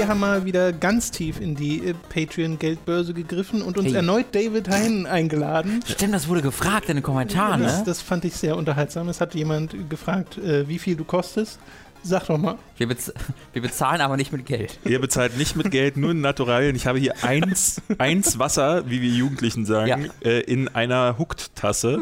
wir 0.00 0.08
haben 0.08 0.20
mal 0.20 0.46
wieder 0.46 0.72
ganz 0.72 1.10
tief 1.10 1.40
in 1.40 1.54
die 1.56 1.88
äh, 1.88 1.94
Patreon-Geldbörse 2.08 3.12
gegriffen 3.12 3.60
und 3.60 3.76
uns 3.76 3.88
Hey. 3.88 3.96
erneut 3.96 4.26
David 4.32 4.68
Hein 4.70 5.06
eingeladen. 5.06 5.80
Stimmt, 5.86 6.14
das 6.14 6.26
wurde 6.26 6.40
gefragt 6.40 6.88
in 6.88 6.96
den 6.96 7.02
Kommentaren, 7.02 7.62
Das, 7.62 7.78
ne? 7.78 7.82
das 7.84 8.00
fand 8.00 8.24
ich 8.24 8.34
sehr 8.34 8.56
unterhaltsam. 8.56 9.08
Es 9.10 9.20
hat 9.20 9.34
jemand 9.34 9.90
gefragt, 9.90 10.38
äh, 10.38 10.66
wie 10.68 10.78
viel 10.78 10.96
du 10.96 11.04
kostest. 11.04 11.58
Sag 12.02 12.26
doch 12.26 12.38
mal. 12.38 12.56
Wir, 12.78 12.88
bez 12.88 13.12
wir 13.52 13.62
bezahlen 13.62 14.00
aber 14.00 14.16
nicht 14.16 14.32
mit 14.32 14.46
Geld. 14.46 14.78
Ihr 14.84 15.00
bezahlt 15.00 15.36
nicht 15.36 15.56
mit 15.56 15.70
Geld, 15.70 15.96
nur 15.96 16.12
in 16.12 16.20
Naturalien. 16.20 16.74
Ich 16.76 16.86
habe 16.86 16.98
hier 16.98 17.14
eins, 17.22 17.80
eins 17.98 18.38
Wasser, 18.38 18.88
wie 18.88 19.02
wir 19.02 19.10
Jugendlichen 19.10 19.66
sagen, 19.66 20.10
äh, 20.24 20.40
in 20.40 20.68
einer 20.68 21.18
Hooked-Tasse. 21.18 21.98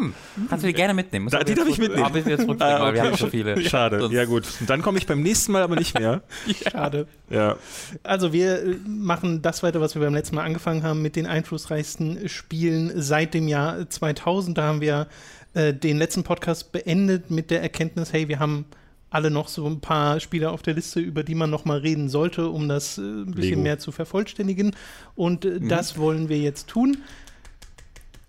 Kannst 0.48 0.62
du 0.62 0.69
die 0.69 0.73
gerne 0.75 0.95
mitnehmen? 0.95 1.29
Da- 1.29 1.42
die 1.42 1.55
darf 1.55 1.69
ich 1.69 1.79
mitnehmen. 1.79 2.05
Ah, 2.05 2.09
bis 2.11 2.27
wir 2.27 2.39
Ah, 2.39 2.47
weil 2.47 2.95
wir 2.95 3.01
okay. 3.01 3.09
haben 3.09 3.16
so 3.16 3.27
viele. 3.29 3.61
Schade. 3.62 4.01
Sonst- 4.01 4.15
Ja, 4.15 4.25
gut. 4.25 4.45
Dann 4.66 4.83
komme 4.83 4.98
ich 4.98 5.06
beim 5.06 5.23
nächsten 5.23 5.53
Mal 5.53 5.62
aber 5.62 5.77
nicht 5.77 5.98
mehr. 5.98 6.23
Schade. 6.70 7.06
Ja. 7.30 7.56
Also 8.03 8.33
wir 8.33 8.62
äh, 8.62 8.77
machen 8.87 9.42
das 9.42 9.62
weiter, 9.62 9.80
was 9.80 9.95
wir 9.95 10.03
beim 10.03 10.15
letzten 10.15 10.37
Mal 10.37 10.45
angefangen 10.45 10.83
haben, 10.83 11.03
mit 11.03 11.17
den 11.17 11.27
einflussreichsten 11.27 12.28
Spielen 12.28 12.92
seit 13.01 13.34
dem 13.34 13.48
Jahr 13.48 13.89
2000. 13.91 14.56
Da 14.56 14.62
haben 14.62 14.80
wir 14.80 15.09
äh, 15.55 15.75
den 15.75 15.98
letzten 15.98 16.23
Podcast 16.23 16.73
beendet 16.73 17.30
mit 17.30 17.51
der 17.51 17.62
Erkenntnis, 17.62 18.12
hey, 18.12 18.28
wir 18.28 18.39
haben 18.39 18.65
alle 19.11 19.30
noch 19.30 19.48
so 19.48 19.67
ein 19.67 19.80
paar 19.80 20.21
Spiele 20.21 20.51
auf 20.51 20.62
der 20.62 20.75
Liste, 20.75 21.01
über 21.01 21.23
die 21.23 21.35
man 21.35 21.48
noch 21.51 21.65
mal 21.65 21.79
reden 21.79 22.09
sollte, 22.09 22.48
um 22.48 22.69
das 22.69 22.98
äh, 22.98 23.03
ein 23.03 23.27
bisschen 23.33 23.51
Lego. 23.51 23.61
mehr 23.62 23.79
zu 23.79 23.91
vervollständigen. 23.93 24.75
Und 25.15 25.45
äh, 25.45 25.61
das 25.61 25.97
wollen 25.98 26.28
wir 26.28 26.39
jetzt 26.39 26.69
tun. 26.69 26.98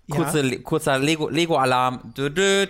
Ja. 0.06 0.16
Kurze, 0.16 0.40
Le- 0.42 0.58
kurzer 0.60 0.98
Lego- 0.98 1.28
Lego-Alarm. 1.28 2.12
Dö. 2.16 2.66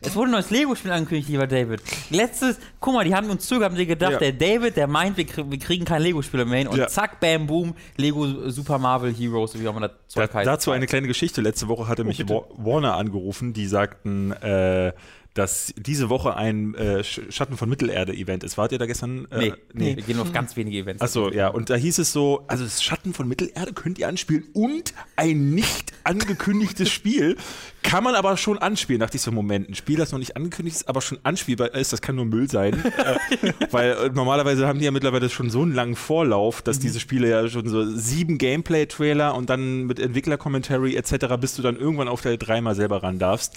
Es 0.00 0.16
wurde 0.16 0.28
ein 0.28 0.32
neues 0.32 0.50
Lego-Spiel 0.50 0.90
angekündigt, 0.90 1.28
lieber 1.28 1.46
David. 1.46 1.80
Letztes, 2.10 2.58
guck 2.80 2.94
mal, 2.94 3.04
die 3.04 3.14
haben 3.14 3.30
uns 3.30 3.46
zugehört, 3.46 3.70
haben 3.70 3.76
sie 3.76 3.86
gedacht, 3.86 4.12
Ja. 4.14 4.18
der 4.18 4.32
David, 4.32 4.76
der 4.76 4.88
meint, 4.88 5.16
wir, 5.16 5.24
krie- 5.24 5.48
wir 5.48 5.58
kriegen 5.60 5.84
kein 5.84 6.02
Lego-Spiel 6.02 6.44
mehr 6.46 6.58
hin. 6.58 6.66
Und 6.68 6.78
Ja. 6.78 6.88
zack, 6.88 7.20
bam, 7.20 7.46
boom, 7.46 7.74
Lego 7.96 8.50
Super 8.50 8.78
Marvel 8.80 9.14
Heroes, 9.14 9.56
wie 9.56 9.68
auch 9.68 9.76
immer 9.76 9.86
das 9.88 9.92
Da, 10.14 10.22
Zeug 10.22 10.34
heißt. 10.34 10.46
dazu 10.48 10.72
eine 10.72 10.86
kleine 10.86 11.06
Geschichte. 11.06 11.40
Letzte 11.42 11.68
Woche 11.68 11.86
hatte 11.86 12.02
mich 12.02 12.16
bitte. 12.18 12.34
Wa- 12.34 12.46
Warner 12.56 12.96
angerufen, 12.96 13.52
die 13.52 13.68
sagten, 13.68 14.32
äh, 14.32 14.92
dass 15.34 15.74
diese 15.76 16.08
Woche 16.10 16.36
ein 16.36 16.74
äh, 16.74 16.98
Sch- 17.00 17.30
Schatten 17.32 17.56
von 17.56 17.68
Mittelerde-Event 17.68 18.44
ist. 18.44 18.56
Wart 18.56 18.70
ihr 18.72 18.78
da 18.78 18.86
gestern? 18.86 19.26
Äh, 19.32 19.52
Nee, 19.72 19.96
wir 19.96 20.02
gehen 20.04 20.20
auf 20.20 20.32
ganz 20.32 20.56
wenige 20.56 20.78
Events. 20.78 21.02
Achso, 21.02 21.30
ja, 21.30 21.48
und 21.48 21.70
da 21.70 21.74
hieß 21.74 21.98
es 21.98 22.12
so, 22.12 22.44
also 22.46 22.62
das 22.64 22.82
Schatten 22.82 23.12
von 23.14 23.26
Mittelerde 23.26 23.72
könnt 23.72 23.98
ihr 23.98 24.06
anspielen 24.08 24.44
und 24.52 24.94
ein 25.16 25.50
nicht 25.50 25.92
angekündigtes 26.04 26.88
Spiel 26.90 27.36
kann 27.84 28.02
man 28.02 28.16
aber 28.16 28.36
schon 28.36 28.58
anspielen. 28.58 28.98
Dachte 28.98 29.16
ich 29.16 29.22
so, 29.22 29.30
Moment, 29.30 29.68
ein 29.68 29.74
Spiel, 29.74 29.98
das 29.98 30.10
noch 30.10 30.18
nicht 30.18 30.36
angekündigt 30.36 30.78
ist, 30.78 30.88
aber 30.88 31.00
schon 31.00 31.18
anspielbar 31.22 31.74
ist, 31.74 31.92
das 31.92 32.00
kann 32.00 32.16
nur 32.16 32.24
Müll 32.24 32.50
sein. 32.50 32.72
äh, 32.84 33.52
weil 33.70 33.90
äh, 33.90 34.08
normalerweise 34.08 34.66
haben 34.66 34.80
die 34.80 34.86
ja 34.86 34.90
mittlerweile 34.90 35.28
schon 35.30 35.50
so 35.50 35.62
einen 35.62 35.74
langen 35.74 35.94
Vorlauf, 35.94 36.62
dass 36.62 36.80
diese 36.80 36.98
Spiele 36.98 37.28
ja 37.28 37.46
schon 37.48 37.68
so 37.68 37.84
sieben 37.84 38.38
Gameplay-Trailer 38.38 39.34
und 39.34 39.50
dann 39.50 39.84
mit 39.84 40.00
Entwickler-Commentary 40.00 40.96
etc., 40.96 41.36
bis 41.38 41.54
du 41.54 41.62
dann 41.62 41.76
irgendwann 41.76 42.08
auf 42.08 42.22
der 42.22 42.36
dreimal 42.38 42.74
selber 42.74 43.02
ran 43.02 43.18
darfst. 43.18 43.54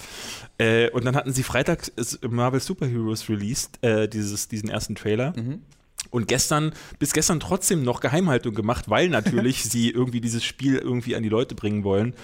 Äh, 0.58 0.90
und 0.90 1.04
dann 1.06 1.16
hatten 1.16 1.32
sie 1.32 1.42
Freitag 1.42 1.90
Marvel 2.28 2.60
Super 2.60 2.86
Heroes 2.86 3.28
released, 3.28 3.82
äh, 3.82 4.08
dieses, 4.08 4.46
diesen 4.46 4.68
ersten 4.68 4.94
Trailer. 4.94 5.32
Und 6.10 6.28
gestern, 6.28 6.72
bis 6.98 7.12
gestern 7.12 7.40
trotzdem 7.40 7.82
noch 7.82 8.00
Geheimhaltung 8.00 8.54
gemacht, 8.54 8.88
weil 8.88 9.08
natürlich 9.08 9.64
sie 9.70 9.90
irgendwie 9.90 10.20
dieses 10.20 10.44
Spiel 10.44 10.76
irgendwie 10.76 11.16
an 11.16 11.22
die 11.22 11.28
Leute 11.28 11.54
bringen 11.54 11.84
wollen. 11.84 12.14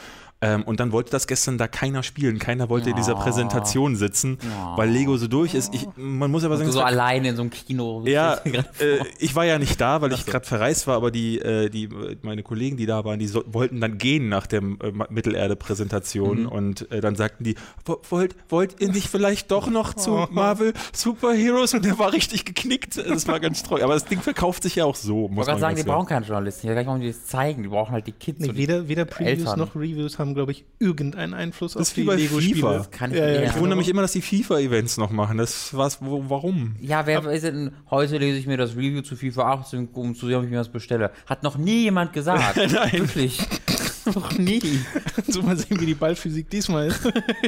Ähm, 0.45 0.62
und 0.62 0.81
dann 0.81 0.92
wollte 0.92 1.11
das 1.11 1.27
gestern 1.27 1.59
da 1.59 1.67
keiner 1.69 2.03
spielen. 2.03 2.39
Keiner 2.39 2.69
wollte 2.69 2.91
in 2.91 2.96
dieser 2.96 3.14
Ja. 3.14 3.19
Präsentation 3.20 3.96
sitzen, 3.96 4.39
Ja. 4.42 4.77
weil 4.77 4.91
Lego 4.91 5.17
so 5.17 5.27
durch 5.27 5.55
ist. 5.55 5.74
Ich, 5.74 5.86
man 5.96 6.30
muss 6.30 6.45
aber 6.45 6.57
sagen, 6.57 6.67
du 6.67 6.70
es 6.70 6.74
so 6.74 6.80
war- 6.80 6.86
alleine 6.86 7.29
in 7.30 7.36
so 7.36 7.42
einem 7.42 7.51
Kino. 7.51 8.02
ja, 8.07 8.35
äh, 8.45 8.98
ich 9.19 9.35
war 9.35 9.45
ja 9.45 9.58
nicht 9.58 9.80
da, 9.80 10.01
weil 10.02 10.13
ich 10.13 10.27
gerade 10.27 10.45
verreist 10.46 10.86
war, 10.86 10.96
aber 10.96 11.11
die, 11.11 11.39
äh, 11.41 11.69
die, 11.70 11.89
meine 12.23 12.42
Kollegen, 12.42 12.77
die 12.77 12.86
da 12.86 13.05
waren, 13.05 13.19
die 13.19 13.27
so, 13.27 13.42
wollten 13.46 13.80
dann 13.80 13.98
gehen 13.98 14.29
nach 14.29 14.46
der 14.46 14.61
äh, 14.63 14.92
Mittelerde-Präsentation 15.11 16.42
Mhm. 16.42 16.48
und 16.48 16.90
äh, 16.92 17.01
dann 17.01 17.17
sagten 17.17 17.45
die, 17.45 17.55
"Wo- 17.85 18.01
wollt, 18.11 18.35
wollt 18.48 18.80
ihr 18.80 18.90
nicht 18.90 19.08
vielleicht 19.08 19.51
doch 19.51 19.69
noch 19.69 19.95
zu 19.95 20.13
Oh. 20.13 20.27
Marvel 20.30 20.73
Superheroes? 20.92 21.74
Und 21.74 21.85
der 21.85 21.98
war 21.98 22.13
richtig 22.13 22.45
geknickt. 22.45 22.96
Das 22.96 23.27
war 23.29 23.40
ganz 23.40 23.63
traurig. 23.63 23.85
Aber 23.85 23.95
das 23.95 24.05
Ding 24.05 24.20
verkauft 24.20 24.63
sich 24.63 24.77
ja 24.77 24.85
auch 24.85 24.95
so, 24.96 25.24
Ich 25.27 25.30
muss 25.30 25.46
wollte 25.46 25.51
man 25.52 25.61
gerade 25.61 25.61
sagen, 25.61 25.77
die 25.77 25.83
brauchen 25.90 26.07
keine 26.07 26.27
Journalisten. 26.27 26.67
Ich 26.67 26.70
weiß 26.70 26.74
gar 26.74 26.80
nicht, 26.80 26.86
warum 26.89 27.01
die 27.01 27.07
das 27.08 27.27
zeigen. 27.27 27.63
Die 27.63 27.69
brauchen 27.69 27.92
halt 27.92 28.07
die 28.07 28.13
Kids. 28.13 28.40
Nee, 28.40 28.55
weder, 28.55 28.89
weder 28.89 29.05
Previews 29.05 29.40
Eltern. 29.40 29.58
noch 29.58 29.74
Reviews 29.74 30.19
haben, 30.19 30.33
glaube 30.34 30.52
ich, 30.52 30.64
irgendeinen 30.78 31.34
Einfluss 31.34 31.72
Das 31.74 31.89
auf 31.89 31.95
die 31.95 32.02
Lego-Spiele. 32.02 32.55
FIFA. 32.56 32.86
Kann 32.90 33.11
ich 33.12 33.18
Ja, 33.18 33.28
ja, 33.28 33.40
nicht 33.40 33.55
Ich 33.55 33.61
wundere 33.61 33.78
mich 33.78 33.89
immer, 33.89 34.02
dass 34.02 34.12
die 34.12 34.22
FIFA-Events 34.22 34.96
noch 34.96 35.11
machen. 35.11 35.39
Das 35.39 35.74
was, 35.77 36.00
wo, 36.02 36.24
warum? 36.28 36.77
Ja, 36.80 37.06
wer 37.06 37.24
ist 37.30 37.45
denn, 37.45 37.72
heute 37.90 38.18
lese 38.18 38.39
ich 38.39 38.46
mir 38.46 38.56
das 38.56 38.72
Review 38.72 39.02
zu 39.02 39.17
FIFA 39.17 39.52
18, 39.55 39.89
um 39.92 40.14
zu 40.14 40.27
sehen, 40.27 40.36
ob 40.36 40.45
ich 40.45 40.50
mir 40.50 40.58
das 40.58 40.68
bestelle. 40.70 41.11
Hat 41.27 41.42
noch 41.42 41.56
nie 41.56 41.83
jemand 41.83 42.12
gesagt. 42.12 42.56
Nein. 42.72 42.92
Wirklich. 42.92 43.39
noch 44.14 44.36
nie. 44.39 44.61
so 45.28 45.42
mal 45.42 45.56
sehen, 45.56 45.80
wie 45.80 45.86
die 45.86 45.95
Ballphysik 45.95 46.51
diesmal 46.51 46.89
ist. 46.89 47.01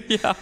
Ja. 0.09 0.37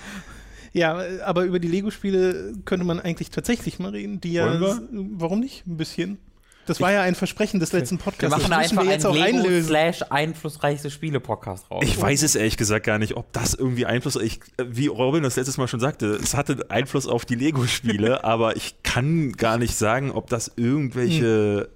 Ja, 0.73 1.01
aber 1.25 1.45
über 1.45 1.61
die 1.61 1.69
Lego-Spiele 1.69 2.53
könnte 2.65 2.85
man 2.85 2.99
eigentlich 2.99 3.31
tatsächlich 3.31 3.79
mal 3.79 3.91
reden, 3.93 4.21
die 4.21 4.33
ja. 4.33 4.61
Warum 4.91 5.39
nicht? 5.39 5.65
Ein 5.67 5.77
bisschen. 5.77 6.19
Das 6.67 6.81
war 6.81 6.93
ja 6.93 7.03
ein 7.03 7.15
Versprechen 7.15 7.61
des 7.61 7.73
letzten 7.73 7.99
Wir 7.99 8.05
Podcasts. 8.05 8.31
machen 8.37 8.51
das 8.51 8.71
einfach 8.71 8.85
wir 8.85 8.91
jetzt 8.91 9.07
einen 9.07 9.17
auch 9.17 9.27
Lego 9.27 9.39
einlösen. 9.39 9.69
slash 9.69 10.03
einflussreichste 10.11 10.91
Spiele-Podcast 10.91 11.71
raus. 11.71 11.83
Ich 11.85 12.01
weiß 12.01 12.23
es 12.23 12.35
ehrlich 12.35 12.57
gesagt 12.57 12.87
gar 12.87 12.99
nicht, 12.99 13.17
ob 13.17 13.33
das 13.33 13.55
irgendwie 13.55 13.87
Einfluss, 13.87 14.17
ich, 14.17 14.41
wie 14.59 14.87
Robin 14.87 15.23
das 15.23 15.37
letztes 15.37 15.59
Mal 15.59 15.69
schon 15.69 15.81
sagte, 15.81 16.07
es 16.07 16.35
hatte 16.35 16.67
Einfluss 16.71 17.07
auf 17.07 17.25
die 17.25 17.35
Lego-Spiele, 17.35 18.25
aber 18.25 18.57
ich 18.57 18.83
kann 18.83 19.33
gar 19.33 19.59
nicht 19.59 19.75
sagen, 19.77 20.11
ob 20.11 20.29
das 20.31 20.53
irgendwelche, 20.57 21.69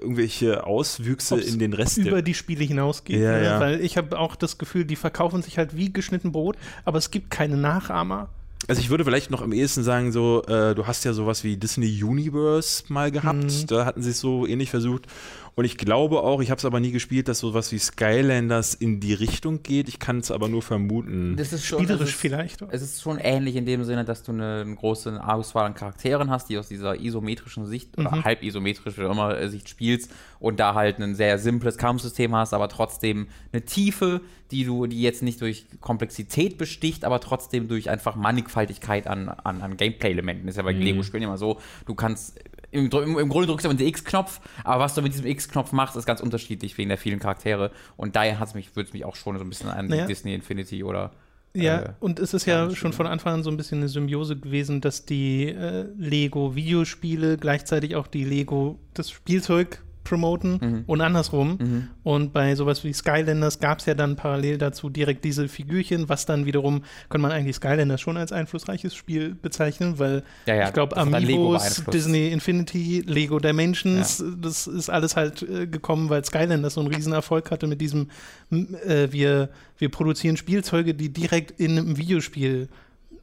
irgendwelche 0.00 0.66
Auswüchse 0.66 1.34
Ob's 1.34 1.46
in 1.46 1.58
den 1.58 1.72
Rest 1.72 1.98
über 1.98 2.22
die 2.22 2.34
Spiele 2.34 2.64
hinausgeht. 2.64 3.20
Ja, 3.20 3.32
ne? 3.32 3.44
ja. 3.44 3.60
Weil 3.60 3.80
ich 3.80 3.96
habe 3.96 4.18
auch 4.18 4.36
das 4.36 4.58
Gefühl, 4.58 4.84
die 4.84 4.96
verkaufen 4.96 5.42
sich 5.42 5.58
halt 5.58 5.76
wie 5.76 5.92
geschnitten 5.92 6.32
Brot, 6.32 6.56
aber 6.84 6.98
es 6.98 7.10
gibt 7.10 7.30
keine 7.30 7.56
Nachahmer. 7.56 8.30
Also 8.66 8.80
ich 8.80 8.88
würde 8.88 9.04
vielleicht 9.04 9.30
noch 9.30 9.42
am 9.42 9.52
ehesten 9.52 9.82
sagen, 9.82 10.10
so, 10.10 10.42
äh, 10.46 10.74
du 10.74 10.86
hast 10.86 11.04
ja 11.04 11.12
sowas 11.12 11.44
wie 11.44 11.56
Disney 11.56 12.02
Universe 12.02 12.84
mal 12.88 13.10
gehabt, 13.10 13.44
Mhm. 13.44 13.66
da 13.66 13.84
hatten 13.84 14.02
sie 14.02 14.10
es 14.10 14.20
so 14.20 14.46
ähnlich 14.46 14.70
versucht. 14.70 15.06
Und 15.56 15.64
ich 15.64 15.76
glaube 15.76 16.20
auch, 16.22 16.40
ich 16.42 16.50
habe 16.50 16.58
es 16.58 16.64
aber 16.64 16.80
nie 16.80 16.90
gespielt, 16.90 17.28
dass 17.28 17.38
sowas 17.38 17.70
wie 17.70 17.78
Skylanders 17.78 18.74
in 18.74 18.98
die 18.98 19.14
Richtung 19.14 19.62
geht. 19.62 19.88
Ich 19.88 19.98
kann 20.00 20.18
es 20.18 20.30
aber 20.30 20.48
nur 20.48 20.62
vermuten. 20.62 21.36
Das 21.36 21.52
ist 21.52 21.64
schon, 21.64 21.78
Spielerisch 21.80 22.08
es 22.08 22.14
ist, 22.14 22.20
vielleicht. 22.20 22.62
Es 22.70 22.82
ist 22.82 23.00
schon 23.02 23.18
ähnlich 23.18 23.54
in 23.56 23.64
dem 23.64 23.84
Sinne, 23.84 24.04
dass 24.04 24.24
du 24.24 24.32
eine, 24.32 24.62
eine 24.62 24.74
große 24.74 25.22
Auswahl 25.24 25.66
an 25.66 25.74
Charakteren 25.74 26.30
hast, 26.30 26.48
die 26.48 26.58
aus 26.58 26.68
dieser 26.68 27.00
isometrischen 27.00 27.66
Sicht 27.66 27.96
Mhm. 27.96 28.06
oder 28.06 28.24
halb 28.24 28.42
isometrisch, 28.42 28.98
wie 28.98 29.04
auch 29.04 29.12
immer 29.12 29.38
äh, 29.38 29.48
Sicht 29.48 29.68
spielst 29.68 30.10
und 30.40 30.58
da 30.58 30.74
halt 30.74 30.98
ein 30.98 31.14
sehr 31.14 31.38
simples 31.38 31.78
Kampfsystem 31.78 32.34
hast, 32.34 32.52
aber 32.52 32.68
trotzdem 32.68 33.28
eine 33.52 33.64
Tiefe, 33.64 34.20
die 34.50 34.64
du, 34.64 34.86
die 34.86 35.00
jetzt 35.02 35.22
nicht 35.22 35.40
durch 35.40 35.66
Komplexität 35.80 36.58
besticht, 36.58 37.04
aber 37.04 37.20
trotzdem 37.20 37.68
durch 37.68 37.90
einfach 37.90 38.16
Mannigfaltigkeit 38.16 39.06
an, 39.06 39.28
an, 39.28 39.62
an 39.62 39.76
Gameplay-Elementen. 39.76 40.48
Ist 40.48 40.56
ja 40.56 40.62
bei 40.64 40.72
Lego-Spielen 40.72 41.22
immer 41.22 41.38
so, 41.38 41.60
du 41.86 41.94
kannst 41.94 42.38
im, 42.74 42.90
im, 42.90 43.18
im 43.18 43.28
Grunde 43.28 43.46
drückst 43.46 43.64
du 43.64 43.70
immer 43.70 43.78
den 43.78 43.86
X-Knopf, 43.88 44.40
aber 44.64 44.82
was 44.82 44.94
du 44.94 45.02
mit 45.02 45.12
diesem 45.12 45.26
X-Knopf 45.26 45.72
machst, 45.72 45.96
ist 45.96 46.06
ganz 46.06 46.20
unterschiedlich 46.20 46.76
wegen 46.76 46.88
der 46.88 46.98
vielen 46.98 47.20
Charaktere. 47.20 47.70
Und 47.96 48.16
daher 48.16 48.38
würde 48.40 48.82
es 48.82 48.92
mich 48.92 49.04
auch 49.04 49.16
schon 49.16 49.38
so 49.38 49.44
ein 49.44 49.48
bisschen 49.48 49.70
an 49.70 49.86
Naja. 49.86 50.06
Disney 50.06 50.34
Infinity 50.34 50.82
oder 50.84 51.12
Ja, 51.54 51.80
äh, 51.80 51.92
und 52.00 52.18
es 52.18 52.34
ist 52.34 52.46
ja 52.46 52.68
ja, 52.68 52.74
schon 52.74 52.92
von 52.92 53.06
Anfang 53.06 53.34
an 53.34 53.42
so 53.42 53.50
ein 53.50 53.56
bisschen 53.56 53.78
eine 53.78 53.88
Symbiose 53.88 54.36
gewesen, 54.36 54.80
dass 54.80 55.06
die 55.06 55.48
äh, 55.48 55.86
Lego-Videospiele 55.96 57.38
gleichzeitig 57.38 57.96
auch 57.96 58.06
die 58.08 58.24
Lego, 58.24 58.78
das 58.92 59.10
Spielzeug 59.10 59.80
promoten 60.04 60.58
Mhm. 60.60 60.84
und 60.86 61.00
andersrum. 61.00 61.88
Und 62.02 62.32
bei 62.32 62.54
sowas 62.54 62.84
wie 62.84 62.92
Skylanders 62.92 63.58
gab 63.58 63.78
es 63.80 63.86
ja 63.86 63.94
dann 63.94 64.16
parallel 64.16 64.58
dazu 64.58 64.90
direkt 64.90 65.24
diese 65.24 65.48
Figürchen, 65.48 66.08
was 66.08 66.26
dann 66.26 66.44
wiederum, 66.46 66.84
kann 67.08 67.20
man 67.20 67.32
eigentlich 67.32 67.56
Skylanders 67.56 68.00
schon 68.00 68.16
als 68.16 68.30
einflussreiches 68.32 68.94
Spiel 68.94 69.34
bezeichnen, 69.34 69.98
weil 69.98 70.22
Ja, 70.46 70.54
ja, 70.54 70.66
ich 70.68 70.74
glaube, 70.74 70.96
Amiibos. 70.96 71.82
Disney 71.92 72.28
Infinity, 72.28 73.02
Lego 73.06 73.38
Dimensions, 73.38 74.22
das 74.40 74.66
ist 74.66 74.90
alles 74.90 75.16
halt 75.16 75.42
äh, 75.42 75.66
gekommen, 75.66 76.10
weil 76.10 76.24
Skylanders 76.24 76.74
so 76.74 76.80
einen 76.80 76.94
riesen 76.94 77.12
Erfolg 77.12 77.50
hatte 77.50 77.66
mit 77.66 77.80
diesem, 77.80 78.10
äh, 78.52 79.08
wir, 79.10 79.48
wir 79.78 79.88
produzieren 79.88 80.36
Spielzeuge, 80.36 80.94
die 80.94 81.08
direkt 81.08 81.58
in 81.60 81.78
einem 81.78 81.96
Videospiel 81.96 82.68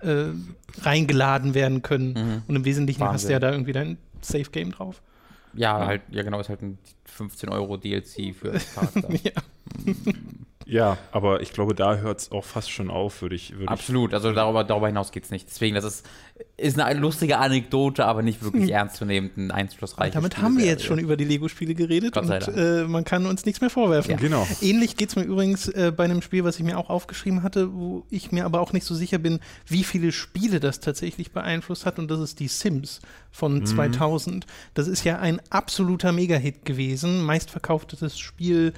äh, 0.02 0.26
reingeladen 0.82 1.54
werden 1.54 1.82
können. 1.82 2.44
Und 2.48 2.56
im 2.56 2.66
Wesentlichen 2.66 3.02
hast 3.04 3.26
du 3.26 3.28
Wahnsinn. 3.28 3.32
ja 3.32 3.40
da 3.40 3.52
irgendwie 3.52 3.72
dein 3.74 3.98
Safe 4.22 4.50
Game 4.52 4.72
drauf. 4.72 5.02
Ja, 5.54 5.86
halt, 5.86 6.02
ja 6.10 6.24
genau, 6.24 6.40
ist 6.40 6.50
halt 6.50 6.62
ein 6.62 6.78
15 7.06 7.50
Euro 7.50 7.78
DLC 7.78 8.34
für 8.36 8.52
das 8.52 8.74
Charakter. 8.74 9.10
Ja. 9.24 9.32
Ja, 10.72 10.98
aber 11.12 11.42
ich 11.42 11.52
glaube, 11.52 11.76
da 11.76 11.98
hört 11.98 12.20
es 12.22 12.32
auch 12.32 12.46
fast 12.46 12.72
schon 12.72 12.90
auf, 12.90 13.22
würde 13.22 13.36
ich. 13.36 13.58
Würd 13.58 13.68
Absolut, 13.68 14.14
also 14.14 14.32
darüber, 14.32 14.64
darüber 14.64 14.88
hinaus 14.88 15.12
geht 15.12 15.26
es 15.26 15.30
nicht. 15.30 15.50
Deswegen, 15.50 15.76
das 15.76 15.84
ist, 15.84 16.06
ist 16.56 16.80
eine 16.80 16.98
lustige 16.98 17.40
Anekdote, 17.40 18.06
aber 18.06 18.22
nicht 18.22 18.42
wirklich 18.42 18.72
ernstzunehmend 18.72 19.36
ein 19.36 19.52
einflussreiches 19.52 20.14
Damit 20.14 20.38
haben 20.38 20.58
wir 20.58 20.66
jetzt 20.66 20.86
schon 20.86 20.98
über 20.98 21.18
die 21.18 21.26
Lego-Spiele 21.26 21.76
geredet 21.76 22.14
Gott 22.14 22.26
sei 22.26 22.38
und 22.38 22.48
Dank. 22.48 22.58
äh, 22.58 22.84
man 22.88 23.04
kann 23.04 23.26
uns 23.26 23.46
nichts 23.46 23.60
mehr 23.60 23.70
vorwerfen. 23.70 24.12
Ja. 24.12 24.18
Genau. 24.18 24.48
Ähnlich 24.62 24.96
geht 24.96 25.10
es 25.10 25.18
mir 25.18 25.24
übrigens 25.24 25.68
äh, 25.68 25.92
bei 25.94 26.06
einem 26.06 26.22
Spiel, 26.22 26.46
was 26.46 26.58
ich 26.58 26.64
mir 26.64 26.78
auch 26.78 26.90
aufgeschrieben 26.90 27.44
hatte, 27.44 27.74
wo 27.74 28.06
ich 28.10 28.32
mir 28.32 28.46
aber 28.46 28.62
auch 28.62 28.72
nicht 28.72 28.86
so 28.86 28.96
sicher 28.96 29.18
bin, 29.18 29.42
wie 29.68 29.84
viele 29.84 30.14
Spiele 30.14 30.62
das 30.62 30.80
tatsächlich 30.80 31.34
beeinflusst 31.34 31.86
hat. 31.86 32.00
Und 32.00 32.10
das 32.10 32.22
ist 32.22 32.40
die 32.40 32.48
Sims 32.48 33.02
von 33.30 33.66
2000. 33.66 34.46
Das 34.74 34.88
ist 34.88 35.04
ja 35.04 35.20
ein 35.20 35.42
absoluter 35.50 36.14
Mega-Hit 36.14 36.64
gewesen. 36.64 37.22
Meistverkauftes 37.24 38.18
Spiel 38.18 38.72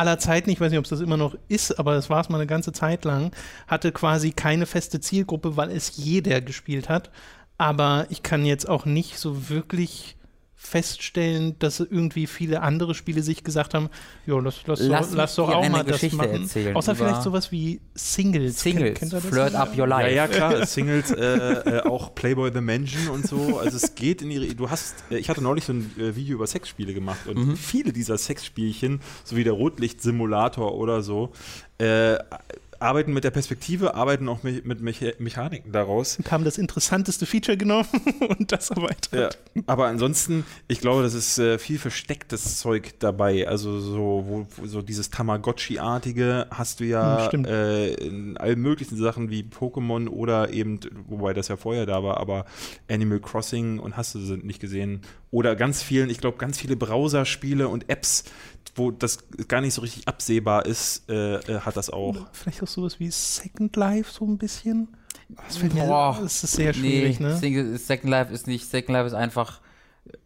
aller 0.00 0.18
Zeiten. 0.18 0.50
Ich 0.50 0.60
weiß 0.60 0.70
nicht, 0.70 0.78
ob 0.78 0.84
es 0.84 0.90
das 0.90 1.00
immer 1.00 1.16
noch 1.16 1.36
ist, 1.48 1.78
aber 1.78 1.94
es 1.94 2.10
war 2.10 2.20
es 2.20 2.28
mal 2.28 2.38
eine 2.38 2.46
ganze 2.46 2.72
Zeit 2.72 3.04
lang. 3.04 3.30
Hatte 3.68 3.92
quasi 3.92 4.32
keine 4.32 4.66
feste 4.66 5.00
Zielgruppe, 5.00 5.56
weil 5.56 5.70
es 5.70 5.96
jeder 5.96 6.40
gespielt 6.40 6.88
hat. 6.88 7.10
Aber 7.58 8.06
ich 8.08 8.22
kann 8.22 8.44
jetzt 8.44 8.68
auch 8.68 8.86
nicht 8.86 9.18
so 9.18 9.50
wirklich 9.50 10.16
feststellen, 10.62 11.56
dass 11.58 11.80
irgendwie 11.80 12.26
viele 12.26 12.60
andere 12.60 12.94
Spiele 12.94 13.22
sich 13.22 13.42
gesagt 13.44 13.72
haben, 13.72 13.88
ja, 14.26 14.38
lass, 14.38 14.60
lass, 14.66 14.78
Lass 14.80 15.08
doch, 15.10 15.16
lass 15.16 15.34
doch 15.36 15.48
auch 15.48 15.68
mal 15.68 15.82
das 15.84 15.94
Geschichte 15.94 16.16
machen. 16.16 16.42
erzählen 16.42 16.76
Außer 16.76 16.94
vielleicht 16.94 17.22
sowas 17.22 17.50
wie 17.50 17.80
Singles. 17.94 18.60
Singles, 18.60 18.98
Kennt, 18.98 19.10
kennt 19.10 19.12
das? 19.14 19.24
Flirt 19.24 19.54
Up 19.54 19.70
Your 19.70 19.78
Ja, 19.78 19.84
Life. 19.86 20.14
ja, 20.14 20.28
klar, 20.28 20.66
Singles, 20.66 21.10
äh, 21.12 21.24
äh, 21.78 21.80
auch 21.80 22.14
Playboy 22.14 22.52
the 22.52 22.60
Mansion 22.60 23.08
und 23.08 23.26
so. 23.26 23.58
Also 23.58 23.78
es 23.78 23.94
geht 23.94 24.20
in 24.22 24.28
die. 24.28 24.54
Du 24.54 24.68
hast, 24.70 24.96
äh, 25.10 25.16
ich 25.16 25.30
hatte 25.30 25.40
neulich 25.42 25.64
so 25.64 25.72
ein 25.72 25.90
äh, 25.98 26.14
Video 26.14 26.34
über 26.34 26.46
Sexspiele 26.46 26.92
gemacht 26.92 27.26
und 27.26 27.38
Mhm. 27.38 27.56
viele 27.56 27.92
dieser 27.92 28.18
Sexspielchen, 28.18 29.00
so 29.24 29.36
wie 29.36 29.44
der 29.44 29.54
Rotlicht-Simulator 29.54 30.74
oder 30.74 31.02
so, 31.02 31.32
äh, 31.78 32.16
arbeiten 32.80 33.12
mit 33.12 33.24
der 33.24 33.30
Perspektive, 33.30 33.94
arbeiten 33.94 34.28
auch 34.28 34.42
me 34.42 34.60
mit 34.64 34.80
Mecha 34.80 35.12
Mechaniken 35.18 35.72
daraus. 35.72 36.18
Haben 36.30 36.44
das 36.44 36.58
interessanteste 36.58 37.26
Feature 37.26 37.56
genommen 37.56 37.88
und 38.38 38.52
das 38.52 38.70
erweitert. 38.70 39.38
Ja, 39.54 39.62
aber 39.66 39.86
ansonsten, 39.86 40.44
ich 40.68 40.80
glaube, 40.80 41.02
das 41.02 41.14
ist 41.14 41.38
äh, 41.38 41.58
viel 41.58 41.78
verstecktes 41.78 42.58
Zeug 42.58 42.94
dabei. 42.98 43.46
Also 43.46 43.80
so, 43.80 44.24
wo, 44.26 44.66
so 44.66 44.82
dieses 44.82 45.10
Tamagotchi-artige 45.10 46.46
hast 46.50 46.80
du 46.80 46.84
ja 46.84 47.30
Hm, 47.32 47.44
äh, 47.44 47.94
in 47.94 48.36
allen 48.36 48.60
möglichen 48.60 48.96
Sachen 48.96 49.30
wie 49.30 49.42
Pokémon 49.42 50.08
oder 50.08 50.52
eben, 50.52 50.80
wobei 51.06 51.32
das 51.32 51.48
ja 51.48 51.56
vorher 51.56 51.86
da 51.86 52.02
war, 52.02 52.18
aber 52.18 52.44
Animal 52.88 53.20
Crossing 53.20 53.78
und 53.78 53.96
hast 53.96 54.14
du 54.14 54.20
sind 54.20 54.44
nicht 54.44 54.60
gesehen. 54.60 55.02
Oder 55.30 55.54
ganz 55.54 55.82
vielen, 55.82 56.10
ich 56.10 56.18
glaube, 56.18 56.38
ganz 56.38 56.58
viele 56.58 56.76
Browserspiele 56.76 57.68
und 57.68 57.88
Apps, 57.88 58.24
wo 58.76 58.90
das 58.90 59.18
gar 59.48 59.60
nicht 59.60 59.74
so 59.74 59.80
richtig 59.82 60.06
absehbar 60.08 60.64
ist, 60.66 61.08
äh, 61.10 61.34
äh, 61.36 61.60
hat 61.60 61.76
das 61.76 61.90
auch. 61.90 62.16
Vielleicht 62.32 62.62
auch 62.62 62.68
sowas 62.68 63.00
wie 63.00 63.10
Second 63.10 63.74
Life 63.76 64.12
so 64.12 64.24
ein 64.24 64.38
bisschen. 64.38 64.88
Das 65.46 65.56
fällt 65.58 65.74
mir, 65.74 65.84
Boah. 65.84 66.18
das 66.22 66.42
ist 66.44 66.52
sehr 66.56 66.72
schwierig, 66.72 67.20
nee, 67.20 67.26
ne? 67.26 67.36
Single, 67.36 67.78
Second 67.78 68.10
Life 68.10 68.32
ist 68.32 68.46
nicht, 68.46 68.68
Second 68.68 68.90
Life 68.94 69.06
ist 69.06 69.14
einfach 69.14 69.60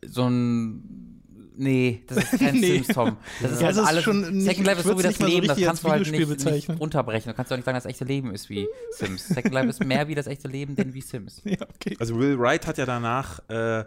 so 0.07 0.29
ein. 0.29 1.11
Nee, 1.57 2.03
das 2.09 2.19
ist 2.33 2.39
kein 2.41 2.55
Nee. 2.61 2.79
Sims, 2.79 2.89
Tom. 2.89 3.17
Das 3.41 3.53
ist 3.53 3.61
Ja, 3.61 3.67
halt 3.69 3.77
ist 3.77 3.83
alles. 3.85 4.03
schon 4.05 4.21
nicht- 4.33 4.45
Second 4.47 4.67
Life 4.67 4.81
ist 4.81 4.87
so 4.89 4.99
wie 4.99 5.03
das 5.05 5.19
mal 5.21 5.27
so 5.29 5.33
Leben, 5.35 5.47
das 5.47 5.61
kannst 5.61 5.85
du 5.85 5.89
halt 5.89 6.11
nicht, 6.11 6.29
bezeichnen. 6.29 6.75
nicht 6.75 6.81
runterbrechen. 6.81 7.31
Du 7.31 7.37
kannst 7.37 7.51
doch 7.53 7.57
nicht 7.57 7.65
sagen, 7.65 7.77
das 7.77 7.87
echte 7.87 8.05
Leben 8.05 8.35
ist 8.35 8.51
wie 8.51 8.67
Sims. 8.91 9.29
Second 9.29 9.55
Life 9.55 9.69
ist 9.69 9.85
mehr 9.85 10.09
wie 10.09 10.15
das 10.17 10.27
echte 10.27 10.49
Leben, 10.49 10.75
denn 10.75 10.93
wie 10.95 11.01
Sims. 11.01 11.43
Ja, 11.45 11.59
okay. 11.75 11.97
Also 12.01 12.19
Will 12.19 12.39
Wright 12.39 12.67
hat 12.67 12.77
ja 12.79 12.87
danach 12.87 13.41
äh, 13.49 13.85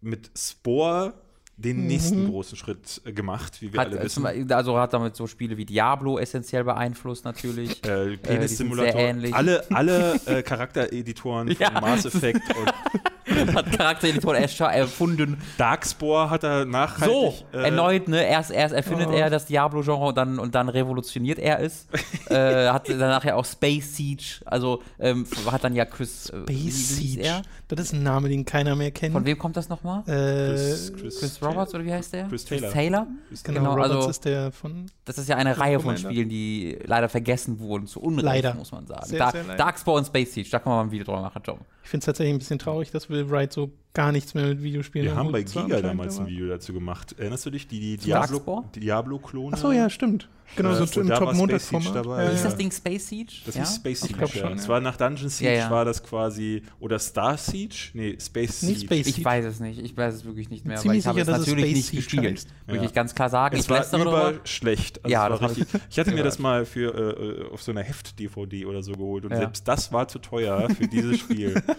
mit 0.00 0.30
Spore 0.38 1.14
den 1.62 1.86
nächsten 1.86 2.28
großen 2.30 2.56
Schritt 2.56 3.00
äh, 3.04 3.12
gemacht, 3.12 3.60
wie 3.60 3.72
wir 3.72 3.80
Hat, 3.80 3.88
alle 3.88 4.00
äh, 4.00 4.04
wissen. 4.04 4.52
also 4.52 4.78
hat 4.78 4.92
damit 4.92 5.16
so 5.16 5.26
Spiele 5.26 5.56
wie 5.56 5.64
Diablo 5.64 6.18
essentiell 6.18 6.64
beeinflusst, 6.64 7.24
natürlich. 7.24 7.84
Äh, 7.84 8.04
sind 8.10 8.22
Penis-Simulator. 8.22 9.00
ähnlich. 9.00 9.34
alle 9.34 9.64
alle 9.70 10.14
äh, 10.26 10.42
Charaktereditoren 10.42 11.48
von 11.54 11.56
Ja. 11.60 11.80
Mass 11.80 12.04
Effect 12.06 12.40
und 12.56 12.72
hat 13.54 13.70
Charaktereditor 13.76 14.36
Escher 14.36 14.66
erfunden. 14.72 15.40
Darkspore 15.58 16.30
hat 16.30 16.42
er 16.44 16.64
nachhaltig. 16.64 17.08
So, 17.14 17.34
äh, 17.58 17.64
erneut, 17.64 18.08
ne? 18.08 18.22
Erst, 18.26 18.50
erst 18.50 18.74
erfindet 18.74 19.08
Oh. 19.10 19.12
er 19.12 19.30
das 19.30 19.46
Diablo-Genre 19.46 20.06
und 20.06 20.16
dann, 20.16 20.38
und 20.38 20.54
dann 20.54 20.68
revolutioniert 20.68 21.38
er 21.38 21.60
es. 21.60 21.86
äh, 22.28 22.68
hat 22.68 22.88
danach 22.88 23.24
ja 23.24 23.34
auch 23.36 23.44
Space 23.44 23.96
Siege, 23.96 24.40
also 24.44 24.82
ähm, 24.98 25.26
hat 25.50 25.64
dann 25.64 25.74
ja 25.74 25.84
Chris. 25.84 26.30
Äh, 26.30 26.50
hieß 26.52 26.96
Siege. 26.96 27.22
er? 27.22 27.42
Das 27.68 27.78
ist 27.80 27.92
ein 27.92 28.02
Name, 28.02 28.28
den 28.28 28.44
keiner 28.44 28.74
mehr 28.74 28.90
kennt. 28.90 29.12
Von 29.12 29.24
wem 29.24 29.38
kommt 29.38 29.56
das 29.56 29.68
nochmal? 29.68 30.00
äh, 30.06 30.54
Chris, 30.54 30.92
Chris 31.20 31.42
Roberts 31.42 31.74
oder 31.74 31.84
wie 31.84 31.92
heißt 31.92 32.12
der? 32.12 32.26
Chris 32.28 32.44
Taylor. 32.44 32.70
Taylor? 32.72 33.06
genau, 33.44 33.60
genau, 33.60 33.70
Roberts 33.74 33.94
also- 33.96 34.10
ist 34.10 34.24
der 34.24 34.52
von. 34.52 34.86
Das 35.04 35.18
ist 35.18 35.28
ja 35.28 35.36
eine 35.36 35.58
Reihe 35.58 35.80
von 35.80 35.94
Commander. 35.94 36.10
Spielen, 36.10 36.28
die 36.28 36.78
leider 36.84 37.08
vergessen 37.08 37.58
wurden, 37.58 37.86
zu 37.88 38.00
Unrecht, 38.00 38.24
Leider. 38.24 38.54
muss 38.54 38.70
man 38.70 38.86
sagen. 38.86 39.06
Sehr, 39.06 39.18
Da 39.18 39.30
sehr. 39.32 39.42
Darkspawn 39.56 39.98
und 39.98 40.06
Space 40.06 40.34
Siege, 40.34 40.48
da 40.50 40.58
kann 40.60 40.70
man 40.70 40.78
mal 40.78 40.84
ein 40.88 40.90
Video 40.92 41.04
drüber 41.04 41.20
machen, 41.22 41.42
Tom. 41.42 41.58
Ich 41.82 41.88
finde 41.90 42.02
es 42.02 42.06
tatsächlich 42.06 42.34
ein 42.34 42.38
bisschen 42.38 42.58
traurig, 42.60 42.90
dass 42.92 43.09
Will 43.10 43.24
Wright 43.24 43.52
so 43.52 43.72
gar 43.94 44.12
nichts 44.12 44.34
mehr 44.34 44.46
mit 44.46 44.62
Videospielen 44.62 45.06
Wir 45.08 45.16
haben 45.16 45.32
bei 45.32 45.42
Giga 45.42 45.80
damals 45.80 46.18
ein 46.18 46.26
Video 46.26 46.46
dazu 46.48 46.72
gemacht. 46.72 47.14
Erinnerst 47.18 47.46
du 47.46 47.50
dich? 47.50 47.66
Die, 47.66 47.80
die 47.80 47.96
Diablo-? 47.96 48.64
Diablo-Klone. 48.76 49.56
Ach 49.56 49.60
so, 49.60 49.72
ja, 49.72 49.90
stimmt. 49.90 50.28
Genau, 50.56 50.70
Äh, 50.72 50.84
so 50.86 51.00
und 51.00 51.10
im. 51.10 51.48
Space 51.60 51.68
Siege 51.68 51.90
dabei. 51.94 52.24
Ja, 52.24 52.30
Ist 52.30 52.44
das 52.44 52.56
Ding 52.56 52.72
Space 52.72 53.08
Siege? 53.08 53.32
Das 53.46 53.54
ja? 53.54 53.62
ist 53.62 53.76
Space 53.76 53.98
Ich 54.02 54.08
Siege. 54.08 54.18
glaub 54.18 54.34
ja. 54.34 54.40
schon, 54.42 54.52
Es 54.54 54.64
ja. 54.64 54.68
war 54.68 54.80
nach 54.80 54.96
Dungeon 54.96 55.28
Siege 55.28 55.50
Ja, 55.52 55.56
ja. 55.58 55.70
war 55.70 55.84
das 55.84 56.02
quasi 56.02 56.62
oder 56.80 56.98
Star 56.98 57.36
Siege? 57.36 57.90
Nee, 57.94 58.16
Space 58.20 58.62
Nicht 58.62 58.80
Siege. 58.80 58.94
Space 58.94 59.06
Ich 59.18 59.24
weiß 59.24 59.44
es 59.44 59.60
nicht. 59.60 59.78
Ich 59.80 59.96
weiß 59.96 60.14
es 60.14 60.24
wirklich 60.24 60.50
nicht 60.50 60.64
mehr. 60.66 60.76
Ziemlich 60.78 61.04
weil 61.06 61.16
ich 61.18 61.24
sicher, 61.24 61.32
habe 61.32 61.42
es 61.42 61.46
natürlich 61.48 61.64
Space 61.66 61.76
nicht 61.76 61.86
Siege 61.86 62.02
gespielt. 62.02 62.46
Ja. 62.68 62.82
ich 62.82 62.92
ganz 62.92 63.14
klar 63.14 63.30
sagen. 63.30 63.56
Es 63.56 63.64
ich 63.64 63.70
war 63.70 63.84
darüber. 63.84 64.30
überschlecht. 64.32 65.04
Also 65.04 65.12
Ja, 65.12 65.28
das 65.28 65.40
richtig, 65.40 65.66
ich 65.88 65.98
hatte 65.98 66.10
mir 66.12 66.24
das 66.24 66.38
mal 66.40 66.64
für 66.64 67.46
äh, 67.48 67.52
auf 67.52 67.62
so 67.62 67.70
einer 67.70 67.82
Heft-DVD 67.82 68.66
oder 68.66 68.82
so 68.82 68.92
geholt 68.92 69.24
und 69.26 69.34
selbst 69.34 69.68
das 69.68 69.92
war 69.92 70.08
zu 70.08 70.18
teuer 70.18 70.68
für 70.70 70.88
dieses 70.88 71.18
Spiel. 71.20 71.62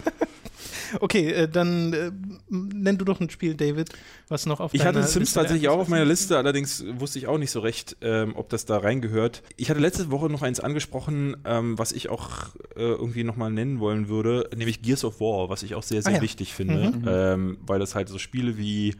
Okay, 1.00 1.32
äh, 1.32 1.48
dann 1.48 1.94
äh, 2.08 2.12
nenn 2.50 2.98
du 2.98 3.06
doch 3.06 3.20
ein 3.20 3.30
Spiel, 3.30 3.56
David, 3.56 3.90
was 4.28 4.46
noch 4.46 4.60
auf 4.60 4.74
Ich 4.74 4.86
hatte 4.86 5.02
Sims 5.04 5.16
Liste 5.16 5.40
tatsächlich 5.40 5.70
auch 5.70 5.80
auf 5.80 5.88
meiner 5.88 6.06
Liste, 6.06 6.38
allerdings 6.38 6.84
wusste 7.00 7.20
ich 7.20 7.28
auch 7.28 7.38
nicht 7.38 7.52
so 7.52 7.60
recht, 7.60 7.98
ähm, 8.02 8.34
ob 8.36 8.50
das 8.50 8.66
da 8.66 8.78
reingehört. 8.78 9.44
Ich 9.58 9.70
hatte 9.70 9.80
letzte 9.80 10.12
Woche 10.12 10.30
noch 10.30 10.42
eins 10.42 10.60
angesprochen, 10.60 11.38
ähm, 11.46 11.78
was 11.78 11.92
ich 11.92 12.10
auch 12.10 12.30
äh, 12.76 12.82
irgendwie 12.82 13.24
nochmal 13.24 13.52
nennen 13.52 13.80
wollen 13.80 14.08
würde, 14.08 14.50
nämlich 14.56 14.82
Gears 14.82 15.04
of 15.04 15.20
War, 15.20 15.50
was 15.50 15.64
ich 15.64 15.76
auch 15.76 15.84
sehr, 15.84 16.02
sehr 16.02 16.14
Ah 16.14 16.16
ja. 16.18 16.22
wichtig 16.22 16.54
finde, 16.54 16.92
Mhm. 16.92 17.04
ähm, 17.08 17.58
weil 17.66 17.80
das 17.80 17.96
halt 17.96 18.10
so 18.10 18.18
Spiele 18.18 18.58
wie 18.58 18.96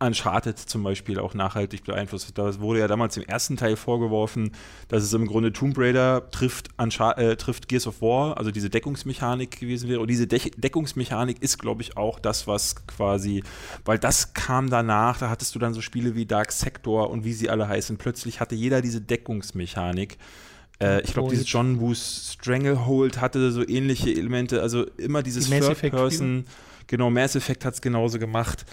Uncharted 0.00 0.58
zum 0.58 0.82
Beispiel 0.82 1.18
auch 1.18 1.34
nachhaltig 1.34 1.84
beeinflusst. 1.84 2.28
hat. 2.28 2.38
Da 2.38 2.60
wurde 2.60 2.80
ja 2.80 2.88
damals 2.88 3.16
im 3.16 3.24
ersten 3.24 3.56
Teil 3.56 3.76
vorgeworfen, 3.76 4.52
dass 4.88 5.02
es 5.02 5.12
im 5.12 5.26
Grunde 5.26 5.52
Tomb 5.52 5.76
Raider 5.76 6.30
trifft, 6.30 6.68
Unchar 6.78 7.18
äh, 7.18 7.36
trifft 7.36 7.68
Gears 7.68 7.86
of 7.86 8.00
War, 8.00 8.38
also 8.38 8.50
diese 8.50 8.70
Deckungsmechanik 8.70 9.58
gewesen 9.58 9.88
wäre. 9.88 10.00
Und 10.00 10.08
diese 10.08 10.26
De 10.26 10.38
Deckungsmechanik 10.56 11.42
ist, 11.42 11.58
glaube 11.58 11.82
ich, 11.82 11.96
auch 11.96 12.20
das, 12.20 12.46
was 12.46 12.86
quasi, 12.86 13.42
weil 13.84 13.98
das 13.98 14.34
kam 14.34 14.70
danach, 14.70 15.18
da 15.18 15.30
hattest 15.30 15.54
du 15.54 15.58
dann 15.58 15.74
so 15.74 15.80
Spiele 15.80 16.14
wie 16.14 16.26
Dark 16.26 16.52
Sector 16.52 17.10
und 17.10 17.24
wie 17.24 17.32
sie 17.32 17.50
alle 17.50 17.66
heißen. 17.66 17.96
Plötzlich 17.98 18.40
hatte 18.40 18.54
jeder 18.54 18.80
diese 18.82 19.00
Deckungsmechanik. 19.00 20.18
Äh, 20.80 21.02
ich 21.02 21.12
glaube, 21.12 21.30
dieses 21.30 21.50
John 21.50 21.80
Woos 21.80 22.34
Stranglehold 22.34 23.20
hatte 23.20 23.50
so 23.50 23.66
ähnliche 23.66 24.10
Elemente, 24.10 24.62
also 24.62 24.84
immer 24.96 25.22
dieses 25.22 25.50
Die 25.50 25.58
Third 25.58 25.80
Person. 25.90 26.44
Genau, 26.86 27.10
Mass 27.10 27.36
Effect 27.36 27.64
hat 27.64 27.74
es 27.74 27.80
genauso 27.80 28.18
gemacht. 28.18 28.64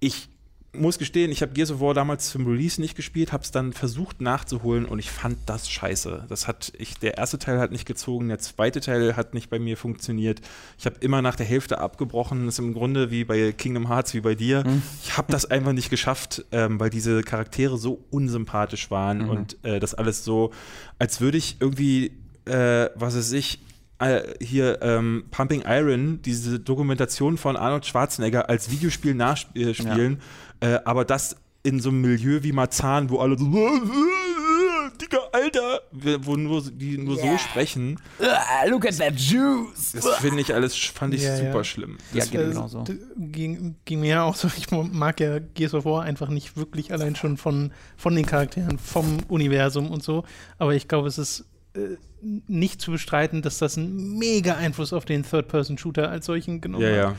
Ich 0.00 0.28
muss 0.74 0.98
gestehen, 0.98 1.30
ich 1.30 1.42
habe 1.42 1.52
Gears 1.52 1.70
of 1.70 1.80
War 1.80 1.92
damals 1.92 2.30
zum 2.30 2.46
Release 2.46 2.80
nicht 2.80 2.96
gespielt, 2.96 3.32
habe 3.32 3.42
es 3.42 3.50
dann 3.50 3.74
versucht 3.74 4.22
nachzuholen 4.22 4.86
und 4.86 4.98
ich 4.98 5.10
fand 5.10 5.36
das 5.44 5.68
scheiße. 5.68 6.24
Das 6.30 6.48
hat 6.48 6.72
ich, 6.78 6.98
der 6.98 7.18
erste 7.18 7.38
Teil 7.38 7.58
hat 7.58 7.72
nicht 7.72 7.84
gezogen, 7.84 8.28
der 8.28 8.38
zweite 8.38 8.80
Teil 8.80 9.14
hat 9.14 9.34
nicht 9.34 9.50
bei 9.50 9.58
mir 9.58 9.76
funktioniert. 9.76 10.40
Ich 10.78 10.86
habe 10.86 10.96
immer 11.00 11.20
nach 11.20 11.36
der 11.36 11.44
Hälfte 11.44 11.78
abgebrochen. 11.78 12.46
Das 12.46 12.54
ist 12.54 12.58
im 12.58 12.72
Grunde 12.72 13.10
wie 13.10 13.24
bei 13.24 13.52
Kingdom 13.52 13.88
Hearts, 13.88 14.14
wie 14.14 14.20
bei 14.22 14.34
dir. 14.34 14.64
Mhm. 14.66 14.82
Ich 15.04 15.18
habe 15.18 15.30
das 15.30 15.44
einfach 15.44 15.72
nicht 15.72 15.90
geschafft, 15.90 16.44
ähm, 16.52 16.80
weil 16.80 16.88
diese 16.88 17.22
Charaktere 17.22 17.76
so 17.76 18.02
unsympathisch 18.10 18.90
waren 18.90 19.24
Mhm. 19.24 19.28
und 19.28 19.56
äh, 19.64 19.78
das 19.78 19.92
alles 19.94 20.24
so, 20.24 20.52
als 20.98 21.20
würde 21.20 21.36
ich 21.36 21.56
irgendwie, 21.60 22.12
äh, 22.46 22.88
was 22.94 23.14
weiß 23.14 23.32
ich, 23.32 23.60
äh, 23.98 24.22
hier 24.40 24.80
ähm, 24.82 25.24
Pumping 25.30 25.62
Iron, 25.66 26.22
diese 26.22 26.58
Dokumentation 26.58 27.36
von 27.36 27.56
Arnold 27.56 27.86
Schwarzenegger 27.86 28.48
als 28.48 28.70
Videospiel 28.70 29.14
nachspielen, 29.14 30.18
äh, 30.62 30.78
aber 30.84 31.04
das 31.04 31.36
in 31.64 31.78
so 31.80 31.90
einem 31.90 32.00
Milieu 32.00 32.42
wie 32.42 32.52
Marzahn, 32.52 33.10
wo 33.10 33.18
alle 33.18 33.38
so 33.38 33.44
Digga, 35.00 35.18
Alter, 35.32 35.80
wo 36.22 36.36
nur, 36.36 36.62
die 36.70 36.98
nur 36.98 37.16
so 37.16 37.38
sprechen. 37.38 37.98
Ah, 38.20 38.66
look 38.68 38.86
at 38.86 38.98
that 38.98 39.14
juice! 39.18 39.92
Das 39.92 40.16
finde 40.16 40.40
ich 40.40 40.52
alles, 40.54 40.74
fand 40.76 41.14
ich 41.14 41.22
Ja, 41.22 41.36
super 41.36 41.58
ja. 41.58 41.64
schlimm. 41.64 41.98
Ja, 42.12 42.20
Das, 42.20 42.32
mir 42.32 42.48
genauso. 42.48 42.82
d- 42.82 42.98
ging, 43.16 43.76
ging 43.84 44.00
mir 44.00 44.08
ja 44.08 44.22
auch 44.24 44.34
so. 44.34 44.48
Ich 44.56 44.70
mag 44.70 45.18
ja 45.20 45.38
Gears 45.38 45.74
of 45.74 45.84
War 45.84 46.02
einfach 46.02 46.28
nicht 46.28 46.56
wirklich 46.56 46.92
allein 46.92 47.16
schon 47.16 47.36
von, 47.36 47.72
von 47.96 48.14
den 48.14 48.26
Charakteren, 48.26 48.78
vom 48.78 49.18
Universum 49.28 49.90
und 49.90 50.02
so. 50.02 50.24
Aber 50.58 50.74
ich 50.74 50.88
glaube, 50.88 51.08
es 51.08 51.16
ist 51.18 51.46
äh, 51.74 51.96
nicht 52.20 52.80
zu 52.80 52.90
bestreiten, 52.90 53.40
dass 53.42 53.58
das 53.58 53.78
einen 53.78 54.18
mega 54.18 54.54
Einfluss 54.56 54.92
auf 54.92 55.04
den 55.04 55.22
Third-Person-Shooter 55.24 56.10
als 56.10 56.26
solchen 56.26 56.60
genommen 56.60 56.84
ja, 56.84 56.90
hat. 56.90 56.96
ja. 56.96 57.14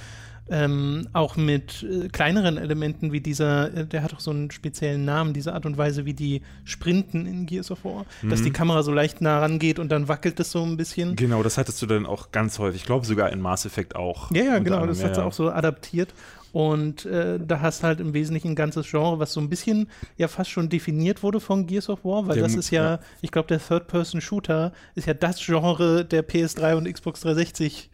Ähm, 0.49 1.07
auch 1.13 1.37
mit 1.37 1.83
äh, 1.83 2.09
kleineren 2.09 2.57
Elementen 2.57 3.11
wie 3.11 3.21
dieser, 3.21 3.73
äh, 3.73 3.85
der 3.85 4.03
hat 4.03 4.13
auch 4.13 4.19
so 4.19 4.31
einen 4.31 4.51
speziellen 4.51 5.05
Namen, 5.05 5.33
diese 5.33 5.53
Art 5.53 5.65
und 5.65 5.77
Weise, 5.77 6.05
wie 6.05 6.13
die 6.13 6.41
sprinten 6.65 7.25
in 7.25 7.45
Gears 7.45 7.71
of 7.71 7.85
War, 7.85 8.05
mhm. 8.21 8.29
dass 8.29 8.41
die 8.41 8.51
Kamera 8.51 8.83
so 8.83 8.91
leicht 8.91 9.21
nah 9.21 9.39
rangeht 9.39 9.79
und 9.79 9.89
dann 9.89 10.07
wackelt 10.07 10.39
es 10.39 10.51
so 10.51 10.63
ein 10.63 10.75
bisschen. 10.75 11.15
Genau, 11.15 11.43
das 11.43 11.57
hattest 11.57 11.81
du 11.81 11.85
dann 11.85 12.05
auch 12.05 12.31
ganz 12.31 12.59
häufig. 12.59 12.81
Ich 12.81 12.85
glaube 12.85 13.05
sogar 13.05 13.31
in 13.31 13.39
Mass 13.39 13.65
Effect 13.65 13.95
auch. 13.95 14.31
Ja, 14.31 14.43
ja, 14.43 14.59
genau, 14.59 14.85
das 14.85 15.03
hat 15.03 15.15
sie 15.15 15.23
auch 15.23 15.33
so 15.33 15.49
adaptiert. 15.49 16.13
Und 16.51 17.05
äh, 17.07 17.39
da 17.39 17.61
hast 17.61 17.81
du 17.81 17.87
halt 17.87 17.99
im 17.99 18.13
Wesentlichen 18.13 18.49
ein 18.49 18.55
ganzes 18.55 18.87
Genre, 18.87 19.17
was 19.17 19.33
so 19.33 19.41
ein 19.41 19.49
bisschen 19.49 19.89
ja 20.17 20.27
fast 20.27 20.51
schon 20.51 20.69
definiert 20.69 21.23
wurde 21.23 21.39
von 21.39 21.65
Gears 21.65 21.89
of 21.89 22.05
War, 22.05 22.27
weil 22.27 22.35
Dem, 22.35 22.43
das 22.43 22.53
ist 22.53 22.69
ja, 22.69 22.83
ja. 22.83 22.99
ich 23.21 23.31
glaube, 23.31 23.47
der 23.47 23.59
Third-Person-Shooter 23.59 24.71
ist 24.93 25.07
ja 25.07 25.15
das 25.15 25.43
Genre 25.43 26.05
der 26.05 26.23
PS3 26.23 26.75
und 26.75 26.93
Xbox 26.93 27.21
360 27.21 27.89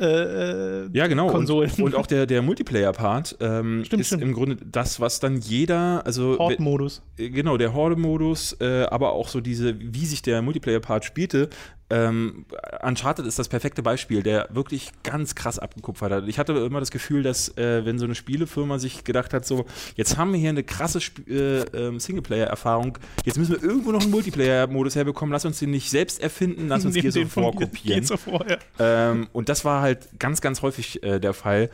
äh, 0.00 0.84
äh, 0.84 0.88
ja, 0.92 1.06
genau. 1.06 1.28
Konsolen. 1.28 1.70
Und, 1.78 1.82
und 1.82 1.94
auch 1.94 2.06
der, 2.06 2.26
der 2.26 2.42
Multiplayer-Part 2.42 3.36
ähm, 3.40 3.82
ist 3.82 4.06
stimmt. 4.06 4.22
im 4.22 4.32
Grunde 4.32 4.56
das, 4.64 5.00
was 5.00 5.20
dann 5.20 5.38
jeder, 5.38 6.02
also 6.06 6.38
Horde-Modus. 6.38 7.02
Äh, 7.16 7.30
genau, 7.30 7.56
der 7.56 7.74
Horde-Modus, 7.74 8.56
äh, 8.60 8.84
aber 8.90 9.12
auch 9.12 9.28
so 9.28 9.40
diese, 9.40 9.74
wie 9.78 10.06
sich 10.06 10.22
der 10.22 10.42
Multiplayer-Part 10.42 11.04
spielte, 11.04 11.48
ähm, 11.90 12.44
Uncharted 12.82 13.26
ist 13.26 13.38
das 13.38 13.48
perfekte 13.48 13.82
Beispiel, 13.82 14.22
der 14.22 14.48
wirklich 14.50 14.90
ganz 15.02 15.34
krass 15.34 15.58
abgekupfert 15.58 16.12
hat. 16.12 16.28
Ich 16.28 16.38
hatte 16.38 16.52
immer 16.52 16.80
das 16.80 16.90
Gefühl, 16.90 17.22
dass 17.22 17.56
äh, 17.56 17.84
wenn 17.84 17.98
so 17.98 18.04
eine 18.04 18.14
Spielefirma 18.14 18.78
sich 18.78 19.04
gedacht 19.04 19.32
hat, 19.32 19.46
so, 19.46 19.64
jetzt 19.96 20.18
haben 20.18 20.32
wir 20.32 20.38
hier 20.38 20.50
eine 20.50 20.64
krasse 20.64 21.00
äh, 21.28 21.60
ähm, 21.76 21.98
Singleplayer-Erfahrung, 21.98 22.98
jetzt 23.24 23.38
müssen 23.38 23.52
wir 23.52 23.62
irgendwo 23.62 23.92
noch 23.92 24.02
einen 24.02 24.10
Multiplayer-Modus 24.10 24.96
herbekommen, 24.96 25.32
lass 25.32 25.44
uns 25.44 25.58
den 25.58 25.70
nicht 25.70 25.88
selbst 25.90 26.20
erfinden, 26.20 26.68
lass 26.68 26.84
uns 26.84 26.94
Gears 26.94 27.16
of 27.16 27.36
War 27.36 27.52
kopieren. 27.52 28.00
Gears 28.00 28.12
of 28.12 28.26
War, 28.26 28.44
ja. 28.48 28.58
ähm, 28.78 29.28
und 29.32 29.48
das 29.48 29.64
war 29.64 29.80
halt 29.80 30.08
ganz, 30.18 30.40
ganz 30.40 30.60
häufig 30.62 31.02
äh, 31.02 31.18
der 31.18 31.32
Fall 31.32 31.70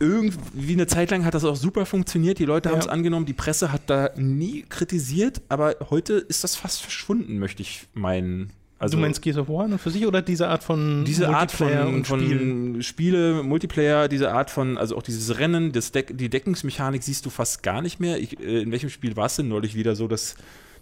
irgendwie 0.00 0.72
eine 0.72 0.86
Zeit 0.86 1.10
lang 1.10 1.26
hat 1.26 1.34
das 1.34 1.44
auch 1.44 1.56
super 1.56 1.84
funktioniert. 1.84 2.38
Die 2.38 2.46
Leute 2.46 2.70
ja. 2.70 2.72
haben 2.72 2.80
es 2.80 2.88
angenommen, 2.88 3.26
die 3.26 3.34
Presse 3.34 3.70
hat 3.70 3.82
da 3.86 4.10
nie 4.16 4.62
kritisiert, 4.62 5.42
aber 5.50 5.76
heute 5.90 6.14
ist 6.14 6.42
das 6.42 6.56
fast 6.56 6.80
verschwunden, 6.80 7.38
möchte 7.38 7.60
ich 7.60 7.86
meinen. 7.92 8.50
Also, 8.80 8.96
du 8.96 9.02
meinst 9.02 9.20
Gears 9.20 9.36
of 9.36 9.50
War 9.50 9.68
für 9.78 9.90
sich 9.90 10.06
oder 10.06 10.22
diese 10.22 10.48
Art 10.48 10.64
von 10.64 11.04
diese 11.04 11.28
Art 11.28 11.52
von, 11.52 12.02
von 12.02 12.82
Spiele, 12.82 13.42
Multiplayer, 13.42 14.08
diese 14.08 14.32
Art 14.32 14.50
von, 14.50 14.78
also 14.78 14.96
auch 14.96 15.02
dieses 15.02 15.38
Rennen, 15.38 15.72
das 15.72 15.92
Deck, 15.92 16.16
die 16.16 16.30
Deckungsmechanik 16.30 17.02
siehst 17.02 17.26
du 17.26 17.30
fast 17.30 17.62
gar 17.62 17.82
nicht 17.82 18.00
mehr. 18.00 18.18
Ich, 18.18 18.40
äh, 18.40 18.62
in 18.62 18.72
welchem 18.72 18.88
Spiel 18.88 19.16
war 19.16 19.26
es 19.26 19.36
denn 19.36 19.48
neulich 19.48 19.74
wieder 19.74 19.94
so, 19.96 20.08
dass, 20.08 20.34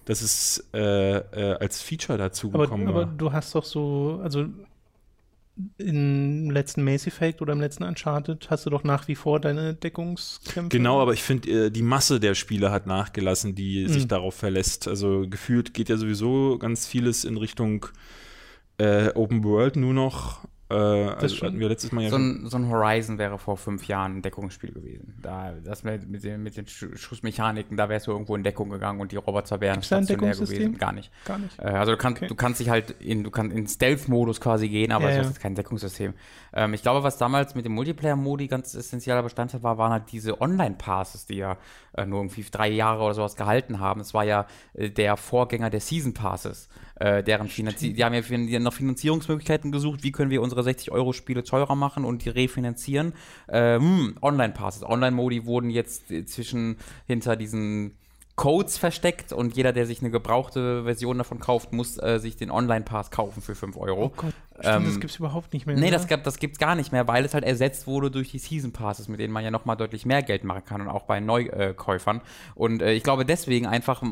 dass 0.05 0.23
es 0.23 0.65
äh, 0.73 1.17
äh, 1.17 1.57
als 1.59 1.83
Feature 1.83 2.17
dazu 2.17 2.53
gekommen 2.53 2.87
aber, 2.87 2.95
war? 2.95 3.03
Aber 3.03 3.13
du 3.19 3.33
hast 3.33 3.57
doch 3.57 3.65
so, 3.65 4.21
also 4.23 4.47
im 5.79 6.51
letzten 6.51 6.85
Mass 6.85 7.07
Effect 7.07 7.43
oder 7.43 7.53
im 7.53 7.61
letzten 7.61 7.85
Uncharted 7.85 8.49
hast 8.51 8.67
du 8.67 8.71
doch 8.71 8.85
nach 8.85 9.09
wie 9.09 9.15
vor 9.15 9.41
deine 9.41 9.75
Deckungskämpfe. 9.75 10.77
Genau, 10.77 11.01
aber 11.01 11.13
ich 11.13 11.23
finde, 11.23 11.67
äh, 11.67 11.71
die 11.71 11.83
Masse 11.83 12.21
der 12.21 12.35
Spiele 12.35 12.71
hat 12.71 12.87
nachgelassen, 12.87 13.55
die 13.55 13.85
mhm. 13.85 13.89
sich 13.89 14.09
darauf 14.09 14.35
verlässt. 14.35 14.89
Also 14.89 15.27
gefühlt 15.29 15.75
geht 15.75 15.89
ja 15.89 15.97
sowieso 15.97 16.59
ganz 16.59 16.87
vieles 16.87 17.25
in 17.25 17.37
Richtung 17.37 17.87
äh, 18.79 19.09
Open 19.15 19.45
World 19.45 19.77
nur 19.77 19.95
noch. 19.95 20.41
Äh, 20.71 20.75
also 20.75 21.47
hatten 21.47 21.59
wir 21.59 21.69
letztes 21.69 21.93
Mal 21.93 22.05
ja 22.05 22.11
so 22.11 22.17
ein, 22.17 22.47
so 22.47 22.59
ein, 22.59 22.69
Horizon 22.69 23.17
wäre 23.17 23.39
vor 23.39 23.57
fünf 23.57 23.89
Jahren 23.89 24.19
ein 24.19 24.23
Deckungsspiel 24.23 24.73
gewesen. 24.73 25.15
Da, 25.23 25.55
das 25.65 25.83
mit 25.83 26.23
den, 26.23 26.43
mit 26.43 26.57
den 26.59 26.67
Schussmechaniken, 26.67 27.77
da 27.77 27.89
wärst 27.89 28.07
du 28.07 28.11
irgendwo 28.11 28.37
in 28.37 28.43
Deckung 28.43 28.69
gegangen 28.69 29.01
und 29.01 29.11
die 29.11 29.17
Roboter 29.17 29.61
wären 29.61 29.83
stationär 29.83 30.35
gewesen. 30.35 30.77
Gar 30.77 30.93
nicht. 30.93 31.11
Gar 31.25 31.39
nicht. 31.39 31.59
Äh, 31.59 31.69
also 31.69 31.93
du 31.93 31.99
kannst, 31.99 32.19
okay. 32.19 32.29
du 32.29 32.35
kannst 32.35 32.61
dich 32.61 32.69
halt 32.69 32.91
in, 33.01 33.25
du 33.25 33.31
kannst 33.31 33.57
in 33.57 33.67
Stealth-Modus 33.67 34.41
quasi 34.43 34.69
gehen, 34.69 34.93
aber 34.93 35.11
ja, 35.11 35.21
es 35.21 35.31
ist 35.31 35.41
kein 35.41 35.55
Deckungssystem. 35.55 36.13
Ähm, 36.53 36.75
ich 36.75 36.83
glaube, 36.83 37.03
was 37.03 37.17
damals 37.17 37.55
mit 37.55 37.65
dem 37.65 37.73
Multiplayer-Modi 37.73 38.49
ganz 38.49 38.75
essentieller 38.75 39.23
Bestandteil 39.23 39.63
war, 39.63 39.79
waren 39.79 39.93
halt 39.93 40.13
diese 40.13 40.41
Online-Passes, 40.41 41.25
die 41.25 41.37
ja 41.37 41.57
äh, 41.95 42.05
nur 42.05 42.21
irgendwie 42.21 42.45
drei 42.51 42.69
Jahre 42.69 43.05
oder 43.05 43.15
sowas 43.15 43.37
gehalten 43.37 43.81
haben. 43.81 44.03
Es 44.03 44.13
war 44.13 44.25
ja 44.25 44.47
äh, 44.75 44.91
der 44.91 45.17
Vorgänger 45.17 45.71
der 45.71 45.81
Season 45.81 46.13
Passes 46.13 46.69
äh, 47.01 47.23
deren 47.23 47.49
Finanzi 47.49 47.93
die 47.93 48.05
haben 48.05 48.15
ja 48.15 48.21
die 48.21 48.59
noch 48.59 48.73
Finanzierungsmöglichkeiten 48.73 49.73
gesucht, 49.73 50.03
wie 50.03 50.13
können 50.13 50.31
wir 50.31 50.43
unsere 50.43 50.63
60-Euro-Spiele 50.63 51.45
teurer 51.45 51.75
machen 51.75 52.05
und 52.05 52.25
die 52.25 52.31
refinanzieren. 52.31 53.13
Ähm, 53.49 54.17
Online-Passes, 54.21 54.83
Online-Modi 54.83 55.47
wurden 55.47 55.71
jetzt 55.71 56.13
zwischen 56.27 56.77
hinter 57.07 57.37
diesen 57.37 57.97
Codes 58.39 58.79
versteckt 58.79 59.33
und 59.33 59.57
jeder, 59.57 59.73
der 59.73 59.85
sich 59.85 60.01
eine 60.01 60.11
gebrauchte 60.11 60.85
Version 60.85 61.19
davon 61.19 61.41
kauft, 61.41 61.73
muss 61.73 61.99
äh, 61.99 62.19
sich 62.21 62.37
den 62.37 62.53
Online-Pass 62.53 63.11
kaufen 63.11 63.43
für 63.43 63.57
5 63.57 63.77
Euro. 63.77 64.05
Oh 64.07 64.13
Gott, 64.17 64.35
stimmt, 64.61 64.77
ähm, 64.77 64.85
das 64.85 65.01
gibt 65.01 65.11
es 65.11 65.19
überhaupt 65.19 65.53
nicht 65.53 65.67
mehr. 65.67 65.77
Nee, 65.77 65.89
oder? 65.89 65.99
das, 65.99 66.23
das 66.23 66.39
gibt 66.39 66.55
es 66.55 66.59
gar 66.59 66.75
nicht 66.75 66.93
mehr, 66.93 67.09
weil 67.09 67.25
es 67.25 67.35
halt 67.35 67.45
ersetzt 67.45 67.87
wurde 67.87 68.11
durch 68.11 68.31
die 68.31 68.39
Season 68.39 68.73
Passes, 68.73 69.09
mit 69.09 69.21
denen 69.21 69.33
man 69.33 69.45
ja 69.45 69.51
nochmal 69.51 69.77
deutlich 69.77 70.07
mehr 70.07 70.23
Geld 70.23 70.45
machen 70.45 70.65
kann 70.65 70.81
und 70.81 70.89
auch 70.89 71.05
bei 71.05 71.21
Neukäufern. 71.21 72.21
Und 72.55 72.83
äh, 72.83 72.93
ich 72.93 73.03
glaube, 73.03 73.25
deswegen 73.25 73.67
einfach 73.67 74.03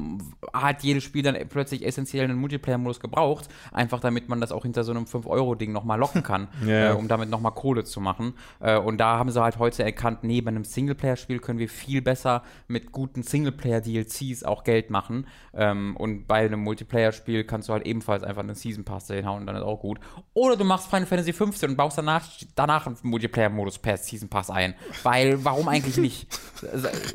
hat 0.53 0.83
jedes 0.83 1.05
Spiel 1.05 1.23
dann 1.23 1.37
plötzlich 1.49 1.85
essentiell 1.85 2.25
einen 2.25 2.38
Multiplayer-Modus 2.38 3.00
gebraucht, 3.00 3.49
einfach 3.73 4.00
damit 4.00 4.29
man 4.29 4.41
das 4.41 4.53
auch 4.53 4.62
hinter 4.62 4.85
so 4.85 4.93
einem 4.93 5.05
5-Euro-Ding 5.05 5.73
nochmal 5.73 5.99
locken 5.99 6.23
kann, 6.23 6.49
yeah. 6.65 6.91
äh, 6.93 6.95
um 6.95 7.09
damit 7.09 7.31
nochmal 7.31 7.53
Kohle 7.53 7.85
zu 7.85 8.00
machen. 8.00 8.35
Äh, 8.61 8.79
und 8.79 8.99
da 8.99 9.19
haben 9.19 9.31
sie 9.31 9.43
halt 9.43 9.59
heute 9.59 9.85
erkannt, 9.85 10.25
neben 10.25 10.49
einem 10.49 10.65
Singleplayer-Spiel 10.65 11.38
können 11.38 11.59
wir 11.59 11.69
viel 11.69 12.03
besser 12.03 12.43
mit 12.69 12.93
guten 12.93 13.23
Singleplayer-DLCs 13.23 14.07
DLCs 14.07 14.45
auch 14.45 14.65
Geld 14.65 14.91
machen. 14.91 15.26
Ähm, 15.55 15.97
und 15.97 16.26
bei 16.26 16.45
einem 16.45 16.61
Multiplayer-Spiel 16.61 17.45
kannst 17.45 17.69
du 17.69 17.73
halt 17.73 17.87
ebenfalls 17.87 18.23
einfach 18.23 18.43
einen 18.43 18.55
Season 18.55 18.85
Pass 18.85 19.07
hinhauen 19.07 19.41
und 19.41 19.47
dann 19.47 19.57
ist 19.57 19.62
auch 19.62 19.81
gut. 19.81 19.99
Oder 20.37 20.55
du 20.55 20.64
machst 20.64 20.88
Final 20.88 21.07
Fantasy 21.07 21.33
15 21.33 21.71
und 21.71 21.76
baust 21.76 21.97
danach, 21.97 22.28
danach 22.55 22.87
einen 22.87 22.99
Multiplayer-Modus 23.00 23.78
per 23.78 23.97
Season 23.97 24.28
Pass 24.28 24.50
ein. 24.50 24.75
Weil, 25.02 25.43
warum 25.43 25.66
eigentlich 25.66 25.97
nicht? 25.97 26.28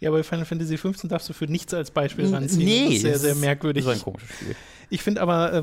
Ja, 0.00 0.10
bei 0.10 0.22
Final 0.22 0.44
Fantasy 0.44 0.76
15 0.76 1.10
darfst 1.10 1.28
du 1.28 1.32
für 1.32 1.46
nichts 1.46 1.74
als 1.74 1.90
Beispiel 1.90 2.32
ranziehen. 2.32 2.64
Nee, 2.64 2.84
das 2.84 2.94
ist 2.94 3.02
sehr, 3.02 3.18
sehr 3.18 3.34
merkwürdig. 3.34 3.84
Das 3.84 3.96
ist 3.96 4.00
ein 4.00 4.04
komisches 4.04 4.36
Spiel. 4.36 4.56
Ich 4.90 5.02
finde 5.02 5.20
aber, 5.20 5.52
äh, 5.52 5.62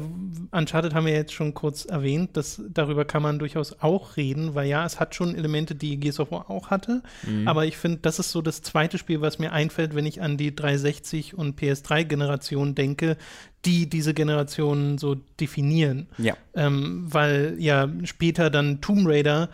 Uncharted 0.51 0.93
haben 0.93 1.07
wir 1.07 1.13
jetzt 1.13 1.33
schon 1.33 1.53
kurz 1.53 1.85
erwähnt, 1.85 2.37
dass 2.37 2.61
darüber 2.69 3.05
kann 3.05 3.23
man 3.23 3.39
durchaus 3.39 3.81
auch 3.81 4.17
reden, 4.17 4.53
weil 4.53 4.67
ja, 4.67 4.85
es 4.85 4.99
hat 4.99 5.15
schon 5.15 5.35
Elemente, 5.35 5.73
die 5.73 5.99
Gears 5.99 6.19
of 6.19 6.31
War 6.31 6.49
auch 6.51 6.69
hatte. 6.69 7.01
Mhm. 7.23 7.47
Aber 7.47 7.65
ich 7.65 7.77
finde, 7.77 7.99
das 8.01 8.19
ist 8.19 8.31
so 8.31 8.41
das 8.41 8.61
zweite 8.61 8.97
Spiel, 8.97 9.21
was 9.21 9.39
mir 9.39 9.51
einfällt, 9.51 9.95
wenn 9.95 10.05
ich 10.05 10.21
an 10.21 10.37
die 10.37 10.55
360 10.55 11.35
und 11.35 11.59
PS3-Generation 11.59 12.75
denke, 12.75 13.17
die 13.65 13.89
diese 13.89 14.13
Generation 14.13 14.99
so 14.99 15.15
definieren. 15.39 16.07
Ja. 16.19 16.37
Ähm, 16.53 17.05
weil 17.07 17.55
ja 17.57 17.89
später 18.03 18.51
dann 18.51 18.81
Tomb 18.81 19.07
Raider, 19.07 19.49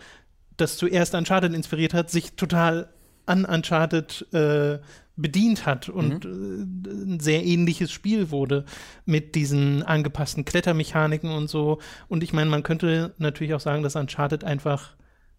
das 0.58 0.76
zuerst 0.76 1.14
Uncharted 1.14 1.54
inspiriert 1.54 1.94
hat, 1.94 2.10
sich 2.10 2.32
total 2.32 2.88
an 3.26 3.44
Uncharted 3.44 4.26
äh, 4.32 4.78
bedient 5.16 5.66
hat 5.66 5.88
und 5.88 6.24
mhm. 6.24 6.82
Äh, 6.86 7.14
ein 7.14 7.20
sehr 7.20 7.44
ähnliches 7.44 7.92
Spiel 7.92 8.30
wurde 8.30 8.64
mit 9.04 9.34
diesen 9.34 9.82
angepassten 9.82 10.44
Klettermechaniken 10.44 11.30
und 11.30 11.48
so. 11.48 11.78
Und 12.08 12.22
ich 12.22 12.32
meine, 12.32 12.50
man 12.50 12.62
könnte 12.62 13.14
natürlich 13.18 13.54
auch 13.54 13.60
sagen, 13.60 13.82
dass 13.82 13.96
Uncharted 13.96 14.44
einfach 14.44 14.94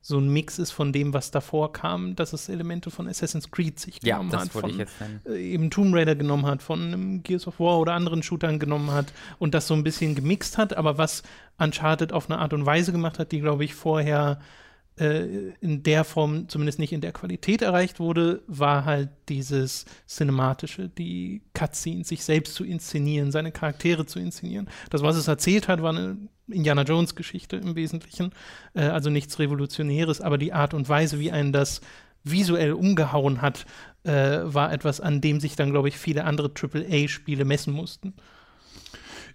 so 0.06 0.18
ein 0.18 0.28
Mix 0.28 0.60
ist 0.60 0.72
von 0.72 0.92
dem, 0.92 1.14
was 1.14 1.32
davor 1.32 1.72
kam, 1.72 2.16
dass 2.18 2.34
es 2.34 2.50
Elemente 2.50 2.92
von 2.92 3.08
Assassin's 3.08 3.50
Creed 3.52 3.80
sich 3.80 4.02
genommen 4.02 4.30
ja, 4.32 4.38
das 4.38 4.46
hat, 4.48 4.52
von 4.52 4.70
ich 4.70 4.78
jetzt 4.78 4.96
äh, 5.26 5.54
eben 5.54 5.72
Tomb 5.72 5.96
Raider 5.96 6.16
genommen 6.16 6.46
hat, 6.46 6.62
von 6.62 6.82
einem 6.82 7.24
Gears 7.24 7.48
of 7.48 7.62
War 7.62 7.80
oder 7.80 7.94
anderen 7.94 8.22
Shootern 8.22 8.60
genommen 8.60 8.92
hat 8.92 9.14
und 9.40 9.54
das 9.54 9.66
so 9.66 9.74
ein 9.74 9.84
bisschen 9.84 10.14
gemixt 10.14 10.58
hat, 10.58 10.76
aber 10.76 10.98
was 10.98 11.24
Uncharted 11.58 12.12
auf 12.12 12.30
eine 12.30 12.40
Art 12.40 12.52
und 12.52 12.66
Weise 12.66 12.92
gemacht 12.92 13.18
hat, 13.18 13.32
die, 13.32 13.40
glaube 13.40 13.64
ich, 13.64 13.76
vorher 13.76 14.40
in 14.96 15.82
der 15.82 16.04
Form, 16.04 16.48
zumindest 16.50 16.78
nicht 16.78 16.94
in 16.94 17.02
der 17.02 17.14
Qualität 17.14 17.64
erreicht 17.64 18.00
wurde, 18.00 18.44
war 18.46 18.86
halt 18.86 19.10
dieses 19.28 19.86
Cinematische, 20.08 20.88
die 20.88 21.42
Cutscenes, 21.54 22.10
sich 22.10 22.24
selbst 22.24 22.54
zu 22.54 22.64
inszenieren, 22.64 23.32
seine 23.32 23.52
Charaktere 23.52 24.06
zu 24.06 24.20
inszenieren. 24.20 24.70
Das, 24.92 25.02
was 25.02 25.16
es 25.16 25.28
erzählt 25.28 25.68
hat, 25.68 25.82
war 25.82 25.90
eine 25.90 26.18
Indiana 26.48 26.84
Jones-Geschichte 26.84 27.56
im 27.56 27.76
Wesentlichen, 27.76 28.34
äh, 28.76 28.82
also 28.82 29.10
nichts 29.10 29.40
Revolutionäres, 29.40 30.22
aber 30.22 30.38
die 30.38 30.54
Art 30.54 30.74
und 30.74 30.88
Weise, 30.90 31.20
wie 31.20 31.32
einen 31.32 31.54
das 31.54 31.82
visuell 32.24 32.74
umgehauen 32.74 33.42
hat, 33.42 33.66
äh, 34.04 34.12
war 34.44 34.72
etwas, 34.72 35.02
an 35.02 35.22
dem 35.22 35.40
sich 35.40 35.56
dann, 35.56 35.72
glaube 35.72 35.88
ich, 35.88 35.98
viele 35.98 36.24
andere 36.26 36.52
AAA-Spiele 36.54 37.46
messen 37.46 37.74
mussten. 37.74 38.14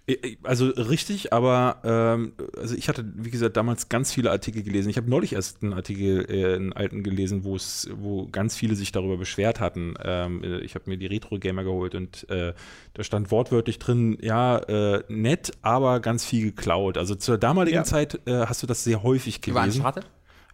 Äh, 0.09 0.13
äh, 0.13 0.37
also 0.43 0.67
richtig, 0.67 1.31
aber 1.33 1.77
ähm, 1.83 2.33
also 2.57 2.75
ich 2.75 2.89
hatte, 2.89 3.05
wie 3.15 3.29
gesagt, 3.29 3.55
damals 3.57 3.89
ganz 3.89 4.11
viele 4.11 4.31
Artikel 4.31 4.63
gelesen. 4.63 4.89
Ich 4.89 4.97
habe 4.97 5.09
neulich 5.09 5.33
erst 5.33 5.61
einen 5.63 5.73
Artikel, 5.73 6.25
äh, 6.29 6.55
einen 6.55 6.73
alten 6.73 7.03
gelesen, 7.03 7.43
wo 7.43 7.55
es, 7.55 7.89
wo 7.93 8.27
ganz 8.27 8.55
viele 8.55 8.75
sich 8.75 8.91
darüber 8.91 9.17
beschwert 9.17 9.59
hatten. 9.59 9.93
Ähm, 10.03 10.43
äh, 10.43 10.59
ich 10.59 10.75
habe 10.75 10.89
mir 10.89 10.97
die 10.97 11.05
Retro-Gamer 11.05 11.63
geholt 11.63 11.95
und 11.95 12.29
äh, 12.29 12.53
da 12.93 13.03
stand 13.03 13.31
wortwörtlich 13.31 13.79
drin, 13.79 14.17
ja, 14.21 14.57
äh, 14.57 15.03
nett, 15.07 15.51
aber 15.61 15.99
ganz 15.99 16.25
viel 16.25 16.43
geklaut. 16.43 16.97
Also 16.97 17.15
zur 17.15 17.37
damaligen 17.37 17.75
ja. 17.75 17.83
Zeit 17.83 18.19
hast 18.25 18.63
du 18.63 18.67
das 18.67 18.83
sehr 18.83 19.03
häufig 19.03 19.41
gelesen. 19.41 19.83
War 19.83 19.89
Uncharted? 19.89 20.05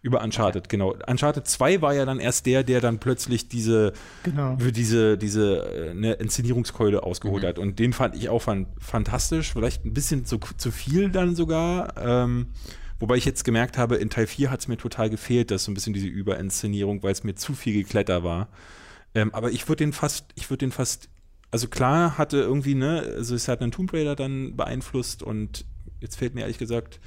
Über 0.02 0.22
Uncharted, 0.22 0.66
okay. 0.66 0.76
genau. 0.76 0.94
Uncharted 1.06 1.46
2 1.46 1.80
war 1.80 1.94
ja 1.94 2.04
dann 2.04 2.20
erst 2.20 2.46
der, 2.46 2.62
der 2.62 2.80
dann 2.80 2.98
plötzlich 2.98 3.48
diese, 3.48 3.92
genau. 4.22 4.56
für 4.58 4.70
diese, 4.70 5.18
diese 5.18 5.92
ne, 5.94 6.12
Inszenierungskeule 6.12 7.02
ausgeholt 7.02 7.42
mhm. 7.42 7.48
hat. 7.48 7.58
Und 7.58 7.78
den 7.78 7.92
fand 7.92 8.14
ich 8.14 8.28
auch 8.28 8.42
fan 8.42 8.66
fantastisch. 8.78 9.52
Vielleicht 9.52 9.84
ein 9.84 9.94
bisschen 9.94 10.24
zu, 10.24 10.38
zu 10.56 10.70
viel 10.70 11.10
dann 11.10 11.34
sogar. 11.34 11.94
Ähm, 11.96 12.48
Wobei 12.98 13.16
ich 13.16 13.26
jetzt 13.26 13.44
gemerkt 13.44 13.76
habe, 13.76 13.96
in 13.96 14.08
Teil 14.08 14.26
4 14.26 14.50
hat 14.50 14.60
es 14.60 14.68
mir 14.68 14.78
total 14.78 15.10
gefehlt, 15.10 15.50
dass 15.50 15.64
so 15.64 15.70
ein 15.70 15.74
bisschen 15.74 15.92
diese 15.92 16.06
Überinszenierung, 16.06 17.02
weil 17.02 17.12
es 17.12 17.24
mir 17.24 17.34
zu 17.34 17.54
viel 17.54 17.74
Gekletter 17.74 18.24
war. 18.24 18.48
Ähm, 19.14 19.34
aber 19.34 19.50
ich 19.50 19.68
würde 19.68 19.84
den 19.84 19.92
fast, 19.92 20.26
ich 20.34 20.48
würde 20.48 20.64
den 20.64 20.72
fast, 20.72 21.10
also 21.50 21.68
klar 21.68 22.16
hatte 22.16 22.38
irgendwie, 22.38 22.74
ne, 22.74 23.02
also 23.16 23.34
es 23.34 23.48
hat 23.48 23.60
einen 23.60 23.70
Tomb 23.70 23.92
Raider 23.92 24.16
dann 24.16 24.56
beeinflusst 24.56 25.22
und 25.22 25.66
jetzt 26.00 26.16
fällt 26.16 26.34
mir 26.34 26.42
ehrlich 26.42 26.58
gesagt 26.58 27.00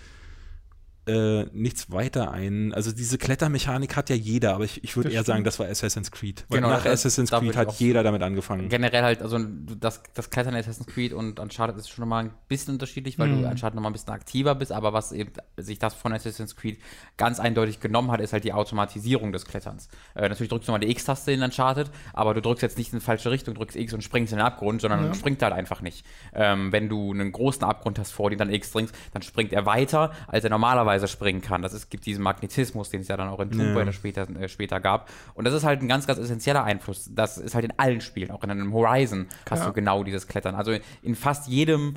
äh, 1.09 1.45
nichts 1.53 1.91
weiter 1.91 2.31
ein. 2.31 2.73
Also 2.73 2.91
diese 2.91 3.17
Klettermechanik 3.17 3.95
hat 3.95 4.09
ja 4.09 4.15
jeder, 4.15 4.53
aber 4.55 4.63
ich, 4.65 4.83
ich 4.83 4.95
würde 4.95 5.09
eher 5.11 5.23
sagen, 5.23 5.43
das 5.43 5.59
war 5.59 5.67
Assassin's 5.67 6.11
Creed. 6.11 6.45
Weil 6.49 6.59
Genau, 6.59 6.69
nach 6.69 6.83
das- 6.83 6.93
Assassin's 7.05 7.31
Creed 7.31 7.55
hat 7.55 7.73
jeder 7.79 8.03
damit 8.03 8.21
angefangen. 8.21 8.69
Generell 8.69 9.03
halt, 9.03 9.21
also 9.21 9.39
das, 9.39 10.01
das 10.13 10.29
Klettern 10.29 10.53
in 10.53 10.59
Assassin's 10.59 10.87
Creed 10.87 11.13
und 11.13 11.39
Uncharted 11.39 11.77
ist 11.77 11.89
schon 11.89 12.03
nochmal 12.03 12.25
ein 12.25 12.31
bisschen 12.47 12.75
unterschiedlich, 12.75 13.17
weil 13.19 13.27
Mhm. 13.29 13.41
du 13.41 13.47
Uncharted 13.49 13.75
nochmal 13.75 13.89
ein 13.91 13.93
bisschen 13.93 14.13
aktiver 14.13 14.55
bist, 14.55 14.71
aber 14.71 14.93
was 14.93 15.11
eben 15.11 15.31
sich 15.57 15.79
das 15.79 15.93
von 15.93 16.13
Assassin's 16.13 16.55
Creed 16.55 16.79
ganz 17.17 17.39
eindeutig 17.39 17.79
genommen 17.79 18.11
hat, 18.11 18.21
ist 18.21 18.33
halt 18.33 18.43
die 18.43 18.53
Automatisierung 18.53 19.31
des 19.31 19.45
Kletterns. 19.45 19.87
Äh, 20.15 20.29
natürlich 20.29 20.49
drückst 20.49 20.67
du 20.67 20.71
mal 20.71 20.79
die 20.79 20.89
X-Taste 20.91 21.31
in 21.31 21.41
Uncharted, 21.41 21.89
aber 22.13 22.33
du 22.33 22.41
drückst 22.41 22.61
jetzt 22.61 22.77
nicht 22.77 22.93
in 22.93 22.99
die 22.99 23.05
falsche 23.05 23.31
Richtung, 23.31 23.55
drückst 23.55 23.75
X 23.75 23.93
und 23.93 24.03
springst 24.03 24.31
in 24.33 24.39
den 24.39 24.45
Abgrund, 24.45 24.81
sondern 24.81 25.05
Ja. 25.07 25.13
springt 25.13 25.41
halt 25.41 25.53
einfach 25.53 25.81
nicht. 25.81 26.05
Ähm, 26.33 26.71
wenn 26.71 26.89
du 26.89 27.11
einen 27.11 27.31
großen 27.31 27.63
Abgrund 27.63 27.97
hast 27.99 28.11
vor 28.11 28.29
dir, 28.29 28.37
dann 28.37 28.51
X 28.51 28.71
dringst, 28.71 28.93
dann 29.13 29.21
springt 29.21 29.53
er 29.53 29.65
weiter, 29.65 30.11
als 30.27 30.43
er 30.43 30.49
normalerweise 30.49 30.98
springen 31.07 31.41
kann. 31.41 31.61
Das 31.61 31.73
ist, 31.73 31.89
gibt 31.89 32.05
diesen 32.05 32.23
Magnetismus, 32.23 32.89
den 32.89 33.01
es 33.01 33.07
ja 33.07 33.17
dann 33.17 33.29
auch 33.29 33.39
in 33.39 33.51
Tomb 33.51 33.61
Ja. 33.63 33.73
Raider 33.77 33.93
später, 33.93 34.27
äh, 34.39 34.49
später 34.49 34.79
gab. 34.79 35.09
Und 35.33 35.45
das 35.45 35.53
ist 35.53 35.63
halt 35.63 35.81
ein 35.81 35.87
ganz, 35.87 36.05
ganz 36.07 36.19
essentieller 36.19 36.63
Einfluss. 36.63 37.09
Das 37.13 37.37
ist 37.37 37.55
halt 37.55 37.65
in 37.65 37.73
allen 37.77 38.01
Spielen, 38.01 38.31
auch 38.31 38.43
in 38.43 38.51
einem 38.51 38.73
Horizon 38.73 39.27
hast 39.49 39.59
Ja. 39.61 39.65
du 39.67 39.73
genau 39.73 40.03
dieses 40.03 40.27
Klettern. 40.27 40.55
Also 40.55 40.73
in 41.01 41.15
fast 41.15 41.47
jedem 41.47 41.95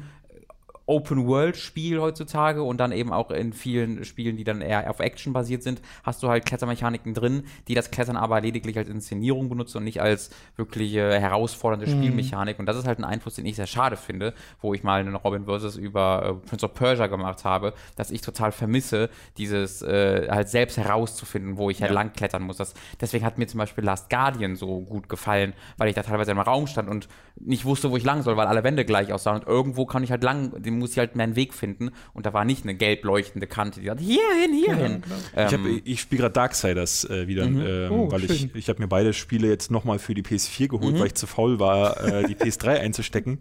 Open-World-Spiel 0.87 2.01
heutzutage 2.01 2.63
und 2.63 2.79
dann 2.79 2.93
eben 2.93 3.13
auch 3.13 3.31
in 3.31 3.53
vielen 3.53 4.05
Spielen, 4.05 4.37
die 4.37 4.45
dann 4.45 4.61
eher 4.61 4.91
auf 4.91 5.01
Action 5.01 5.33
basiert 5.33 5.63
sind, 5.63 5.81
hast 6.03 6.23
du 6.23 6.29
halt 6.29 6.45
Klettermechaniken 6.47 7.15
drin, 7.15 7.45
die 7.69 7.75
das 7.75 7.91
Klettern 7.91 8.17
aber 8.17 8.41
lediglich 8.41 8.77
als 8.77 8.89
Inszenierung 8.89 9.49
benutzen 9.49 9.79
und 9.79 9.85
nicht 9.85 10.01
als 10.01 10.31
wirklich 10.57 10.95
äh, 10.95 11.21
herausfordernde 11.21 11.87
Spielmechanik. 11.87 12.59
Und 12.59 12.67
das 12.67 12.77
ist 12.77 12.87
halt 12.87 12.99
ein 12.99 13.05
Einfluss, 13.05 13.35
den 13.35 13.47
ich 13.47 13.57
sehr 13.57 13.67
schade 13.67 13.97
finde, 13.97 14.35
wo 14.61 14.75
ich 14.75 14.83
mal 14.83 15.01
einen 15.01 15.15
Robin 15.15 15.47
vs. 15.47 15.77
über 15.77 16.41
äh, 16.43 16.49
Prince 16.49 16.67
of 16.67 16.75
Persia 16.75 17.07
gemacht 17.07 17.45
habe, 17.45 17.75
dass 17.97 18.11
ich 18.11 18.21
total 18.21 18.53
vermisse, 18.53 19.11
dieses 19.39 19.83
äh, 19.83 20.29
halt 20.31 20.49
selbst 20.49 20.77
herauszufinden, 20.77 21.57
wo 21.57 21.71
ich 21.71 21.83
halt 21.83 21.93
lang 21.93 22.13
klettern 22.13 22.43
muss. 22.43 22.57
Das, 22.57 22.75
deswegen 23.01 23.25
hat 23.25 23.39
mir 23.39 23.47
zum 23.47 23.59
Beispiel 23.59 23.85
Last 23.85 24.11
Guardian 24.11 24.57
so 24.57 24.81
gut 24.81 25.09
gefallen, 25.09 25.53
weil 25.77 25.89
ich 25.89 25.95
da 25.95 26.03
teilweise 26.03 26.31
im 26.33 26.41
Raum 26.41 26.67
stand 26.67 26.89
und 26.89 27.09
nicht 27.37 27.65
wusste, 27.65 27.91
wo 27.91 27.97
ich 27.97 28.05
lang 28.05 28.23
soll, 28.23 28.37
weil 28.37 28.47
alle 28.47 28.65
Wände 28.65 28.85
gleich 28.85 29.13
aussahen. 29.13 29.41
Und 29.41 29.49
irgendwo 29.49 29.87
kann 29.87 30.03
ich 30.03 30.11
halt 30.11 30.23
lang, 30.23 30.63
den 30.73 30.79
muss 30.79 30.93
ich 30.93 30.99
halt 30.99 31.17
meinen 31.17 31.37
Weg 31.37 31.55
finden. 31.55 31.91
Und 32.15 32.27
da 32.27 32.33
war 32.33 32.45
nicht 32.45 32.65
eine 32.65 32.75
gelb 32.75 33.05
leuchtende 33.05 33.47
Kante, 33.47 33.81
die 33.81 33.87
sagt, 33.87 34.01
hierhin, 34.01 34.53
hierhin. 34.55 35.03
Ähm, 35.37 35.67
Ich, 35.85 35.93
ich 35.95 36.01
spiele 36.01 36.23
gerade 36.23 36.33
Darksiders 36.35 37.05
äh, 37.09 37.27
wieder, 37.27 37.45
ähm, 37.45 37.91
Oh, 37.93 38.11
weil 38.11 38.25
ich, 38.25 38.41
schön. 38.41 38.51
ich 38.55 38.69
habe 38.69 38.81
mir 38.81 38.89
beide 38.89 39.13
Spiele 39.13 39.49
jetzt 39.49 39.71
nochmal 39.71 39.99
für 39.99 40.15
die 40.15 40.23
PS4 40.23 40.69
geholt, 40.69 40.99
weil 40.99 41.07
ich 41.09 41.15
zu 41.15 41.27
faul 41.27 41.59
war, 41.59 42.03
äh, 42.05 42.27
die 42.27 42.35
PS3 42.37 42.79
einzustecken, 42.81 43.39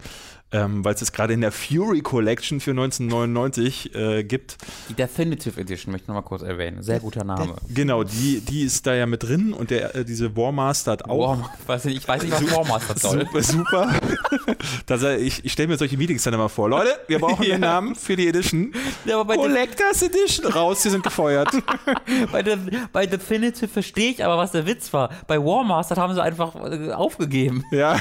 ähm, 0.51 0.83
weil 0.83 0.93
es 0.93 1.01
es 1.01 1.11
gerade 1.11 1.33
in 1.33 1.41
der 1.41 1.51
Fury 1.51 2.01
Collection 2.01 2.59
für 2.59 2.71
1999 2.71 3.95
äh, 3.95 4.23
gibt. 4.23 4.57
die 4.89 4.93
Definitive 4.93 5.59
Edition 5.59 5.91
möchte 5.91 6.05
ich 6.05 6.07
nochmal 6.07 6.23
kurz 6.23 6.41
erwähnen. 6.41 6.81
Sehr 6.83 6.99
guter 6.99 7.23
Name. 7.23 7.55
Genau, 7.73 8.03
die, 8.03 8.41
die 8.41 8.63
ist 8.63 8.85
da 8.85 8.93
ja 8.93 9.05
mit 9.05 9.23
drin 9.23 9.53
und 9.53 9.69
der, 9.71 9.95
äh, 9.95 10.05
diese 10.05 10.35
Warmaster 10.35 10.91
hat 10.91 11.05
auch 11.05 11.37
War, 11.39 11.49
weiß 11.67 11.85
nicht, 11.85 11.97
ich 11.97 12.07
weiß 12.07 12.23
nicht, 12.23 12.33
was 12.33 12.55
Warmaster 12.55 12.97
soll. 12.97 13.25
Super, 13.25 13.43
super. 13.43 13.91
das, 14.85 15.03
äh, 15.03 15.17
ich 15.17 15.43
ich 15.45 15.51
stelle 15.53 15.67
mir 15.69 15.77
solche 15.77 15.97
Meetings 15.97 16.23
dann 16.23 16.33
immer 16.33 16.49
vor. 16.49 16.69
Leute, 16.69 16.89
wir 17.07 17.19
brauchen 17.19 17.43
Ja. 17.51 17.55
den 17.55 17.61
Namen 17.61 17.95
für 17.95 18.15
die 18.15 18.27
Edition. 18.27 18.73
Ja, 19.05 19.15
aber 19.19 19.25
bei, 19.25 19.35
De 19.35 19.43
Collectors 19.43 20.01
Edition. 20.03 20.51
Raus, 20.51 20.83
sie 20.83 20.89
sind 20.89 21.03
gefeuert. 21.03 21.49
bei, 22.31 22.43
De 22.43 22.57
bei 22.91 23.05
Definitive 23.05 23.67
verstehe 23.67 24.11
ich 24.11 24.23
aber, 24.23 24.37
was 24.37 24.51
der 24.51 24.65
Witz 24.65 24.93
war. 24.93 25.09
Bei 25.27 25.37
Warmaster 25.39 25.95
haben 25.95 26.13
sie 26.13 26.21
einfach 26.21 26.55
äh, 26.55 26.91
aufgegeben. 26.91 27.63
Ja. 27.71 27.99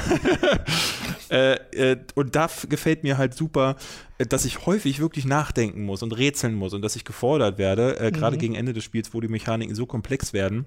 Äh, 1.31 1.55
äh, 1.93 1.97
und 2.15 2.35
da 2.37 2.49
gefällt 2.69 3.03
mir 3.03 3.17
halt 3.19 3.35
super, 3.35 3.77
äh, 4.19 4.27
dass 4.27 4.45
ich 4.45 4.67
häufig 4.67 4.99
wirklich 5.01 5.25
nachdenken 5.25 5.83
muss 5.83 6.03
und 6.03 6.13
rätseln 6.13 6.55
muss 6.55 6.75
und 6.75 6.83
dass 6.83 6.97
ich 6.97 7.05
gefordert 7.05 7.59
werde, 7.59 7.99
äh, 8.01 8.11
gerade 8.11 8.37
gegen 8.37 8.55
Ende 8.55 8.73
des 8.73 8.85
Spiels, 8.85 9.15
wo 9.15 9.21
die 9.21 9.29
Mechaniken 9.29 9.75
so 9.75 9.87
komplex 9.87 10.33
werden. 10.33 10.67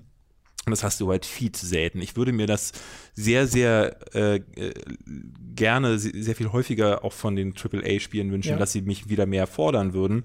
Und 0.65 0.71
das 0.71 0.81
hast 0.83 1.01
du 1.01 1.09
halt 1.11 1.25
viel 1.25 1.51
zu 1.51 1.65
selten. 1.65 2.01
Ich 2.01 2.15
würde 2.15 2.31
mir 2.31 2.47
das 2.47 2.71
sehr, 3.13 3.47
sehr 3.47 3.97
äh, 4.15 4.35
äh, 4.55 4.73
gerne, 5.55 5.99
se- 5.99 6.11
sehr 6.15 6.35
viel 6.35 6.51
häufiger 6.53 7.03
auch 7.03 7.11
von 7.13 7.35
den 7.35 7.53
AAA-Spielen 7.53 8.31
wünschen, 8.31 8.51
Ja. 8.51 8.57
dass 8.57 8.71
sie 8.71 8.81
mich 8.81 9.09
wieder 9.09 9.25
mehr 9.25 9.45
fordern 9.47 9.93
würden. 9.93 10.23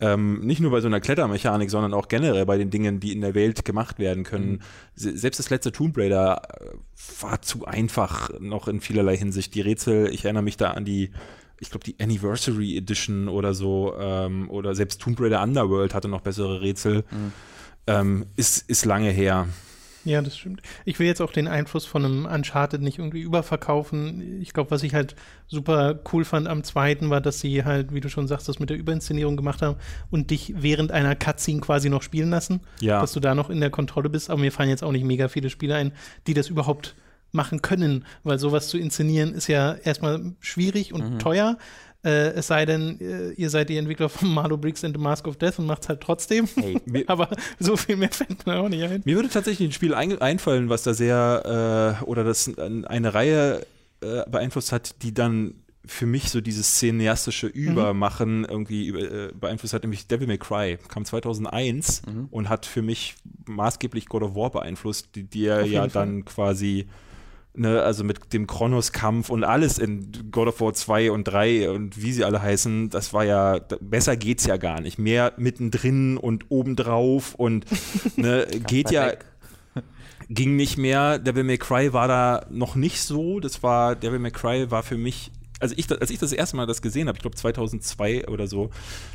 Ähm, 0.00 0.40
nicht 0.40 0.60
nur 0.60 0.72
bei 0.72 0.80
so 0.80 0.88
einer 0.88 1.00
Klettermechanik, 1.00 1.70
sondern 1.70 1.94
auch 1.94 2.08
generell 2.08 2.44
bei 2.46 2.58
den 2.58 2.70
Dingen, 2.70 2.98
die 2.98 3.12
in 3.12 3.20
der 3.20 3.34
Welt 3.34 3.64
gemacht 3.64 3.98
werden 3.98 4.24
können. 4.24 4.60
Se 4.96 5.16
selbst 5.16 5.38
das 5.38 5.50
letzte 5.50 5.70
Tomb 5.70 5.96
Raider 5.96 6.42
äh, 6.60 7.22
war 7.22 7.40
zu 7.42 7.64
einfach 7.64 8.30
noch 8.40 8.66
in 8.66 8.80
vielerlei 8.80 9.16
Hinsicht. 9.16 9.54
Die 9.54 9.60
Rätsel, 9.60 10.12
ich 10.12 10.24
erinnere 10.24 10.42
mich 10.42 10.56
da 10.56 10.72
an 10.72 10.84
die, 10.84 11.10
ich 11.60 11.70
glaube, 11.70 11.84
die 11.84 11.94
Anniversary 12.00 12.76
Edition 12.76 13.28
oder 13.28 13.54
so, 13.54 13.94
ähm, 13.98 14.50
oder 14.50 14.74
selbst 14.74 15.00
Tomb 15.00 15.20
Raider 15.20 15.42
Underworld 15.42 15.94
hatte 15.94 16.08
noch 16.08 16.22
bessere 16.22 16.60
Rätsel. 16.60 17.04
Ähm, 17.86 18.26
ist, 18.36 18.68
ist 18.68 18.84
lange 18.84 19.10
her. 19.10 19.46
Ja, 20.04 20.20
das 20.20 20.36
stimmt. 20.36 20.62
Ich 20.84 20.98
will 20.98 21.06
jetzt 21.06 21.20
auch 21.20 21.32
den 21.32 21.48
Einfluss 21.48 21.86
von 21.86 22.04
einem 22.04 22.26
Uncharted 22.26 22.82
nicht 22.82 22.98
irgendwie 22.98 23.22
überverkaufen. 23.22 24.40
Ich 24.40 24.52
glaube, 24.52 24.70
was 24.70 24.82
ich 24.82 24.94
halt 24.94 25.16
super 25.46 25.98
cool 26.12 26.24
fand 26.24 26.46
am 26.46 26.62
zweiten 26.62 27.10
war, 27.10 27.20
dass 27.20 27.40
sie 27.40 27.64
halt, 27.64 27.94
wie 27.94 28.00
du 28.00 28.08
schon 28.08 28.28
sagst, 28.28 28.48
das 28.48 28.58
mit 28.58 28.70
der 28.70 28.76
Überinszenierung 28.76 29.36
gemacht 29.36 29.62
haben 29.62 29.76
und 30.10 30.30
dich 30.30 30.54
während 30.56 30.92
einer 30.92 31.14
Cutscene 31.16 31.60
quasi 31.60 31.88
noch 31.88 32.02
spielen 32.02 32.30
lassen. 32.30 32.60
Ja. 32.80 33.00
Dass 33.00 33.12
du 33.12 33.20
da 33.20 33.34
noch 33.34 33.50
in 33.50 33.60
der 33.60 33.70
Kontrolle 33.70 34.10
bist. 34.10 34.30
Aber 34.30 34.40
mir 34.40 34.52
fallen 34.52 34.68
jetzt 34.68 34.84
auch 34.84 34.92
nicht 34.92 35.04
mega 35.04 35.28
viele 35.28 35.50
Spiele 35.50 35.74
ein, 35.74 35.92
die 36.26 36.34
das 36.34 36.48
überhaupt 36.48 36.94
machen 37.32 37.62
können, 37.62 38.04
weil 38.22 38.38
sowas 38.38 38.68
zu 38.68 38.78
inszenieren 38.78 39.34
ist 39.34 39.48
ja 39.48 39.74
erstmal 39.74 40.34
schwierig 40.40 40.92
und 40.92 41.18
teuer. 41.18 41.58
Äh, 42.04 42.32
es 42.34 42.48
sei 42.48 42.66
denn, 42.66 43.00
äh, 43.00 43.30
ihr 43.32 43.48
seid 43.48 43.70
die 43.70 43.76
Entwickler 43.76 44.08
von 44.08 44.28
Marlow 44.34 44.56
Briggs 44.56 44.84
and 44.84 44.94
the 44.94 45.02
Mask 45.02 45.26
of 45.26 45.36
Death 45.36 45.58
und 45.58 45.66
macht's 45.66 45.88
halt 45.88 46.00
trotzdem. 46.00 46.46
Hey, 46.54 46.80
Aber 47.06 47.28
so 47.58 47.76
viel 47.76 47.96
mehr 47.96 48.10
fällt 48.10 48.46
mir 48.46 48.56
auch 48.56 48.68
nicht 48.68 48.82
ein. 48.84 49.02
Mir 49.04 49.16
würde 49.16 49.28
tatsächlich 49.28 49.68
ein 49.68 49.72
Spiel 49.72 49.94
ein, 49.94 50.20
einfallen, 50.20 50.68
was 50.68 50.82
da 50.82 50.92
sehr 50.92 51.98
äh, 52.02 52.04
oder 52.04 52.24
das 52.24 52.50
eine 52.58 53.14
Reihe 53.14 53.66
äh, 54.00 54.28
beeinflusst 54.28 54.72
hat, 54.72 55.02
die 55.02 55.14
dann 55.14 55.54
für 55.86 56.06
mich 56.06 56.30
so 56.30 56.40
dieses 56.40 56.78
cineastische 56.78 57.46
Übermachen 57.46 58.46
irgendwie 58.46 58.86
über, 58.86 59.00
äh, 59.00 59.32
beeinflusst 59.38 59.74
hat, 59.74 59.82
nämlich 59.82 60.06
Devil 60.06 60.26
May 60.26 60.38
Cry. 60.38 60.78
Kam 60.88 61.04
2001 61.04 62.02
und 62.30 62.48
hat 62.48 62.64
für 62.64 62.80
mich 62.80 63.16
maßgeblich 63.46 64.06
God 64.06 64.22
of 64.22 64.34
War 64.34 64.50
beeinflusst, 64.50 65.10
die, 65.14 65.24
die 65.24 65.44
er 65.46 65.66
ja 65.66 65.80
Fall. 65.82 65.90
dann 65.90 66.24
quasi 66.24 66.86
Ne, 67.56 67.80
also 67.82 68.02
mit 68.02 68.32
dem 68.32 68.48
Kronos-Kampf 68.48 69.30
und 69.30 69.44
alles 69.44 69.78
in 69.78 70.10
God 70.32 70.48
of 70.48 70.60
War 70.60 70.74
2 70.74 71.12
und 71.12 71.22
3 71.22 71.70
und 71.70 72.02
wie 72.02 72.12
sie 72.12 72.24
alle 72.24 72.42
heißen, 72.42 72.90
das 72.90 73.12
war 73.12 73.24
ja, 73.24 73.60
besser 73.80 74.16
geht's 74.16 74.44
ja 74.44 74.56
gar 74.56 74.80
nicht. 74.80 74.98
Mehr 74.98 75.34
mittendrin 75.36 76.16
und 76.16 76.46
obendrauf 76.48 77.36
und 77.36 77.64
ne, 78.16 78.48
geht 78.66 78.90
ja, 78.90 79.06
weg. 79.06 79.24
ging 80.28 80.56
nicht 80.56 80.78
mehr. 80.78 81.20
Devil 81.20 81.44
May 81.44 81.58
Cry 81.58 81.92
war 81.92 82.08
da 82.08 82.44
noch 82.50 82.74
nicht 82.74 83.00
so. 83.00 83.38
Das 83.38 83.62
war, 83.62 83.94
Devil 83.94 84.18
May 84.18 84.32
Cry 84.32 84.72
war 84.72 84.82
für 84.82 84.98
mich, 84.98 85.30
also 85.64 85.74
ich, 85.78 85.90
als 85.90 86.10
ich 86.10 86.18
das 86.18 86.32
erste 86.32 86.56
Mal 86.56 86.66
das 86.66 86.82
gesehen 86.82 87.08
habe, 87.08 87.16
ich 87.16 87.22
glaube 87.22 87.36
2002 87.36 88.28
oder 88.28 88.46
so, 88.46 88.68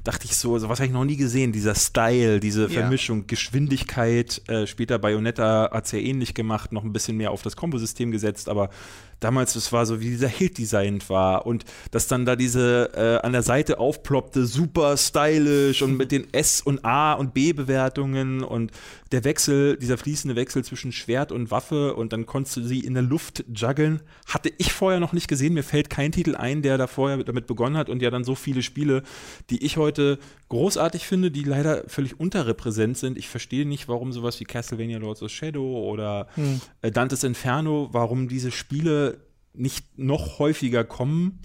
dachte 0.04 0.26
ich 0.26 0.36
so, 0.36 0.58
so 0.58 0.68
was 0.68 0.80
habe 0.80 0.88
ich 0.88 0.94
noch 0.94 1.06
nie 1.06 1.16
gesehen. 1.16 1.52
Dieser 1.52 1.76
Style, 1.76 2.40
diese 2.40 2.64
Ja. 2.64 2.70
Vermischung, 2.82 3.28
Geschwindigkeit. 3.28 4.42
Äh, 4.48 4.66
später 4.66 4.98
Bayonetta 4.98 5.70
hat 5.72 5.86
es 5.86 5.92
ja 5.92 6.00
ähnlich 6.00 6.34
gemacht, 6.34 6.72
noch 6.72 6.84
ein 6.84 6.92
bisschen 6.92 7.18
mehr 7.18 7.30
auf 7.32 7.44
das 7.44 7.56
Kombosystem 7.56 8.10
gesetzt, 8.12 8.50
aber 8.50 8.72
damals, 9.20 9.54
das 9.54 9.72
war 9.72 9.86
so, 9.86 10.00
wie 10.00 10.10
dieser 10.10 10.28
Hit 10.28 10.58
designt 10.58 11.10
war 11.10 11.46
und 11.46 11.66
dass 11.92 12.08
dann 12.08 12.26
da 12.26 12.36
diese 12.36 12.92
äh, 12.96 13.26
an 13.26 13.32
der 13.34 13.44
Seite 13.44 13.80
aufploppte, 13.80 14.46
super 14.46 14.96
stylisch 14.98 15.82
und 15.82 15.98
mit 15.98 16.12
den 16.12 16.34
S- 16.34 16.62
und 16.62 16.86
A- 16.86 17.14
und 17.14 17.34
B-Bewertungen 17.34 18.44
und 18.44 18.72
der 19.12 19.24
Wechsel, 19.24 19.78
dieser 19.78 19.98
fließende 19.98 20.36
Wechsel 20.36 20.64
zwischen 20.64 20.92
Schwert 20.92 21.32
und 21.32 21.52
Waffe 21.52 21.96
und 21.96 22.14
dann 22.14 22.26
konntest 22.26 22.58
du 22.58 22.64
sie 22.64 22.80
in 22.80 22.94
der 22.94 23.04
Luft 23.04 23.44
juggeln, 23.54 24.02
hatte 24.28 24.52
ich 24.58 24.72
vorher 24.72 25.00
noch 25.00 25.14
nicht 25.14 25.28
gesehen. 25.28 25.54
Mir 25.54 25.64
fällt 25.64 25.90
kein 25.90 26.12
Titel 26.12 26.36
ein, 26.36 26.62
der 26.62 26.78
da 26.78 26.88
vorher 26.88 27.24
damit 27.24 27.48
begonnen 27.48 27.78
hat 27.78 27.90
und 27.90 28.02
ja 28.02 28.12
dann 28.12 28.24
so 28.24 28.36
viele 28.36 28.62
Spiele, 28.62 29.04
die 29.50 29.64
ich 29.66 29.78
heute 29.78 30.20
großartig 30.50 31.06
finde, 31.06 31.32
die 31.32 31.44
leider 31.44 31.84
völlig 31.88 32.20
unterrepräsent 32.20 32.98
sind. 32.98 33.18
Ich 33.18 33.28
verstehe 33.28 33.68
nicht, 33.68 33.88
warum 33.88 34.12
sowas 34.12 34.40
wie 34.40 34.46
Castlevania 34.46 34.98
Lords 34.98 35.22
of 35.24 35.32
Shadow 35.32 35.90
oder 35.90 36.28
Hm. 36.36 36.62
äh, 36.82 36.92
Dantes 36.92 37.24
Inferno, 37.24 37.90
warum 37.92 38.28
diese 38.28 38.52
Spiele 38.52 39.09
nicht 39.54 39.98
noch 39.98 40.40
häufiger 40.40 40.84
kommen. 40.84 41.40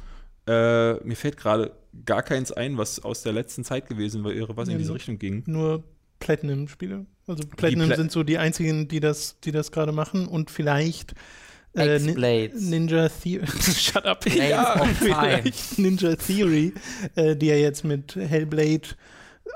Äh, 0.47 0.95
mir 1.05 1.17
fällt 1.17 1.37
gerade 1.37 1.73
gar 2.05 2.23
keins 2.23 2.53
ein, 2.53 2.77
was 2.77 3.03
aus 3.03 3.23
der 3.23 3.33
letzten 3.33 3.65
Zeit 3.65 3.89
gewesen 3.89 4.25
wäre, 4.25 4.57
was 4.57 4.69
Ja, 4.69 4.73
in 4.75 4.79
diese 4.79 4.95
Richtung 4.95 5.19
ging. 5.19 5.43
nur 5.47 5.85
Platinum-Spiele. 6.21 7.07
Also 7.27 7.45
Platinum 7.57 7.87
Pla- 7.89 7.97
sind 7.97 8.13
so 8.13 8.23
die 8.23 8.39
einzigen, 8.39 8.89
die 8.89 9.01
das, 9.01 9.39
die 9.41 9.53
das 9.53 9.73
gerade 9.73 9.93
machen 9.93 10.27
und 10.27 10.51
vielleicht 10.51 11.15
äh. 11.75 11.99
Ninja 11.99 13.09
Theory. 13.09 13.47
Shut 13.61 14.05
up. 14.05 14.21
Blades 14.21 14.75
Time. 14.75 14.95
vielleicht 15.01 15.79
Ninja 15.79 16.15
Theory, 16.17 16.73
äh, 17.15 17.35
die 17.37 17.47
ja 17.47 17.57
jetzt 17.57 17.85
mit 17.85 18.15
Hellblade 18.17 18.89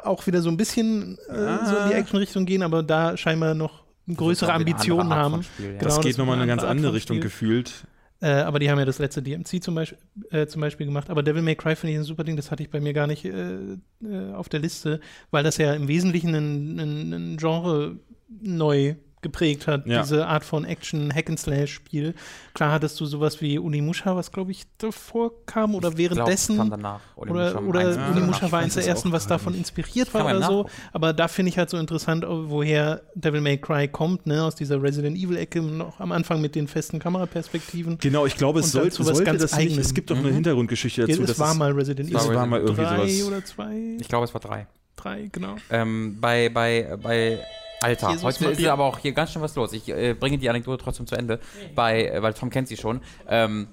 auch 0.03 0.27
wieder 0.27 0.43
so 0.43 0.49
ein 0.51 0.57
bisschen 0.57 1.17
äh, 1.29 1.35
so 1.35 1.77
Ah. 1.77 1.85
in 1.85 1.91
die 1.91 1.95
Action-Richtung 1.97 2.45
gehen, 2.47 2.63
aber 2.63 2.83
da 2.83 3.17
scheinbar 3.17 3.55
noch 3.55 3.85
größere 4.13 4.53
Ambitionen 4.53 5.11
haben. 5.15 5.43
Spiel, 5.43 5.67
ja. 5.67 5.73
Genau, 5.73 5.85
das 5.85 6.01
geht 6.01 6.19
nochmal 6.19 6.37
in 6.37 6.43
eine 6.43 6.49
ganz 6.51 6.63
andere 6.65 6.93
Richtung 6.95 7.21
gefühlt. 7.21 7.85
Äh, 8.20 8.31
aber 8.31 8.59
die 8.59 8.68
haben 8.70 8.78
ja 8.78 8.85
das 8.85 8.98
letzte 8.98 9.22
DMC 9.22 9.62
zum 9.62 9.74
Beispiel, 9.76 9.98
äh, 10.31 10.46
zum 10.46 10.61
Beispiel 10.61 10.87
gemacht. 10.87 11.09
Aber 11.11 11.22
Devil 11.22 11.42
May 11.42 11.54
Cry 11.54 11.76
finde 11.76 11.92
ich 11.92 11.98
ein 11.98 12.04
super 12.04 12.24
Ding, 12.24 12.37
das 12.37 12.50
hatte 12.50 12.62
ich 12.62 12.70
bei 12.70 12.81
mir 12.81 12.92
gar 12.92 13.07
nicht 13.07 13.24
äh, 13.24 13.76
äh, 14.02 14.33
auf 14.33 14.48
der 14.48 14.61
Liste, 14.61 15.00
weil 15.31 15.44
das 15.44 15.57
ja 15.57 15.72
im 15.74 15.87
Wesentlichen 15.87 16.35
ein, 16.35 16.81
ein, 16.81 17.12
ein 17.12 17.37
Genre 17.37 17.96
neu 18.28 18.96
geprägt 19.22 19.66
hat, 19.66 19.87
Ja. 19.87 20.02
diese 20.02 20.26
Art 20.26 20.44
von 20.44 20.64
Action-Hack-and-Slash-Spiel. 20.64 22.14
Klar 22.54 22.72
hattest 22.72 22.98
du 23.00 23.07
sowas 23.07 23.40
wie 23.40 23.59
Unimusha, 23.59 24.14
was 24.16 24.31
glaube 24.33 24.50
ich 24.52 24.64
davor 24.78 25.33
kam 25.46 25.74
oder 25.74 25.88
Ich 25.90 25.96
glaub, 25.96 26.11
währenddessen. 26.16 26.57
kam 26.57 26.70
danach. 26.70 27.00
Oder, 27.16 27.61
Oder, 27.62 27.98
Ah, 27.98 28.11
Unimusha 28.12 28.50
war 28.52 28.61
eins 28.61 28.74
der 28.74 28.83
es 28.83 28.88
ersten, 28.88 29.12
was 29.12 29.26
davon 29.26 29.52
nicht. 29.52 29.61
inspiriert 29.61 30.12
war 30.14 30.24
oder 30.24 30.42
so. 30.46 30.66
Aber 30.92 31.12
da 31.12 31.28
finde 31.28 31.50
ich 31.50 31.59
halt 31.59 31.70
so 31.70 31.76
interessant, 31.78 32.24
woher 32.28 33.02
Devil 33.14 33.40
May 33.40 33.59
Cry 33.59 33.88
kommt, 33.88 34.26
ne? 34.26 34.44
aus 34.44 34.54
dieser 34.54 34.83
Resident 34.83 35.16
Evil-Ecke 35.16 35.62
noch 35.62 36.00
am 36.00 36.12
Anfang 36.12 36.40
mit 36.40 36.54
den 36.54 36.68
festen 36.68 36.98
Kameraperspektiven. 36.98 37.98
Genau, 37.98 38.26
ich 38.26 38.37
glaube, 38.37 38.61
es 38.61 38.72
soll, 38.72 38.90
sollte 38.90 39.24
ganz 39.24 39.42
das 39.42 39.57
nicht. 39.57 39.76
Es 39.78 39.94
gibt 39.94 40.11
doch 40.11 40.16
eine 40.16 40.28
Mhm. 40.28 40.35
Hintergrundgeschichte 40.35 41.07
dazu. 41.07 41.22
es 41.22 41.28
dass 41.28 41.38
war 41.38 41.54
mal 41.54 41.72
Resident 41.72 42.12
Es 42.12 42.24
Evil 42.24 42.35
war 42.37 42.46
mal 42.46 42.61
irgendwie 42.61 42.83
drei 42.83 43.09
sowas. 43.09 43.28
oder 43.28 43.44
zwei, 43.44 43.96
Ich 44.00 44.09
glaube, 44.09 44.24
es 44.24 44.35
war 44.35 44.40
drei. 44.40 44.66
drei, 44.96 45.28
genau. 45.33 45.57
Ähm, 45.70 46.16
bei, 46.20 46.48
bei, 46.48 46.96
bei 47.02 47.38
Alter, 47.81 48.11
Jesus 48.11 48.25
heute 48.25 48.45
ist 48.47 48.67
aber 48.67 48.85
auch 48.85 48.99
hier 48.99 49.12
ganz 49.12 49.33
schön 49.33 49.43
was 49.43 49.55
los. 49.55 49.73
Ich 49.73 49.88
äh, 49.88 50.14
bringe 50.14 50.38
die 50.38 50.49
Anekdote 50.51 50.83
trotzdem 50.83 51.07
zu 51.07 51.14
Ende, 51.14 51.41
bei, 51.75 52.07
äh, 52.07 52.23
weil 52.23 52.35
Tom 52.35 52.51
kennt 52.51 52.69
sie 52.69 52.77
schon. 52.77 53.01
Ähm, 53.29 53.69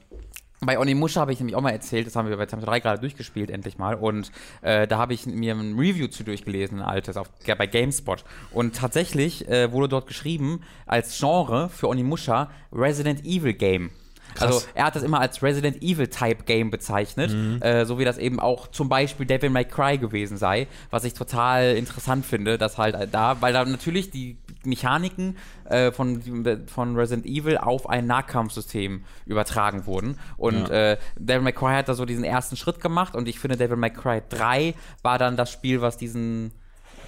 bei 0.62 0.80
Onimusha 0.80 1.22
habe 1.22 1.34
ich 1.34 1.40
nämlich 1.40 1.56
auch 1.56 1.62
mal 1.62 1.72
erzählt, 1.72 2.08
das 2.08 2.16
haben 2.16 2.30
wir 2.30 2.38
bei 2.38 2.46
Time 2.46 2.62
3 2.62 2.80
gerade 2.80 3.00
durchgespielt, 3.00 3.50
endlich 3.50 3.78
mal. 3.78 3.96
Und 3.96 4.32
äh, 4.62 4.88
da 4.88 4.98
habe 4.98 5.14
ich 5.14 5.26
mir 5.26 5.54
ein 5.54 5.78
Review 5.78 6.08
zu 6.08 6.24
durchgelesen, 6.24 6.80
ein 6.80 6.86
altes, 6.86 7.18
auf, 7.18 7.30
bei 7.46 7.68
GameSpot. 7.68 8.24
Und 8.52 8.76
tatsächlich 8.76 9.48
äh, 9.48 9.72
wurde 9.72 9.90
dort 9.90 10.08
geschrieben, 10.08 10.62
als 10.86 11.20
Genre 11.20 11.70
für 11.70 11.88
Onimusha 11.88 12.50
Resident 12.72 13.26
Evil 13.26 13.54
Game. 13.54 13.92
Also 14.40 14.62
er 14.74 14.86
hat 14.86 14.96
das 14.96 15.04
immer 15.04 15.20
als 15.20 15.42
Resident 15.42 15.82
Evil 15.82 16.08
Type 16.08 16.44
Game 16.46 16.72
bezeichnet, 16.72 17.32
äh, 17.62 17.86
so 17.86 18.00
wie 18.00 18.06
das 18.06 18.18
eben 18.18 18.40
auch 18.40 18.68
zum 18.68 18.90
Beispiel 18.90 19.26
Devil 19.26 19.50
May 19.50 19.66
Cry 19.66 19.98
gewesen 19.98 20.38
sei, 20.38 20.68
was 20.90 21.04
ich 21.04 21.14
total 21.14 21.76
interessant 21.76 22.26
finde, 22.26 22.58
dass 22.58 22.78
halt 22.78 22.96
da, 23.14 23.42
weil 23.42 23.54
da 23.54 23.66
natürlich 23.66 24.12
die 24.12 24.38
Mechaniken 24.66 25.38
äh, 25.66 25.92
von, 25.92 26.22
von 26.68 26.96
Resident 26.96 27.26
Evil 27.26 27.58
auf 27.58 27.88
ein 27.90 28.08
Nahkampfsystem 28.08 29.04
übertragen 29.26 29.86
wurden. 29.86 30.18
Und 30.38 30.70
äh, 30.70 30.98
Devil 31.18 31.44
May 31.44 31.54
Cry 31.54 31.76
hat 31.76 31.90
da 31.90 31.94
so 31.94 32.06
diesen 32.06 32.24
ersten 32.24 32.56
Schritt 32.56 32.80
gemacht 32.80 33.16
und 33.16 33.28
ich 33.28 33.40
finde 33.40 33.58
Devil 33.58 33.78
May 33.78 33.92
Cry 33.92 34.22
3 34.30 34.74
war 35.04 35.18
dann 35.18 35.38
das 35.38 35.52
Spiel, 35.52 35.82
was 35.82 35.98
diesen 35.98 36.52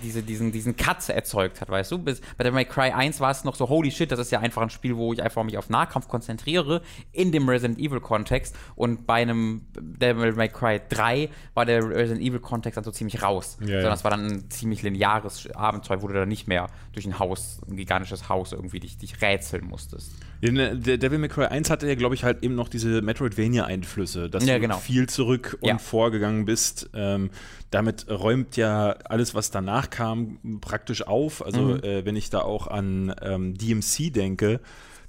diese, 0.02 0.24
diesen, 0.24 0.52
diesen 0.52 0.76
Cut 0.76 1.08
erzeugt 1.10 1.62
hat, 1.62 1.70
weißt 1.70 1.92
du? 1.92 2.00
Bis, 2.00 2.22
bei 2.38 2.44
Devil 2.44 2.54
May 2.54 2.66
Cry 2.66 2.92
1 2.92 3.20
war 3.20 3.32
es 3.32 3.44
noch 3.44 3.56
so, 3.56 3.70
holy 3.70 3.92
shit, 3.92 4.12
das 4.12 4.20
ist 4.20 4.32
ja 4.32 4.40
einfach 4.40 4.62
ein 4.62 4.70
Spiel, 4.70 4.96
wo 4.98 5.14
ich 5.14 5.22
einfach 5.22 5.44
mich 5.44 5.58
auf 5.58 5.70
Nahkampf 5.70 6.08
konzentriere, 6.08 6.82
in 7.12 7.32
dem 7.32 7.48
Resident 7.48 7.80
Evil 7.80 8.00
Kontext. 8.00 8.56
Und 8.76 9.06
bei 9.06 9.22
einem 9.22 9.62
Devil 9.80 10.34
May 10.34 10.50
Cry 10.50 10.82
3 10.90 11.30
war 11.54 11.66
der 11.66 11.84
Resident 11.84 12.22
Evil 12.22 12.40
Kontext 12.40 12.78
dann 12.78 12.84
so 12.84 12.92
ziemlich 12.92 13.22
raus. 13.22 13.58
Ja, 13.62 13.68
Sondern 13.68 13.84
ja. 13.84 13.94
es 13.94 14.04
war 14.04 14.12
dann 14.12 14.26
ein 14.28 14.50
ziemlich 14.50 14.82
lineares 14.82 15.50
Abenteuer, 15.54 16.02
wo 16.02 16.08
du 16.08 16.14
dann 16.14 16.30
nicht 16.30 16.48
mehr 16.48 16.68
durch 16.94 17.06
ein 17.06 17.20
Haus, 17.20 17.62
ein 17.70 17.78
gigantisches 17.78 18.30
Haus 18.30 18.54
irgendwie 18.54 18.80
dich, 18.80 18.98
dich 18.98 19.22
rätseln 19.22 19.66
musstest. 19.66 20.12
Ja, 20.42 20.52
ne, 20.52 20.78
Der 20.78 20.98
Devil 20.98 21.18
May 21.18 21.30
Cry 21.30 21.46
1 21.46 21.70
hatte 21.70 21.88
ja, 21.88 21.96
glaube 21.96 22.14
ich, 22.16 22.24
halt 22.24 22.44
eben 22.44 22.56
noch 22.56 22.70
diese 22.70 23.02
Metroidvania-Einflüsse, 23.02 24.30
dass 24.30 24.46
Ja, 24.46 24.56
du 24.56 24.62
genau. 24.62 24.78
viel 24.78 25.08
zurück 25.10 25.58
und 25.62 25.68
Ja. 25.68 25.78
vorgegangen 25.78 26.46
bist. 26.46 26.90
Ähm, 26.94 27.30
damit 27.72 28.08
räumt 28.10 28.56
ja 28.58 28.92
alles, 29.06 29.34
was 29.36 29.52
danach 29.52 29.90
kam, 29.90 30.60
praktisch 30.62 31.02
auf. 31.08 31.44
Also, 31.46 31.62
Mhm. 31.62 31.84
äh, 31.84 32.06
wenn 32.06 32.16
ich 32.16 32.30
da 32.30 32.42
auch 32.42 32.68
an 32.68 33.14
ähm, 33.22 33.56
DMC 33.58 34.12
denke, 34.12 34.60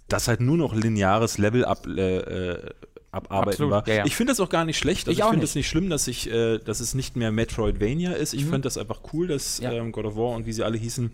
das 0.09 0.29
halt 0.29 0.41
nur 0.41 0.57
noch 0.57 0.75
lineares 0.75 1.39
Level 1.39 1.65
ab. 1.65 1.87
Äh, 1.87 2.17
äh, 2.19 2.71
abarbeiten 3.11 3.49
Absolut, 3.53 3.71
war. 3.73 3.89
ja, 3.89 3.95
ja. 3.95 4.05
Ich 4.07 4.15
finde 4.17 4.33
das 4.33 4.41
auch 4.41 4.51
gar 4.51 4.67
nicht 4.67 4.77
schlecht. 4.77 5.09
Also 5.09 5.19
Ich 5.19 5.25
ich 5.25 5.31
finde 5.31 5.45
es 5.45 5.55
nicht 5.55 5.67
schlimm, 5.67 5.89
dass 5.89 6.09
ich, 6.09 6.31
äh, 6.31 6.59
dass 6.59 6.81
es 6.81 6.95
nicht 6.95 7.17
mehr 7.17 7.33
Metroidvania 7.33 8.13
ist. 8.13 8.35
Ich 8.35 8.45
Mhm. 8.45 8.51
fand 8.51 8.65
das 8.67 8.77
einfach 8.77 9.01
cool, 9.15 9.27
dass 9.29 9.61
ähm, 9.65 9.93
God 9.93 10.05
of 10.05 10.17
War 10.17 10.35
und 10.37 10.45
wie 10.45 10.53
sie 10.53 10.63
alle 10.63 10.77
hießen, 10.77 11.11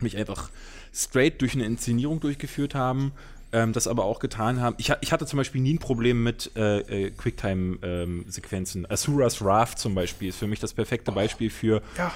mich 0.00 0.18
einfach 0.18 0.50
straight 0.92 1.40
durch 1.40 1.54
eine 1.54 1.64
Inszenierung 1.64 2.20
durchgeführt 2.20 2.74
haben, 2.74 3.12
ähm, 3.54 3.72
das 3.72 3.86
aber 3.86 4.04
auch 4.04 4.18
getan 4.18 4.60
haben. 4.60 4.74
Ich, 4.78 4.92
ich 5.00 5.12
hatte 5.12 5.24
zum 5.26 5.36
Beispiel 5.38 5.60
nie 5.60 5.74
ein 5.74 5.78
Problem 5.78 6.22
mit 6.22 6.50
äh, 6.56 6.80
äh, 7.06 7.10
Quicktime-Sequenzen. 7.10 8.90
Asuras 8.90 9.42
Wrath 9.42 9.78
zum 9.78 9.94
Beispiel 9.94 10.28
ist 10.28 10.38
für 10.38 10.46
mich 10.46 10.60
das 10.60 10.74
perfekte 10.74 11.12
Beispiel 11.12 11.50
für 11.50 11.80
Ja. 11.96 12.12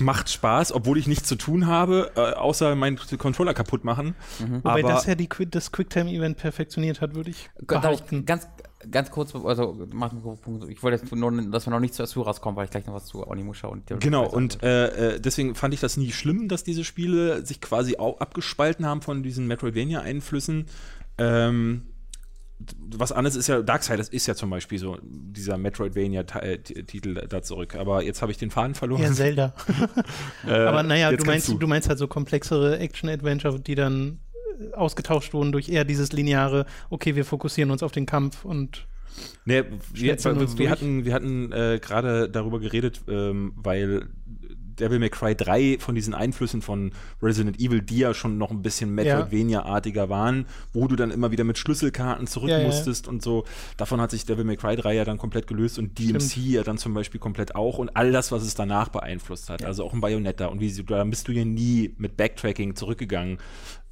macht 0.00 0.30
Spaß, 0.30 0.72
obwohl 0.72 0.98
ich 0.98 1.06
nichts 1.06 1.28
zu 1.28 1.36
tun 1.36 1.66
habe, 1.66 2.10
äh, 2.16 2.20
außer 2.20 2.74
meinen 2.74 2.98
Controller 3.18 3.54
kaputt 3.54 3.84
machen. 3.84 4.14
Wobei 4.38 4.80
Aber 4.80 4.82
das 4.82 5.06
ja 5.06 5.14
die, 5.14 5.28
das 5.50 5.72
Quicktime-Event 5.72 6.36
perfektioniert 6.38 7.00
hat, 7.00 7.14
würde 7.14 7.30
ich 7.30 7.48
ich 7.60 7.66
behaupten. 7.66 8.24
ganz, 8.24 8.48
ganz 8.90 9.10
kurz, 9.10 9.34
also 9.34 9.86
mach 9.92 10.12
Punkt. 10.40 10.68
Ich 10.68 10.82
wollte 10.82 10.98
jetzt 11.02 11.14
nur, 11.14 11.42
dass 11.50 11.66
wir 11.66 11.70
noch 11.70 11.80
nicht 11.80 11.94
zu 11.94 12.02
Asuras 12.02 12.40
kommen, 12.40 12.56
weil 12.56 12.64
ich 12.66 12.70
gleich 12.70 12.86
noch 12.86 12.94
was 12.94 13.06
zu 13.06 13.26
Onimusha 13.26 13.68
und 13.68 13.88
Devil 13.88 14.00
Genau, 14.00 14.28
und 14.28 14.62
äh, 14.62 15.14
äh, 15.14 15.20
deswegen 15.20 15.54
fand 15.54 15.74
ich 15.74 15.80
das 15.80 15.96
nie 15.96 16.12
schlimm, 16.12 16.48
dass 16.48 16.64
diese 16.64 16.84
Spiele 16.84 17.44
sich 17.44 17.60
quasi 17.60 17.96
auch 17.96 18.20
abgespalten 18.20 18.86
haben 18.86 19.02
von 19.02 19.22
diesen 19.22 19.46
Metroidvania-Einflüssen. 19.46 20.66
Ähm, 21.18 21.82
was 22.90 23.12
anderes 23.12 23.36
ist 23.36 23.46
ja, 23.46 23.62
Darksiders 23.62 24.08
ist 24.08 24.26
ja 24.26 24.34
zum 24.34 24.50
Beispiel 24.50 24.78
so 24.78 24.98
dieser 25.02 25.58
Metroidvania-Titel 25.58 27.14
da 27.28 27.42
zurück. 27.42 27.76
Aber 27.76 28.02
jetzt 28.02 28.20
habe 28.20 28.32
ich 28.32 28.38
den 28.38 28.50
Faden 28.50 28.74
verloren. 28.74 29.02
Ja, 29.02 29.12
Zelda. 29.12 29.54
Äh, 30.46 30.52
Aber 30.52 30.82
naja, 30.82 31.10
du 31.10 31.24
meinst, 31.24 31.48
kannst 31.48 31.62
du. 31.62 31.66
meinst 31.66 31.88
halt 31.88 31.98
so 31.98 32.08
komplexere 32.08 32.78
Action-Adventure, 32.78 33.60
die 33.60 33.74
dann 33.74 34.20
ausgetauscht 34.74 35.32
wurden 35.34 35.52
durch 35.52 35.68
eher 35.68 35.84
dieses 35.84 36.12
lineare, 36.12 36.66
okay, 36.90 37.16
wir 37.16 37.24
fokussieren 37.24 37.70
uns 37.70 37.82
auf 37.82 37.92
den 37.92 38.06
Kampf 38.06 38.44
und 38.44 38.86
Nee, 39.44 39.64
wir, 39.92 40.16
wir, 40.16 40.58
wir 40.58 40.70
hatten, 40.70 41.04
wir 41.04 41.12
hatten 41.12 41.50
äh, 41.50 41.80
gerade 41.82 42.28
darüber 42.28 42.60
geredet, 42.60 43.00
ähm, 43.08 43.52
weil 43.56 44.08
Devil 44.80 44.98
May 44.98 45.10
Cry 45.10 45.34
3 45.34 45.78
von 45.80 45.94
diesen 45.94 46.14
Einflüssen 46.14 46.62
von 46.62 46.92
Resident 47.22 47.58
Evil, 47.60 47.82
die 47.82 47.98
ja 47.98 48.14
schon 48.14 48.38
noch 48.38 48.50
ein 48.50 48.62
bisschen 48.62 48.94
Metroidvania-artiger 48.94 50.08
waren, 50.08 50.46
wo 50.72 50.86
du 50.88 50.96
dann 50.96 51.10
immer 51.10 51.30
wieder 51.30 51.44
mit 51.44 51.58
Schlüsselkarten 51.58 52.26
zurück 52.26 52.50
Ja, 52.50 52.58
ja. 52.58 52.66
musstest 52.66 53.08
und 53.08 53.22
so. 53.22 53.44
Davon 53.76 54.00
hat 54.00 54.10
sich 54.10 54.24
Devil 54.24 54.44
May 54.44 54.56
Cry 54.56 54.76
3 54.76 54.94
ja 54.94 55.04
dann 55.04 55.18
komplett 55.18 55.46
gelöst 55.46 55.78
und 55.78 55.98
DMC 55.98 56.22
Stimmt. 56.30 56.46
ja 56.46 56.62
dann 56.62 56.78
zum 56.78 56.94
Beispiel 56.94 57.20
komplett 57.20 57.54
auch 57.54 57.78
und 57.78 57.96
all 57.96 58.12
das, 58.12 58.32
was 58.32 58.42
es 58.42 58.54
danach 58.54 58.88
beeinflusst 58.88 59.50
hat. 59.50 59.64
Also 59.64 59.84
auch 59.84 59.92
ein 59.92 60.00
Bayonetta 60.00 60.46
und 60.46 60.60
wie 60.60 60.70
sie, 60.70 60.84
da 60.84 61.04
bist 61.04 61.28
du 61.28 61.32
ja 61.32 61.44
nie 61.44 61.94
mit 61.98 62.16
Backtracking 62.16 62.76
zurückgegangen. 62.76 63.38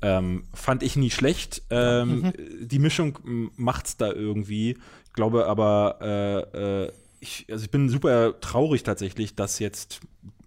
Ähm, 0.03 0.45
fand 0.53 0.83
ich 0.83 0.97
nie 0.97 1.11
schlecht. 1.11 1.63
Ähm, 1.71 2.33
Die 2.61 2.79
Mischung 2.79 3.19
macht's 3.57 3.97
da 3.97 4.13
irgendwie. 4.13 4.77
Ich 5.07 5.13
glaube 5.15 5.47
aber, 5.47 5.99
äh, 6.03 6.85
äh, 6.85 6.93
ich, 7.21 7.47
also 7.51 7.65
ich 7.65 7.71
bin 7.71 7.89
super 7.89 8.41
traurig 8.41 8.83
tatsächlich, 8.83 9.35
dass 9.35 9.59
jetzt 9.59 10.01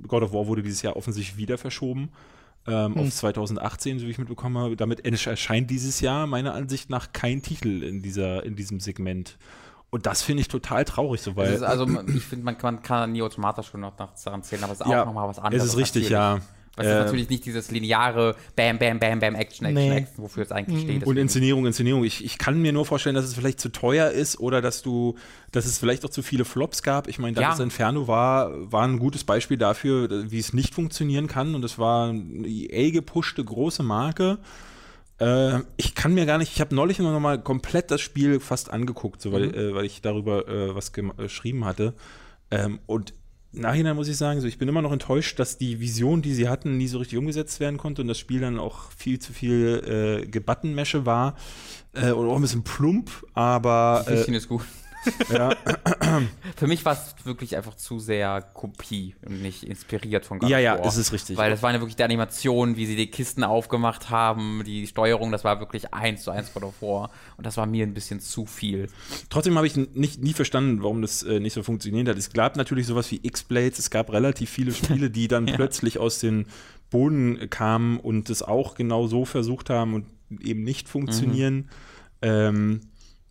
God 0.07 0.23
of 0.23 0.33
War 0.33 0.47
wurde 0.47 0.63
dieses 0.63 0.81
Jahr 0.81 0.95
offensichtlich 0.95 1.37
wieder 1.37 1.57
verschoben. 1.57 2.09
Ähm, 2.67 2.93
Hm. 2.95 3.01
Auf 3.07 3.09
2018, 3.09 3.99
so 3.99 4.05
wie 4.05 4.11
ich 4.11 4.17
mitbekommen 4.17 4.57
habe. 4.57 4.75
Damit 4.75 5.05
erscheint 5.05 5.69
dieses 5.71 6.01
Jahr 6.01 6.27
meiner 6.27 6.53
Ansicht 6.53 6.89
nach 6.89 7.13
kein 7.13 7.41
Titel 7.41 7.83
in, 7.83 8.01
dieser, 8.01 8.43
in 8.43 8.55
diesem 8.55 8.79
Segment. 8.79 9.37
Und 9.89 10.05
das 10.05 10.21
finde 10.21 10.41
ich 10.41 10.49
total 10.49 10.85
traurig, 10.85 11.21
so 11.21 11.35
weil. 11.35 11.63
also, 11.63 11.87
ich 12.13 12.23
finde, 12.23 12.45
man 12.45 12.57
kann, 12.57 12.83
kann 12.83 13.11
nie 13.11 13.23
automatisch 13.23 13.67
schon 13.69 13.79
noch 13.81 13.97
nach 13.97 14.13
daran 14.23 14.43
zählen, 14.43 14.63
aber 14.63 14.73
es 14.73 14.81
ist 14.81 14.85
auch 14.85 14.91
Ja, 14.91 15.05
nochmal 15.05 15.27
was 15.27 15.39
anderes. 15.39 15.63
es 15.63 15.69
ist 15.71 15.77
richtig, 15.77 16.11
natürlich. 16.11 16.43
Ja. 16.85 16.91
Das 16.93 16.97
ist 16.99 17.01
Äh, 17.01 17.05
natürlich 17.05 17.29
nicht 17.29 17.45
dieses 17.45 17.71
lineare 17.71 18.35
Bam, 18.55 18.77
Bam, 18.79 18.99
Bam, 18.99 19.19
Bam, 19.19 19.35
Action, 19.35 19.65
Action, 19.67 19.73
Nee. 19.89 19.97
Action, 19.97 20.23
wofür 20.23 20.43
es 20.43 20.51
eigentlich 20.51 20.81
steht. 20.81 21.05
Und 21.05 21.17
Inszenierung, 21.17 21.65
Inszenierung. 21.65 22.03
Ich, 22.03 22.23
ich 22.23 22.37
kann 22.37 22.61
mir 22.61 22.71
nur 22.73 22.85
vorstellen, 22.85 23.15
dass 23.15 23.25
es 23.25 23.33
vielleicht 23.33 23.59
zu 23.59 23.69
teuer 23.69 24.09
ist 24.11 24.39
oder 24.39 24.61
dass 24.61 24.81
du, 24.81 25.15
dass 25.51 25.65
es 25.65 25.77
vielleicht 25.77 26.05
auch 26.05 26.09
zu 26.09 26.21
viele 26.23 26.45
Flops 26.45 26.83
gab. 26.83 27.07
Ich 27.07 27.19
meine, 27.19 27.39
Ja. 27.39 27.49
das 27.49 27.59
Inferno 27.59 28.07
war, 28.07 28.51
war 28.71 28.83
ein 28.83 28.99
gutes 28.99 29.23
Beispiel 29.23 29.57
dafür, 29.57 30.29
wie 30.31 30.39
es 30.39 30.53
nicht 30.53 30.73
funktionieren 30.73 31.27
kann. 31.27 31.55
Und 31.55 31.63
es 31.65 31.77
war 31.79 32.09
eine 32.09 32.47
EA 32.47 32.91
gepushte 32.91 33.43
große 33.43 33.83
Marke. 33.83 34.37
Äh, 35.19 35.59
ich 35.77 35.95
kann 35.95 36.13
mir 36.13 36.25
gar 36.25 36.37
nicht, 36.37 36.53
ich 36.53 36.61
habe 36.61 36.73
neulich 36.73 36.99
noch 36.99 37.19
mal 37.19 37.41
komplett 37.41 37.91
das 37.91 37.99
Spiel 38.01 38.39
fast 38.39 38.71
angeguckt, 38.71 39.21
so, 39.21 39.31
weil, 39.33 39.47
Mhm. 39.47 39.53
äh, 39.53 39.73
weil 39.75 39.85
ich 39.85 40.01
darüber 40.01 40.47
äh, 40.47 40.75
was 40.75 40.89
äh, 40.97 41.01
geschrieben 41.17 41.65
hatte. 41.65 41.93
Ähm, 42.51 42.79
und 42.85 43.13
Nachhinein 43.51 43.95
muss 43.95 44.07
ich 44.07 44.17
sagen, 44.17 44.41
so, 44.41 44.47
ich 44.47 44.57
bin 44.59 44.67
immer 44.67 44.81
noch 44.81 44.91
enttäuscht, 44.91 45.39
dass 45.39 45.57
die 45.57 45.79
Vision, 45.79 46.21
die 46.21 46.33
sie 46.33 46.47
hatten, 46.47 46.77
nie 46.77 46.87
so 46.87 46.99
richtig 46.99 47.17
umgesetzt 47.17 47.59
werden 47.59 47.77
konnte 47.77 48.01
und 48.01 48.07
das 48.07 48.19
Spiel 48.19 48.39
dann 48.41 48.59
auch 48.59 48.91
viel 48.91 49.19
zu 49.19 49.33
viel 49.33 50.21
äh, 50.23 50.27
Gebuttonmesche 50.27 51.05
war 51.05 51.35
äh, 51.93 52.11
und 52.11 52.27
auch 52.29 52.35
ein 52.35 52.41
bisschen 52.41 52.63
plump, 52.63 53.09
aber 53.33 54.03
Das 54.07 54.27
äh, 54.27 54.35
ist 54.35 54.47
gut. 54.47 54.61
Ja, 55.31 55.55
Für 56.55 56.67
mich 56.67 56.83
war 56.85 56.93
es 56.93 57.15
wirklich 57.25 57.55
einfach 57.55 57.75
zu 57.75 57.99
sehr 57.99 58.41
Kopie 58.53 59.15
und 59.25 59.41
nicht 59.41 59.63
inspiriert 59.63 60.25
von 60.25 60.39
God 60.39 60.49
ja, 60.49 60.59
ja 60.59 60.77
War. 60.77 60.85
es 60.85 60.97
ist 60.97 61.13
richtig. 61.13 61.37
Weil 61.37 61.51
das 61.51 61.63
waren 61.63 61.73
ja 61.73 61.81
wirklich 61.81 61.95
die 61.95 62.03
Animationen, 62.03 62.75
wie 62.75 62.85
sie 62.85 62.95
die 62.95 63.09
Kisten 63.09 63.43
aufgemacht 63.43 64.09
haben, 64.09 64.63
die 64.65 64.87
Steuerung, 64.87 65.31
das 65.31 65.43
war 65.43 65.59
wirklich 65.59 65.93
eins 65.93 66.23
zu 66.23 66.31
eins 66.31 66.55
of 66.55 66.81
War. 66.81 67.11
Und 67.37 67.45
das 67.45 67.57
war 67.57 67.65
mir 67.65 67.85
ein 67.85 67.93
bisschen 67.93 68.19
zu 68.19 68.45
viel. 68.45 68.89
Trotzdem 69.29 69.55
habe 69.55 69.67
ich 69.67 69.75
nicht, 69.75 70.21
nie 70.21 70.33
verstanden, 70.33 70.83
warum 70.83 71.01
das 71.01 71.23
äh, 71.23 71.39
nicht 71.39 71.53
so 71.53 71.63
funktioniert 71.63 72.07
hat. 72.07 72.17
Es 72.17 72.33
gab 72.33 72.57
natürlich 72.57 72.87
sowas 72.87 73.09
wie 73.11 73.19
X-Blades, 73.23 73.79
es 73.79 73.89
gab 73.89 74.11
relativ 74.11 74.49
viele 74.49 74.73
Spiele, 74.73 75.09
die 75.09 75.27
dann 75.27 75.45
plötzlich 75.55 75.97
aus 75.97 76.19
den 76.19 76.47
Boden 76.89 77.49
kamen 77.49 77.99
und 77.99 78.29
es 78.29 78.41
auch 78.41 78.75
genau 78.75 79.07
so 79.07 79.25
versucht 79.25 79.69
haben 79.69 79.93
und 79.93 80.05
eben 80.41 80.63
nicht 80.63 80.89
funktionieren. 80.89 81.69
Ähm, 82.21 82.81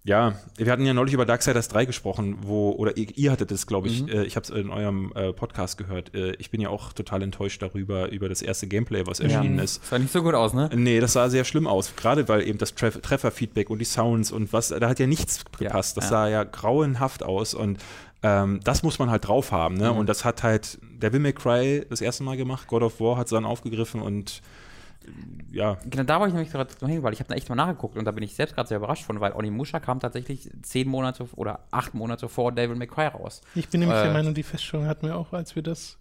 ja, 0.09 0.33
wir 0.57 0.73
hatten 0.73 0.87
ja 0.87 0.95
neulich 0.95 1.13
über 1.13 1.27
Darksiders 1.27 1.69
3 1.69 1.85
gesprochen, 1.85 2.39
wo, 2.41 2.71
oder 2.71 2.97
ihr, 2.97 3.09
ihr 3.17 3.31
hattet 3.31 3.53
es, 3.53 3.67
glaube 3.67 3.89
ich, 3.89 4.09
äh, 4.09 4.25
ich 4.25 4.37
habe 4.37 4.45
es 4.45 4.51
in 4.51 4.71
eurem 4.71 5.13
äh, 5.15 5.35
Podcast 5.35 5.77
gehört. 5.77 6.15
Äh, 6.15 6.33
ich 6.39 6.51
bin 6.51 6.63
ja 6.63 6.71
auch 6.71 6.95
total 6.95 7.23
enttäuscht 7.23 7.61
darüber, 7.61 8.09
über 8.09 8.31
das 8.31 8.41
erste 8.41 8.67
Gameplay, 8.67 9.07
was 9.07 9.21
erschienen 9.21 9.59
ist. 9.59 9.83
Das 9.83 9.91
sah 9.91 9.99
nicht 9.99 10.11
so 10.11 10.23
gut 10.23 10.35
aus, 10.35 10.55
ne? 10.55 10.71
Nee, 10.75 11.01
das 11.01 11.13
sah 11.13 11.29
sehr 11.29 11.45
schlimm 11.45 11.67
aus. 11.67 11.95
Gerade 11.95 12.27
weil 12.27 12.49
eben 12.49 12.57
das 12.57 12.75
Treff 12.75 13.01
Trefferfeedback 13.03 13.69
und 13.69 13.81
die 13.81 13.85
Sounds 13.85 14.33
und 14.33 14.53
was, 14.55 14.69
da 14.69 14.89
hat 14.89 14.99
ja 14.99 15.07
nichts 15.07 15.45
gepasst. 15.45 15.99
das 15.99 16.05
ja. 16.05 16.11
sah 16.11 16.29
ja 16.29 16.45
grauenhaft 16.45 17.23
aus 17.23 17.53
und 17.53 17.79
ähm, 18.23 18.61
das 18.65 18.83
muss 18.83 18.99
man 18.99 19.11
halt 19.11 19.29
drauf 19.29 19.53
haben. 19.53 19.77
Ne? 19.77 19.93
Und 19.93 20.09
das 20.09 20.25
hat 20.25 20.43
halt 20.43 20.79
Devil 20.83 21.21
May 21.21 21.35
Cry 21.35 21.85
das 21.91 22.01
erste 22.01 22.25
Mal 22.25 22.39
gemacht. 22.39 22.67
God 22.67 22.83
of 22.83 22.99
War 22.99 23.19
hat 23.19 23.27
es 23.27 23.31
dann 23.31 23.45
aufgegriffen 23.45 24.01
und 24.01 24.41
ja, 25.51 25.79
Genau, 25.85 26.05
da 26.05 26.19
wollte 26.21 26.29
ich 26.31 26.35
nämlich 26.35 26.53
gerade 26.53 26.73
noch 26.81 26.89
hin, 26.89 27.03
weil 27.03 27.13
ich 27.13 27.21
habe 27.21 27.29
da 27.29 27.35
echt 27.35 27.49
mal 27.49 27.55
nachgeguckt 27.55 27.97
und 27.97 28.05
da 28.05 28.11
bin 28.11 28.23
ich 28.23 28.35
selbst 28.35 28.55
gerade 28.55 28.69
sehr 28.69 28.79
überrascht 28.79 29.05
von, 29.05 29.21
weil 29.21 29.33
Onimusha 29.33 29.81
kam 29.81 30.01
tatsächlich 30.01 30.51
zehn 30.63 30.89
Monate 30.89 31.27
oder 31.37 31.61
acht 31.71 31.95
Monate 31.95 32.29
vor 32.29 32.53
Devil 32.53 32.77
May 32.77 32.87
Cry 32.87 33.07
raus. 33.07 33.41
Ich 33.55 33.69
bin 33.69 33.81
nämlich 33.81 33.99
Äh, 33.99 34.05
der 34.05 34.13
Meinung, 34.13 34.35
die 34.35 34.43
Feststellung 34.43 34.87
hatten 34.87 35.07
wir 35.07 35.17
auch, 35.17 35.33
als 35.33 35.55
wir 35.57 35.63
das. 35.63 35.99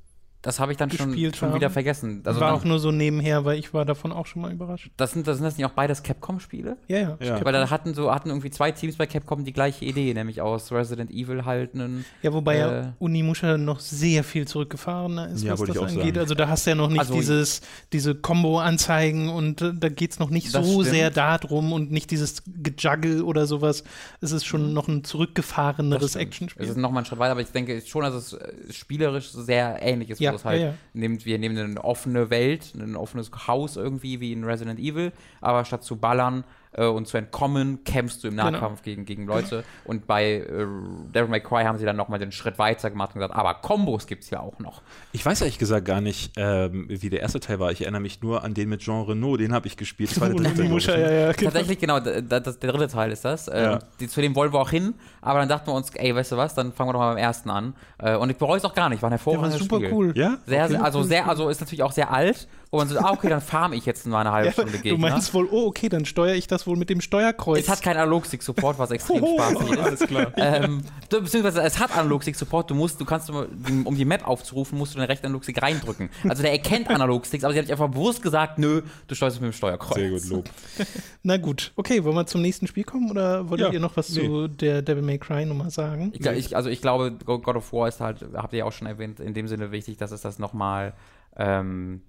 Das 0.48 0.62
habe 0.62 0.72
ich 0.72 0.78
dann 0.78 0.90
schon, 0.90 1.14
schon 1.34 1.54
wieder 1.54 1.70
vergessen. 1.70 2.22
Also 2.24 2.40
war 2.40 2.52
dann, 2.52 2.60
auch 2.60 2.64
nur 2.64 2.80
so 2.80 2.92
nebenher, 2.92 3.44
weil 3.44 3.60
ich 3.60 3.74
war 3.74 3.84
davon 3.84 4.14
auch 4.14 4.26
schon 4.26 4.42
mal 4.42 4.52
überrascht. 4.52 4.90
das, 4.96 5.12
sind, 5.12 5.28
das 5.28 5.36
sind 5.38 5.44
das 5.44 5.58
nicht 5.58 5.66
auch 5.66 5.72
beides 5.72 6.04
Capcom-Spiele? 6.04 6.78
Ja, 6.88 6.98
ja. 6.98 7.18
Ja. 7.20 7.44
Weil 7.46 7.52
da 7.52 7.70
hatten 7.70 7.94
so 7.94 8.14
hatten 8.14 8.30
irgendwie 8.30 8.50
zwei 8.50 8.72
Teams 8.72 8.96
bei 8.96 9.06
Capcom 9.08 9.44
die 9.44 9.52
gleiche 9.52 9.84
Idee, 9.84 10.14
nämlich 10.14 10.40
aus 10.42 10.72
Resident 10.72 11.12
Evil 11.12 11.44
halt 11.44 11.74
einen. 11.76 12.06
Ja, 12.22 12.32
wobei 12.32 12.56
Äh, 12.56 12.60
ja 12.60 12.94
Unimusha 13.00 13.58
noch 13.58 13.82
sehr 13.82 14.24
viel 14.24 14.48
zurückgefahrener 14.48 15.28
ist, 15.30 15.44
Ja, 15.44 15.52
was 15.52 15.60
das 15.68 15.78
angeht. 15.78 15.96
sagen. 16.16 16.18
Also 16.20 16.34
da 16.34 16.48
hast 16.48 16.66
du 16.66 16.70
ja 16.72 16.76
noch 16.78 16.88
nicht 16.90 17.00
Also- 17.00 17.14
dieses, 17.16 17.62
diese 17.92 18.16
Combo-Anzeigen 18.16 19.30
und 19.30 19.62
äh, 19.62 19.74
da 19.74 19.90
geht 19.90 20.12
es 20.12 20.20
noch 20.20 20.30
nicht 20.30 20.50
so 20.52 20.64
stimmt. 20.64 20.86
sehr 20.86 21.10
darum 21.12 21.74
und 21.74 21.92
nicht 21.92 22.10
dieses 22.12 22.42
Gejuggle 22.46 23.24
oder 23.24 23.46
sowas. 23.48 23.84
Es 24.22 24.32
ist 24.32 24.46
schon 24.46 24.74
noch 24.74 24.88
ein 24.88 25.04
zurückgefahreneres 25.04 26.04
Es 26.04 26.10
ist 26.12 26.16
Actionspiel. 26.16 26.74
nochmal 26.76 27.04
ein 27.04 27.06
Schritt 27.06 27.20
weiter, 27.20 27.32
aber 27.32 27.42
ich 27.42 27.52
denke 27.52 27.82
schon, 27.86 28.04
dass 28.04 28.14
es 28.14 28.34
äh, 28.34 28.54
spielerisch 28.72 29.30
sehr 29.32 29.80
ähnlich 29.82 30.10
ist, 30.10 30.20
Ja, 30.22 30.32
es 30.38 30.46
halt 30.46 30.62
ja, 30.62 30.68
ja. 30.68 30.74
nimmt, 30.94 31.26
wir 31.26 31.38
nehmen 31.38 31.58
eine 31.58 31.84
offene 31.84 32.30
Welt, 32.30 32.74
ein 32.76 32.96
offenes 32.96 33.32
Haus 33.48 33.76
irgendwie 33.76 34.20
wie 34.20 34.32
in 34.32 34.44
Resident 34.44 34.80
Evil, 34.80 35.12
aber 35.42 35.66
statt 35.66 35.84
zu 35.84 35.98
ballern 35.98 36.44
äh, 36.74 36.86
und 36.86 37.08
zu 37.08 37.18
entkommen, 37.18 37.84
kämpfst 37.84 38.24
du 38.24 38.28
im 38.28 38.36
Genau. 38.38 38.52
Nahkampf 38.52 38.82
gegen, 38.84 39.06
gegen 39.06 39.26
Leute. 39.26 39.64
Und 39.86 40.08
bei 40.08 40.34
äh, 40.34 40.66
Devil 41.14 41.28
May 41.30 41.42
Cry 41.42 41.64
haben 41.64 41.78
sie 41.78 41.86
dann 41.86 41.96
nochmal 41.96 42.20
den 42.20 42.32
Schritt 42.32 42.60
weiter 42.60 42.90
gemacht 42.90 43.12
und 43.16 43.22
gesagt, 43.22 43.36
aber 43.36 43.56
Kombos 43.56 44.08
gibt 44.08 44.24
es 44.24 44.30
ja 44.30 44.40
auch 44.40 44.60
noch. 44.60 44.82
ich 45.12 45.26
weiß 45.26 45.42
ehrlich 45.42 45.58
gesagt 45.60 45.86
gar 45.86 46.02
nicht, 46.02 46.34
ähm, 46.38 46.86
wie 46.90 47.10
der 47.10 47.22
erste 47.22 47.40
Teil 47.40 47.60
war. 47.60 47.72
Ich 47.72 47.82
erinnere 47.82 48.02
mich 48.02 48.22
nur 48.22 48.44
an 48.44 48.54
den 48.54 48.70
mit 48.70 48.82
Jean 48.82 49.04
Reno, 49.04 49.38
den 49.38 49.54
habe 49.54 49.68
ich 49.68 49.78
gespielt. 49.78 50.12
Das 50.12 50.22
war 50.22 50.30
der 50.30 50.38
dritte, 50.44 50.62
Unimusha, 50.62 50.92
ne? 50.96 51.02
ja, 51.02 51.12
ja. 51.12 51.32
genau. 51.32 51.52
Tatsächlich, 51.52 51.80
genau, 51.80 52.00
da, 52.00 52.22
da, 52.22 52.40
das, 52.40 52.60
der 52.60 52.72
dritte 52.72 52.88
Teil 52.92 53.12
ist 53.12 53.26
das. 53.26 53.48
Äh, 53.48 53.62
Ja. 53.64 53.80
die, 54.00 54.08
zu 54.08 54.22
dem 54.22 54.36
wollen 54.36 54.54
wir 54.54 54.60
auch 54.60 54.70
hin, 54.70 54.94
aber 55.22 55.40
dann 55.40 55.50
dachten 55.50 55.68
wir 55.68 55.74
uns, 55.74 55.90
ey, 55.96 56.14
weißt 56.16 56.32
du 56.34 56.38
was, 56.38 56.54
dann 56.54 56.72
fangen 56.74 56.90
wir 56.90 56.94
doch 56.94 57.00
mal 57.00 57.10
beim 57.14 57.18
ersten 57.24 57.50
an. 57.50 57.74
Äh, 57.98 58.16
und 58.16 58.30
ich 58.30 58.38
bereue 58.38 58.58
es 58.58 58.66
auch 58.66 58.76
gar 58.76 58.90
nicht, 58.90 59.02
war 59.02 59.10
ein 59.10 59.18
Der 59.18 59.26
war 59.26 59.34
hervorragendes 59.34 59.60
super 59.64 59.78
Spiel. 59.78 59.92
cool. 59.94 60.14
Ja? 60.16 60.38
Sehr, 60.46 60.68
sehr, 60.70 60.84
also 60.84 61.04
sehr, 61.04 61.28
also 61.28 61.50
ist 61.50 61.60
natürlich 61.62 61.84
auch 61.84 61.92
sehr 61.92 62.12
alt, 62.12 62.48
wo 62.72 62.78
man 62.78 62.88
so, 62.90 62.98
ah, 63.00 63.12
okay, 63.12 63.30
dann 63.30 63.40
farm 63.42 63.72
ich 63.74 63.86
jetzt 63.86 64.06
mal 64.08 64.22
eine 64.22 64.32
halbe 64.32 64.48
Ja, 64.48 64.54
Stunde 64.54 64.72
du 64.74 64.80
Gegner. 64.80 65.10
meinst 65.10 65.34
wohl, 65.34 65.48
oh, 65.52 65.68
okay, 65.68 65.88
dann 65.90 66.06
steuere 66.06 66.36
ich 66.36 66.48
das 66.48 66.68
wohl 66.68 66.76
mit 66.76 66.90
dem 66.90 67.00
Steuerkreuz. 67.02 67.60
es 67.60 67.70
hat 67.70 67.82
keinen 67.82 67.98
Analogstick-Support, 67.98 68.78
was 68.78 68.92
extrem 68.92 69.26
spaßig 69.36 69.72
ist. 69.72 69.78
Alles 69.80 70.00
klar. 70.02 70.32
Ähm, 70.38 70.82
du- 71.10 71.22
beziehungsweise 71.22 71.62
es 71.62 71.80
hat 71.80 71.96
Analogstick-Support, 71.98 72.70
du 72.70 72.76
musst, 72.76 73.00
du 73.00 73.06
kannst, 73.06 73.30
um 73.30 73.96
die 73.96 74.06
Map 74.06 74.28
aufzurufen, 74.28 74.78
musst 74.78 74.94
du 74.96 75.00
den 75.00 75.06
rechten 75.06 75.26
Analogstick 75.28 75.62
reindrücken. 75.62 76.10
Also 76.28 76.42
der 76.44 76.52
erkennt 76.52 76.90
Analogsticks, 76.90 77.44
aber 77.44 77.54
sie 77.54 77.60
hat 77.60 77.66
nicht 77.66 77.72
einfach 77.72 77.90
bewusst 77.90 78.22
gesagt, 78.22 78.60
nö, 78.60 78.82
du 79.08 79.16
steuerst 79.16 79.42
mit 79.42 79.52
dem 79.52 79.54
Steuerkreuz. 79.54 79.96
Sehr 79.98 80.10
gut, 80.10 80.26
Lob. 80.30 80.50
Na 81.24 81.38
gut, 81.38 81.72
okay, 81.76 82.04
wollen 82.04 82.16
wir 82.16 82.26
zum 82.26 82.42
nächsten 82.42 82.68
Spiel 82.68 82.84
kommen 82.84 83.10
oder 83.12 83.50
wolltet 83.50 83.68
Ja, 83.68 83.74
ihr 83.74 83.80
noch 83.80 83.96
was 83.98 84.10
nee. 84.10 84.26
zu 84.26 84.48
der 84.48 84.82
Devil 84.82 85.04
May 85.04 85.18
Cry 85.18 85.46
Nummer 85.46 85.70
sagen? 85.70 86.12
Ich, 86.14 86.26
ich, 86.26 86.56
also 86.56 86.70
ich 86.70 86.82
glaube, 86.82 87.12
Go- 87.26 87.40
God 87.40 87.56
of 87.56 87.72
War 87.74 87.88
ist 87.88 88.00
halt, 88.02 88.26
habt 88.36 88.54
ihr 88.54 88.60
ja 88.60 88.66
auch 88.66 88.72
schon 88.72 88.88
erwähnt, 88.88 89.20
in 89.20 89.34
dem 89.34 89.48
Sinne 89.48 89.72
wichtig, 89.72 89.98
dass 89.98 90.12
es 90.12 90.22
das 90.22 90.40
nochmal 90.40 90.94
ähm, 91.36 92.02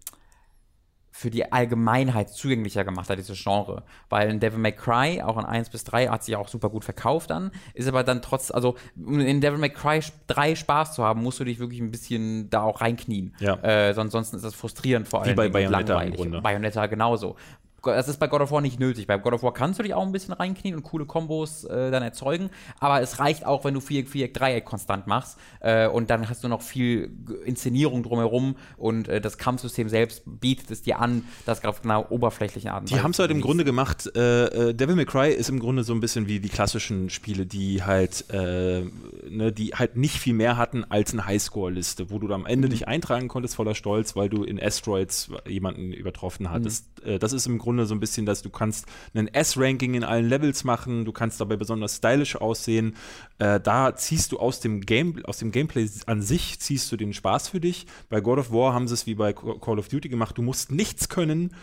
für 1.18 1.31
die 1.31 1.50
Allgemeinheit 1.50 2.31
zugänglicher 2.31 2.85
gemacht 2.85 3.11
hat, 3.11 3.18
dieses 3.18 3.42
Genre. 3.42 3.83
Weil 4.09 4.31
in 4.31 4.38
Devil 4.38 4.61
May 4.61 4.70
Cry, 4.70 5.20
auch 5.20 5.37
in 5.37 5.44
1 5.44 5.68
bis 5.70 5.83
3, 5.83 6.07
hat 6.07 6.22
sich 6.22 6.37
auch 6.37 6.46
super 6.46 6.70
gut 6.70 6.85
verkauft 6.85 7.31
dann, 7.31 7.50
ist 7.74 7.88
aber 7.88 8.04
dann 8.04 8.22
trotz, 8.22 8.52
also 8.52 8.76
um 8.96 9.18
in 9.18 9.40
Devil 9.40 9.59
May 9.59 9.70
Cry 9.70 10.00
3 10.28 10.54
Spaß 10.54 10.94
zu 10.94 11.02
haben, 11.02 11.20
musst 11.20 11.40
du 11.40 11.44
dich 11.44 11.59
wirklich 11.59 11.81
ein 11.81 11.90
bisschen 11.90 12.50
da 12.50 12.62
auch 12.62 12.81
reinknien. 12.81 13.35
Ja. 13.40 13.57
Äh, 13.64 13.94
sonst, 13.94 14.12
sonst 14.12 14.33
ist 14.33 14.44
das 14.44 14.54
frustrierend 14.54 15.09
vor 15.09 15.24
allem. 15.24 15.35
bei 15.35 15.48
Bayonetta 15.48 16.00
im 16.02 16.14
Grunde. 16.14 16.40
Bayonetta 16.40 16.87
genauso. 16.87 17.35
Das 17.83 18.09
ist 18.09 18.19
bei 18.19 18.27
God 18.27 18.41
of 18.41 18.51
War 18.51 18.61
nicht 18.61 18.81
nötig. 18.81 19.07
Bei 19.07 19.17
God 19.19 19.35
of 19.35 19.43
War 19.43 19.55
kannst 19.55 19.79
du 19.79 19.83
dich 19.85 19.95
auch 19.95 20.05
ein 20.05 20.12
bisschen 20.12 20.35
reinknien 20.35 20.75
und 20.75 20.83
coole 20.83 21.07
Kombos 21.07 21.64
äh, 21.64 21.91
dann 21.91 22.03
erzeugen, 22.03 22.51
aber 22.81 23.01
es 23.01 23.21
reicht 23.21 23.47
auch, 23.47 23.64
wenn 23.64 23.75
du 23.75 23.81
Viereck, 23.81 24.09
Viereck, 24.09 24.35
Dreieck 24.35 24.64
konstant 24.64 25.07
machst 25.07 25.38
äh, 25.61 25.87
und 25.87 26.11
dann 26.11 26.29
hast 26.29 26.43
du 26.43 26.49
noch 26.49 26.61
viel 26.61 27.11
Inszenierung 27.45 28.03
drumherum 28.03 28.57
und 28.77 29.09
äh, 29.09 29.21
das 29.21 29.38
Kampfsystem 29.38 29.88
selbst 29.88 30.23
bietet 30.27 30.71
es 30.71 30.83
dir 30.83 30.99
an, 30.99 31.25
das 31.47 31.64
auf 31.64 31.85
einer 31.85 32.11
oberflächlichen 32.11 32.71
Art 32.71 32.83
und 32.83 32.91
Die 32.91 33.01
haben 33.01 33.12
es 33.12 33.19
halt 33.19 33.31
im 33.31 33.41
Grunde 33.41 33.64
gemacht, 33.64 34.11
äh, 34.17 34.71
äh, 34.71 34.75
Devil 34.75 34.97
May 34.97 35.07
Cry 35.07 35.33
ist 35.33 35.49
im 35.49 35.61
Grunde 35.61 35.85
so 35.85 35.93
ein 35.93 36.01
bisschen 36.01 36.27
wie 36.27 36.41
die 36.41 36.49
klassischen 36.49 37.11
Spiele, 37.11 37.47
die 37.47 37.85
halt, 37.85 38.25
äh, 38.31 38.85
ne, 39.29 39.53
die 39.53 39.75
halt 39.75 39.97
nicht 39.97 40.17
viel 40.17 40.35
mehr 40.35 40.57
hatten 40.57 40.85
als 40.88 41.12
eine 41.12 41.27
Highscore-Liste, 41.27 42.11
wo 42.11 42.19
du 42.19 42.33
am 42.33 42.45
Ende 42.45 42.69
dich 42.69 42.88
eintragen 42.88 43.29
konntest 43.29 43.55
voller 43.55 43.75
Stolz, 43.75 44.17
weil 44.17 44.29
du 44.29 44.43
in 44.43 44.61
Asteroids 44.61 45.31
jemanden 45.47 45.93
übertroffen 45.93 46.51
hattest. 46.51 46.87
Äh, 47.05 47.19
das 47.19 47.33
ist 47.33 47.47
im 47.47 47.59
Grunde 47.59 47.67
so 47.87 47.94
ein 47.94 48.00
bisschen, 48.00 48.26
dass 48.26 48.42
du 48.42 48.50
kannst 48.50 48.87
ein 49.14 49.28
S-Ranking 49.28 49.94
in 49.94 50.04
allen 50.04 50.28
Levels 50.28 50.64
machen, 50.64 51.04
du 51.04 51.12
kannst 51.12 51.40
dabei 51.40 51.57
besonders 51.57 51.96
stylisch 51.96 52.37
aussehen. 52.37 52.96
Äh, 53.38 53.61
da 53.61 53.94
ziehst 53.94 54.33
du 54.33 54.38
aus 54.38 54.61
dem 54.61 54.81
Game, 54.81 55.24
aus 55.24 55.38
dem 55.38 55.52
Gameplay 55.52 55.88
an 56.07 56.22
sich 56.22 56.59
ziehst 56.61 56.90
du 56.90 56.96
den 56.96 57.12
Spaß 57.12 57.48
für 57.48 57.61
dich. 57.61 57.87
Bei 58.09 58.20
God 58.20 58.38
of 58.38 58.52
War 58.52 58.74
haben 58.74 58.88
sie 58.88 58.94
es 58.94 59.07
wie 59.07 59.14
bei 59.14 59.33
Call 59.33 59.78
of 59.78 59.88
Duty 59.88 60.09
gemacht, 60.09 60.38
du 60.38 60.42
musst 60.42 60.72
nichts 60.72 61.09
können 61.09 61.54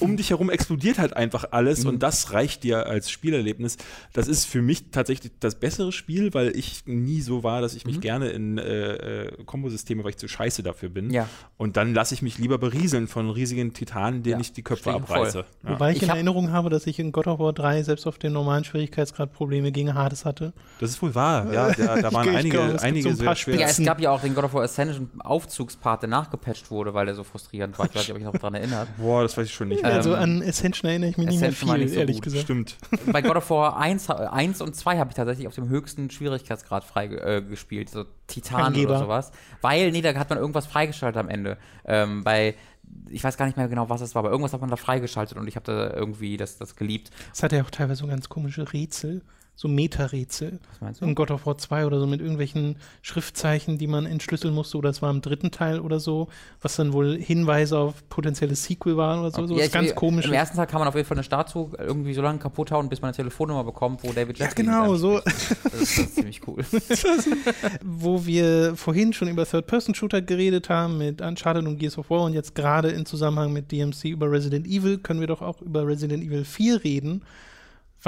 um 0.00 0.16
dich 0.16 0.30
herum 0.30 0.50
explodiert 0.50 0.98
halt 0.98 1.16
einfach 1.16 1.46
alles 1.50 1.84
und 1.84 2.02
das 2.02 2.32
reicht 2.32 2.62
dir 2.62 2.86
als 2.86 3.10
Spielerlebnis. 3.10 3.78
Das 4.12 4.28
ist 4.28 4.44
für 4.44 4.62
mich 4.62 4.90
tatsächlich 4.90 5.32
das 5.40 5.56
bessere 5.56 5.92
Spiel, 5.92 6.34
weil 6.34 6.54
ich 6.56 6.82
nie 6.86 7.20
so 7.20 7.42
war, 7.42 7.62
dass 7.62 7.74
ich 7.74 7.84
mich 7.84 8.00
gerne 8.00 8.28
in 8.28 8.58
äh, 8.58 9.22
äh, 9.24 9.44
Kombosysteme, 9.44 10.04
weil 10.04 10.10
ich 10.10 10.18
zu 10.18 10.28
scheiße 10.28 10.62
dafür 10.62 10.90
bin. 10.90 11.10
Ja. 11.10 11.28
Und 11.56 11.76
dann 11.76 11.94
lasse 11.94 12.14
ich 12.14 12.22
mich 12.22 12.38
lieber 12.38 12.58
berieseln 12.58 13.08
von 13.08 13.30
riesigen 13.30 13.72
Titanen, 13.72 14.22
denen 14.22 14.36
Ja, 14.36 14.40
ich 14.40 14.52
die 14.52 14.62
Köpfe 14.62 14.92
abreiße. 14.92 15.44
Ja. 15.64 15.70
Wobei 15.70 15.92
ich, 15.92 15.96
Ich 15.98 16.02
in 16.04 16.10
Erinnerung 16.10 16.52
habe, 16.52 16.68
dass 16.70 16.86
ich 16.86 16.98
in 16.98 17.10
God 17.10 17.26
of 17.26 17.38
War 17.40 17.52
3 17.52 17.82
selbst 17.82 18.06
auf 18.06 18.18
den 18.18 18.32
normalen 18.32 18.64
Schwierigkeitsgrad 18.64 19.32
Probleme 19.32 19.72
gegen 19.72 19.94
Hades 19.94 20.24
hatte. 20.24 20.52
Das 20.80 20.90
ist 20.90 21.02
wohl 21.02 21.14
wahr. 21.14 21.52
Ja, 21.52 21.72
da, 21.72 22.00
da 22.00 22.12
waren 22.12 22.28
Ich 22.28 22.36
einige, 22.36 22.66
gibt 22.68 22.82
einige 22.82 23.02
so 23.04 23.08
ein 23.08 23.16
sehr 23.16 23.36
schwer. 23.36 23.60
Ja, 23.60 23.66
es 23.66 23.82
gab 23.82 24.00
ja 24.00 24.10
auch 24.10 24.20
den 24.20 24.34
God 24.34 24.44
of 24.44 24.52
War 24.54 24.62
Ascension 24.62 25.10
Aufzugspart, 25.20 26.02
der 26.02 26.10
nachgepatcht 26.10 26.70
wurde, 26.70 26.94
weil 26.94 27.06
der 27.06 27.14
so 27.14 27.24
frustrierend 27.24 27.78
war. 27.78 27.86
Ich 27.86 27.94
weiß 27.94 28.02
nicht, 28.02 28.12
ob 28.12 28.18
ich 28.18 28.24
noch 28.24 28.32
daran 28.32 28.54
erinnert. 28.54 28.88
Boah, 28.98 29.22
das 29.22 29.36
weiß 29.36 29.46
ich 29.46 29.54
schon 29.54 29.68
nicht. 29.68 29.77
Mehr. 29.82 29.92
also 29.92 30.14
an 30.14 30.42
Ascension 30.42 30.88
erinnere 30.88 31.10
ich 31.10 31.16
mich 31.16 31.26
nicht 31.26 31.40
mehr 31.40 31.50
Ascension 31.50 31.76
viel, 31.76 31.84
nicht 31.84 31.94
so 31.94 32.00
ehrlich 32.00 32.16
gut. 32.16 32.24
gesagt. 32.24 32.44
Stimmt. 32.44 32.76
bei 33.12 33.22
God 33.22 33.36
of 33.36 33.50
War 33.50 33.76
1, 33.78 34.10
1 34.10 34.60
und 34.60 34.74
2 34.74 34.98
habe 34.98 35.10
ich 35.10 35.16
tatsächlich 35.16 35.46
auf 35.46 35.54
dem 35.54 35.68
höchsten 35.68 36.10
Schwierigkeitsgrad 36.10 36.84
frei 36.84 37.06
äh, 37.06 37.42
gespielt, 37.42 37.90
so 37.90 38.04
Titan 38.26 38.62
Angeber. 38.62 38.90
oder 38.90 38.98
sowas. 39.00 39.32
Weil, 39.60 39.90
nee, 39.92 40.02
da 40.02 40.14
hat 40.14 40.30
man 40.30 40.38
irgendwas 40.38 40.66
freigeschaltet 40.66 41.18
am 41.18 41.28
Ende. 41.28 41.58
Ähm, 41.84 42.24
bei, 42.24 42.54
ich 43.08 43.22
weiß 43.22 43.36
gar 43.36 43.46
nicht 43.46 43.56
mehr 43.56 43.68
genau, 43.68 43.88
was 43.88 44.00
es 44.00 44.14
war, 44.14 44.20
aber 44.20 44.30
irgendwas 44.30 44.52
hat 44.52 44.60
man 44.60 44.70
da 44.70 44.76
freigeschaltet 44.76 45.36
und 45.36 45.48
ich 45.48 45.56
habe 45.56 45.66
da 45.66 45.94
irgendwie 45.94 46.36
das, 46.36 46.58
das 46.58 46.76
geliebt. 46.76 47.10
Es 47.32 47.42
hatte 47.42 47.56
ja 47.56 47.62
auch 47.62 47.70
teilweise 47.70 48.00
so 48.00 48.06
ganz 48.06 48.28
komische 48.28 48.72
Rätsel, 48.72 49.22
so 49.60 49.66
Meta-Rätsel. 49.66 50.60
In 51.00 51.16
God 51.16 51.32
of 51.32 51.44
War 51.44 51.58
2 51.58 51.84
oder 51.84 51.98
so 51.98 52.06
mit 52.06 52.20
irgendwelchen 52.20 52.76
Schriftzeichen, 53.02 53.76
die 53.76 53.88
man 53.88 54.06
entschlüsseln 54.06 54.54
musste, 54.54 54.78
oder 54.78 54.88
es 54.90 55.02
war 55.02 55.10
im 55.10 55.20
dritten 55.20 55.50
Teil 55.50 55.80
oder 55.80 55.98
so, 55.98 56.28
was 56.62 56.76
dann 56.76 56.92
wohl 56.92 57.18
Hinweise 57.18 57.76
auf 57.76 58.08
potenzielles 58.08 58.62
Sequel 58.62 58.96
waren 58.96 59.18
oder 59.18 59.32
so. 59.32 59.44
so 59.48 59.58
Ja, 59.58 59.64
ich- 59.64 59.72
ganz 59.72 59.92
komisch. 59.96 60.26
Im 60.26 60.32
ersten 60.32 60.56
Teil 60.56 60.68
kann 60.68 60.78
man 60.78 60.86
auf 60.86 60.94
jeden 60.94 61.08
Fall 61.08 61.16
eine 61.16 61.24
Statue 61.24 61.70
irgendwie 61.76 62.14
so 62.14 62.22
lange 62.22 62.38
kaputt 62.38 62.70
hauen, 62.70 62.88
bis 62.88 63.00
man 63.02 63.08
eine 63.08 63.16
Telefonnummer 63.16 63.64
bekommt, 63.64 64.04
wo 64.04 64.12
David 64.12 64.38
Ja, 64.38 64.44
Jeffries 64.46 64.64
genau, 64.64 64.94
so. 64.94 65.20
Das 65.24 65.34
ist, 65.34 65.64
das 65.72 65.98
ist 65.98 66.14
ziemlich 66.14 66.40
cool. 66.46 66.64
wo 67.84 68.24
wir 68.26 68.76
vorhin 68.76 69.12
schon 69.12 69.26
über 69.26 69.44
Third-Person-Shooter 69.44 70.22
geredet 70.22 70.68
haben, 70.68 70.98
mit 70.98 71.20
Uncharted 71.20 71.66
und 71.66 71.78
Gears 71.78 71.98
of 71.98 72.10
War 72.10 72.22
und 72.22 72.32
jetzt 72.32 72.54
gerade 72.54 72.90
in 72.90 73.06
Zusammenhang 73.06 73.52
mit 73.52 73.72
DMC 73.72 74.04
über 74.10 74.30
Resident 74.30 74.68
Evil, 74.68 74.98
können 74.98 75.18
wir 75.18 75.26
doch 75.26 75.42
auch 75.42 75.60
über 75.62 75.84
Resident 75.84 76.22
Evil 76.22 76.44
4 76.44 76.84
reden. 76.84 77.22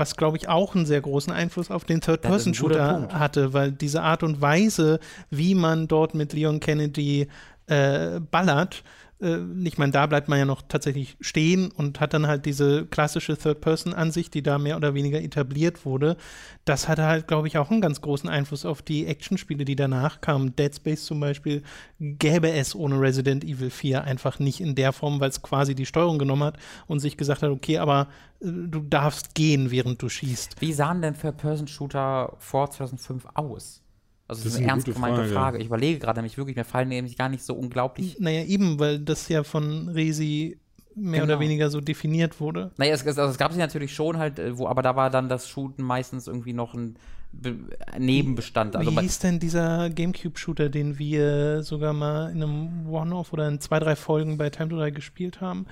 Was 0.00 0.16
glaube 0.16 0.38
ich 0.38 0.48
auch 0.48 0.74
einen 0.74 0.86
sehr 0.86 1.02
großen 1.02 1.30
Einfluss 1.30 1.70
auf 1.70 1.84
den 1.84 2.00
Third-Person-Shooter 2.00 3.10
hatte, 3.12 3.52
weil 3.52 3.70
diese 3.70 4.00
Art 4.00 4.22
und 4.22 4.40
Weise, 4.40 4.98
wie 5.28 5.54
man 5.54 5.88
dort 5.88 6.14
mit 6.14 6.32
Leon 6.32 6.58
Kennedy 6.58 7.28
äh, 7.66 8.18
ballert, 8.18 8.82
äh, 9.20 9.38
ich 9.64 9.78
meine, 9.78 9.92
da 9.92 10.06
bleibt 10.06 10.28
man 10.28 10.38
ja 10.38 10.44
noch 10.44 10.62
tatsächlich 10.62 11.16
stehen 11.20 11.70
und 11.70 12.00
hat 12.00 12.14
dann 12.14 12.26
halt 12.26 12.46
diese 12.46 12.86
klassische 12.86 13.36
Third-Person-Ansicht, 13.36 14.34
die 14.34 14.42
da 14.42 14.58
mehr 14.58 14.76
oder 14.76 14.94
weniger 14.94 15.20
etabliert 15.20 15.84
wurde. 15.84 16.16
Das 16.64 16.88
hatte 16.88 17.04
halt, 17.04 17.28
glaube 17.28 17.48
ich, 17.48 17.58
auch 17.58 17.70
einen 17.70 17.80
ganz 17.80 18.00
großen 18.00 18.28
Einfluss 18.28 18.64
auf 18.64 18.82
die 18.82 19.06
Actionspiele, 19.06 19.64
die 19.64 19.76
danach 19.76 20.20
kamen. 20.20 20.56
Dead 20.56 20.74
Space 20.74 21.04
zum 21.04 21.20
Beispiel 21.20 21.62
gäbe 21.98 22.50
es 22.50 22.74
ohne 22.74 23.00
Resident 23.00 23.44
Evil 23.44 23.70
4 23.70 24.04
einfach 24.04 24.38
nicht 24.38 24.60
in 24.60 24.74
der 24.74 24.92
Form, 24.92 25.20
weil 25.20 25.30
es 25.30 25.42
quasi 25.42 25.74
die 25.74 25.86
Steuerung 25.86 26.18
genommen 26.18 26.44
hat 26.44 26.58
und 26.86 27.00
sich 27.00 27.16
gesagt 27.16 27.42
hat, 27.42 27.50
okay, 27.50 27.78
aber 27.78 28.08
äh, 28.40 28.46
du 28.46 28.80
darfst 28.80 29.34
gehen, 29.34 29.70
während 29.70 30.02
du 30.02 30.08
schießt. 30.08 30.60
Wie 30.60 30.72
sahen 30.72 31.02
denn 31.02 31.18
Third-Person-Shooter 31.18 32.36
vor 32.38 32.70
2005 32.70 33.26
aus? 33.34 33.82
Also, 34.30 34.44
das, 34.44 34.52
Das 34.52 34.52
ist 34.52 34.58
eine 34.58 34.64
eine 34.66 34.72
ernst 34.82 34.86
gemeinte 34.94 35.20
Frage. 35.22 35.32
Frage. 35.34 35.58
Ich 35.58 35.66
überlege 35.66 35.98
gerade 35.98 36.20
nämlich 36.20 36.38
wirklich, 36.38 36.56
mir 36.56 36.64
fallen 36.64 36.88
nämlich 36.88 37.18
gar 37.18 37.28
nicht 37.28 37.42
so 37.44 37.54
unglaublich. 37.54 38.16
Naja, 38.20 38.44
eben, 38.44 38.78
weil 38.78 39.00
das 39.00 39.28
ja 39.28 39.42
von 39.42 39.88
Resi 39.88 40.58
mehr 40.94 41.20
Genau. 41.22 41.34
oder 41.34 41.40
weniger 41.40 41.68
so 41.70 41.80
definiert 41.80 42.40
wurde. 42.40 42.70
Naja, 42.76 42.94
es, 42.94 43.06
also 43.06 43.22
es 43.22 43.38
gab 43.38 43.52
sie 43.52 43.58
natürlich 43.58 43.92
schon 43.94 44.18
halt, 44.18 44.38
äh, 44.38 44.56
wo, 44.56 44.66
aber 44.68 44.82
da 44.82 44.94
war 44.94 45.10
dann 45.10 45.28
das 45.28 45.48
Shooten 45.48 45.82
meistens 45.84 46.26
irgendwie 46.28 46.52
noch 46.52 46.74
ein 46.74 46.96
Be 47.32 47.56
Nebenbestand. 47.98 48.74
Also 48.76 48.90
Wie 48.90 49.00
hieß 49.00 49.20
denn 49.20 49.38
dieser 49.38 49.88
Gamecube-Shooter, 49.90 50.68
den 50.68 50.98
wir 50.98 51.62
sogar 51.62 51.92
mal 51.92 52.30
in 52.30 52.42
einem 52.42 52.88
One-Off 52.88 53.32
oder 53.32 53.46
in 53.48 53.60
zwei, 53.60 53.78
drei 53.78 53.94
Folgen 53.94 54.36
bei 54.36 54.50
Time 54.50 54.68
to 54.68 54.84
Die 54.84 54.92
gespielt 54.92 55.40
haben? 55.40 55.66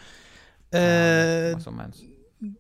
Äh, 0.70 1.54
was 1.54 1.64
du 1.64 1.70
meinst. 1.70 2.04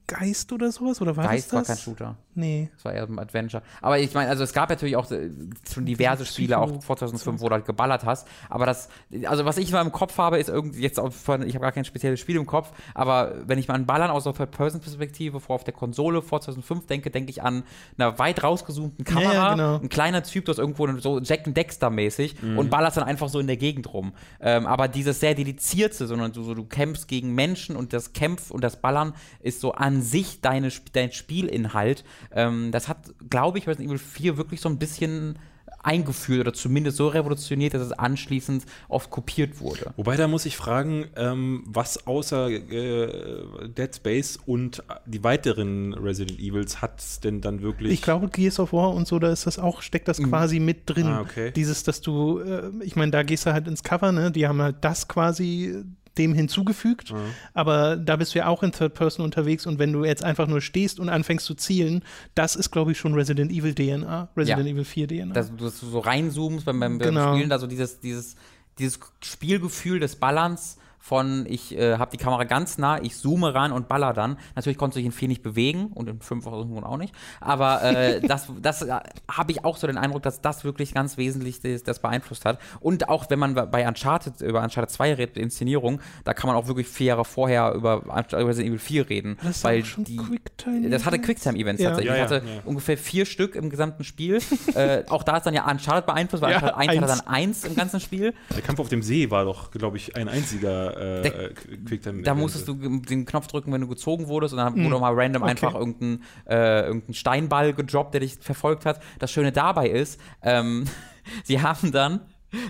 Geist 0.08 0.52
oder 0.52 0.72
sowas? 0.72 1.00
Oder 1.00 1.16
war 1.16 1.28
Geist 1.28 1.52
das 1.52 1.52
war 1.52 1.62
kein 1.64 1.76
Shooter. 1.76 2.16
Nee. 2.34 2.70
Das 2.74 2.84
war 2.84 2.94
eher 2.94 3.06
so 3.06 3.12
ein 3.12 3.18
Adventure. 3.18 3.62
Aber 3.80 3.98
ich 3.98 4.12
meine, 4.14 4.28
also 4.28 4.42
es 4.42 4.52
gab 4.52 4.70
natürlich 4.70 4.96
auch 4.96 5.10
äh, 5.10 5.30
schon 5.72 5.86
diverse 5.86 6.24
Spiele, 6.24 6.58
auch 6.58 6.82
vor 6.82 6.96
2005, 6.96 7.40
wo 7.40 7.48
du 7.48 7.54
halt 7.54 7.64
geballert 7.64 8.04
hast. 8.04 8.26
Aber 8.48 8.66
das, 8.66 8.88
also 9.24 9.44
was 9.44 9.56
ich 9.56 9.70
mal 9.70 9.82
im 9.82 9.92
Kopf 9.92 10.18
habe, 10.18 10.38
ist 10.38 10.48
irgendwie 10.48 10.82
jetzt 10.82 10.98
auch 10.98 11.12
von, 11.12 11.42
ich 11.42 11.54
habe 11.54 11.62
gar 11.62 11.72
kein 11.72 11.84
spezielles 11.84 12.18
Spiel 12.18 12.36
im 12.36 12.46
Kopf, 12.46 12.72
aber 12.94 13.34
wenn 13.46 13.58
ich 13.58 13.68
mal 13.68 13.74
an 13.74 13.86
Ballern 13.86 14.10
aus 14.10 14.24
der 14.24 14.34
Third-Person-Perspektive 14.34 15.40
vor 15.40 15.56
auf 15.56 15.64
der 15.64 15.74
Konsole 15.74 16.22
vor 16.22 16.40
2005 16.40 16.86
denke, 16.86 17.10
denke 17.10 17.30
ich 17.30 17.42
an 17.42 17.62
einer 17.96 18.18
weit 18.18 18.42
rausgezoomten 18.42 19.04
Kamera, 19.04 19.32
ja, 19.32 19.50
genau. 19.54 19.78
ein 19.78 19.88
kleiner 19.88 20.22
Typ, 20.22 20.44
das 20.44 20.58
irgendwo 20.58 20.86
so 20.98 21.20
Jack 21.20 21.46
and 21.46 21.56
Dexter-mäßig 21.56 22.36
und 22.56 22.70
ballerst 22.70 22.96
dann 22.96 23.04
einfach 23.04 23.28
so 23.28 23.38
in 23.38 23.46
der 23.46 23.56
Gegend 23.56 23.92
rum. 23.92 24.12
Ähm, 24.40 24.66
aber 24.66 24.88
dieses 24.88 25.20
sehr 25.20 25.34
dedizierte, 25.34 26.06
sondern 26.06 26.32
du, 26.32 26.42
so, 26.42 26.54
du 26.54 26.64
kämpfst 26.64 27.08
gegen 27.08 27.34
Menschen 27.34 27.76
und 27.76 27.92
das 27.92 28.12
Kämpf 28.12 28.50
und 28.50 28.62
das 28.62 28.80
Ballern 28.80 29.14
ist 29.40 29.60
so 29.60 29.67
an 29.72 30.02
sich 30.02 30.40
deine, 30.40 30.70
dein 30.92 31.12
Spielinhalt. 31.12 32.04
Ähm, 32.32 32.70
das 32.72 32.88
hat, 32.88 32.98
glaube 33.30 33.58
ich, 33.58 33.66
Resident 33.66 33.88
Evil 33.88 33.98
4 33.98 34.36
wirklich 34.36 34.60
so 34.60 34.68
ein 34.68 34.78
bisschen 34.78 35.38
eingeführt 35.82 36.40
oder 36.40 36.52
zumindest 36.52 36.96
so 36.96 37.08
revolutioniert, 37.08 37.74
dass 37.74 37.82
es 37.82 37.92
anschließend 37.92 38.64
oft 38.88 39.10
kopiert 39.10 39.60
wurde. 39.60 39.92
Wobei, 39.96 40.16
da 40.16 40.28
muss 40.28 40.44
ich 40.44 40.56
fragen, 40.56 41.06
ähm, 41.16 41.62
was 41.66 42.06
außer 42.06 42.50
äh, 42.50 43.68
Dead 43.68 43.94
Space 43.94 44.38
und 44.44 44.82
die 45.06 45.22
weiteren 45.22 45.94
Resident 45.94 46.38
Evils 46.40 46.82
hat 46.82 47.24
denn 47.24 47.40
dann 47.40 47.62
wirklich. 47.62 47.92
Ich 47.92 48.02
glaube, 48.02 48.28
Gears 48.28 48.58
of 48.58 48.72
War 48.72 48.92
und 48.92 49.06
so, 49.06 49.18
da 49.18 49.30
ist 49.30 49.46
das 49.46 49.58
auch, 49.58 49.82
steckt 49.82 50.08
das 50.08 50.22
quasi 50.22 50.58
mit 50.58 50.82
drin. 50.86 51.06
Ah, 51.06 51.20
okay. 51.20 51.52
Dieses, 51.54 51.84
dass 51.84 52.00
du, 52.00 52.40
äh, 52.40 52.70
ich 52.82 52.96
meine, 52.96 53.12
da 53.12 53.22
gehst 53.22 53.46
du 53.46 53.52
halt 53.52 53.68
ins 53.68 53.82
Cover, 53.82 54.12
ne? 54.12 54.30
Die 54.32 54.46
haben 54.46 54.60
halt 54.60 54.76
das 54.80 55.06
quasi 55.08 55.84
dem 56.18 56.34
hinzugefügt, 56.34 57.14
aber 57.54 57.96
da 57.96 58.16
bist 58.16 58.34
du 58.34 58.40
ja 58.40 58.46
auch 58.48 58.62
in 58.62 58.72
Third 58.72 58.94
Person 58.94 59.24
unterwegs 59.24 59.66
und 59.66 59.78
wenn 59.78 59.92
du 59.92 60.04
jetzt 60.04 60.24
einfach 60.24 60.46
nur 60.46 60.60
stehst 60.60 60.98
und 61.00 61.08
anfängst 61.08 61.46
zu 61.46 61.54
zielen, 61.54 62.02
das 62.34 62.56
ist, 62.56 62.70
glaube 62.70 62.92
ich, 62.92 62.98
schon 62.98 63.14
Resident 63.14 63.50
Evil 63.52 63.74
DNA, 63.74 64.28
Resident 64.36 64.66
Ja. 64.66 64.72
Evil 64.74 64.84
4 64.84 65.06
DNA. 65.08 65.32
dass, 65.34 65.54
dass 65.56 65.80
du 65.80 65.86
so 65.86 65.98
reinzoomst 66.00 66.64
beim, 66.64 66.80
beim, 66.80 66.98
beim 66.98 67.08
Genau. 67.08 67.34
Spielen, 67.34 67.52
also 67.52 67.66
dieses, 67.66 68.00
dieses, 68.00 68.34
dieses 68.78 68.98
Spielgefühl 69.22 70.00
des 70.00 70.16
Ballerns 70.16 70.78
von 70.98 71.46
ich 71.48 71.76
äh, 71.76 71.96
habe 71.98 72.10
die 72.10 72.16
Kamera 72.16 72.44
ganz 72.44 72.78
nah, 72.78 73.00
ich 73.02 73.16
zoome 73.16 73.54
ran 73.54 73.72
und 73.72 73.88
baller 73.88 74.12
dann. 74.12 74.36
Natürlich 74.56 74.78
konntest 74.78 74.96
du 74.96 74.98
dich 75.00 75.06
in 75.06 75.12
4 75.12 75.28
nicht 75.28 75.42
bewegen 75.42 75.88
und 75.94 76.08
in 76.08 76.20
5 76.20 76.44
irgendwo 76.46 76.80
auch 76.80 76.96
nicht. 76.96 77.14
Aber 77.40 77.82
äh, 77.82 78.20
das, 78.26 78.48
das 78.60 78.82
äh, 78.82 78.98
habe 79.30 79.52
ich 79.52 79.64
auch 79.64 79.76
so 79.76 79.86
den 79.86 79.96
Eindruck, 79.98 80.22
dass 80.22 80.40
das 80.40 80.64
wirklich 80.64 80.94
ganz 80.94 81.16
wesentlich 81.16 81.60
das, 81.60 81.82
das 81.82 82.00
beeinflusst 82.00 82.44
hat. 82.44 82.58
Und 82.80 83.08
auch 83.08 83.30
wenn 83.30 83.38
man 83.38 83.54
bei 83.54 83.86
Uncharted, 83.86 84.40
über 84.40 84.62
Uncharted 84.62 84.90
2 84.90 85.14
redet, 85.14 85.36
die 85.36 85.40
Inszenierung, 85.40 86.00
da 86.24 86.34
kann 86.34 86.48
man 86.48 86.56
auch 86.56 86.66
wirklich 86.66 86.88
vier 86.88 87.08
Jahre 87.08 87.24
vorher 87.24 87.72
über 87.72 88.02
Resident 88.32 88.68
Evil 88.68 88.78
4 88.78 89.08
reden. 89.08 89.38
Das 89.42 89.64
weil 89.64 89.82
die, 89.82 90.16
Quicktime 90.16 90.90
das 90.90 91.04
hatte 91.04 91.16
Events? 91.16 91.26
Quicktime-Events 91.26 91.82
Ja. 91.82 91.88
tatsächlich. 91.90 92.16
Ja, 92.16 92.24
Ich 92.24 92.30
ja, 92.30 92.36
hatte 92.36 92.46
ja. 92.46 92.62
ungefähr 92.64 92.98
vier 92.98 93.26
Stück 93.26 93.54
im 93.54 93.70
gesamten 93.70 94.04
Spiel. 94.04 94.40
äh, 94.74 95.04
auch 95.08 95.22
da 95.22 95.36
ist 95.38 95.46
dann 95.46 95.54
ja 95.54 95.70
Uncharted 95.70 96.06
beeinflusst, 96.06 96.42
weil 96.42 96.52
Ja, 96.52 96.56
Uncharted 96.58 96.78
1 96.88 97.02
hatte 97.02 97.18
dann 97.18 97.26
eins 97.26 97.64
im 97.64 97.74
ganzen 97.76 98.00
Spiel. 98.00 98.34
der 98.54 98.62
Kampf 98.62 98.80
auf 98.80 98.88
dem 98.88 99.02
See 99.02 99.30
war 99.30 99.44
doch, 99.44 99.70
glaube 99.70 99.96
ich, 99.96 100.16
ein 100.16 100.28
einziger 100.28 100.87
äh, 100.96 101.22
Der- 101.22 101.50
Quicktime. 101.54 102.22
Da 102.22 102.34
musstest 102.34 102.68
du 102.68 102.74
den 102.74 103.24
Knopf 103.24 103.46
drücken, 103.48 103.72
wenn 103.72 103.80
du 103.80 103.88
gezogen 103.88 104.28
wurdest, 104.28 104.54
und 104.54 104.58
dann 104.58 104.74
Hm. 104.74 104.84
wurde 104.84 104.98
mal 105.00 105.14
random 105.14 105.42
Okay. 105.42 105.50
einfach 105.50 105.74
irgendein, 105.74 106.22
äh, 106.48 106.86
irgendein 106.86 107.14
Steinball 107.14 107.72
gedroppt, 107.74 108.14
der 108.14 108.20
dich 108.20 108.36
verfolgt 108.40 108.84
hat. 108.86 109.00
Das 109.18 109.30
Schöne 109.30 109.52
dabei 109.52 109.88
ist, 109.88 110.20
ähm, 110.42 110.84
sie 111.44 111.60
haben 111.62 111.92
dann 111.92 112.20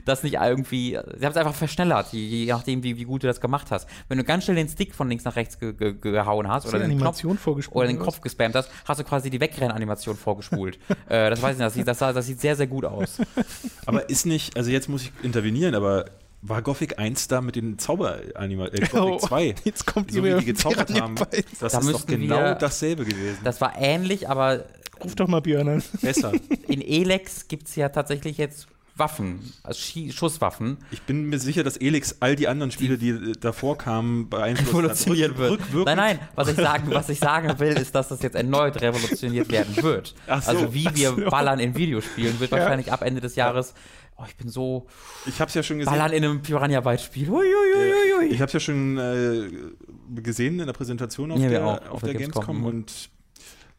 das 0.04 0.24
nicht 0.24 0.35
irgendwie, 0.35 0.98
sie 1.18 1.24
haben 1.24 1.31
es 1.31 1.37
einfach 1.37 1.54
verschnellert, 1.54 2.09
je, 2.12 2.18
je 2.18 2.46
nachdem, 2.52 2.83
wie, 2.83 2.96
wie 2.96 3.04
gut 3.04 3.22
du 3.22 3.28
das 3.28 3.40
gemacht 3.40 3.68
hast. 3.70 3.88
Wenn 4.09 4.18
du 4.18 4.24
ganz 4.24 4.42
schnell 4.42 4.57
den 4.57 4.68
Stick 4.68 4.92
von 4.92 5.09
links 5.09 5.22
nach 5.24 5.37
rechts 5.37 5.61
ge 5.61 5.72
ge 5.72 5.94
gehauen 5.94 6.48
hast 6.48 6.66
oder 6.66 6.81
den 6.81 6.98
Knopf 6.98 7.24
oder 7.70 7.87
den 7.87 8.00
Kopf 8.00 8.20
gespammt 8.20 8.57
hast, 8.57 8.68
hast 8.87 8.98
du 8.98 9.04
quasi 9.04 9.31
die 9.31 9.40
Wegrennanimation 9.40 10.16
vorgespult. 10.16 10.81
äh, 11.09 11.31
das 11.31 11.40
weiß 11.40 11.52
ich 11.52 11.59
nicht, 11.59 11.66
das 11.66 11.74
sieht, 11.74 11.87
das, 11.87 11.98
sah- 12.00 12.12
das 12.12 12.26
sieht 12.26 12.40
sehr, 12.40 12.57
sehr 12.57 12.66
gut 12.66 12.85
aus. 12.87 13.18
Aber 13.87 14.11
ist 14.11 14.26
nicht, 14.26 14.57
also 14.57 14.68
jetzt 14.68 14.88
muss 14.88 15.02
ich 15.02 15.12
intervenieren, 15.22 15.76
aber 15.76 16.07
war 16.42 16.62
Gothic 16.62 16.98
1 16.98 17.29
da 17.29 17.40
mit 17.40 17.57
den 17.57 17.79
Zauberanimalen, 17.79 18.72
äh, 18.74 18.87
Oh, 18.92 19.11
Gothic 19.18 19.20
2? 19.29 19.55
jetzt 19.64 19.87
kommt 19.87 20.12
so 20.12 20.18
ihr 20.24 20.37
wie 20.37 20.40
die 20.40 20.46
gezaubert 20.46 20.98
haben. 21.01 21.14
Das 21.16 21.72
Da 21.72 21.79
ist 21.81 21.92
doch 21.92 22.07
genau 22.07 22.37
wir- 22.37 22.55
dasselbe 22.55 23.05
gewesen. 23.05 23.38
Das 23.44 23.61
war 23.61 23.74
ähnlich, 23.79 24.29
aber 24.29 24.64
Ruf 25.03 25.14
doch 25.14 25.29
mal 25.29 25.40
Björn 25.40 25.68
an. 25.68 25.83
Besser. 26.03 26.33
in 26.66 26.81
Elex 26.83 27.46
gibt 27.48 27.68
es 27.68 27.77
ja 27.77 27.88
tatsächlich 27.88 28.37
jetzt 28.38 28.66
Waffen, 28.96 29.53
also 29.62 29.79
Schie- 29.79 30.11
Schusswaffen. 30.11 30.77
Ich 30.90 31.03
bin 31.03 31.27
mir 31.29 31.38
sicher, 31.38 31.62
dass 31.62 31.77
Elix 31.77 32.16
all 32.18 32.35
die 32.35 32.48
anderen 32.48 32.72
Spiele, 32.72 32.98
die 32.98 33.11
äh, 33.11 33.33
davor 33.38 33.79
kamen, 33.79 34.29
beeinflusst 34.29 34.72
revolutioniert 34.72 35.38
wird. 35.38 35.51
Rückwirkend. 35.53 35.87
Nein, 35.87 35.96
nein, 35.96 36.18
was 36.35 36.48
ich, 36.48 36.57
sagen, 36.57 36.88
was 36.90 37.09
ich 37.09 37.20
sagen 37.20 37.61
will, 37.61 37.74
ist, 37.74 37.94
dass 37.94 38.09
das 38.09 38.22
jetzt 38.22 38.35
erneut 38.35 38.81
revolutioniert 38.83 39.53
werden 39.53 39.77
wird. 39.81 40.16
Ach 40.27 40.42
so, 40.42 40.51
also 40.51 40.74
wie 40.74 40.88
ach 40.88 40.96
wir 40.96 41.11
so. 41.11 41.31
ballern 41.31 41.61
in 41.61 41.77
Videospielen, 41.77 42.40
wird 42.40 42.51
Ja. 42.51 42.57
wahrscheinlich 42.59 42.90
ab 42.90 43.03
Ende 43.03 43.20
des 43.20 43.37
Jahres. 43.37 43.72
Oh, 44.20 44.24
ich 44.26 44.37
bin 44.37 44.48
so. 44.48 44.87
Ich 45.26 45.40
habe 45.40 45.48
es 45.48 45.54
ja 45.54 45.62
schon 45.62 45.78
gesehen. 45.78 45.92
Ballern 45.92 46.12
in 46.12 46.24
einem 46.24 46.42
Piranha-Bytes-Spiel. 46.42 47.31
Uiuiuiui. 47.31 48.26
Ich 48.31 48.40
habe 48.40 48.46
es 48.48 48.52
ja 48.52 48.59
schon 48.61 48.98
äh, 48.98 49.48
gesehen 50.20 50.59
in 50.59 50.66
der 50.66 50.72
Präsentation 50.72 51.31
auf 51.31 51.38
Ja, 51.38 51.48
der, 51.48 51.64
auch, 51.64 51.88
auf 51.90 52.02
der 52.02 52.14
Gamescom, 52.14 52.64
und 52.64 53.11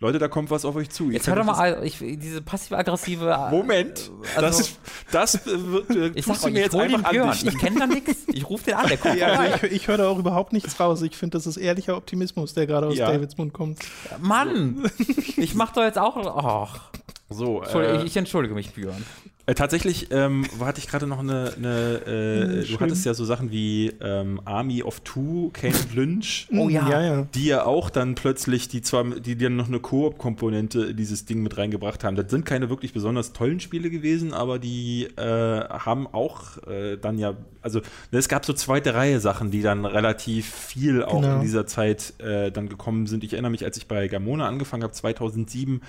Leute, 0.01 0.17
da 0.17 0.29
kommt 0.29 0.49
was 0.49 0.63
auf 0.63 0.77
euch 0.77 0.89
zu. 0.91 1.11
Jetzt 1.11 1.27
Ihr 1.27 1.35
hör 1.35 1.43
doch 1.43 1.45
mal, 1.57 1.81
ich, 1.83 1.97
diese 1.99 2.41
passiv-aggressive. 2.41 3.25
das- 3.25 3.51
Moment, 3.51 4.11
Also- 4.37 4.41
das 4.41 4.59
ist, 4.61 4.79
das 5.11 5.35
äh, 5.45 5.71
wird, 5.71 5.89
äh, 5.89 6.11
Ich 6.15 6.25
sag 6.25 6.39
du 6.39 6.45
euch, 6.47 6.53
mir 6.53 6.59
ich 6.59 6.65
jetzt 6.67 6.75
einfach 6.77 7.09
Björn. 7.11 7.29
an 7.31 7.33
dich. 7.37 7.45
Ich 7.45 7.57
kenne 7.57 7.79
da 7.79 7.87
nichts. 7.87 8.15
Ich 8.27 8.49
rufe 8.49 8.63
den 8.63 8.75
an, 8.75 8.87
der 8.87 8.97
kommt 8.97 9.15
Ja, 9.19 9.27
also 9.33 9.65
ich, 9.65 9.73
ich 9.73 9.87
höre 9.89 9.97
da 9.97 10.07
auch 10.07 10.17
überhaupt 10.19 10.53
nichts 10.53 10.79
raus. 10.79 11.01
Ich 11.01 11.17
finde, 11.17 11.37
das 11.37 11.47
ist 11.47 11.57
ehrlicher 11.57 11.97
Optimismus, 11.97 12.53
der 12.53 12.65
gerade 12.65 12.87
aus 12.87 12.95
Ja. 12.95 13.11
Davids 13.11 13.35
Mund 13.37 13.51
kommt. 13.51 13.79
Mann! 14.21 14.89
Ich 15.35 15.53
mach 15.53 15.73
doch 15.73 15.83
jetzt 15.83 15.97
auch. 15.99 16.15
Ach, 16.15 16.91
So, 17.29 17.61
äh, 17.63 18.03
ich, 18.05 18.17
entschuldige 18.17 18.55
mich, 18.55 18.71
Björn. 18.73 19.03
Äh, 19.45 19.55
tatsächlich 19.55 20.07
ähm, 20.11 20.45
wo 20.57 20.65
hatte 20.65 20.79
ich 20.79 20.87
gerade 20.87 21.07
noch 21.07 21.19
eine, 21.19 21.53
eine 21.57 22.01
äh, 22.05 22.63
Hm, 22.63 22.71
du 22.71 22.79
hattest 22.79 23.05
ja 23.05 23.13
so 23.15 23.25
Sachen 23.25 23.51
wie 23.51 23.91
ähm, 23.99 24.39
Army 24.45 24.83
of 24.83 24.99
Two, 24.99 25.49
Kane 25.53 25.73
und 25.73 25.95
Lynch, 25.95 26.47
Oh 26.51 26.69
ja. 26.69 26.87
Ja, 26.87 27.01
ja. 27.01 27.27
die 27.33 27.45
ja 27.45 27.65
auch 27.65 27.89
dann 27.89 28.13
plötzlich, 28.15 28.67
die 28.67 28.81
zwar, 28.81 29.03
die 29.05 29.35
dann 29.37 29.55
noch 29.55 29.67
eine 29.67 29.79
Koop-Komponente 29.79 30.85
in 30.85 30.97
dieses 30.97 31.25
Ding 31.25 31.41
mit 31.41 31.57
reingebracht 31.57 32.03
haben. 32.03 32.15
Das 32.15 32.29
sind 32.29 32.45
keine 32.45 32.69
wirklich 32.69 32.93
besonders 32.93 33.33
tollen 33.33 33.59
Spiele 33.59 33.89
gewesen, 33.89 34.33
aber 34.33 34.59
die 34.59 35.05
äh, 35.17 35.21
haben 35.67 36.05
auch 36.07 36.57
äh, 36.67 36.97
dann 36.97 37.17
ja, 37.17 37.33
also 37.61 37.79
ne, 38.11 38.19
es 38.19 38.27
gab 38.29 38.45
so 38.45 38.53
zweite 38.53 38.93
Reihe 38.93 39.19
Sachen, 39.19 39.49
die 39.51 39.61
dann 39.63 39.85
relativ 39.85 40.47
viel 40.47 41.03
auch 41.03 41.21
Genau. 41.21 41.35
in 41.37 41.41
dieser 41.41 41.65
Zeit 41.65 42.13
äh, 42.19 42.51
dann 42.51 42.69
gekommen 42.69 43.07
sind. 43.07 43.23
Ich 43.23 43.33
erinnere 43.33 43.51
mich, 43.51 43.65
als 43.65 43.77
ich 43.77 43.87
bei 43.87 44.07
Gamona 44.07 44.47
angefangen 44.47 44.83
habe, 44.83 44.93
2007, 44.93 45.81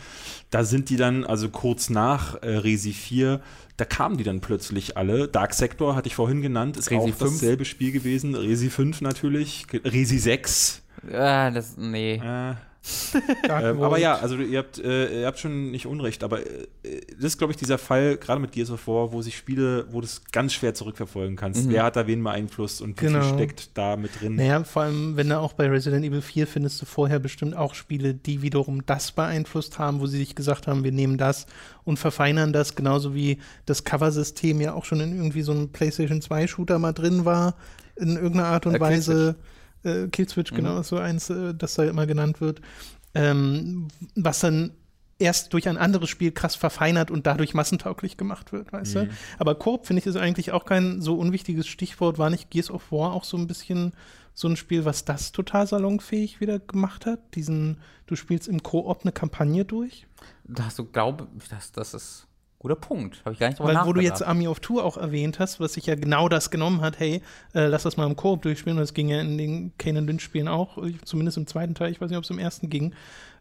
da 0.51 0.65
sind 0.65 0.89
die 0.89 0.97
dann, 0.97 1.25
also 1.31 1.49
kurz 1.49 1.91
nach 1.91 2.43
äh, 2.43 2.57
Resi 2.57 2.93
4, 2.93 3.41
da 3.77 3.85
kamen 3.85 4.19
die 4.19 4.25
dann 4.25 4.41
plötzlich 4.41 4.97
alle. 4.97 5.29
Dark 5.29 5.55
Sector 5.55 5.95
hatte 5.95 6.09
ich 6.09 6.15
vorhin 6.15 6.43
genannt, 6.43 6.77
ist 6.77 6.91
Resi 6.91 7.13
auch 7.13 7.17
5. 7.17 7.19
dasselbe 7.19 7.65
Spiel 7.65 7.93
gewesen. 7.93 8.35
Resi 8.35 8.69
5 8.69 9.01
natürlich, 9.01 9.67
Resi 9.73 10.19
6. 10.19 10.83
Äh, 11.09 11.53
das, 11.53 11.77
nee. 11.77 12.17
Äh, 12.17 12.55
Ähm, 13.43 13.83
aber 13.83 13.99
ja, 13.99 14.17
also 14.17 14.37
ihr 14.37 14.59
habt, 14.61 14.79
äh, 14.79 15.21
ihr 15.21 15.27
habt 15.27 15.39
schon 15.39 15.71
nicht 15.71 15.87
Unrecht, 15.87 16.23
aber 16.25 16.41
äh, 16.41 16.67
das 17.17 17.25
ist, 17.33 17.39
glaube 17.39 17.53
ich, 17.53 17.57
dieser 17.59 17.77
Fall, 17.79 18.17
gerade 18.17 18.41
mit 18.41 18.53
Gears 18.53 18.71
of 18.71 18.87
War, 18.87 19.13
wo 19.13 19.21
sich 19.21 19.37
Spiele, 19.37 19.87
wo 19.91 20.01
du 20.01 20.07
es 20.07 20.23
ganz 20.33 20.55
schwer 20.55 20.73
zurückverfolgen 20.73 21.37
kannst. 21.37 21.69
Wer 21.69 21.83
hat 21.83 21.97
da 21.97 22.07
wen 22.07 22.23
beeinflusst 22.23 22.81
und 22.81 23.01
wie 23.01 23.07
Genau. 23.07 23.21
viel 23.23 23.35
steckt 23.35 23.77
da 23.77 23.97
mit 23.97 24.19
drin? 24.21 24.37
Naja, 24.37 24.63
vor 24.65 24.83
allem, 24.83 25.17
wenn 25.17 25.29
du 25.29 25.39
auch 25.39 25.53
bei 25.53 25.69
Resident 25.69 26.05
Evil 26.05 26.23
4 26.23 26.47
findest 26.47 26.81
du 26.81 26.87
vorher 26.87 27.19
bestimmt 27.19 27.55
auch 27.57 27.75
Spiele, 27.75 28.15
die 28.15 28.41
wiederum 28.43 28.87
das 28.87 29.13
beeinflusst 29.13 29.79
haben, 29.79 30.01
wo 30.01 30.07
sie 30.07 30.19
sich 30.19 30.35
gesagt 30.35 30.67
haben, 30.67 30.85
wir 30.85 30.93
nehmen 30.93 31.19
das 31.19 31.47
und 31.85 31.99
verfeinern 31.99 32.53
das, 32.53 32.77
genauso 32.77 33.15
wie 33.15 33.39
das 33.67 33.85
Cover-System 33.85 34.61
ja 34.61 34.73
auch 34.75 34.85
schon 34.85 35.01
in 35.01 35.15
irgendwie 35.15 35.43
so 35.43 35.53
einem 35.53 35.71
PlayStation 35.71 36.21
2-Shooter 36.21 36.79
mal 36.79 36.93
drin 36.93 37.25
war, 37.25 37.57
in 37.97 38.15
irgendeiner 38.17 38.47
Art 38.47 38.65
und 38.67 38.79
Weise. 38.81 39.37
Äh, 39.83 40.09
Killswitch, 40.09 40.53
genau, 40.53 40.81
ist 40.81 40.89
so 40.89 40.99
eins, 40.99 41.31
äh, 41.31 41.55
das 41.55 41.75
da 41.75 41.85
immer 41.85 42.07
genannt 42.07 42.41
wird. 42.41 42.61
Ähm, 43.15 43.89
was 44.15 44.41
dann 44.41 44.73
erst 45.19 45.53
durch 45.53 45.69
ein 45.69 45.77
anderes 45.77 46.09
Spiel 46.09 46.33
krass 46.33 46.57
verfeinert 46.57 47.11
und 47.11 47.27
dadurch 47.27 47.55
massentauglich 47.55 48.17
gemacht 48.17 48.53
wird, 48.53 48.73
weißt 48.73 48.95
du? 48.95 49.09
Aber 49.39 49.55
Koop, 49.55 49.87
finde 49.87 50.01
ich, 50.01 50.07
ist 50.07 50.17
eigentlich 50.17 50.53
auch 50.53 50.65
kein 50.65 51.03
so 51.03 51.15
unwichtiges 51.15 51.67
Stichwort. 51.67 52.19
War 52.19 52.31
nicht 52.31 52.51
Gears 52.51 52.71
of 52.71 52.91
War 52.91 53.13
auch 53.13 53.25
so 53.25 53.37
ein 53.37 53.47
bisschen 53.47 53.93
so 54.33 54.49
ein 54.49 54.57
Spiel, 54.57 54.85
was 54.85 55.05
das 55.05 55.33
total 55.33 55.67
salonfähig 55.67 56.41
wieder 56.41 56.59
gemacht 56.59 57.05
hat? 57.05 57.35
Diesen, 57.35 57.79
du 58.07 58.17
spielst 58.17 58.49
im 58.49 58.63
Koop 58.63 59.03
eine 59.03 59.13
Kampagne 59.13 59.65
durch? 59.65 60.07
Da 60.45 60.65
hast 60.65 60.79
du, 60.79 60.85
glaube 60.85 61.29
das, 61.51 61.73
das 61.73 61.95
ist 61.95 62.27
guter 62.61 62.77
Punkt. 62.77 63.23
Habe 63.25 63.33
ich 63.33 63.41
gar 63.41 63.49
nicht 63.49 63.59
drüber 63.59 63.75
Weil 63.75 63.87
wo 63.87 63.93
du 63.93 64.01
jetzt. 64.01 64.23
Army 64.23 64.47
of 64.47 64.61
Two 64.61 64.81
auch 64.81 64.97
erwähnt 64.97 65.39
hast, 65.39 65.59
was 65.61 65.73
sich 65.73 65.87
ja 65.87 65.95
genau 65.95 66.29
das 66.29 66.51
genommen 66.51 66.83
hat, 66.83 67.01
hey, 67.01 67.23
äh, 67.55 67.67
lass 67.67 67.83
das 67.83 67.97
mal 67.97 68.07
im 68.07 68.17
Koop 68.17 68.43
durchspielen. 68.43 68.79
Und 68.79 68.83
das 68.83 68.95
ging 68.95 69.09
ja 69.09 69.21
in 69.21 69.39
den 69.39 69.73
Kane 69.79 70.01
Lynch-Spielen 70.01 70.47
auch, 70.47 70.79
äh, 70.79 70.93
zumindest 71.05 71.39
im 71.39 71.47
zweiten 71.47 71.75
Teil, 71.75 71.91
ich 71.91 72.01
weiß 72.01 72.11
nicht, 72.11 72.19
ob 72.19 72.25
es 72.25 72.31
im 72.31 72.39
ersten 72.39 72.69
ging, 72.69 72.95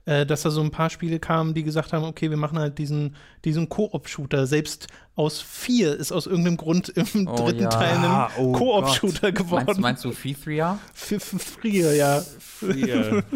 äh, 0.05 0.25
dass 0.25 0.43
da 0.43 0.49
so 0.49 0.61
ein 0.61 0.71
paar 0.71 0.89
Spiele 0.89 1.19
kamen, 1.19 1.53
die 1.53 1.63
gesagt 1.63 1.91
haben, 1.91 2.05
okay, 2.05 2.29
wir 2.29 2.37
machen 2.37 2.57
halt 2.57 2.77
diesen, 2.77 3.17
diesen 3.43 3.67
Koop-Shooter. 3.67 4.47
Selbst 4.47 4.87
aus 5.17 5.41
vier 5.41 5.97
ist 5.97 6.13
aus 6.13 6.25
irgendeinem 6.25 6.55
Grund 6.55 6.87
im 6.87 7.27
Oh 7.27 7.35
dritten 7.45 7.63
ja. 7.63 7.69
Teil 7.69 7.97
ein 7.97 8.27
oh 8.37 8.53
Koop-Shooter 8.53 9.33
geworden. 9.33 9.65
Meinst, 9.65 9.81
meinst 9.81 10.05
du 10.05 10.11
4-3? 10.11 10.77
Für, 10.93 11.19
für 11.19 11.39
früher, 11.39 11.93
ja. 11.93 12.23
Hier. 12.61 13.23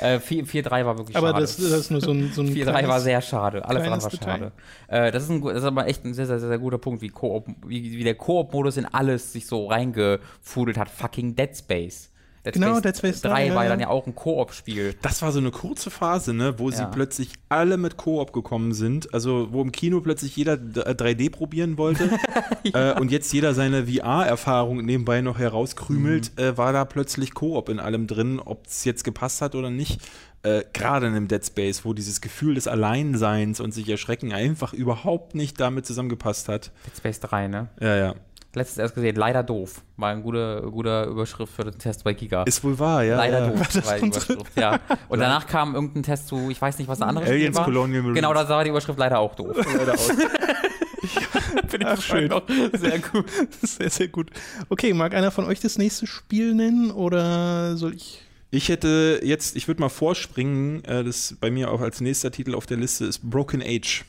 Äh, 0.00 0.18
4-3 0.18 0.84
war 0.84 0.98
wirklich 0.98 1.16
Aber 1.16 1.28
schade. 1.28 1.40
das, 1.40 1.56
das 1.56 1.64
ist 1.64 1.90
nur 1.90 2.00
so 2.00 2.10
ein, 2.12 2.32
so 2.32 2.42
ein 2.42 2.48
4-3 2.54 2.88
war 2.88 3.00
sehr 3.00 3.20
schade. 3.20 3.64
Alles 3.64 3.82
andere 3.82 4.02
war 4.02 4.10
schade. 4.10 4.52
Äh, 4.88 5.12
das, 5.12 5.24
ist 5.24 5.30
ein, 5.30 5.42
das 5.42 5.58
ist 5.58 5.64
aber 5.64 5.86
echt 5.86 6.04
ein 6.04 6.14
sehr, 6.14 6.26
sehr, 6.26 6.38
sehr, 6.38 6.48
sehr 6.48 6.58
guter 6.58 6.78
Punkt, 6.78 7.02
wie, 7.02 7.08
Koop, 7.08 7.46
wie, 7.66 7.98
wie 7.98 8.04
der 8.04 8.14
Koop-Modus 8.14 8.76
in 8.76 8.86
alles 8.86 9.32
sich 9.32 9.46
so 9.46 9.66
reingefudelt 9.66 10.78
hat. 10.78 10.88
Fucking 10.88 11.34
Dead 11.36 11.56
Space. 11.56 12.10
Dead 12.44 12.52
Genau, 12.54 12.78
Dead 12.80 12.96
Space 12.96 13.22
3 13.22 13.28
3, 13.30 13.46
ja, 13.46 13.54
war 13.54 13.64
ja. 13.64 13.70
dann 13.70 13.80
ja 13.80 13.88
auch 13.88 14.06
ein 14.06 14.14
Koop-Spiel. 14.14 14.94
Das 15.02 15.22
war 15.22 15.32
so 15.32 15.38
eine 15.38 15.50
kurze 15.50 15.90
Phase, 15.90 16.34
ne, 16.34 16.58
wo 16.58 16.70
sie 16.70 16.82
Ja. 16.82 16.86
plötzlich 16.86 17.30
alle 17.48 17.76
mit 17.78 17.96
Koop 17.96 18.32
gekommen 18.32 18.74
sind. 18.74 19.12
Also 19.14 19.48
wo 19.50 19.62
im 19.62 19.72
Kino 19.72 20.00
plötzlich 20.00 20.36
jeder 20.36 20.56
d- 20.58 20.80
äh, 20.80 20.94
3D 20.94 21.30
probieren 21.30 21.78
wollte 21.78 22.10
äh, 22.74 22.98
und 23.00 23.10
jetzt 23.10 23.32
jeder 23.32 23.54
seine 23.54 23.86
VR-Erfahrung 23.86 24.84
nebenbei 24.84 25.20
noch 25.22 25.38
herauskrümelt, 25.38 26.32
Mhm. 26.36 26.42
äh, 26.44 26.58
war 26.58 26.72
da 26.72 26.84
plötzlich 26.84 27.32
Koop 27.34 27.68
in 27.68 27.80
allem 27.80 28.06
drin, 28.06 28.38
ob 28.38 28.66
es 28.66 28.84
jetzt 28.84 29.04
gepasst 29.04 29.40
hat 29.40 29.54
oder 29.54 29.70
nicht. 29.70 30.00
Äh, 30.42 30.64
Gerade 30.74 31.06
in 31.06 31.14
dem 31.14 31.28
Dead 31.28 31.44
Space, 31.44 31.86
wo 31.86 31.94
dieses 31.94 32.20
Gefühl 32.20 32.54
des 32.56 32.68
Alleinseins 32.68 33.60
und 33.60 33.72
sich 33.72 33.88
erschrecken 33.88 34.34
einfach 34.34 34.74
überhaupt 34.74 35.34
nicht 35.34 35.58
damit 35.58 35.86
zusammengepasst 35.86 36.48
hat. 36.48 36.70
Dead 36.86 36.96
Space 36.98 37.20
3, 37.20 37.48
ne? 37.48 37.68
Ja, 37.80 37.96
ja. 37.96 38.14
Letztes 38.54 38.78
erst 38.78 38.94
gesehen, 38.94 39.16
leider 39.16 39.42
doof. 39.42 39.82
War 39.96 40.10
eine 40.10 40.22
gute, 40.22 40.62
gute 40.70 41.04
Überschrift 41.04 41.52
für 41.52 41.64
den 41.64 41.78
Test 41.78 42.04
bei 42.04 42.12
Giga. 42.12 42.44
Ist 42.44 42.62
wohl 42.62 42.78
wahr, 42.78 43.02
ja. 43.02 43.16
Leider 43.16 43.40
ja. 43.40 43.50
doof. 43.50 43.86
War 43.86 43.98
die 43.98 44.06
Überschrift, 44.06 44.56
ja. 44.56 44.80
Und 45.08 45.18
danach 45.20 45.46
kam 45.46 45.74
irgendein 45.74 46.02
Test 46.02 46.28
zu, 46.28 46.50
ich 46.50 46.60
weiß 46.60 46.78
nicht, 46.78 46.88
was 46.88 47.00
ein 47.00 47.08
anderes 47.08 47.28
Spiel 47.28 47.40
Aliens 47.40 47.56
war. 47.56 47.64
Colonial 47.64 48.02
Marines. 48.02 48.16
Genau, 48.16 48.34
da 48.34 48.48
war 48.48 48.64
die 48.64 48.70
Überschrift 48.70 48.98
leider 48.98 49.18
auch 49.18 49.34
doof. 49.34 49.56
Leider 49.76 49.94
aus. 49.94 50.10
Ach, 51.84 52.00
schön. 52.00 52.32
Sehr 52.72 52.98
gut. 53.00 53.26
Sehr, 53.62 53.90
sehr 53.90 54.08
gut. 54.08 54.30
Okay, 54.68 54.92
mag 54.94 55.14
einer 55.14 55.30
von 55.30 55.44
euch 55.44 55.60
das 55.60 55.76
nächste 55.76 56.06
Spiel 56.06 56.54
nennen 56.54 56.90
oder 56.90 57.76
soll 57.76 57.94
ich? 57.94 58.22
Ich 58.50 58.68
hätte 58.68 59.20
jetzt, 59.24 59.56
ich 59.56 59.66
würde 59.66 59.80
mal 59.80 59.88
vorspringen, 59.88 60.84
äh, 60.84 61.02
das 61.02 61.36
bei 61.40 61.50
mir 61.50 61.72
auch 61.72 61.80
als 61.80 62.00
nächster 62.00 62.30
Titel 62.30 62.54
auf 62.54 62.66
der 62.66 62.76
Liste 62.76 63.04
ist 63.04 63.28
Broken 63.28 63.60
Age. 63.60 64.04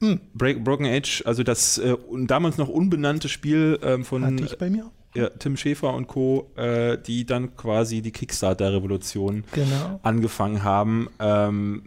Hm. 0.00 0.20
Bra 0.34 0.52
Broken 0.52 0.86
Age, 0.86 1.22
also 1.26 1.42
das 1.42 1.78
äh, 1.78 1.96
damals 2.26 2.56
noch 2.58 2.68
unbenannte 2.68 3.28
Spiel 3.28 3.78
ähm, 3.82 4.04
von 4.04 4.24
Hatte 4.24 4.44
ich 4.44 4.56
bei 4.58 4.70
mir? 4.70 4.86
auch? 4.86 4.90
ja, 5.14 5.30
Tim 5.30 5.56
Schäfer 5.56 5.94
und 5.94 6.06
Co., 6.06 6.50
äh, 6.56 6.98
die 6.98 7.24
dann 7.26 7.56
quasi 7.56 8.02
die 8.02 8.12
Kickstarter-Revolution 8.12 9.44
Genau. 9.52 10.00
angefangen 10.02 10.62
haben. 10.62 11.08
Ähm, 11.18 11.82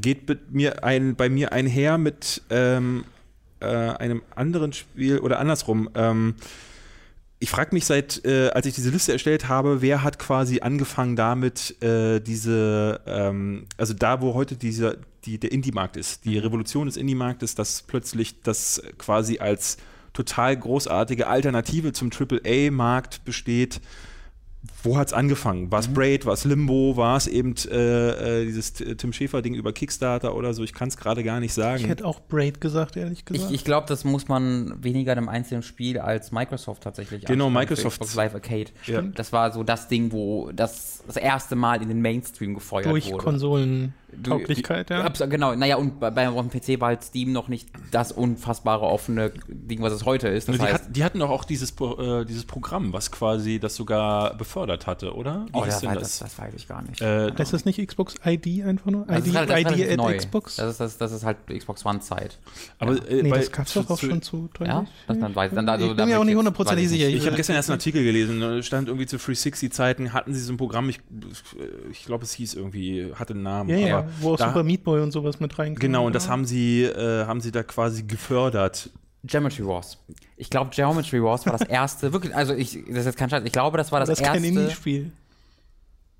geht 0.00 0.28
mit 0.28 0.52
mir 0.52 0.84
ein, 0.84 1.14
bei 1.14 1.28
mir 1.28 1.52
einher 1.52 1.98
mit 1.98 2.42
ähm, 2.50 3.04
äh, 3.60 3.66
einem 3.66 4.22
anderen 4.34 4.72
Spiel 4.72 5.18
oder 5.20 5.38
andersrum. 5.38 5.88
Ähm, 5.94 6.34
ich 7.44 7.50
frage 7.50 7.74
mich 7.74 7.84
seit, 7.84 8.24
äh, 8.24 8.48
als 8.54 8.64
ich 8.64 8.74
diese 8.74 8.88
Liste 8.88 9.12
erstellt 9.12 9.48
habe, 9.48 9.82
wer 9.82 10.02
hat 10.02 10.18
quasi 10.18 10.60
angefangen 10.60 11.14
damit, 11.14 11.76
äh, 11.82 12.18
diese, 12.20 13.02
ähm, 13.06 13.66
also 13.76 13.92
da, 13.92 14.22
wo 14.22 14.32
heute 14.32 14.56
dieser, 14.56 14.96
die, 15.26 15.36
der 15.36 15.52
Indie-Markt 15.52 15.98
ist, 15.98 16.24
die 16.24 16.38
Revolution 16.38 16.86
des 16.86 16.96
Indie-Marktes, 16.96 17.54
dass 17.54 17.82
plötzlich 17.82 18.40
das 18.40 18.82
quasi 18.96 19.40
als 19.40 19.76
total 20.14 20.56
großartige 20.56 21.26
Alternative 21.26 21.92
zum 21.92 22.10
AAA-Markt 22.10 23.26
besteht. 23.26 23.82
Wo 24.84 24.96
hat's 24.98 25.12
angefangen? 25.12 25.72
War 25.72 25.80
es 25.80 25.88
Braid, 25.88 26.26
war 26.26 26.34
es 26.34 26.44
Limbo, 26.44 26.96
war 26.96 27.16
es 27.16 27.26
eben 27.26 27.54
äh, 27.70 28.40
äh, 28.42 28.44
dieses 28.44 28.74
Tim 28.74 29.12
Schäfer-Ding 29.12 29.54
über 29.54 29.72
Kickstarter 29.72 30.34
oder 30.36 30.52
so? 30.54 30.62
Ich 30.62 30.72
kann 30.74 30.88
es 30.88 30.96
gerade 30.96 31.24
gar 31.24 31.40
nicht 31.40 31.50
Ich 31.50 31.54
sagen. 31.54 31.84
hätte 31.86 32.04
auch 32.04 32.20
Braid 32.20 32.60
gesagt, 32.60 32.96
ehrlich 32.96 33.24
gesagt. 33.24 33.50
Ich, 33.50 33.56
ich 33.60 33.64
glaube, 33.64 33.86
das 33.88 34.04
muss 34.04 34.28
man 34.28 34.74
weniger 34.84 35.12
in 35.12 35.18
einem 35.18 35.28
einzelnen 35.30 35.62
Spiel 35.62 35.98
als 35.98 36.30
Microsoft 36.32 36.82
tatsächlich 36.82 37.24
Genau, 37.24 37.50
Microsoft. 37.50 37.94
Xbox 37.98 38.14
Live 38.14 38.34
Arcade. 38.34 38.66
Ja. 38.86 39.02
Das 39.02 39.32
war 39.32 39.52
so 39.52 39.62
das 39.62 39.88
Ding, 39.88 40.12
wo 40.12 40.50
das 40.52 41.02
das 41.06 41.16
erste 41.16 41.56
Mal 41.56 41.82
in 41.82 41.88
den 41.88 42.00
Mainstream 42.00 42.54
gefeuert 42.54 42.86
Durch 42.86 43.10
wurde. 43.12 43.24
Konsolentauglichkeit, 43.24 44.90
ja. 44.90 45.04
Abs- 45.04 45.22
Genau, 45.28 45.54
naja, 45.54 45.76
und 45.76 46.00
bei, 46.00 46.10
beim 46.10 46.34
auf 46.36 46.46
dem 46.48 46.60
PC 46.60 46.80
war 46.80 46.88
halt 46.88 47.02
Steam 47.02 47.32
noch 47.32 47.48
nicht 47.48 47.68
das 47.90 48.12
unfassbare 48.12 48.84
offene 48.86 49.32
Ding, 49.48 49.82
was 49.82 49.92
es 49.92 50.04
heute 50.04 50.28
ist. 50.28 50.48
Das 50.48 50.56
die, 50.56 50.62
heißt, 50.62 50.74
hat, 50.86 50.96
die 50.96 51.04
hatten 51.04 51.18
doch 51.18 51.30
auch 51.30 51.44
dieses, 51.44 51.70
äh, 51.80 52.24
dieses 52.24 52.44
Programm, 52.44 52.92
was 52.92 53.10
quasi 53.10 53.58
das 53.58 53.76
sogar 53.76 54.34
befördert 54.36 54.73
hatte, 54.86 55.14
oder? 55.14 55.46
Wie 55.46 55.58
oh, 55.58 55.64
das, 55.64 55.80
denn 55.80 55.90
weiß- 55.90 55.98
das, 56.00 56.18
das 56.18 56.38
weiß 56.38 56.54
ich 56.56 56.66
gar 56.68 56.82
nicht. 56.82 57.00
Äh, 57.00 57.30
das 57.32 57.64
nicht 57.64 57.84
Xbox 57.86 58.14
ID 58.24 58.64
einfach 58.64 58.90
nur? 58.90 59.06
das 59.06 59.18
ID, 59.20 59.26
ist, 59.28 59.36
halt- 59.36 59.50
das 59.50 59.56
ist 59.58 59.60
ID 59.60 59.66
relativ 59.70 59.90
at 59.92 59.96
neu. 59.96 60.16
Xbox? 60.16 60.56
Das 60.56 60.70
ist, 60.72 60.80
das, 60.80 60.98
das 60.98 61.12
ist 61.12 61.24
halt 61.24 61.36
Xbox 61.46 61.86
One-Zeit. 61.86 62.38
aber 62.78 62.92
äh, 63.08 63.22
nee, 63.22 63.30
bei- 63.30 63.38
das 63.38 63.52
gab's 63.52 63.74
doch 63.74 63.88
auch 63.88 63.98
zu- 63.98 64.06
schon 64.08 64.22
zu 64.22 64.48
Ja, 64.60 64.84
das 65.06 65.18
dann 65.18 65.34
weiß 65.34 65.52
dann, 65.54 65.68
also, 65.68 65.90
ich 65.90 65.96
bin 65.96 66.08
mir 66.08 66.18
auch 66.18 66.24
nicht 66.24 66.36
hundertprozentig 66.36 66.84
ich 66.84 66.90
sicher. 66.90 67.06
nicht. 67.06 67.16
Ich 67.18 67.26
habe 67.26 67.36
gestern 67.36 67.56
erst 67.56 67.70
einen 67.70 67.78
Artikel 67.78 68.02
gelesen, 68.04 68.40
da 68.40 68.62
stand 68.62 68.88
irgendwie 68.88 69.06
zu 69.06 69.16
360-Zeiten, 69.16 70.12
hatten 70.12 70.34
sie 70.34 70.40
so 70.40 70.52
ein 70.52 70.56
Programm, 70.56 70.88
ich, 70.88 71.00
ich 71.90 72.04
glaube, 72.04 72.24
es 72.24 72.32
hieß 72.34 72.54
irgendwie, 72.54 73.12
hatte 73.14 73.34
einen 73.34 73.42
Namen. 73.42 73.70
Ja, 73.70 73.76
ja, 73.76 74.08
wo 74.20 74.34
auch 74.34 74.36
da, 74.36 74.48
Super 74.48 74.62
Meat 74.64 74.84
Boy 74.84 75.00
und 75.00 75.12
sowas 75.12 75.40
mit 75.40 75.58
reinkam. 75.58 75.80
Genau, 75.80 76.06
und 76.06 76.14
das 76.14 76.28
haben 76.28 76.44
sie, 76.44 76.82
äh, 76.84 77.26
haben 77.26 77.40
sie 77.40 77.52
da 77.52 77.62
quasi 77.62 78.02
gefördert. 78.02 78.90
Geometry 79.24 79.66
Wars. 79.66 79.98
Ich 80.36 80.50
glaube, 80.50 80.70
Geometry 80.70 81.22
Wars 81.22 81.46
war 81.46 81.52
das 81.56 81.66
erste, 81.68 82.12
wirklich, 82.12 82.34
also 82.34 82.54
ich, 82.54 82.72
das 82.88 82.98
ist 83.00 83.06
jetzt 83.06 83.16
kein 83.18 83.30
Scheiß, 83.30 83.42
ich 83.44 83.52
glaube, 83.52 83.78
das 83.78 83.90
war 83.90 84.00
das, 84.00 84.08
Das 84.10 84.20
ist 84.20 84.24
kein 84.26 84.42
erste. 84.44 84.60
Indie-Spiel. 84.60 85.12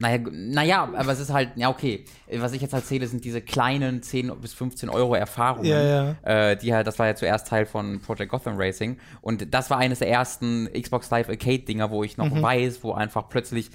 Naja, 0.01 0.19
naja, 0.33 0.91
aber 0.97 1.13
es 1.13 1.21
ist 1.21 1.33
halt, 1.33 1.51
ja, 1.55 1.71
okay. 1.71 2.05
Was 2.39 2.53
ich 2.53 2.61
jetzt 2.61 2.73
erzähle, 2.75 3.07
sind 3.07 3.25
diese 3.25 3.41
kleinen 3.41 4.03
10 4.03 4.33
bis 4.41 4.53
15 4.53 4.89
Euro 4.89 5.15
Erfahrungen. 5.15 5.67
Ja, 5.67 5.83
ja. 6.25 6.51
Äh, 6.51 6.57
die 6.57 6.75
halt, 6.75 6.87
das 6.89 6.99
war 6.99 7.07
ja 7.07 7.15
zuerst 7.15 7.47
Teil 7.47 7.65
von 7.65 8.01
Project 8.01 8.31
Gotham 8.33 8.55
Racing. 8.57 8.99
Und 9.21 9.55
das 9.55 9.71
war 9.71 9.79
eines 9.79 10.01
der 10.01 10.09
ersten 10.11 10.69
Xbox 10.73 11.09
Live 11.11 11.29
Arcade-Dinger, 11.29 11.91
wo 11.93 12.03
ich 12.03 12.17
noch 12.17 12.29
Mhm. 12.29 12.43
weiß, 12.43 12.83
wo 12.83 12.93
einfach 12.93 13.29
plötzlich 13.29 13.71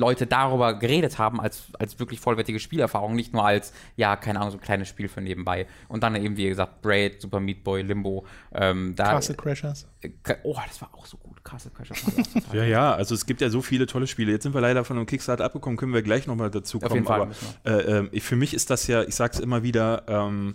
Leute 0.00 0.26
darüber 0.26 0.74
geredet 0.74 1.18
haben, 1.18 1.40
als, 1.40 1.64
als 1.78 1.98
wirklich 1.98 2.18
vollwertige 2.18 2.58
Spielerfahrung, 2.58 3.14
nicht 3.14 3.32
nur 3.32 3.44
als, 3.44 3.72
ja, 3.96 4.16
keine 4.16 4.40
Ahnung, 4.40 4.50
so 4.52 4.56
ein 4.56 4.62
kleines 4.62 4.88
Spiel 4.88 5.08
für 5.08 5.20
nebenbei. 5.20 5.66
Und 5.88 6.02
dann 6.02 6.16
eben, 6.16 6.36
wie 6.36 6.48
gesagt, 6.48 6.82
Braid, 6.82 7.20
Super 7.20 7.38
Meat 7.38 7.62
Boy, 7.62 7.82
Limbo. 7.82 8.24
Ähm, 8.52 8.94
da, 8.96 9.12
Castle 9.12 9.36
Crashers. 9.36 9.86
Äh, 10.00 10.10
Oh, 10.42 10.56
das 10.66 10.80
war 10.80 10.90
auch 10.94 11.06
so 11.06 11.16
gut. 11.18 11.44
Castle 11.44 11.70
Crashers 11.70 12.02
Ja, 12.52 12.64
ja, 12.64 12.92
also 12.94 13.14
es 13.14 13.26
gibt 13.26 13.40
ja 13.40 13.50
so 13.50 13.62
viele 13.62 13.86
tolle 13.86 14.06
Spiele. 14.06 14.32
Jetzt 14.32 14.42
sind 14.42 14.54
wir 14.54 14.60
leider 14.60 14.84
von 14.84 14.96
einem 14.96 15.06
Kickstarter 15.06 15.44
abgekommen, 15.44 15.76
können 15.76 15.92
wir 15.92 16.02
gleich 16.02 16.26
nochmal 16.26 16.50
dazu 16.50 16.80
kommen. 16.80 16.94
jeden 16.94 17.06
Fall 17.06 17.20
aber 17.20 17.30
äh, 17.64 17.98
ähm, 17.98 18.10
für 18.20 18.36
mich 18.36 18.54
ist 18.54 18.70
das 18.70 18.86
ja, 18.86 19.02
ich 19.02 19.14
sage 19.14 19.34
es 19.34 19.40
immer 19.40 19.62
wieder, 19.62 20.04
ähm, 20.08 20.54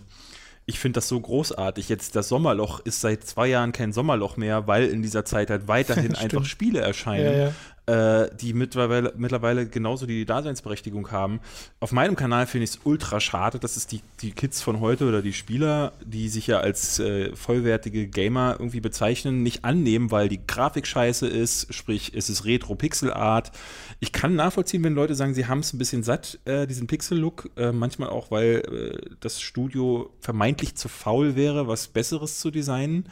ich 0.66 0.80
finde 0.80 0.96
das 0.96 1.08
so 1.08 1.20
großartig. 1.20 1.88
Jetzt 1.88 2.16
das 2.16 2.28
Sommerloch 2.28 2.80
ist 2.80 3.00
seit 3.00 3.24
zwei 3.24 3.46
Jahren 3.46 3.70
kein 3.70 3.92
Sommerloch 3.92 4.36
mehr, 4.36 4.66
weil 4.66 4.88
in 4.88 5.00
dieser 5.00 5.24
Zeit 5.24 5.48
halt 5.48 5.68
weiterhin 5.68 6.14
einfach 6.16 6.44
Spiele 6.44 6.80
erscheinen. 6.80 7.24
Ja, 7.24 7.44
ja. 7.46 7.52
Äh, 7.86 8.28
die 8.36 8.52
mittlerweile, 8.52 9.12
mittlerweile 9.16 9.66
genauso 9.66 10.06
die 10.06 10.24
Daseinsberechtigung 10.24 11.10
haben. 11.10 11.40
Auf 11.80 11.92
meinem 11.92 12.16
Kanal 12.16 12.46
finde 12.46 12.64
ich 12.64 12.70
es 12.70 12.80
ultra 12.84 13.20
schade, 13.20 13.58
dass 13.58 13.76
es 13.76 13.86
die, 13.86 14.00
die 14.20 14.32
Kids 14.32 14.62
von 14.62 14.80
heute 14.80 15.06
oder 15.06 15.22
die 15.22 15.32
Spieler, 15.32 15.92
die 16.04 16.28
sich 16.28 16.46
ja 16.48 16.58
als 16.58 16.98
äh, 16.98 17.34
vollwertige 17.34 18.08
Gamer 18.08 18.56
irgendwie 18.58 18.80
bezeichnen, 18.80 19.42
nicht 19.42 19.64
annehmen, 19.64 20.10
weil 20.10 20.28
die 20.28 20.44
Grafik 20.46 20.86
scheiße 20.86 21.26
ist, 21.26 21.72
sprich 21.72 22.12
es 22.14 22.28
ist 22.28 22.44
Retro-Pixel-Art. 22.44 23.52
Ich 24.00 24.12
kann 24.12 24.34
nachvollziehen, 24.34 24.82
wenn 24.84 24.94
Leute 24.94 25.14
sagen, 25.14 25.34
sie 25.34 25.46
haben 25.46 25.60
es 25.60 25.72
ein 25.72 25.78
bisschen 25.78 26.02
satt, 26.02 26.38
äh, 26.44 26.66
diesen 26.66 26.86
Pixel-Look, 26.86 27.50
äh, 27.56 27.72
manchmal 27.72 28.10
auch, 28.10 28.30
weil 28.30 28.62
äh, 28.66 29.14
das 29.20 29.40
Studio 29.40 30.10
vermeintlich 30.20 30.74
zu 30.74 30.88
faul 30.88 31.36
wäre, 31.36 31.68
was 31.68 31.88
Besseres 31.88 32.40
zu 32.40 32.50
designen. 32.50 33.08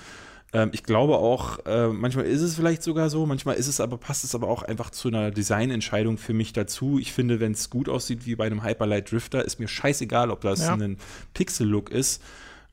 Ähm, 0.55 0.70
ich 0.72 0.84
glaube 0.84 1.16
auch, 1.18 1.59
äh, 1.66 1.88
manchmal 1.88 2.24
ist 2.26 2.40
es 2.40 2.55
vielleicht 2.55 2.82
sogar 2.82 3.11
so, 3.11 3.26
manchmal 3.26 3.57
ist 3.57 3.66
es 3.66 3.80
aber, 3.80 3.98
passt 3.98 4.24
es 4.24 4.34
aber 4.34 4.48
auch 4.48 4.62
einfach 4.62 4.90
zu 4.90 5.09
einer 5.09 5.30
Designentscheidung 5.30 6.16
für 6.16 6.32
mich 6.32 6.52
dazu. 6.52 6.98
Ich 6.98 7.12
finde, 7.12 7.40
wenn 7.40 7.52
es 7.52 7.68
gut 7.70 7.88
aussieht 7.88 8.24
wie 8.24 8.36
bei 8.36 8.46
einem 8.46 8.62
Hyperlight 8.62 9.11
Drifter, 9.11 9.44
ist 9.44 9.59
mir 9.59 9.68
scheißegal, 9.68 10.30
ob 10.30 10.40
das 10.42 10.61
Ja. 10.61 10.74
ein 10.74 10.98
Pixel-Look 11.34 11.90
ist. 11.90 12.22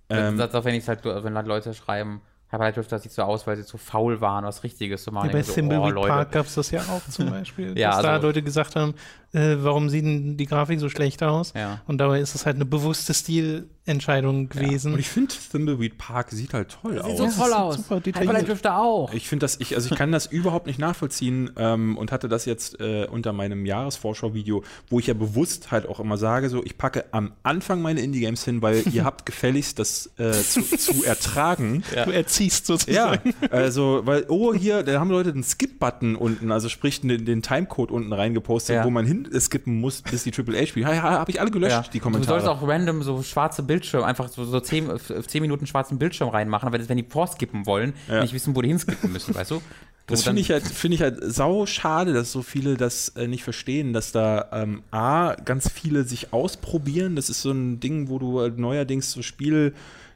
Ähm, 0.09 0.33
Ähm, 0.33 0.37
das 0.37 0.53
auch 0.55 0.63
wenn 0.65 0.75
ich 0.75 0.87
halt, 0.87 1.03
wenn 1.03 1.35
halt 1.35 1.47
Leute 1.47 1.73
schreiben, 1.73 2.21
Hyperlight 2.49 2.75
Drifter 2.77 2.99
sieht 2.99 3.13
so 3.13 3.21
aus, 3.23 3.47
weil 3.47 3.55
sie 3.57 3.65
zu 3.65 3.77
faul 3.77 4.19
waren, 4.21 4.43
was 4.45 4.63
Richtiges 4.63 5.03
zu 5.03 5.11
machen. 5.11 5.27
Ja, 5.27 5.31
bei 5.33 5.41
so, 5.41 5.51
oh, 5.51 5.55
Thimbleweed 5.55 5.93
Leute. 5.93 6.07
Park 6.09 6.31
gab 6.33 6.45
es 6.45 6.55
das 6.55 6.69
ja 6.69 6.81
auch 6.81 7.01
zum 7.09 7.29
Beispiel. 7.29 7.73
Ja, 7.79 7.91
dass 7.91 8.01
da 8.01 8.13
also- 8.15 8.27
Leute 8.27 8.43
gesagt 8.43 8.75
haben, 8.75 8.93
äh, 9.33 9.55
warum 9.59 9.89
sieht 9.89 10.03
denn 10.05 10.37
die 10.37 10.45
Grafik 10.45 10.79
so 10.79 10.89
schlecht 10.89 11.23
aus? 11.23 11.53
Ja. 11.55 11.81
Und 11.87 11.99
dabei 11.99 12.19
ist 12.19 12.35
es 12.35 12.45
halt 12.45 12.55
eine 12.55 12.65
bewusste 12.65 13.13
Stilentscheidung 13.13 14.49
gewesen. 14.49 14.93
und 14.93 14.99
ich 14.99 15.09
finde, 15.09 15.33
Thimbleweed 15.51 15.97
Park 15.97 16.31
sieht 16.31 16.53
halt 16.53 16.77
toll 16.81 16.93
Sieht 16.93 17.01
aus. 17.03 17.17
so 17.17 17.23
Ja, 17.25 17.31
toll 17.31 17.53
aus. 17.53 17.75
super 17.77 17.99
detailliert. 17.99 18.47
Drifter 18.47 18.77
auch. 18.77 19.13
Ich 19.13 19.27
finde 19.29 19.43
das, 19.45 19.59
ich, 19.59 19.75
also 19.75 19.89
ich 19.91 19.97
kann 19.97 20.11
das 20.11 20.25
überhaupt 20.25 20.67
nicht 20.67 20.79
nachvollziehen 20.79 21.51
ähm, 21.57 21.97
und 21.97 22.11
hatte 22.11 22.27
das 22.29 22.45
jetzt 22.45 22.79
äh, 22.79 23.07
unter 23.09 23.33
meinem 23.33 23.65
Jahresvorschau-Video, 23.65 24.63
wo 24.89 24.99
ich 24.99 25.07
ja 25.07 25.13
bewusst 25.13 25.71
halt 25.71 25.87
auch 25.87 25.99
immer 25.99 26.17
sage, 26.17 26.49
so, 26.49 26.63
ich 26.63 26.77
packe 26.77 27.05
am 27.11 27.31
Anfang 27.43 27.81
meine 27.81 28.01
Indie-Games 28.01 28.43
hin, 28.43 28.61
weil 28.61 28.83
ihr 28.91 29.03
habt 29.05 29.25
gefälligst 29.25 29.79
das 29.79 30.11
äh, 30.17 30.31
zu, 30.33 30.61
zu 30.63 31.03
ertragen. 31.03 31.83
Du 32.05 32.09
erziehst 32.11 32.67
Ja, 32.67 32.77
sozusagen. 32.77 33.33
also, 33.51 34.01
weil, 34.05 34.25
oh, 34.27 34.53
hier, 34.53 34.81
da 34.83 34.99
haben 34.99 35.11
Leute 35.11 35.33
den 35.33 35.43
Skip-Button 35.43 36.15
unten, 36.15 36.51
also 36.51 36.67
sprich 36.67 37.01
den, 37.01 37.25
den 37.25 37.41
Timecode 37.41 37.91
unten 37.91 38.11
reingepostet, 38.13 38.75
Ja. 38.77 38.83
wo 38.85 38.89
man 38.89 39.05
hin 39.05 39.20
skippen 39.39 39.79
muss, 39.79 40.01
bis 40.01 40.23
die 40.23 40.31
AAA 40.31 40.65
spielt. 40.65 40.87
Ja, 40.87 40.93
ja, 40.93 41.01
habe 41.03 41.31
ich 41.31 41.39
alle 41.39 41.51
gelöscht, 41.51 41.93
die 41.93 41.99
Du 41.99 42.03
Kommentare. 42.03 42.41
solltest 42.41 42.49
auch 42.49 42.67
random 42.67 43.03
so 43.03 43.21
schwarze 43.23 43.63
Bildschirme, 43.63 44.05
einfach 44.05 44.27
so, 44.29 44.45
so 44.45 44.59
10, 44.59 44.89
äh, 44.89 44.97
10 45.25 45.41
Minuten 45.41 45.67
schwarzen 45.67 45.97
Bildschirm 45.99 46.29
reinmachen, 46.29 46.67
aber 46.67 46.77
das, 46.77 46.89
wenn 46.89 46.97
die 46.97 47.05
vorskippen 47.07 47.65
wollen, 47.65 47.93
Ja. 48.07 48.21
nicht 48.21 48.33
wissen, 48.33 48.55
wo 48.55 48.61
die 48.61 48.69
hinskippen 48.69 49.11
müssen, 49.11 49.35
weißt 49.35 49.51
du? 49.51 49.61
Das 50.07 50.23
finde 50.23 50.41
ich 50.41 50.51
halt, 50.51 50.63
finde 50.67 50.95
ich 50.95 51.01
halt 51.03 51.19
sau 51.23 51.65
schade, 51.65 52.11
dass 52.11 52.33
so 52.33 52.41
viele 52.41 52.75
das 52.75 53.09
äh, 53.09 53.27
nicht 53.27 53.43
verstehen, 53.45 53.93
dass 53.93 54.11
da 54.11 54.49
ähm, 54.51 54.81
A, 54.91 55.35
ganz 55.45 55.69
viele 55.71 56.03
sich 56.03 56.33
ausprobieren. 56.33 57.15
Das 57.15 57.29
ist 57.29 57.41
so 57.43 57.51
ein 57.51 57.79
Ding, 57.79 58.09
wo 58.09 58.19
du 58.19 58.41
halt 58.41 58.57
neuerdings 58.59 59.11
so 59.11 59.21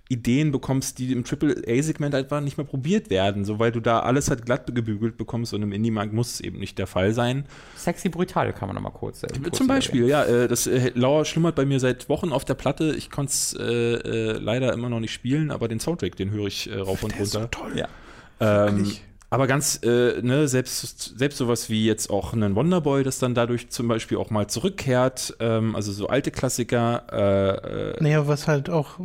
Spielideen 0.05 0.51
bekommst, 0.51 0.99
die 0.99 1.11
im 1.11 1.23
AAA-Segment 1.23 2.13
einfach 2.13 2.41
nicht 2.41 2.57
mehr 2.57 2.65
probiert 2.65 3.09
werden, 3.09 3.43
so 3.43 3.59
weil 3.59 3.71
du 3.71 3.79
da 3.79 3.99
alles 4.01 4.29
halt 4.29 4.45
glatt 4.45 4.73
gebügelt 4.73 5.17
bekommst 5.17 5.53
und 5.53 5.63
im 5.63 5.71
Indie-Markt 5.71 6.13
muss 6.13 6.35
es 6.35 6.39
eben 6.41 6.59
nicht 6.59 6.77
der 6.77 6.87
Fall 6.87 7.13
sein. 7.13 7.45
Sexy 7.75 8.09
brutal 8.09 8.53
kann 8.53 8.67
man 8.67 8.75
noch 8.75 8.83
mal 8.83 8.91
kurz. 8.91 9.23
Äh, 9.23 9.27
kurz 9.41 9.57
Zum 9.57 9.67
Beispiel, 9.67 10.09
erwähnen. 10.09 10.37
ja, 10.37 10.43
äh, 10.43 10.47
das 10.47 10.67
äh, 10.67 10.91
Lauer 10.93 11.25
schlummert 11.25 11.55
bei 11.55 11.65
mir 11.65 11.79
seit 11.79 12.07
Wochen 12.07 12.31
auf 12.31 12.45
der 12.45 12.53
Platte. 12.53 12.93
Ich 12.95 13.09
konnte 13.09 13.31
es 13.31 13.55
äh, 13.59 13.63
äh, 13.63 14.31
leider 14.39 14.73
immer 14.73 14.89
noch 14.89 14.99
nicht 14.99 15.13
spielen, 15.13 15.49
aber 15.51 15.67
den 15.67 15.79
Soundtrack, 15.79 16.15
den 16.15 16.29
höre 16.31 16.47
ich 16.47 16.69
äh, 16.69 16.77
rauf 16.77 17.03
und 17.03 17.17
runter. 17.19 17.49
toll. 17.49 17.73
Ja. 17.75 17.87
Ähm, 18.39 18.77
Wirklich. 18.77 19.01
Aber 19.29 19.47
ganz, 19.47 19.79
äh, 19.83 20.21
ne, 20.21 20.47
selbst, 20.47 21.17
selbst 21.17 21.37
sowas 21.37 21.69
wie 21.69 21.85
jetzt 21.85 22.09
auch 22.09 22.33
einen 22.33 22.55
Wonderboy, 22.55 23.03
das 23.03 23.19
dann 23.19 23.33
dadurch 23.35 23.69
zum 23.69 23.87
Beispiel 23.87 24.17
auch 24.17 24.29
mal 24.29 24.47
zurückkehrt, 24.47 25.35
ähm, 25.39 25.75
also 25.75 25.91
so 25.91 26.07
alte 26.07 26.31
Klassiker, 26.31 27.03
äh, 27.11 27.91
äh, 27.91 28.03
Naja, 28.03 28.27
was 28.27 28.47
halt 28.47 28.69
auch 28.69 28.99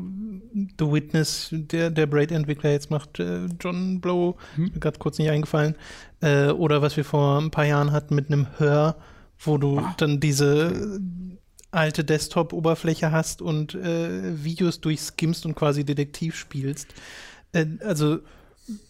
The 0.78 0.90
Witness, 0.92 1.48
der, 1.52 1.90
der 1.90 2.06
Braid-Entwickler 2.06 2.70
jetzt 2.70 2.90
macht, 2.90 3.18
äh, 3.18 3.46
John 3.60 4.00
Blow, 4.00 4.36
Hm? 4.56 4.70
mir 4.74 4.80
gerade 4.80 4.98
kurz 4.98 5.18
nicht 5.18 5.30
eingefallen, 5.30 5.74
äh, 6.20 6.48
oder 6.50 6.82
was 6.82 6.96
wir 6.96 7.04
vor 7.04 7.40
ein 7.40 7.50
paar 7.50 7.66
Jahren 7.66 7.92
hatten 7.92 8.14
mit 8.14 8.26
einem 8.30 8.46
Hör, 8.58 8.96
wo 9.38 9.58
du 9.58 9.78
Ah. 9.78 9.94
dann 9.98 10.20
diese 10.20 11.00
alte 11.72 12.04
Desktop-Oberfläche 12.04 13.10
hast 13.12 13.40
und 13.42 13.74
Videos 13.74 14.80
durchskimmst 14.80 15.46
und 15.46 15.54
quasi 15.54 15.84
Detektiv 15.84 16.34
spielst. 16.34 16.88
Also 17.80 18.18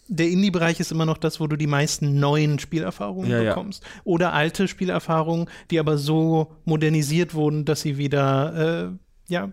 der 0.07 0.27
Indie-Bereich 0.29 0.79
ist 0.79 0.91
immer 0.91 1.05
noch 1.05 1.17
das, 1.17 1.39
wo 1.39 1.47
du 1.47 1.55
die 1.55 1.67
meisten 1.67 2.19
neuen 2.19 2.59
Spielerfahrungen 2.59 3.29
Ja, 3.29 3.41
ja. 3.41 3.49
bekommst. 3.49 3.83
Oder 4.03 4.33
alte 4.33 4.67
Spielerfahrungen, 4.67 5.49
die 5.69 5.79
aber 5.79 5.97
so 5.97 6.51
modernisiert 6.65 7.33
wurden, 7.33 7.65
dass 7.65 7.81
sie 7.81 7.97
wieder 7.97 8.89
äh, 8.89 9.31
ja, 9.31 9.51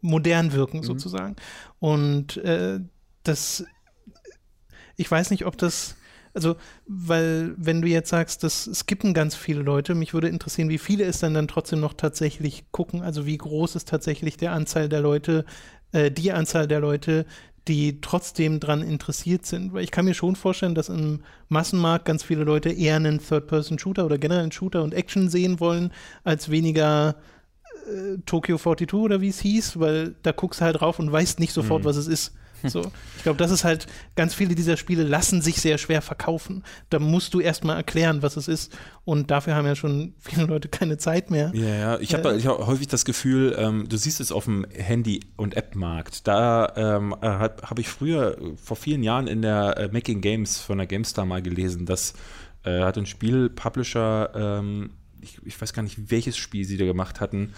modern 0.00 0.52
wirken, 0.52 0.82
sozusagen. 0.82 1.36
Und 1.78 2.36
äh, 2.38 2.80
das, 3.22 3.64
ich 4.96 5.10
weiß 5.10 5.30
nicht, 5.30 5.44
ob 5.44 5.58
das, 5.58 5.96
also, 6.34 6.56
weil, 6.86 7.54
wenn 7.56 7.82
du 7.82 7.88
jetzt 7.88 8.10
sagst, 8.10 8.44
das 8.44 8.70
skippen 8.72 9.12
ganz 9.12 9.34
viele 9.34 9.62
Leute, 9.62 9.94
mich 9.94 10.14
würde 10.14 10.28
interessieren, 10.28 10.68
wie 10.68 10.78
viele 10.78 11.04
es 11.04 11.18
dann 11.18 11.34
dann 11.34 11.48
trotzdem 11.48 11.80
noch 11.80 11.94
tatsächlich 11.94 12.70
gucken, 12.70 13.02
also 13.02 13.26
wie 13.26 13.36
groß 13.36 13.76
ist 13.76 13.88
tatsächlich 13.88 14.36
der 14.36 14.52
Anzahl 14.52 14.88
der 14.88 15.00
Leute, 15.00 15.44
äh, 15.92 16.10
die 16.10 16.32
Anzahl 16.32 16.66
der 16.68 16.80
Leute, 16.80 17.26
die 17.68 18.00
trotzdem 18.00 18.60
dran 18.60 18.82
interessiert 18.82 19.46
sind. 19.46 19.72
Weil 19.72 19.84
ich 19.84 19.90
kann 19.90 20.06
mir 20.06 20.14
schon 20.14 20.36
vorstellen, 20.36 20.74
dass 20.74 20.88
im 20.88 21.20
Massenmarkt 21.48 22.06
ganz 22.06 22.22
viele 22.22 22.44
Leute 22.44 22.70
eher 22.70 22.96
einen 22.96 23.20
Third-Person-Shooter 23.20 24.04
oder 24.04 24.18
generell 24.18 24.42
einen 24.42 24.52
Shooter 24.52 24.82
und 24.82 24.94
Action 24.94 25.28
sehen 25.28 25.60
wollen, 25.60 25.92
als 26.24 26.50
weniger 26.50 27.16
äh, 27.86 28.18
Tokyo 28.24 28.56
42 28.56 28.94
oder 28.94 29.20
wie 29.20 29.28
es 29.28 29.40
hieß, 29.40 29.78
weil 29.78 30.14
da 30.22 30.32
guckst 30.32 30.60
du 30.60 30.64
halt 30.64 30.80
drauf 30.80 30.98
und 30.98 31.12
weißt 31.12 31.38
nicht 31.38 31.52
sofort, 31.52 31.84
was 31.84 31.96
es 31.96 32.06
ist. 32.06 32.34
So, 32.68 32.80
ich 33.16 33.22
glaube, 33.22 33.38
das 33.38 33.50
ist 33.50 33.64
halt, 33.64 33.86
ganz 34.16 34.34
viele 34.34 34.54
dieser 34.54 34.76
Spiele 34.76 35.02
lassen 35.04 35.40
sich 35.42 35.60
sehr 35.60 35.78
schwer 35.78 36.02
verkaufen. 36.02 36.64
Da 36.90 36.98
musst 36.98 37.34
du 37.34 37.40
erstmal 37.40 37.76
erklären, 37.76 38.22
was 38.22 38.36
es 38.36 38.48
ist. 38.48 38.76
Und 39.04 39.30
dafür 39.30 39.54
haben 39.54 39.66
ja 39.66 39.74
schon 39.76 40.14
viele 40.18 40.44
Leute 40.44 40.68
keine 40.68 40.98
Zeit 40.98 41.30
mehr. 41.30 41.50
Ja, 41.54 41.74
ja. 41.74 41.98
Ich 42.00 42.14
habe 42.14 42.30
Äh. 42.30 42.42
hab 42.42 42.66
häufig 42.66 42.88
das 42.88 43.04
Gefühl, 43.04 43.54
ähm, 43.58 43.88
du 43.88 43.96
siehst 43.96 44.20
es 44.20 44.32
auf 44.32 44.44
dem 44.46 44.66
Handy- 44.72 45.20
und 45.36 45.56
App-Markt. 45.56 46.26
Da 46.26 46.72
ähm, 46.76 47.14
habe 47.20 47.62
hab 47.62 47.78
ich 47.78 47.88
früher, 47.88 48.36
äh, 48.38 48.56
vor 48.56 48.76
vielen 48.76 49.02
Jahren 49.02 49.26
in 49.28 49.42
der 49.42 49.76
äh, 49.76 49.88
Making 49.92 50.20
Games 50.20 50.58
von 50.58 50.78
der 50.78 50.86
GameStar 50.86 51.24
mal 51.26 51.42
gelesen, 51.42 51.86
dass 51.86 52.14
äh, 52.64 52.80
hat 52.82 52.98
ein 52.98 53.06
Spiel-Publisher, 53.06 54.30
ähm, 54.34 54.90
ich, 55.20 55.38
ich 55.44 55.60
weiß 55.60 55.72
gar 55.72 55.82
nicht, 55.82 56.10
welches 56.10 56.36
Spiel 56.36 56.64
sie 56.64 56.76
da 56.76 56.84
gemacht 56.84 57.20
hatten, 57.20 57.54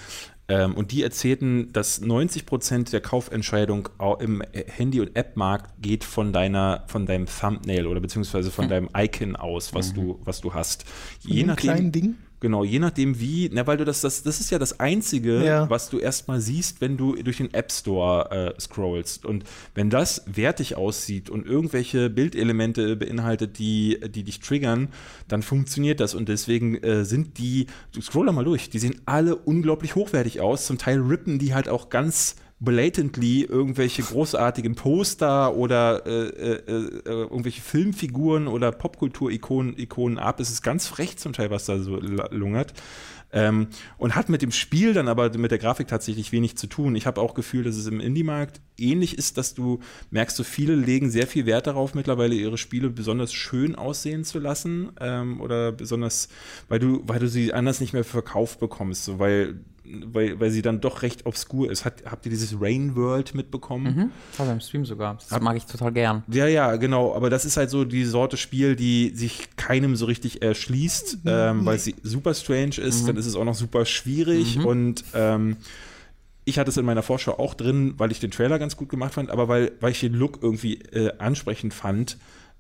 ähm, 0.50 0.74
und 0.74 0.90
die 0.90 1.02
erzählten, 1.02 1.72
dass 1.72 2.02
90% 2.02 2.90
der 2.90 3.00
Kaufentscheidung 3.00 3.88
au- 3.98 4.16
im 4.16 4.42
Handy- 4.52 5.00
und 5.00 5.14
App-Markt 5.16 5.80
geht 5.80 6.04
von 6.04 6.32
deiner, 6.32 6.84
von 6.88 7.06
deinem 7.06 7.26
Thumbnail 7.26 7.86
oder 7.86 8.00
beziehungsweise 8.00 8.50
von 8.50 8.68
deinem 8.68 8.88
Icon 8.96 9.36
aus, 9.36 9.72
was 9.74 9.94
du, 9.94 10.20
was 10.24 10.40
du 10.40 10.52
hast. 10.52 10.84
Je 11.20 11.42
Ein 11.44 11.56
kleinen 11.56 11.92
Ding. 11.92 12.14
Genau, 12.40 12.64
je 12.64 12.78
nachdem 12.78 13.20
wie, 13.20 13.50
na, 13.52 13.66
weil 13.66 13.76
du 13.76 13.84
das, 13.84 14.00
das, 14.00 14.22
das 14.22 14.40
ist 14.40 14.50
ja 14.50 14.58
das 14.58 14.80
Einzige, 14.80 15.44
Ja. 15.44 15.68
was 15.68 15.90
du 15.90 15.98
erstmal 15.98 16.40
siehst, 16.40 16.80
wenn 16.80 16.96
du 16.96 17.14
durch 17.16 17.36
den 17.36 17.52
App 17.52 17.70
Store 17.70 18.54
äh, 18.56 18.60
scrollst. 18.60 19.26
Und 19.26 19.44
wenn 19.74 19.90
das 19.90 20.24
wertig 20.26 20.74
aussieht 20.76 21.28
und 21.28 21.46
irgendwelche 21.46 22.08
Bildelemente 22.08 22.96
beinhaltet, 22.96 23.58
die, 23.58 24.00
die 24.08 24.24
dich 24.24 24.40
triggern, 24.40 24.88
dann 25.28 25.42
funktioniert 25.42 26.00
das. 26.00 26.14
Und 26.14 26.30
deswegen 26.30 26.76
äh, 26.82 27.04
sind 27.04 27.36
die, 27.36 27.66
du 27.92 28.00
scroll 28.00 28.30
mal 28.32 28.44
durch, 28.44 28.70
die 28.70 28.78
sehen 28.78 29.00
alle 29.04 29.36
unglaublich 29.36 29.94
hochwertig 29.94 30.40
aus. 30.40 30.66
Zum 30.66 30.78
Teil 30.78 31.00
rippen 31.00 31.38
die 31.38 31.52
halt 31.54 31.68
auch 31.68 31.90
ganz 31.90 32.36
blatantly 32.60 33.42
irgendwelche 33.42 34.02
großartigen 34.02 34.74
Poster 34.74 35.54
oder 35.54 36.06
äh, 36.06 36.28
äh, 36.28 36.52
äh, 36.66 37.00
irgendwelche 37.04 37.62
Filmfiguren 37.62 38.46
oder 38.48 38.70
Popkultur-Ikonen 38.70 39.78
Ikonen 39.78 40.18
ab. 40.18 40.40
Es 40.40 40.50
ist 40.50 40.62
ganz 40.62 40.86
frech 40.86 41.16
zum 41.16 41.32
Teil, 41.32 41.50
was 41.50 41.64
da 41.64 41.78
so 41.78 41.96
lungert. 41.96 42.74
Ähm, 43.32 43.68
und 43.96 44.16
hat 44.16 44.28
mit 44.28 44.42
dem 44.42 44.50
Spiel 44.50 44.92
dann 44.92 45.06
aber 45.06 45.36
mit 45.38 45.52
der 45.52 45.58
Grafik 45.58 45.86
tatsächlich 45.86 46.32
wenig 46.32 46.56
zu 46.56 46.66
tun. 46.66 46.96
Ich 46.96 47.06
habe 47.06 47.20
auch 47.20 47.34
Gefühl, 47.34 47.62
dass 47.62 47.76
es 47.76 47.86
im 47.86 48.00
Indie-Markt 48.00 48.60
ähnlich 48.76 49.16
ist, 49.16 49.38
dass 49.38 49.54
du 49.54 49.78
merkst, 50.10 50.36
so 50.36 50.42
viele 50.42 50.74
legen 50.74 51.10
sehr 51.10 51.28
viel 51.28 51.46
Wert 51.46 51.68
darauf, 51.68 51.94
mittlerweile 51.94 52.34
ihre 52.34 52.58
Spiele 52.58 52.90
besonders 52.90 53.32
schön 53.32 53.76
aussehen 53.76 54.24
zu 54.24 54.40
lassen 54.40 54.90
ähm, 55.00 55.40
oder 55.40 55.70
besonders, 55.70 56.28
weil 56.68 56.80
du, 56.80 57.02
weil 57.06 57.20
du 57.20 57.28
sie 57.28 57.52
anders 57.52 57.80
nicht 57.80 57.92
mehr 57.92 58.04
verkauft 58.04 58.58
bekommst, 58.58 59.04
so, 59.04 59.20
weil, 59.20 59.60
weil, 59.84 60.38
weil 60.40 60.50
sie 60.50 60.62
dann 60.62 60.80
doch 60.80 61.02
recht 61.02 61.26
obskur 61.26 61.70
ist. 61.70 61.84
Hat, 61.84 62.04
habt 62.04 62.26
ihr 62.26 62.30
dieses 62.30 62.60
Rain 62.60 62.96
World 62.96 63.34
mitbekommen? 63.34 63.94
Mhm. 63.96 64.10
War 64.38 64.52
im 64.52 64.60
Stream 64.60 64.84
sogar. 64.84 65.18
Das 65.28 65.40
mag 65.40 65.56
ich 65.56 65.66
total 65.66 65.92
gern. 65.92 66.22
Ja, 66.30 66.46
ja, 66.46 66.76
genau. 66.76 67.14
Aber 67.14 67.30
das 67.30 67.44
ist 67.44 67.56
halt 67.56 67.70
so 67.70 67.84
die 67.84 68.04
Sorte 68.04 68.36
Spiel, 68.36 68.76
die 68.76 69.10
sich 69.14 69.48
keinem 69.56 69.96
so 69.96 70.06
richtig 70.06 70.42
erschließt, 70.42 71.18
ähm, 71.26 71.64
weil 71.66 71.78
sie 71.78 71.94
super 72.02 72.34
strange 72.34 72.78
ist. 72.78 73.08
Dann 73.08 73.16
ist 73.16 73.26
es 73.26 73.34
auch 73.36 73.44
noch 73.44 73.54
super 73.54 73.84
schwierig 73.84 74.58
und 74.64 75.04
ähm, 75.14 75.56
ich 76.44 76.58
hatte 76.58 76.70
es 76.70 76.76
in 76.76 76.84
meiner 76.84 77.02
Vorschau 77.02 77.38
auch 77.38 77.54
drin, 77.54 77.94
weil 77.98 78.10
ich 78.10 78.18
den 78.20 78.30
Trailer 78.30 78.58
ganz 78.58 78.76
gut 78.76 78.88
gemacht 78.88 79.14
fand, 79.14 79.30
aber 79.30 79.46
weil, 79.48 79.72
weil 79.80 79.92
ich 79.92 80.00
den 80.00 80.14
Look 80.14 80.38
irgendwie 80.42 80.76
äh, 80.76 81.12
ansprechend 81.18 81.74
fand. 81.74 82.16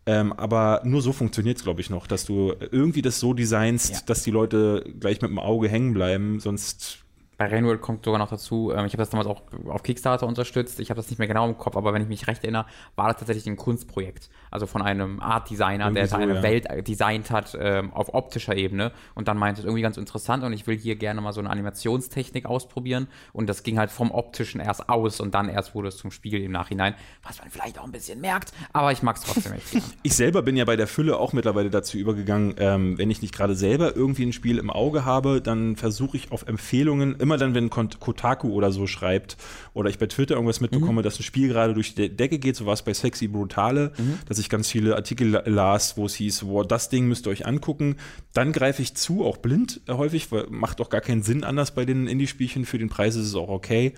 Ähm, 0.06 0.32
aber 0.32 0.80
nur 0.84 1.02
so 1.02 1.12
funktioniert 1.12 1.58
es, 1.58 1.62
glaube 1.64 1.80
ich, 1.82 1.90
noch, 1.90 2.06
dass 2.06 2.24
du 2.24 2.54
irgendwie 2.70 3.02
das 3.02 3.20
so 3.20 3.34
designst, 3.34 3.90
Ja. 3.92 3.98
dass 4.06 4.22
die 4.22 4.30
Leute 4.30 4.84
gleich 4.98 5.20
mit 5.20 5.30
dem 5.30 5.38
Auge 5.38 5.68
hängen 5.68 5.92
bleiben, 5.92 6.40
sonst 6.40 6.98
Bei 7.40 7.46
Rainworld 7.46 7.80
kommt 7.80 8.04
sogar 8.04 8.18
noch 8.18 8.28
dazu, 8.28 8.70
ähm, 8.70 8.84
ich 8.84 8.92
habe 8.92 8.98
das 8.98 9.08
damals 9.08 9.26
auch 9.26 9.40
auf 9.66 9.82
Kickstarter 9.82 10.26
unterstützt, 10.26 10.78
ich 10.78 10.90
habe 10.90 10.98
das 10.98 11.08
nicht 11.08 11.18
mehr 11.18 11.26
genau 11.26 11.48
im 11.48 11.56
Kopf, 11.56 11.74
aber 11.74 11.94
wenn 11.94 12.02
ich 12.02 12.08
mich 12.08 12.26
recht 12.26 12.44
erinnere, 12.44 12.66
war 12.96 13.08
das 13.08 13.16
tatsächlich 13.16 13.46
ein 13.46 13.56
Kunstprojekt. 13.56 14.28
Also 14.50 14.66
von 14.66 14.82
einem 14.82 15.20
Art-Designer, 15.20 15.90
der 15.90 16.04
Irgendwie 16.04 16.08
so, 16.08 16.16
eine 16.16 16.34
ja. 16.34 16.42
Welt 16.42 16.66
äh, 16.66 16.82
designt 16.82 17.30
hat 17.30 17.56
ähm, 17.58 17.92
auf 17.92 18.14
optischer 18.14 18.56
Ebene 18.56 18.92
und 19.14 19.28
dann 19.28 19.36
meinte, 19.36 19.60
es 19.60 19.64
irgendwie 19.64 19.82
ganz 19.82 19.96
interessant 19.96 20.42
und 20.42 20.52
ich 20.52 20.66
will 20.66 20.76
hier 20.76 20.96
gerne 20.96 21.20
mal 21.20 21.32
so 21.32 21.40
eine 21.40 21.50
Animationstechnik 21.50 22.46
ausprobieren 22.46 23.08
und 23.32 23.48
das 23.48 23.62
ging 23.62 23.78
halt 23.78 23.90
vom 23.90 24.10
optischen 24.10 24.60
erst 24.60 24.88
aus 24.88 25.20
und 25.20 25.34
dann 25.34 25.48
erst 25.48 25.74
wurde 25.74 25.88
es 25.88 25.96
zum 25.96 26.10
Spiel 26.10 26.42
im 26.42 26.52
Nachhinein, 26.52 26.94
was 27.22 27.38
man 27.38 27.50
vielleicht 27.50 27.78
auch 27.78 27.84
ein 27.84 27.92
bisschen 27.92 28.20
merkt, 28.20 28.52
aber 28.72 28.92
ich 28.92 29.02
mag 29.02 29.16
es 29.16 29.22
trotzdem 29.22 29.52
echt 29.52 29.70
gerne. 29.70 29.86
Ich 30.02 30.14
selber 30.14 30.42
bin 30.42 30.56
ja 30.56 30.64
bei 30.64 30.76
der 30.76 30.86
Fülle 30.86 31.18
auch 31.18 31.32
mittlerweile 31.32 31.70
dazu 31.70 31.98
übergegangen, 31.98 32.54
ähm, 32.58 32.98
wenn 32.98 33.10
ich 33.10 33.22
nicht 33.22 33.34
gerade 33.34 33.54
selber 33.54 33.94
irgendwie 33.94 34.24
ein 34.24 34.32
Spiel 34.32 34.58
im 34.58 34.70
Auge 34.70 35.04
habe, 35.04 35.40
dann 35.40 35.76
versuche 35.76 36.16
ich 36.16 36.32
auf 36.32 36.46
Empfehlungen, 36.46 37.16
immer 37.16 37.36
dann, 37.36 37.54
wenn 37.54 37.70
Kotaku 37.70 38.52
oder 38.52 38.72
so 38.72 38.86
schreibt 38.86 39.36
oder 39.74 39.90
ich 39.90 39.98
bei 39.98 40.06
Twitter 40.06 40.34
irgendwas 40.34 40.60
mitbekomme, 40.60 41.02
dass 41.02 41.20
ein 41.20 41.22
Spiel 41.22 41.48
gerade 41.48 41.74
durch 41.74 41.94
die 41.94 42.08
Decke 42.08 42.38
geht, 42.38 42.56
so 42.56 42.66
war 42.66 42.72
es 42.72 42.82
bei 42.82 42.94
Sexy 42.94 43.28
Brutale, 43.28 43.92
dass 44.26 44.39
ich 44.40 44.48
ganz 44.48 44.70
viele 44.70 44.96
Artikel 44.96 45.28
la- 45.30 45.42
las, 45.46 45.96
wo 45.96 46.06
es 46.06 46.14
hieß, 46.14 46.46
wow, 46.46 46.66
das 46.66 46.88
Ding 46.88 47.06
müsst 47.06 47.26
ihr 47.26 47.30
euch 47.30 47.46
angucken. 47.46 47.96
Dann 48.32 48.52
greife 48.52 48.82
ich 48.82 48.94
zu, 48.94 49.24
auch 49.24 49.36
blind 49.36 49.80
äh, 49.86 49.92
häufig, 49.92 50.32
weil 50.32 50.46
macht 50.50 50.80
auch 50.80 50.90
gar 50.90 51.00
keinen 51.00 51.22
Sinn 51.22 51.44
anders 51.44 51.74
bei 51.74 51.84
den 51.84 52.06
Indie-Spielchen. 52.06 52.64
Für 52.64 52.78
den 52.78 52.88
Preis 52.88 53.16
ist 53.16 53.26
es 53.26 53.34
auch 53.34 53.48
okay. 53.48 53.94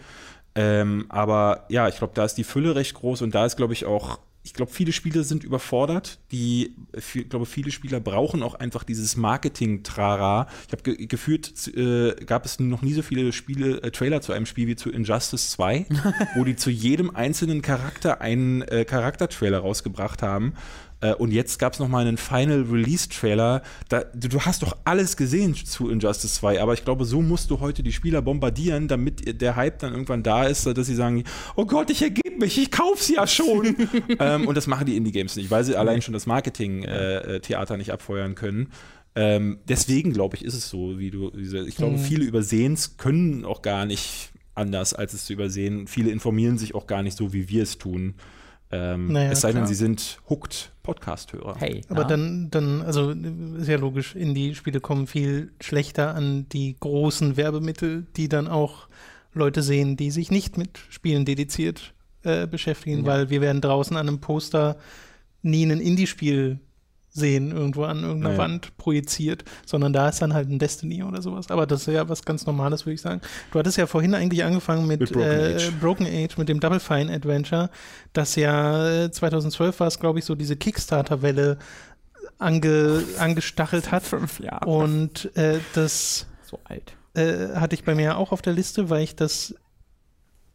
Ähm, 0.54 1.06
aber 1.08 1.64
ja, 1.70 1.88
ich 1.88 1.96
glaube, 1.96 2.12
da 2.14 2.24
ist 2.24 2.34
die 2.34 2.44
Fülle 2.44 2.74
recht 2.74 2.94
groß 2.94 3.22
und 3.22 3.34
da 3.34 3.46
ist, 3.46 3.56
glaube 3.56 3.72
ich, 3.72 3.86
auch, 3.86 4.18
ich 4.44 4.54
glaube, 4.54 4.72
viele 4.72 4.92
Spieler 4.92 5.22
sind 5.22 5.44
überfordert. 5.44 6.18
Die, 6.32 6.74
ich 6.92 7.28
glaube, 7.28 7.46
viele 7.46 7.70
Spieler 7.70 8.00
brauchen 8.00 8.42
auch 8.42 8.54
einfach 8.54 8.82
dieses 8.82 9.16
Marketing-Trara. 9.16 10.48
Ich 10.66 10.72
habe 10.72 10.82
ge 10.82 11.06
gefühlt, 11.06 11.68
äh, 11.76 12.14
gab 12.24 12.44
es 12.44 12.58
noch 12.58 12.82
nie 12.82 12.92
so 12.92 13.02
viele 13.02 13.32
Spiele, 13.32 13.82
äh, 13.82 13.90
Trailer 13.92 14.20
zu 14.20 14.32
einem 14.32 14.46
Spiel 14.46 14.66
wie 14.66 14.76
zu 14.76 14.90
Injustice 14.90 15.50
2, 15.52 15.86
wo 16.34 16.42
die 16.44 16.56
zu 16.56 16.70
jedem 16.70 17.14
einzelnen 17.14 17.62
Charakter 17.62 18.20
einen 18.20 18.62
äh, 18.62 18.84
Charaktertrailer 18.84 19.58
rausgebracht 19.58 20.22
haben. 20.22 20.54
Äh, 21.02 21.14
Und 21.14 21.32
jetzt 21.32 21.58
gab 21.58 21.74
es 21.74 21.78
noch 21.78 21.88
mal 21.88 22.06
einen 22.06 22.16
Final 22.16 22.62
Release 22.62 23.08
Trailer. 23.08 23.62
Da, 23.88 24.04
du, 24.14 24.40
hast 24.40 24.62
doch 24.62 24.76
alles 24.84 25.16
gesehen 25.16 25.54
zu 25.54 25.90
Injustice 25.90 26.34
2, 26.34 26.62
aber 26.62 26.72
ich 26.74 26.84
glaube, 26.84 27.04
so 27.04 27.20
musst 27.20 27.50
du 27.50 27.60
heute 27.60 27.82
die 27.82 27.92
Spieler 27.92 28.22
bombardieren, 28.22 28.88
damit 28.88 29.40
der 29.40 29.56
Hype 29.56 29.80
dann 29.80 29.92
irgendwann 29.92 30.22
da 30.22 30.44
ist, 30.44 30.64
dass 30.66 30.86
sie 30.86 30.94
sagen, 30.94 31.24
oh 31.56 31.66
Gott, 31.66 31.90
ich 31.90 32.02
ergebe 32.02 32.38
mich, 32.38 32.56
ich 32.56 32.70
kauf's 32.70 33.08
ja 33.08 33.26
schon. 33.26 33.76
ähm, 34.18 34.46
und 34.46 34.56
das 34.56 34.66
machen 34.66 34.86
die 34.86 34.96
Indie-Games 34.96 35.36
nicht, 35.36 35.50
weil 35.50 35.64
sie 35.64 35.76
allein 35.76 36.00
schon 36.02 36.14
das 36.14 36.26
Marketing-Theater 36.26 37.76
nicht 37.76 37.92
abfeuern 37.92 38.34
können. 38.34 38.68
Ähm, 39.14 39.58
deswegen, 39.68 40.12
glaube 40.12 40.36
ich, 40.36 40.44
ist 40.44 40.54
es 40.54 40.70
so, 40.70 40.98
wie 40.98 41.10
du, 41.10 41.30
ich 41.34 41.76
glaube, 41.76 41.98
viele 41.98 42.24
Übersehens 42.24 42.96
können 42.96 43.44
auch 43.44 43.60
gar 43.60 43.84
nicht 43.84 44.30
anders, 44.54 44.94
als 44.94 45.12
es 45.14 45.24
zu 45.26 45.32
übersehen. 45.32 45.86
Viele 45.86 46.10
informieren 46.10 46.58
sich 46.58 46.74
auch 46.74 46.86
gar 46.86 47.02
nicht 47.02 47.16
so, 47.16 47.32
wie 47.32 47.48
wir 47.48 47.62
es 47.62 47.78
tun. 47.78 48.14
Ähm, 48.70 49.12
Naja, 49.12 49.32
es 49.32 49.40
sei 49.42 49.48
denn, 49.48 49.58
klar. 49.58 49.68
sie 49.68 49.74
sind 49.74 50.18
hooked 50.28 50.71
Podcast-Hörer. 50.82 51.56
Hey, 51.58 51.82
Aber 51.88 52.02
na? 52.02 52.08
dann, 52.08 52.50
dann, 52.50 52.82
also 52.82 53.10
ist 53.10 53.68
ja 53.68 53.76
logisch, 53.78 54.14
Indie-Spiele 54.14 54.80
kommen 54.80 55.06
viel 55.06 55.52
schlechter 55.60 56.14
an 56.14 56.46
die 56.50 56.76
großen 56.78 57.36
Werbemittel, 57.36 58.06
die 58.16 58.28
dann 58.28 58.48
auch 58.48 58.88
Leute 59.34 59.62
sehen, 59.62 59.96
die 59.96 60.10
sich 60.10 60.30
nicht 60.30 60.58
mit 60.58 60.78
Spielen 60.90 61.24
dediziert 61.24 61.94
äh, 62.24 62.46
beschäftigen, 62.46 63.00
Ja. 63.00 63.06
weil 63.06 63.30
wir 63.30 63.40
werden 63.40 63.60
draußen 63.60 63.96
an 63.96 64.08
einem 64.08 64.20
Poster 64.20 64.76
nie 65.42 65.64
ein 65.64 65.80
Indie-Spiel 65.80 66.58
sehen, 67.14 67.52
irgendwo 67.52 67.84
an 67.84 68.02
irgendeiner 68.04 68.34
Ja. 68.34 68.38
Wand 68.38 68.76
projiziert, 68.78 69.44
sondern 69.66 69.92
da 69.92 70.08
ist 70.08 70.22
dann 70.22 70.32
halt 70.32 70.48
ein 70.48 70.58
Destiny 70.58 71.02
oder 71.02 71.20
sowas. 71.20 71.50
Aber 71.50 71.66
das 71.66 71.86
ist 71.86 71.92
ja 71.94 72.08
was 72.08 72.24
ganz 72.24 72.46
Normales, 72.46 72.86
würde 72.86 72.94
ich 72.94 73.02
sagen. 73.02 73.20
Du 73.52 73.58
hattest 73.58 73.76
ja 73.76 73.86
vorhin 73.86 74.14
eigentlich 74.14 74.44
angefangen 74.44 74.86
mit, 74.86 75.00
Mit 75.00 75.12
Broken 75.12 75.28
äh, 75.28 75.54
Age. 75.56 75.72
Broken 75.80 76.06
Age, 76.06 76.38
mit 76.38 76.48
dem 76.48 76.58
Double 76.60 76.80
Fine 76.80 77.12
Adventure, 77.12 77.68
das 78.14 78.34
ja 78.36 79.04
äh, 79.04 79.10
2012 79.10 79.78
war 79.80 79.86
es, 79.88 80.00
glaube 80.00 80.20
ich, 80.20 80.24
so 80.24 80.34
diese 80.34 80.56
Kickstarter-Welle 80.56 81.58
ange, 82.38 83.02
angestachelt 83.18 83.90
hat. 83.92 84.02
fünf 84.02 84.40
Jahre. 84.40 84.66
Und 84.66 85.34
äh, 85.36 85.58
das 85.74 86.26
so 86.42 86.58
alt. 86.64 86.94
äh, 87.14 87.54
hatte 87.56 87.74
ich 87.74 87.84
bei 87.84 87.94
mir 87.94 88.16
auch 88.16 88.32
auf 88.32 88.42
der 88.42 88.52
Liste, 88.54 88.90
weil 88.90 89.02
ich 89.02 89.16
das 89.16 89.54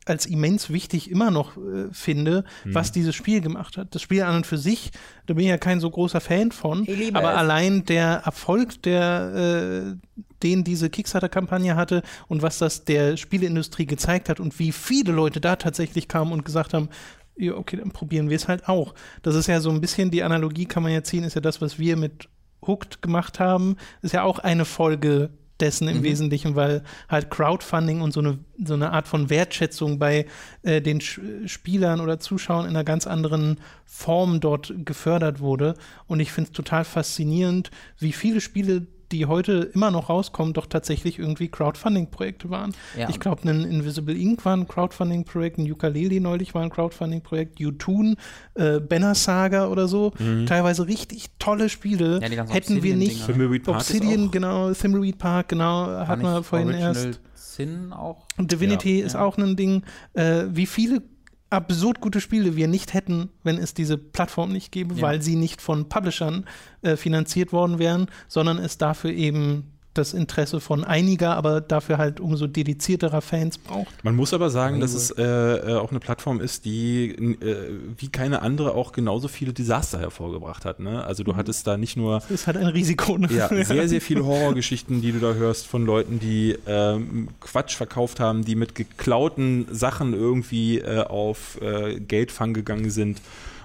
als 0.09 0.25
immens 0.25 0.69
wichtig 0.71 1.09
immer 1.11 1.31
noch 1.31 1.57
äh, 1.57 1.85
finde, 1.91 2.43
Mhm. 2.63 2.75
was 2.75 2.91
dieses 2.91 3.15
Spiel 3.15 3.41
gemacht 3.41 3.77
hat. 3.77 3.93
Das 3.95 4.01
Spiel 4.01 4.23
an 4.23 4.35
und 4.37 4.47
für 4.47 4.57
sich, 4.57 4.91
da 5.25 5.33
bin 5.33 5.43
ich 5.43 5.49
ja 5.49 5.57
kein 5.57 5.79
so 5.79 5.89
großer 5.89 6.21
Fan 6.21 6.51
von, 6.51 6.83
Ich 6.83 6.97
liebe 6.97 7.17
aber 7.17 7.31
es. 7.33 7.37
allein 7.37 7.85
der 7.85 8.21
Erfolg, 8.25 8.81
der 8.83 9.95
äh, 9.95 10.21
den 10.43 10.63
diese 10.63 10.89
Kickstarter-Kampagne 10.89 11.75
hatte 11.75 12.03
und 12.27 12.41
was 12.41 12.57
das 12.59 12.85
der 12.85 13.17
Spieleindustrie 13.17 13.85
gezeigt 13.85 14.29
hat 14.29 14.39
und 14.39 14.57
wie 14.59 14.71
viele 14.71 15.11
Leute 15.11 15.41
da 15.41 15.55
tatsächlich 15.55 16.07
kamen 16.07 16.31
und 16.31 16.45
gesagt 16.45 16.73
haben, 16.73 16.89
ja, 17.35 17.53
okay, 17.55 17.77
dann 17.77 17.91
probieren 17.91 18.29
wir 18.29 18.35
es 18.35 18.47
halt 18.47 18.67
auch. 18.67 18.93
Das 19.21 19.35
ist 19.35 19.47
ja 19.47 19.59
so 19.59 19.69
ein 19.69 19.81
bisschen 19.81 20.09
die 20.11 20.23
Analogie, 20.23 20.65
kann 20.65 20.83
man 20.83 20.91
ja 20.91 21.03
ziehen, 21.03 21.23
ist 21.23 21.35
ja 21.35 21.41
das, 21.41 21.61
was 21.61 21.77
wir 21.79 21.95
mit 21.97 22.29
Hooked 22.65 23.01
gemacht 23.01 23.39
haben, 23.39 23.77
ist 24.01 24.13
ja 24.13 24.23
auch 24.23 24.39
eine 24.39 24.65
Folge 24.65 25.29
dessen 25.59 25.87
im 25.87 26.03
Wesentlichen, 26.03 26.55
weil 26.55 26.83
halt 27.09 27.29
Crowdfunding 27.29 28.01
und 28.01 28.13
so 28.13 28.19
eine, 28.19 28.39
so 28.63 28.73
eine 28.73 28.91
Art 28.91 29.07
von 29.07 29.29
Wertschätzung 29.29 29.99
bei 29.99 30.25
äh, 30.63 30.81
den 30.81 31.01
Sch 31.01 31.19
Spielern 31.45 31.99
oder 31.99 32.19
Zuschauern 32.19 32.65
in 32.65 32.71
einer 32.71 32.83
ganz 32.83 33.07
anderen 33.07 33.59
Form 33.85 34.39
dort 34.39 34.73
gefördert 34.85 35.39
wurde. 35.39 35.75
Und 36.07 36.19
ich 36.19 36.31
finde 36.31 36.49
es 36.49 36.55
total 36.55 36.85
faszinierend, 36.85 37.71
wie 37.99 38.13
viele 38.13 38.41
Spiele, 38.41 38.87
die 39.11 39.25
heute 39.25 39.69
immer 39.73 39.91
noch 39.91 40.09
rauskommen, 40.09 40.53
doch 40.53 40.65
tatsächlich 40.65 41.17
irgendwie 41.19 41.47
Crowdfunding-Projekte 41.47 42.49
waren. 42.49 42.73
Ja. 42.97 43.09
Ich 43.09 43.19
glaube, 43.19 43.47
ein 43.49 43.63
Invisible 43.63 44.15
Ink 44.17 44.43
war 44.45 44.55
ein 44.55 44.67
Crowdfunding-Projekt, 44.67 45.57
ein 45.59 45.71
Ukulele 45.71 46.19
neulich 46.19 46.53
war 46.53 46.61
ein 46.63 46.69
Crowdfunding-Projekt, 46.69 47.59
U-Toon, 47.61 48.15
äh, 48.55 48.79
Banner 48.79 49.15
Saga 49.15 49.67
oder 49.67 49.87
so. 49.87 50.11
Teilweise 50.45 50.87
richtig 50.87 51.27
tolle 51.39 51.69
Spiele. 51.69 52.19
Ja, 52.21 52.45
Hätten 52.45 52.83
wir 52.83 52.95
nicht. 52.95 53.25
Thimbleweed 53.25 53.63
Park 53.63 53.77
Obsidian, 53.77 54.27
auch- 54.27 54.31
genau, 54.31 54.73
Thimbleweed 54.73 55.17
Park, 55.17 55.49
genau, 55.49 55.87
wir 56.23 56.35
nicht 56.39 56.45
vorhin 56.47 56.67
Original 56.69 56.95
erst. 56.95 57.19
Sin 57.35 57.91
auch. 57.93 58.25
Und 58.37 58.51
Divinity 58.51 58.99
Ja. 58.99 59.05
ist 59.05 59.13
Ja. 59.13 59.21
auch 59.21 59.37
ein 59.37 59.55
Ding. 59.55 59.83
Äh, 60.13 60.43
wie 60.51 60.65
viele 60.65 61.01
absurd 61.49 62.01
gute 62.01 62.19
Spiele 62.21 62.55
wir 62.55 62.67
nicht 62.67 62.93
hätten, 62.93 63.29
wenn 63.43 63.57
es 63.57 63.73
diese 63.73 63.97
Plattform 63.97 64.51
nicht 64.51 64.71
gäbe, 64.71 64.95
Ja. 64.95 65.01
weil 65.01 65.21
sie 65.21 65.35
nicht 65.35 65.61
von 65.61 65.87
Publishern 65.89 66.45
äh, 66.81 66.95
finanziert 66.97 67.53
worden 67.53 67.79
wären, 67.79 68.07
sondern 68.27 68.57
es 68.57 68.77
dafür 68.77 69.11
eben 69.11 69.71
das 69.97 70.13
Interesse 70.13 70.59
von 70.59 70.83
einiger, 70.83 71.35
aber 71.35 71.61
dafür 71.61 71.97
halt 71.97 72.19
umso 72.19 72.47
dedizierterer 72.47 73.21
Fans 73.21 73.57
braucht. 73.57 74.03
Man 74.03 74.15
muss 74.15 74.33
aber 74.33 74.49
sagen, 74.49 74.79
dass 74.79 74.93
es 74.93 75.11
äh, 75.11 75.23
äh, 75.23 75.75
auch 75.75 75.91
eine 75.91 75.99
Plattform 75.99 76.39
ist, 76.39 76.65
die 76.65 77.09
äh, 77.09 77.69
wie 77.97 78.09
keine 78.09 78.41
andere 78.41 78.73
auch 78.73 78.91
genauso 78.91 79.27
viele 79.27 79.53
Desaster 79.53 79.99
hervorgebracht 79.99 80.65
hat. 80.65 80.79
Ne? 80.79 81.03
Also 81.03 81.23
du 81.23 81.35
hattest 81.35 81.67
da 81.67 81.77
nicht 81.77 81.97
nur 81.97 82.19
Das 82.19 82.31
ist 82.31 82.47
halt 82.47 82.57
ein 82.57 82.67
Risiko. 82.67 83.17
Ne? 83.17 83.27
ja, 83.31 83.47
sehr, 83.63 83.87
sehr 83.87 84.01
viele 84.01 84.25
Horrorgeschichten, 84.25 85.01
die 85.01 85.11
du 85.11 85.19
da 85.19 85.33
hörst 85.33 85.67
von 85.67 85.85
Leuten, 85.85 86.19
die 86.19 86.57
ähm, 86.67 87.29
Quatsch 87.39 87.75
verkauft 87.75 88.19
haben, 88.19 88.45
die 88.45 88.55
mit 88.55 88.75
geklauten 88.75 89.67
Sachen 89.71 90.13
irgendwie 90.13 90.79
äh, 90.79 91.03
auf 91.03 91.59
äh, 91.61 91.99
Geldfang 91.99 92.53
gegangen 92.53 92.89
sind. 92.89 93.21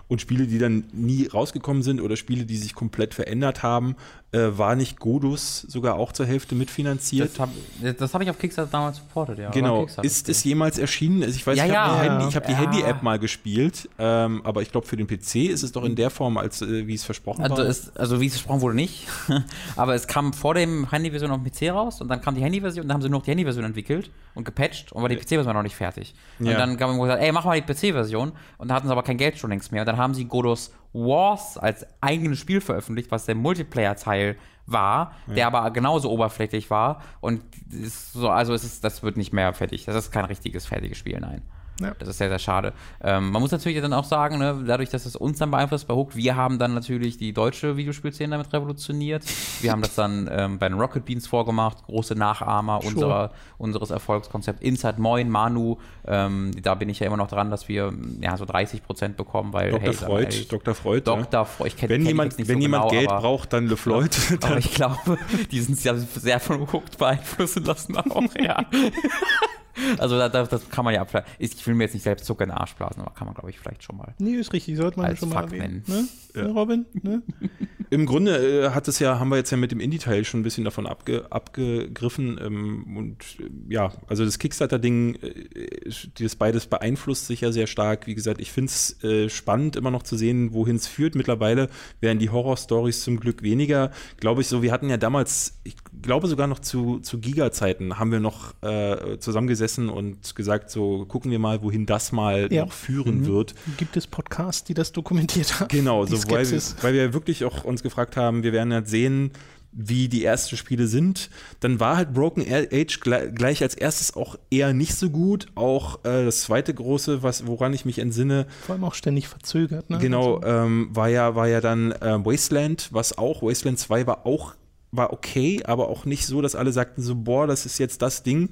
Und 0.08 0.20
Spiele, 0.20 0.46
die 0.46 0.58
dann 0.58 0.84
nie 0.92 1.26
rausgekommen 1.26 1.82
sind 1.82 1.98
oder 2.02 2.16
Spiele, 2.16 2.44
die 2.44 2.58
sich 2.58 2.74
komplett 2.74 3.14
verändert 3.14 3.62
haben, 3.62 3.96
äh, 4.32 4.56
war 4.58 4.74
nicht 4.76 4.98
Godus 4.98 5.60
sogar 5.60 5.96
auch 5.96 6.10
zur 6.12 6.24
Hälfte 6.26 6.54
mitfinanziert. 6.54 7.30
Das 7.32 7.38
habe 7.40 7.52
das 7.98 8.14
hab 8.14 8.22
ich 8.22 8.30
auf 8.30 8.38
Kickstarter 8.38 8.70
damals 8.70 8.96
supportet, 8.96 9.38
ja. 9.38 9.50
Genau. 9.50 9.86
Ist 10.02 10.28
es 10.28 10.42
jemals 10.44 10.78
erschienen? 10.78 11.22
Also 11.22 11.36
ich 11.36 11.46
weiß, 11.46 11.58
Ja, 11.58 11.66
ich 11.66 11.72
habe 11.76 12.06
ja. 12.06 12.18
die, 12.22 12.28
ich 12.28 12.36
hab 12.36 12.46
die 12.46 12.52
Ja. 12.52 12.58
Handy-App 12.58 13.02
mal 13.02 13.18
gespielt, 13.18 13.88
ähm, 13.98 14.40
aber 14.44 14.62
ich 14.62 14.70
glaube, 14.72 14.86
für 14.86 14.96
den 14.96 15.06
PC 15.06 15.36
ist 15.50 15.62
es 15.62 15.72
doch 15.72 15.84
in 15.84 15.94
der 15.96 16.08
Form, 16.10 16.38
als 16.38 16.62
äh, 16.62 16.86
wie 16.86 16.94
es 16.94 17.04
versprochen 17.04 17.42
Also, 17.44 17.58
war. 17.58 17.64
es, 17.66 17.94
also 17.96 18.20
wie 18.20 18.26
es 18.26 18.32
versprochen 18.32 18.62
wurde, 18.62 18.74
nicht. 18.74 19.06
Aber 19.76 19.94
es 19.94 20.06
kam 20.06 20.32
vor 20.32 20.54
dem 20.54 20.90
Handyversion 20.90 21.30
auf 21.30 21.40
dem 21.42 21.50
PC 21.50 21.74
raus 21.74 22.00
und 22.00 22.08
dann 22.08 22.20
kam 22.20 22.34
die 22.34 22.42
Handyversion 22.42 22.82
und 22.84 22.88
dann 22.88 22.94
haben 22.94 23.02
sie 23.02 23.08
nur 23.08 23.18
noch 23.20 23.24
die 23.24 23.30
Handyversion 23.32 23.64
entwickelt 23.64 24.10
und 24.34 24.44
gepatcht 24.44 24.92
und 24.92 25.02
war 25.02 25.08
die 25.08 25.16
PC-Version 25.16 25.54
noch 25.54 25.62
nicht 25.62 25.76
fertig. 25.76 26.14
Und 26.38 26.46
Ja. 26.46 26.56
dann 26.58 26.80
haben 26.80 26.96
wir 26.96 27.02
gesagt, 27.02 27.22
ey, 27.22 27.32
mach 27.32 27.44
mal 27.44 27.60
die 27.60 27.70
PC-Version 27.72 28.32
und 28.58 28.68
dann 28.68 28.74
hatten 28.76 28.86
sie 28.86 28.92
aber 28.92 29.02
kein 29.02 29.18
Geld 29.18 29.38
schon 29.38 29.50
längst 29.50 29.72
mehr. 29.72 29.82
Und 29.82 29.86
dann 29.86 29.98
haben 29.98 30.14
sie 30.14 30.24
Godos 30.24 30.72
Wars 30.92 31.56
als 31.58 31.86
eigenes 32.00 32.38
Spiel 32.38 32.60
veröffentlicht, 32.60 33.10
was 33.10 33.26
der 33.26 33.34
Multiplayer-Teil 33.34 34.36
war, 34.66 35.12
der 35.26 35.46
aber 35.46 35.70
genauso 35.70 36.10
oberflächlich 36.10 36.70
war. 36.70 37.02
Und 37.20 37.42
ist 37.70 38.12
so, 38.12 38.28
also 38.28 38.54
es 38.54 38.64
ist, 38.64 38.84
das 38.84 39.02
wird 39.02 39.16
nicht 39.16 39.32
mehr 39.32 39.52
fertig. 39.54 39.84
Das 39.86 39.96
ist 39.96 40.10
kein 40.12 40.24
richtiges 40.24 40.66
fertiges 40.66 40.98
Spiel, 40.98 41.18
nein. 41.20 41.42
Ja. 41.80 41.92
Das 41.98 42.08
ist 42.08 42.18
sehr, 42.18 42.28
sehr 42.28 42.38
schade. 42.38 42.72
Ähm, 43.02 43.30
man 43.30 43.40
muss 43.42 43.50
natürlich 43.50 43.80
dann 43.80 43.92
auch 43.92 44.04
sagen, 44.04 44.38
ne, 44.38 44.62
dadurch, 44.66 44.90
dass 44.90 45.06
es 45.06 45.16
uns 45.16 45.38
dann 45.38 45.50
beeinflusst 45.50 45.88
bei 45.88 45.94
Hook, 45.94 46.14
wir 46.14 46.36
haben 46.36 46.58
dann 46.58 46.74
natürlich 46.74 47.16
die 47.16 47.32
deutsche 47.32 47.76
Videospielszene 47.76 48.30
damit 48.30 48.52
revolutioniert. 48.52 49.24
Wir 49.60 49.72
haben 49.72 49.82
das 49.82 49.94
dann 49.94 50.28
ähm, 50.30 50.58
bei 50.58 50.68
den 50.68 50.78
Rocket 50.78 51.04
Beans 51.04 51.26
vorgemacht, 51.26 51.82
große 51.86 52.14
Nachahmer 52.14 52.80
Sure. 52.82 52.92
unserer, 52.94 53.30
unseres 53.58 53.90
Erfolgskonzepts. 53.90 54.62
Inside 54.62 55.00
Moin, 55.00 55.28
Manu, 55.30 55.78
ähm, 56.06 56.52
da 56.62 56.74
bin 56.74 56.88
ich 56.88 57.00
ja 57.00 57.06
immer 57.06 57.16
noch 57.16 57.28
dran, 57.28 57.50
dass 57.50 57.68
wir 57.68 57.92
ja, 58.20 58.36
so 58.36 58.44
30 58.44 58.82
Prozent 58.84 59.16
bekommen, 59.16 59.52
weil 59.52 59.70
Dr. 59.70 59.82
hey, 59.82 59.92
Freud, 59.94 60.24
ehrlich, 60.24 60.48
Dr. 60.48 60.74
Freud. 60.74 61.02
ja. 61.10 61.16
Dr. 61.16 61.44
Freud, 61.46 61.68
ich 61.68 61.76
kenn, 61.76 61.88
Wenn 61.88 62.00
kenn 62.02 62.08
jemand, 62.08 62.38
wenn 62.38 62.46
so 62.46 62.52
jemand 62.54 62.82
genau, 62.90 62.90
Geld 63.00 63.10
aber- 63.10 63.20
braucht, 63.22 63.52
dann 63.52 63.66
LeFloid. 63.66 64.16
aber 64.42 64.58
ich 64.58 64.72
glaube, 64.74 65.18
die 65.50 65.60
sind 65.60 65.82
ja 65.82 65.96
sehr 65.96 66.38
von 66.38 66.70
Hooked 66.72 66.98
beeinflussen 66.98 67.64
lassen 67.64 67.96
auch, 67.96 68.22
ja. 68.40 68.64
Also 69.98 70.18
da, 70.18 70.28
da, 70.28 70.44
das 70.44 70.68
kann 70.68 70.84
man 70.84 70.94
ja 70.94 71.00
abschalten. 71.00 71.30
Ich 71.38 71.66
will 71.66 71.74
mir 71.74 71.84
jetzt 71.84 71.94
nicht 71.94 72.02
selbst 72.02 72.24
Zucker 72.24 72.44
in 72.44 72.50
den 72.50 72.58
Arsch 72.58 72.74
blasen, 72.74 73.02
aber 73.02 73.12
kann 73.14 73.26
man, 73.26 73.34
glaube 73.34 73.50
ich, 73.50 73.58
vielleicht 73.58 73.82
schon 73.82 73.96
mal. 73.96 74.14
Nee, 74.18 74.34
ist 74.34 74.52
richtig, 74.52 74.76
sollte 74.76 74.98
man 74.98 75.06
Als 75.06 75.20
schon 75.20 75.28
mal 75.28 75.42
Fakt 75.42 75.52
erwähnen. 75.52 75.82
Ne? 75.86 76.08
Ja. 76.34 76.42
Ne, 76.42 76.48
Robin? 76.50 76.86
Ne? 77.02 77.22
Im 77.90 78.06
Grunde 78.06 78.64
äh, 78.64 78.70
hat 78.70 78.88
es 78.88 78.98
ja, 79.00 79.18
haben 79.18 79.28
wir 79.28 79.36
jetzt 79.36 79.50
ja 79.50 79.58
mit 79.58 79.70
dem 79.70 79.78
Indie-Teil 79.78 80.24
schon 80.24 80.40
ein 80.40 80.42
bisschen 80.42 80.64
davon 80.64 80.86
abge, 80.86 81.30
abgegriffen. 81.30 82.40
Ähm, 82.42 82.96
und 82.96 83.22
äh, 83.38 83.50
ja, 83.68 83.92
also 84.08 84.24
das 84.24 84.38
Kickstarter-Ding, 84.38 85.16
äh, 85.16 85.90
das 86.18 86.36
beides 86.36 86.66
beeinflusst 86.66 87.26
sich 87.26 87.42
ja 87.42 87.52
sehr 87.52 87.66
stark. 87.66 88.06
Wie 88.06 88.14
gesagt, 88.14 88.40
ich 88.40 88.50
finde 88.50 88.70
es 88.70 89.04
äh, 89.04 89.28
spannend, 89.28 89.76
immer 89.76 89.90
noch 89.90 90.04
zu 90.04 90.16
sehen, 90.16 90.54
wohin 90.54 90.76
es 90.76 90.86
führt. 90.86 91.14
Mittlerweile 91.14 91.68
werden 92.00 92.18
die 92.18 92.30
Horror-Stories 92.30 93.02
zum 93.02 93.20
Glück 93.20 93.42
weniger. 93.42 93.90
Glaube 94.18 94.40
ich 94.40 94.46
so, 94.46 94.62
wir 94.62 94.72
hatten 94.72 94.88
ja 94.88 94.96
damals, 94.96 95.60
ich 95.64 95.76
glaube 96.00 96.26
sogar 96.26 96.46
noch 96.46 96.58
zu, 96.60 97.00
zu 97.00 97.18
Giga-Zeiten, 97.18 97.98
haben 97.98 98.10
wir 98.12 98.20
noch 98.20 98.54
äh, 98.62 99.18
zusammengesessen 99.18 99.88
und 99.88 100.34
gesagt, 100.34 100.70
so 100.70 101.04
gucken 101.06 101.30
wir 101.30 101.38
mal, 101.38 101.62
wohin 101.62 101.86
das 101.86 102.12
mal 102.12 102.48
Ja. 102.52 102.64
noch 102.64 102.72
führen 102.72 103.26
wird. 103.26 103.54
Gibt 103.76 103.96
es 103.96 104.06
Podcasts, 104.06 104.64
die 104.64 104.74
das 104.74 104.92
dokumentiert 104.92 105.60
haben? 105.60 105.68
Genau, 105.68 106.06
so, 106.06 106.16
weil, 106.30 106.50
wir, 106.50 106.60
weil 106.80 106.94
wir 106.94 107.12
wirklich 107.12 107.44
auch 107.44 107.64
uns 107.64 107.82
gefragt 107.82 108.16
haben, 108.16 108.42
wir 108.42 108.52
werden 108.52 108.72
halt 108.72 108.88
sehen, 108.88 109.32
wie 109.74 110.08
die 110.08 110.22
ersten 110.24 110.56
Spiele 110.58 110.86
sind. 110.86 111.30
Dann 111.60 111.80
war 111.80 111.96
halt 111.96 112.12
Broken 112.12 112.44
Age 112.46 113.00
gleich, 113.00 113.34
gleich 113.34 113.62
als 113.62 113.74
erstes 113.74 114.14
auch 114.14 114.36
eher 114.50 114.74
nicht 114.74 114.94
so 114.94 115.08
gut. 115.08 115.46
Auch 115.54 116.04
äh, 116.04 116.24
das 116.26 116.42
zweite 116.42 116.74
große, 116.74 117.22
was, 117.22 117.46
woran 117.46 117.72
ich 117.72 117.86
mich 117.86 117.98
entsinne, 117.98 118.46
Vor 118.66 118.74
allem 118.74 118.84
auch 118.84 118.92
ständig 118.94 119.28
verzögert. 119.28 119.88
Ne? 119.88 119.96
genau, 119.98 120.36
Also, 120.36 120.46
ähm, 120.46 120.88
war 120.92 121.08
ja, 121.08 121.34
war 121.36 121.48
ja 121.48 121.62
dann 121.62 121.92
äh, 121.92 122.22
Wasteland, 122.24 122.88
was 122.92 123.16
auch, 123.16 123.42
Wasteland 123.42 123.78
2 123.78 124.06
war 124.06 124.26
auch, 124.26 124.54
war 124.92 125.12
okay, 125.12 125.62
aber 125.64 125.88
auch 125.88 126.04
nicht 126.04 126.26
so, 126.26 126.42
dass 126.42 126.54
alle 126.54 126.70
sagten 126.70 127.02
so, 127.02 127.14
boah, 127.16 127.46
das 127.46 127.64
ist 127.66 127.78
jetzt 127.78 128.02
das 128.02 128.22
Ding. 128.22 128.50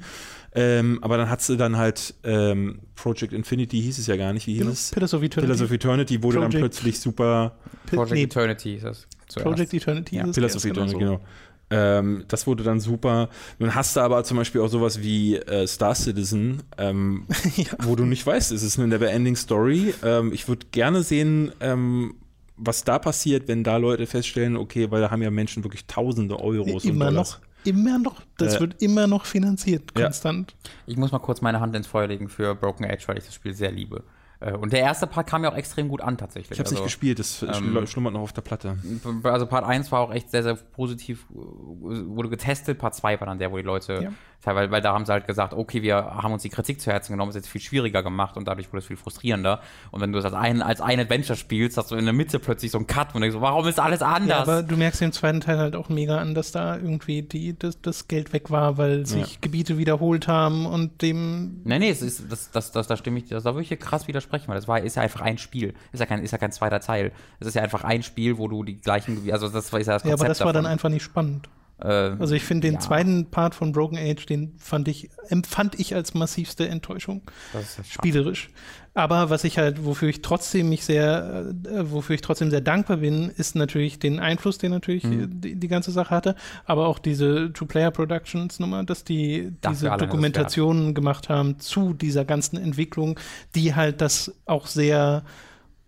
Ähm, 0.55 0.99
aber 1.03 1.17
dann 1.17 1.31
hat 1.31 1.43
sie 1.43 1.57
dann 1.57 1.77
halt 1.77 2.15
ähm, 2.25 2.81
Project 2.97 3.33
Infinity 3.33 3.81
hieß 3.83 3.99
es 3.99 4.07
ja 4.09 4.17
gar 4.17 4.33
nicht, 4.33 4.47
wie 4.49 4.53
hieß 4.55 4.61
genau, 4.63 4.73
es? 4.73 4.91
Pillars 4.91 5.15
of 5.15 5.23
Eternity. 5.23 5.47
Pillars 5.53 5.63
of 5.63 5.71
Eternity 5.71 6.23
wurde 6.23 6.41
dann 6.41 6.51
Project- 6.51 6.61
plötzlich 6.61 6.99
super 6.99 7.57
Project 7.87 8.13
nee, 8.13 8.23
Eternity 8.23 8.75
ist 8.75 8.85
das 8.85 9.07
zuerst. 9.29 9.45
Project 9.47 9.75
Eternity. 9.75 10.17
Ja, 10.17 10.23
ist 10.25 10.31
es 10.31 10.35
Pillars 10.35 10.57
of 10.57 10.65
Eternity, 10.65 10.99
genau. 10.99 11.17
genau. 11.19 11.25
Ähm, 11.73 12.25
das 12.27 12.49
wurde 12.49 12.65
dann 12.65 12.81
super. 12.81 13.29
Nun 13.61 13.77
hast 13.77 13.95
du 13.95 14.01
aber 14.01 14.25
zum 14.25 14.39
Beispiel 14.39 14.61
auch 14.61 14.69
sowas 14.69 15.03
wie 15.03 15.37
äh, 15.37 15.69
Star 15.69 15.95
Citizen, 15.95 16.63
ähm, 16.79 17.27
Ja. 17.57 17.67
wo 17.85 17.95
du 17.95 18.05
nicht 18.07 18.27
weißt, 18.27 18.51
es 18.51 18.65
ist 18.65 18.77
eine 18.79 18.89
Never-Ending 18.89 19.37
Story. 19.37 19.95
Ähm, 20.03 20.33
ich 20.33 20.49
würde 20.49 20.67
gerne 20.73 21.05
sehen, 21.05 21.53
ähm, 21.61 22.15
was 22.63 22.85
da 22.85 22.99
passiert, 22.99 23.49
wenn 23.49 23.65
da 23.65 23.77
Leute 23.79 24.07
feststellen, 24.07 24.57
okay, 24.57 24.91
weil 24.91 25.01
da 25.01 25.11
haben 25.11 25.23
ja 25.23 25.31
Menschen 25.31 25.65
wirklich 25.65 25.87
tausende 25.87 26.39
Euros 26.39 26.85
und 26.85 26.91
Immer 26.91 27.07
Dollars. 27.07 27.41
noch. 27.41 27.67
Immer 27.67 27.99
noch. 27.99 28.23
Das 28.39 28.57
Äh, 28.57 28.61
wird 28.61 28.83
immer 28.83 29.07
noch 29.07 29.25
finanziert, 29.27 29.93
ja. 29.97 30.05
konstant. 30.05 30.55
Ich 30.87 30.97
muss 30.97 31.13
mal 31.13 31.19
kurz 31.19 31.41
meine 31.43 31.61
Hand 31.61 31.75
ins 31.77 31.87
Feuer 31.87 32.07
legen 32.07 32.29
für 32.29 32.55
Broken 32.55 32.85
Age, 32.87 33.07
weil 33.09 33.19
ich 33.19 33.25
das 33.27 33.35
Spiel 33.35 33.53
sehr 33.55 33.71
liebe. 33.71 34.03
Äh, 34.41 34.53
Und 34.55 34.73
der 34.73 34.81
erste 34.81 35.07
Part 35.07 35.27
kam 35.27 35.45
ja 35.45 35.53
auch 35.53 35.57
extrem 35.57 35.89
gut 35.89 36.01
an 36.01 36.17
tatsächlich. 36.17 36.53
Ich 36.53 36.59
habe 36.59 36.67
es 36.67 36.73
also, 36.73 36.83
nicht 36.85 36.85
gespielt, 36.85 37.19
das 37.19 37.43
ähm, 37.43 37.87
schlummert 37.87 38.15
noch 38.15 38.23
auf 38.23 38.33
der 38.33 38.41
Platte. 38.41 38.79
Also 39.25 39.45
Part 39.47 39.65
1 39.67 39.93
war 39.93 40.01
auch 40.01 40.13
echt 40.15 40.31
sehr, 40.31 40.43
sehr 40.43 40.55
positiv, 40.55 41.27
äh, 41.31 41.35
wurde 41.35 42.31
getestet. 42.31 42.79
Part 42.79 42.95
2 42.95 43.21
war 43.21 43.27
dann 43.27 43.39
der, 43.39 43.53
wo 43.53 43.59
die 43.59 43.63
Leute, 43.63 44.01
Ja. 44.05 44.13
Teilweise, 44.43 44.71
weil 44.71 44.81
da 44.81 44.93
haben 44.93 45.05
sie 45.05 45.13
halt 45.13 45.27
gesagt, 45.27 45.53
okay, 45.55 45.83
wir 45.83 45.97
haben 45.97 46.33
uns 46.33 46.43
die 46.43 46.49
Kritik 46.49 46.81
zu 46.81 46.91
Herzen 46.91 47.13
genommen, 47.13 47.31
ist 47.31 47.37
jetzt 47.37 47.49
viel 47.49 47.61
schwieriger 47.61 48.03
gemacht 48.03 48.37
und 48.37 48.49
dadurch 48.49 48.69
wurde 48.73 48.79
es 48.79 48.87
viel 48.87 48.97
frustrierender. 48.97 49.61
Und 49.91 50.01
wenn 50.01 50.13
du 50.13 50.19
das 50.21 50.33
als 50.33 50.35
ein, 50.35 50.63
als 50.63 50.81
ein 50.81 50.99
Adventure 51.01 51.37
spielst, 51.37 51.77
hast 51.77 51.91
du 51.91 51.97
in 51.97 52.05
der 52.05 52.15
Mitte 52.15 52.39
plötzlich 52.39 52.71
so 52.71 52.79
einen 52.79 52.87
Cut 52.87 53.15
und 53.15 53.21
denkst 53.21 53.35
so, 53.35 53.41
warum 53.41 53.67
ist 53.67 53.79
alles 53.79 54.03
anders? 54.03 54.29
Ja, 54.29 54.43
aber 54.43 54.63
du 54.63 54.77
merkst 54.77 55.03
im 55.03 55.13
zweiten 55.13 55.41
Teil 55.41 55.59
halt 55.59 55.77
auch 55.77 55.89
mega 55.89 56.19
an, 56.19 56.35
dass 56.35 56.53
da 56.53 56.77
irgendwie 56.77 57.23
die, 57.23 57.59
das, 57.59 57.81
das 57.81 58.09
Geld 58.09 58.33
weg 58.33 58.51
war, 58.51 58.79
weil 58.79 59.07
sich 59.07 59.41
Gebiete 59.41 59.79
wiederholt 59.79 60.29
haben 60.29 60.67
und 60.67 61.03
dem. 61.03 61.61
Nee, 61.65 61.79
nee, 61.79 61.91
es 61.91 62.03
ist, 62.03 62.31
das, 62.31 62.51
das, 62.51 62.73
das, 62.73 62.87
da 62.87 62.97
stimme 62.97 63.19
ich, 63.19 63.29
das, 63.29 63.43
da 63.43 63.53
würde 63.55 63.63
ich 63.63 63.69
dir 63.69 63.77
krass 63.77 64.09
widersprechen, 64.09 64.49
weil 64.49 64.57
das 64.57 64.69
war, 64.69 64.81
ist 64.81 64.97
ja 64.97 65.03
einfach 65.03 65.21
ein 65.21 65.39
Spiel. 65.39 65.75
Ist 65.93 66.01
ja 66.01 66.07
kein, 66.07 66.23
ist 66.23 66.31
ja 66.31 66.39
kein 66.39 66.53
zweiter 66.53 66.81
Teil. 66.81 67.13
Es 67.41 67.47
ist 67.47 67.55
ja 67.55 67.63
einfach 67.63 67.85
ein 67.85 68.03
Spiel, 68.03 68.39
wo 68.39 68.49
du 68.49 68.65
die 68.65 68.81
gleichen, 68.81 69.31
also 69.31 69.49
das 69.49 69.67
ist 69.67 69.73
ja 69.73 69.79
das 69.79 70.03
Konzept 70.03 70.07
Ja, 70.07 70.15
aber 70.15 70.29
das 70.29 70.41
war 70.41 70.53
dann 70.53 70.65
davon. 70.65 70.73
einfach 70.73 70.89
nicht 70.89 71.03
spannend. 71.03 71.49
Äh, 71.83 72.17
Also 72.19 72.35
ich 72.35 72.43
finde 72.45 72.69
den 72.69 72.75
Ja. 72.75 72.81
zweiten 72.81 73.27
Part 73.31 73.55
von 73.55 73.73
Broken 73.73 73.97
Age, 73.99 74.27
den 74.27 74.55
fand 74.59 74.89
ich, 74.89 75.11
empfand 75.29 75.79
ich 75.81 75.95
als 75.95 76.15
massivste 76.15 76.69
Enttäuschung. 76.69 77.23
das 77.53 77.63
ist 77.63 77.75
schade. 77.77 77.89
spielerisch. 77.89 78.51
Aber 78.93 79.31
was 79.31 79.45
ich 79.45 79.57
halt, 79.57 79.85
wofür 79.85 80.09
ich 80.09 80.21
trotzdem 80.21 80.69
mich 80.69 80.85
sehr, 80.85 81.53
äh, 81.65 81.91
wofür 81.93 82.15
ich 82.17 82.23
trotzdem 82.23 82.51
sehr 82.51 82.61
dankbar 82.61 82.97
bin, 82.99 83.31
ist 83.31 83.55
natürlich 83.55 84.01
den 84.01 84.19
Einfluss, 84.19 84.59
den 84.59 84.73
natürlich 84.73 85.05
Mhm. 85.05 85.41
die, 85.41 85.55
die 85.55 85.69
ganze 85.69 85.93
Sache 85.93 86.11
hatte, 86.11 86.35
aber 86.65 86.89
auch 86.89 86.99
diese 86.99 87.53
Two-Player-Productions-Nummer, 87.53 88.83
dass 88.85 89.05
die 89.05 89.53
Dafür 89.61 89.75
diese 89.75 89.87
das 89.91 89.99
Dokumentationen 89.99 90.93
gemacht 90.95 91.29
haben 91.29 91.61
zu 91.61 91.93
dieser 91.95 92.25
ganzen 92.25 92.57
Entwicklung, 92.57 93.19
die 93.55 93.75
halt 93.77 94.01
das 94.01 94.33
auch 94.47 94.67
sehr 94.67 95.23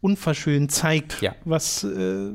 unverschönt 0.00 0.70
zeigt, 0.72 1.20
Ja. 1.22 1.34
was 1.44 1.84
äh, 1.84 2.30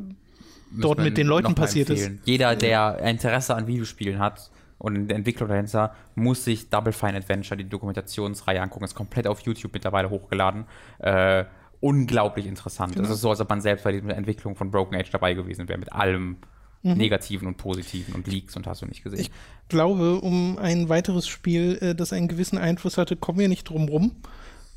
dort 0.71 0.99
mit 0.99 1.17
den 1.17 1.27
Leuten 1.27 1.55
passiert 1.55 1.89
ist. 1.89 2.01
empfehlen. 2.01 2.21
Jeder, 2.25 2.55
der 2.55 2.99
Interesse 2.99 3.55
an 3.55 3.67
Videospielen 3.67 4.19
hat 4.19 4.49
und 4.77 4.95
in 4.95 5.07
der 5.07 5.17
Entwicklung 5.17 5.49
dahinter, 5.49 5.95
muss 6.15 6.43
sich 6.43 6.69
Double 6.69 6.93
Fine 6.93 7.17
Adventure, 7.17 7.57
die 7.57 7.67
Dokumentationsreihe 7.67 8.61
angucken. 8.61 8.85
Ist 8.85 8.95
komplett 8.95 9.27
auf 9.27 9.39
YouTube 9.41 9.73
mittlerweile 9.73 10.09
hochgeladen. 10.09 10.65
Äh, 10.99 11.45
unglaublich 11.79 12.45
interessant. 12.45 12.93
Genau. 12.95 13.05
Es 13.07 13.13
ist 13.13 13.21
so, 13.21 13.29
als 13.29 13.39
ob 13.39 13.49
man 13.49 13.61
selbst 13.61 13.83
bei 13.83 13.91
dieser 13.91 14.15
Entwicklung 14.15 14.55
von 14.55 14.71
Broken 14.71 14.95
Age 14.95 15.09
dabei 15.11 15.33
gewesen 15.33 15.67
wäre, 15.69 15.79
mit 15.79 15.91
allem 15.93 16.37
Negativen 16.83 17.47
und 17.47 17.57
Positiven 17.57 18.13
und 18.13 18.27
Leaks 18.27 18.55
und 18.55 18.65
hast 18.65 18.81
du 18.81 18.85
nicht 18.85 19.03
gesehen. 19.03 19.19
Mhm. 19.19 19.25
Ich 19.25 19.31
glaube, 19.67 20.21
um 20.21 20.57
ein 20.57 20.87
weiteres 20.89 21.27
Spiel, 21.27 21.77
äh, 21.81 21.95
das 21.95 22.13
einen 22.13 22.27
gewissen 22.29 22.57
Einfluss 22.57 22.97
hatte, 22.97 23.15
kommen 23.17 23.39
wir 23.39 23.49
nicht 23.49 23.67
drum 23.69 23.89
rum, 23.89 24.11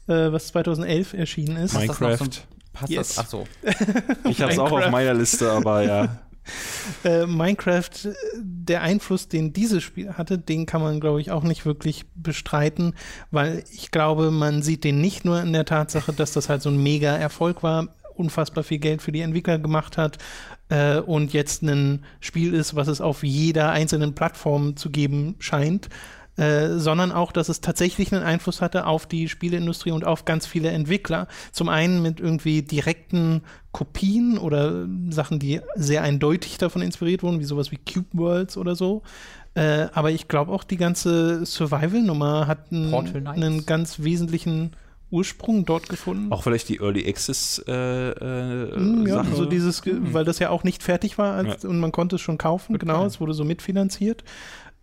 äh, 0.08 0.32
was 0.32 0.48
2011 0.48 1.12
erschienen 1.14 1.56
ist. 1.56 1.74
Mein- 1.74 1.86
Passt 1.86 2.46
Passt 2.80 2.90
Yes. 2.90 3.08
das? 3.14 3.18
Ach 3.18 3.28
so. 3.28 3.46
Ich 4.30 4.40
habe 4.40 4.52
es 4.52 4.58
auch 4.58 4.72
auf 4.72 4.90
meiner 4.90 5.14
Liste, 5.14 5.50
aber 5.50 5.82
ja. 5.82 6.08
Äh, 7.04 7.26
Minecraft, 7.26 7.90
äh, 8.06 8.14
der 8.38 8.80
Einfluss, 8.82 9.28
den 9.28 9.52
dieses 9.52 9.82
Spiel 9.84 10.14
hatte, 10.14 10.38
den 10.38 10.66
kann 10.66 10.80
man, 10.82 10.98
glaube 10.98 11.20
ich, 11.20 11.30
auch 11.30 11.44
nicht 11.44 11.64
wirklich 11.66 12.06
bestreiten, 12.14 12.94
weil 13.30 13.62
ich 13.72 13.90
glaube, 13.90 14.30
man 14.30 14.62
sieht 14.62 14.82
den 14.82 15.00
nicht 15.00 15.24
nur 15.24 15.40
in 15.40 15.52
der 15.52 15.66
Tatsache, 15.66 16.12
dass 16.12 16.32
das 16.32 16.48
halt 16.48 16.62
so 16.62 16.70
ein 16.70 16.82
mega 16.82 17.14
Erfolg 17.14 17.62
war, 17.62 17.88
unfassbar 18.14 18.64
viel 18.64 18.78
Geld 18.78 19.02
für 19.02 19.12
die 19.12 19.20
Entwickler 19.20 19.58
gemacht 19.58 19.96
hat 19.96 20.18
äh, 20.70 20.98
und 20.98 21.32
jetzt 21.32 21.62
ein 21.62 22.04
Spiel 22.20 22.54
ist, 22.54 22.74
was 22.74 22.88
es 22.88 23.00
auf 23.00 23.22
jeder 23.22 23.70
einzelnen 23.70 24.14
Plattform 24.14 24.76
zu 24.76 24.90
geben 24.90 25.36
scheint. 25.38 25.88
Äh, 26.40 26.78
sondern 26.78 27.12
auch, 27.12 27.32
dass 27.32 27.50
es 27.50 27.60
tatsächlich 27.60 28.14
einen 28.14 28.22
Einfluss 28.24 28.62
hatte 28.62 28.86
auf 28.86 29.04
die 29.06 29.28
Spieleindustrie 29.28 29.90
und 29.90 30.06
auf 30.06 30.24
ganz 30.24 30.46
viele 30.46 30.70
Entwickler. 30.70 31.28
Zum 31.52 31.68
einen 31.68 32.00
mit 32.00 32.18
irgendwie 32.18 32.62
direkten 32.62 33.42
Kopien 33.72 34.38
oder 34.38 34.86
Sachen, 35.10 35.38
die 35.38 35.60
sehr 35.76 36.02
eindeutig 36.02 36.56
davon 36.56 36.80
inspiriert 36.80 37.22
wurden, 37.22 37.40
wie 37.40 37.44
sowas 37.44 37.70
wie 37.72 37.76
Cube 37.78 38.06
Worlds 38.14 38.56
oder 38.56 38.74
so. 38.74 39.02
Äh, 39.54 39.88
aber 39.92 40.12
ich 40.12 40.28
glaube 40.28 40.50
auch, 40.52 40.64
die 40.64 40.78
ganze 40.78 41.44
Survival-Nummer 41.44 42.46
hat 42.46 42.72
einen, 42.72 43.66
ganz 43.66 44.00
wesentlichen 44.02 44.70
Ursprung 45.10 45.64
dort 45.66 45.88
gefunden. 45.88 46.32
Auch 46.32 46.44
vielleicht 46.44 46.68
die 46.68 46.78
Early 46.80 47.06
Access 47.08 47.62
äh, 47.66 47.72
äh, 48.12 48.78
Mm, 48.78 49.06
ja, 49.06 49.14
Sachen. 49.16 49.34
so 49.34 49.44
dieses, 49.44 49.82
ge- 49.82 49.96
weil 50.00 50.24
das 50.24 50.38
ja 50.38 50.50
auch 50.50 50.62
nicht 50.64 50.82
fertig 50.84 51.18
war 51.18 51.34
als, 51.34 51.64
und 51.64 51.80
man 51.80 51.90
konnte 51.92 52.14
es 52.16 52.22
schon 52.22 52.38
kaufen, 52.38 52.78
genau, 52.78 53.04
es 53.04 53.20
wurde 53.20 53.34
so 53.34 53.44
mitfinanziert. 53.44 54.22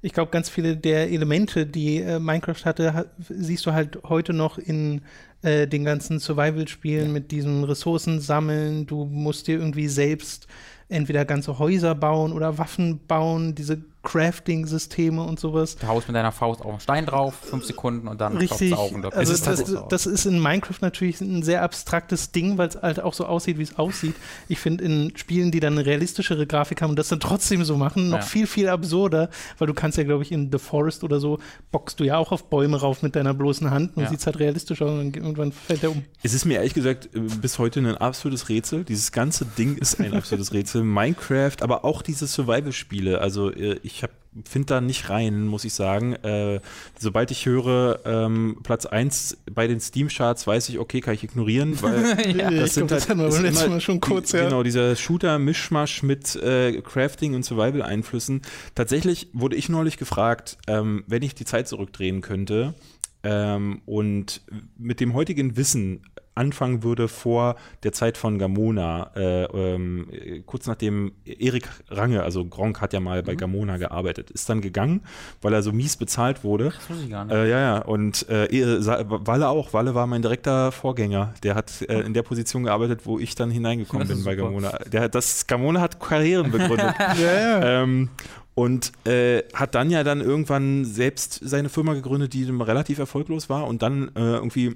Ich 0.02 0.14
glaube, 0.14 0.32
ganz 0.32 0.50
viele 0.50 0.78
der 0.78 1.12
Elemente, 1.12 1.66
die 1.66 1.98
äh, 1.98 2.20
Minecraft 2.20 2.66
hatte, 2.66 2.94
ha 2.94 3.06
siehst 3.18 3.66
du 3.66 3.74
halt 3.74 4.00
heute 4.04 4.32
noch 4.32 4.58
in 4.58 5.02
äh, 5.42 5.68
den 5.68 5.84
ganzen 5.84 6.20
Survival-Spielen 6.20 7.12
mit 7.12 7.32
diesem 7.32 7.64
Ressourcen 7.64 8.20
sammeln. 8.20 8.86
Du 8.86 9.06
musst 9.06 9.48
dir 9.48 9.58
irgendwie 9.58 9.88
selbst 9.88 10.48
entweder 10.90 11.26
ganze 11.26 11.60
Häuser 11.60 11.96
bauen 11.96 12.32
oder 12.34 12.58
Waffen 12.58 13.00
bauen, 13.08 13.56
diese 13.56 13.80
Crafting-Systeme 14.04 15.22
und 15.22 15.40
sowas. 15.40 15.76
Du 15.76 15.88
haust 15.88 16.08
mit 16.08 16.16
deiner 16.16 16.32
Faust 16.32 16.62
auf 16.62 16.70
einen 16.72 16.80
Stein 16.80 17.06
drauf, 17.06 17.36
fünf 17.42 17.66
Sekunden 17.66 18.08
und 18.08 18.22
dann 18.22 18.38
Richtig. 18.38 18.74
auf 18.74 18.92
und 18.94 19.06
also 19.14 19.34
ist 19.34 19.46
das, 19.48 19.64
das 19.90 20.06
ist 20.06 20.26
in 20.26 20.42
Minecraft 20.42 20.78
natürlich 20.82 21.20
ein 21.20 21.44
sehr 21.44 21.62
abstraktes 21.62 22.32
Ding, 22.32 22.58
weil 22.58 22.70
es 22.70 22.76
halt 22.82 23.02
auch 23.02 23.14
so 23.14 23.26
aussieht, 23.26 23.58
wie 23.58 23.64
es 23.64 23.78
aussieht. 23.78 24.16
Ich 24.48 24.60
finde 24.60 24.86
in 24.86 25.12
Spielen, 25.18 25.52
die 25.52 25.60
dann 25.60 25.74
eine 25.74 25.86
realistischere 25.86 26.48
Grafik 26.48 26.82
haben 26.82 26.92
und 26.92 27.00
das 27.00 27.10
dann 27.10 27.20
trotzdem 27.20 27.64
so 27.66 27.76
machen, 27.76 28.10
noch 28.10 28.20
Ja. 28.20 28.24
viel, 28.24 28.48
viel 28.48 28.70
absurder, 28.70 29.30
weil 29.58 29.68
du 29.68 29.74
kannst 29.74 29.98
ja, 29.98 30.04
glaube 30.06 30.24
ich, 30.24 30.32
in 30.32 30.52
The 30.52 30.58
Forest 30.60 31.04
oder 31.04 31.20
so, 31.20 31.40
bockst 31.72 32.00
du 32.00 32.04
ja 32.06 32.18
auch 32.18 32.32
auf 32.32 32.50
Bäume 32.50 32.78
rauf 32.80 33.02
mit 33.04 33.16
deiner 33.16 33.34
bloßen 33.34 33.70
Hand 33.72 33.98
und 33.98 34.04
Ja. 34.04 34.10
sieht 34.10 34.26
halt 34.26 34.40
realistisch 34.40 34.82
aus 34.82 34.90
und 34.92 35.14
dann 35.14 35.24
irgendwann 35.24 35.52
fällt 35.52 35.84
der 35.84 35.92
um. 35.92 36.04
Es 36.24 36.34
ist 36.34 36.46
mir 36.46 36.56
ehrlich 36.56 36.74
gesagt 36.74 37.10
äh, 37.14 37.20
bis 37.20 37.60
heute 37.60 37.80
ein 37.82 37.98
absolutes 37.98 38.48
Rätsel. 38.50 38.84
Dieses 38.86 39.12
ganze 39.12 39.46
Ding 39.46 39.76
ist 39.76 40.00
ein 40.00 40.14
absolutes 40.14 40.54
Rätsel. 40.54 40.77
Minecraft, 40.84 41.58
aber 41.62 41.86
auch 41.86 42.02
diese 42.02 42.28
Survival-Spiele. 42.28 43.20
Also 43.22 43.52
äh, 43.52 43.80
ich 43.84 44.04
finde 44.46 44.66
da 44.68 44.82
nicht 44.82 45.10
rein, 45.10 45.48
muss 45.48 45.66
ich 45.66 45.74
sagen. 45.74 46.14
Äh, 46.14 46.60
sobald 47.00 47.32
ich 47.32 47.46
höre 47.46 48.00
ähm, 48.06 48.60
Platz 48.64 48.86
1 48.86 49.38
bei 49.52 49.68
den 49.68 49.80
Steam-Charts, 49.80 50.46
weiß 50.46 50.70
ich, 50.70 50.80
okay, 50.80 51.02
kann 51.02 51.14
ich 51.14 51.24
ignorieren, 51.24 51.76
weil 51.82 52.38
Ja. 52.38 52.52
ich 52.52 52.74
glaube, 52.74 52.88
das 52.88 53.10
hatten 53.10 53.20
wir 53.20 53.28
ist 53.28 53.36
beim 53.36 53.44
letzten 53.46 53.64
immer 53.66 53.74
Mal 53.76 53.82
schon 53.82 54.00
kurz, 54.00 54.32
die, 54.32 54.38
ja. 54.38 54.44
Genau, 54.46 54.64
dieser 54.64 54.96
Shooter-Mischmasch 54.96 56.04
mit 56.04 56.36
äh, 56.36 56.82
Crafting 56.82 57.34
und 57.36 57.44
Survival-Einflüssen. 57.44 58.42
Tatsächlich 58.76 59.30
wurde 59.34 59.56
ich 59.56 59.70
neulich 59.70 59.98
gefragt, 59.98 60.58
ähm, 60.68 61.04
wenn 61.08 61.24
ich 61.24 61.34
die 61.36 61.46
Zeit 61.46 61.68
zurückdrehen 61.68 62.22
könnte 62.22 62.76
ähm, 63.24 63.82
und 63.86 64.42
mit 64.78 65.00
dem 65.00 65.14
heutigen 65.14 65.58
Wissen 65.58 66.02
anfangen 66.38 66.84
würde 66.84 67.08
vor 67.08 67.56
der 67.84 67.92
Zeit 67.92 68.18
von 68.18 68.40
Gamona, 68.40 69.12
äh, 69.16 69.44
ähm, 69.46 70.08
äh, 70.12 70.42
kurz 70.46 70.68
nachdem 70.68 71.14
Erik 71.26 71.68
Range, 71.90 72.22
also 72.24 72.46
Gronk 72.46 72.82
hat 72.82 72.94
ja 72.94 73.00
mal 73.00 73.24
bei 73.24 73.36
Gamona 73.36 73.78
gearbeitet, 73.78 74.32
ist 74.32 74.50
dann 74.50 74.62
gegangen, 74.62 75.02
weil 75.42 75.54
er 75.54 75.62
so 75.62 75.72
mies 75.72 75.98
bezahlt 75.98 76.44
wurde. 76.44 76.66
Das 76.66 76.90
wusste 76.90 77.04
ich 77.04 77.10
gar 77.10 77.26
nicht. 77.26 77.34
Äh, 77.34 77.50
ja, 77.50 77.60
ja, 77.60 77.78
und 77.80 78.28
äh, 78.30 78.48
Walle 78.48 79.50
auch. 79.50 79.74
Walle 79.74 79.96
war 79.96 80.08
mein 80.08 80.22
direkter 80.22 80.72
Vorgänger. 80.72 81.34
Der 81.44 81.56
hat 81.56 81.82
äh, 81.82 82.02
in 82.02 82.14
der 82.14 82.24
Position 82.24 82.64
gearbeitet, 82.64 83.02
wo 83.06 83.20
ich 83.20 83.36
dann 83.36 83.52
hineingekommen 83.52 84.08
bin 84.08 84.18
ist 84.18 84.26
bei 84.26 84.36
super. 84.36 84.48
Gamona. 84.48 84.70
Der, 84.92 85.10
das, 85.10 85.48
Gamona 85.48 85.82
hat 85.82 86.00
Karrieren 86.00 86.52
begründet. 86.52 86.94
Ja, 87.18 87.34
ja. 87.34 87.84
ähm, 87.84 88.10
und 88.54 88.92
äh, 89.06 89.44
hat 89.54 89.76
dann 89.76 89.90
ja 89.92 90.04
dann 90.04 90.20
irgendwann 90.20 90.84
selbst 90.84 91.40
seine 91.44 91.70
Firma 91.70 91.94
gegründet, 91.94 92.34
die 92.34 92.44
relativ 92.44 93.00
erfolglos 93.00 93.50
war 93.50 93.68
und 93.68 93.82
dann 93.82 94.10
äh, 94.16 94.34
irgendwie 94.34 94.76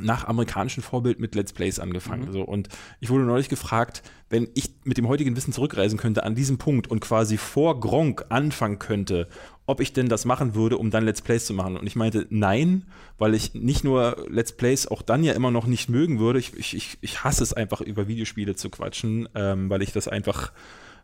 nach 0.00 0.26
amerikanischem 0.26 0.82
Vorbild 0.82 1.20
mit 1.20 1.34
Let's 1.34 1.52
Plays 1.52 1.78
angefangen. 1.78 2.32
So, 2.32 2.42
und 2.42 2.68
ich 3.00 3.10
wurde 3.10 3.24
neulich 3.24 3.48
gefragt, 3.48 4.02
wenn 4.28 4.48
ich 4.54 4.70
mit 4.84 4.98
dem 4.98 5.08
heutigen 5.08 5.36
Wissen 5.36 5.52
zurückreisen 5.52 5.98
könnte 5.98 6.24
an 6.24 6.34
diesem 6.34 6.58
Punkt 6.58 6.88
und 6.88 7.00
quasi 7.00 7.36
vor 7.36 7.80
Gronk 7.80 8.26
anfangen 8.28 8.78
könnte, 8.78 9.28
ob 9.66 9.80
ich 9.80 9.92
denn 9.92 10.08
das 10.08 10.24
machen 10.24 10.54
würde, 10.54 10.78
um 10.78 10.90
dann 10.90 11.04
Let's 11.04 11.22
Plays 11.22 11.46
zu 11.46 11.54
machen. 11.54 11.76
Und 11.76 11.86
ich 11.86 11.96
meinte, 11.96 12.26
nein, 12.30 12.84
weil 13.18 13.34
ich 13.34 13.54
nicht 13.54 13.84
nur 13.84 14.26
Let's 14.28 14.52
Plays 14.52 14.86
auch 14.86 15.02
dann 15.02 15.24
ja 15.24 15.32
immer 15.32 15.50
noch 15.50 15.66
nicht 15.66 15.88
mögen 15.88 16.18
würde. 16.18 16.38
Ich, 16.38 16.54
ich, 16.54 16.98
ich, 17.00 17.24
hasse 17.24 17.42
es 17.42 17.52
einfach, 17.52 17.80
über 17.80 18.08
Videospiele 18.08 18.54
zu 18.54 18.70
quatschen, 18.70 19.28
ähm, 19.34 19.68
weil 19.70 19.82
ich 19.82 19.92
das 19.92 20.08
einfach 20.08 20.52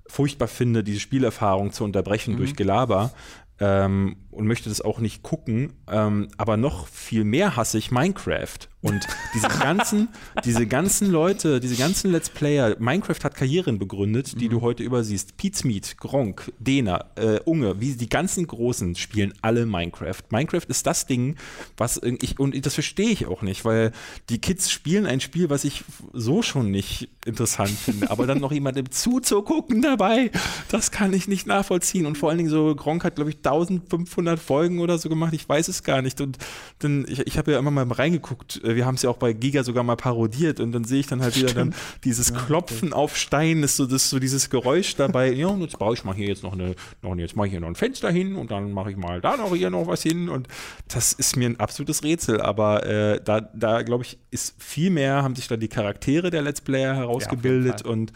furchtbar 0.06 0.48
finde, 0.48 0.84
diese 0.84 1.00
Spielerfahrung 1.00 1.72
zu 1.72 1.84
unterbrechen 1.84 2.36
durch 2.36 2.54
Gelaber. 2.56 3.12
Ähm, 3.60 4.16
und 4.30 4.46
möchte 4.46 4.68
das 4.68 4.80
auch 4.80 4.98
nicht 4.98 5.22
gucken. 5.22 5.74
Ähm, 5.88 6.28
aber 6.36 6.56
noch 6.56 6.86
viel 6.88 7.24
mehr 7.24 7.56
hasse 7.56 7.78
ich 7.78 7.90
Minecraft. 7.90 8.68
Und 8.82 9.06
diese 9.32 9.46
ganzen, 9.46 10.08
diese 10.44 10.66
ganzen 10.66 11.10
Leute, 11.10 11.60
diese 11.60 11.76
ganzen 11.76 12.10
Let's 12.10 12.28
Player, 12.28 12.76
Minecraft 12.80 13.22
hat 13.22 13.36
Karrieren 13.36 13.78
begründet, 13.78 14.40
die 14.40 14.48
du 14.48 14.60
heute 14.60 14.82
übersiehst. 14.82 15.36
Pizmeet, 15.36 15.96
Gronk, 15.98 16.52
Dena, 16.58 17.04
äh, 17.14 17.38
Unge, 17.44 17.80
wie 17.80 17.94
die 17.94 18.08
ganzen 18.08 18.44
Großen 18.44 18.96
spielen 18.96 19.34
alle 19.40 19.66
Minecraft. 19.66 20.18
Minecraft 20.30 20.64
ist 20.66 20.86
das 20.86 21.06
Ding, 21.06 21.36
was 21.76 22.00
ich, 22.02 22.40
und 22.40 22.66
das 22.66 22.74
verstehe 22.74 23.10
ich 23.10 23.26
auch 23.26 23.42
nicht, 23.42 23.64
weil 23.64 23.92
die 24.28 24.38
Kids 24.38 24.70
spielen 24.70 25.06
ein 25.06 25.20
Spiel, 25.20 25.48
was 25.48 25.62
ich 25.62 25.84
so 26.12 26.42
schon 26.42 26.72
nicht 26.72 27.08
interessant 27.24 27.70
finde, 27.70 28.10
aber 28.10 28.26
dann 28.26 28.40
noch 28.40 28.50
jemandem 28.50 28.90
zuzugucken 28.90 29.80
dabei, 29.80 30.32
das 30.70 30.90
kann 30.90 31.12
ich 31.12 31.28
nicht 31.28 31.46
nachvollziehen. 31.46 32.04
Und 32.06 32.18
vor 32.18 32.30
allen 32.30 32.38
Dingen 32.38 32.50
so, 32.50 32.74
Gronk 32.74 33.04
hat, 33.04 33.14
glaube 33.14 33.30
ich, 33.30 33.36
1500 33.36 34.40
Folgen 34.40 34.80
oder 34.80 34.98
so 34.98 35.08
gemacht, 35.08 35.34
ich 35.34 35.48
weiß 35.48 35.68
es 35.68 35.84
gar 35.84 36.02
nicht. 36.02 36.20
Und 36.20 36.38
dann, 36.80 37.04
ich, 37.08 37.20
ich 37.20 37.38
habe 37.38 37.52
ja 37.52 37.60
immer 37.60 37.70
mal 37.70 37.86
reingeguckt, 37.90 38.62
äh, 38.64 38.71
wir 38.76 38.86
haben 38.86 38.94
es 38.94 39.02
ja 39.02 39.10
auch 39.10 39.16
bei 39.16 39.32
Giga 39.32 39.64
sogar 39.64 39.84
mal 39.84 39.96
parodiert 39.96 40.60
und 40.60 40.72
dann 40.72 40.84
sehe 40.84 41.00
ich 41.00 41.06
dann 41.06 41.22
halt 41.22 41.36
wieder 41.36 41.52
dann 41.52 41.74
dieses 42.04 42.32
Klopfen 42.34 42.92
auf 42.92 43.16
Stein, 43.16 43.62
ist 43.62 43.76
so, 43.76 43.86
das, 43.86 44.10
so 44.10 44.18
dieses 44.18 44.50
Geräusch 44.50 44.96
dabei, 44.96 45.32
ja, 45.32 45.54
jetzt 45.56 45.78
baue 45.78 45.94
ich 45.94 46.04
mal 46.04 46.14
hier 46.14 46.28
jetzt 46.28 46.42
noch 46.42 46.52
eine, 46.52 46.74
noch, 47.02 47.16
jetzt 47.16 47.36
mache 47.36 47.46
ich 47.46 47.52
hier 47.52 47.60
noch 47.60 47.68
ein 47.68 47.74
Fenster 47.74 48.10
hin 48.10 48.36
und 48.36 48.50
dann 48.50 48.72
mache 48.72 48.90
ich 48.90 48.96
mal 48.96 49.20
da 49.20 49.36
noch 49.36 49.54
hier 49.54 49.70
noch 49.70 49.86
was 49.86 50.02
hin. 50.02 50.28
Und 50.28 50.48
das 50.88 51.12
ist 51.12 51.36
mir 51.36 51.48
ein 51.48 51.60
absolutes 51.60 52.02
Rätsel, 52.02 52.40
aber 52.40 52.86
äh, 52.86 53.20
da, 53.22 53.40
da 53.40 53.82
glaube 53.82 54.04
ich, 54.04 54.18
ist 54.30 54.54
viel 54.62 54.90
mehr, 54.90 55.22
haben 55.22 55.34
sich 55.36 55.48
da 55.48 55.56
die 55.56 55.68
Charaktere 55.68 56.30
der 56.30 56.42
Let's 56.42 56.60
Player 56.60 56.94
herausgebildet 56.94 57.82
Fall. 57.82 57.90
und 57.90 58.12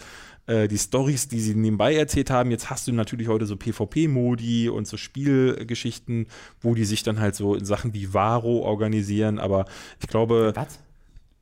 äh, 0.46 0.68
die 0.68 0.78
Stories, 0.78 1.28
die 1.28 1.40
sie 1.40 1.54
nebenbei 1.54 1.94
erzählt 1.94 2.30
haben. 2.30 2.50
Jetzt 2.50 2.70
hast 2.70 2.86
du 2.88 2.92
natürlich 2.92 3.28
heute 3.28 3.46
so 3.46 3.56
PvP-Modi 3.56 4.68
und 4.68 4.86
so 4.86 4.96
Spielgeschichten, 4.96 6.26
wo 6.60 6.74
die 6.74 6.84
sich 6.84 7.02
dann 7.02 7.20
halt 7.20 7.34
so 7.34 7.54
in 7.54 7.64
Sachen 7.64 7.94
wie 7.94 8.12
Varo 8.14 8.60
organisieren. 8.60 9.38
Aber 9.38 9.66
ich 10.00 10.08
glaube, 10.08 10.52
Was? 10.54 10.78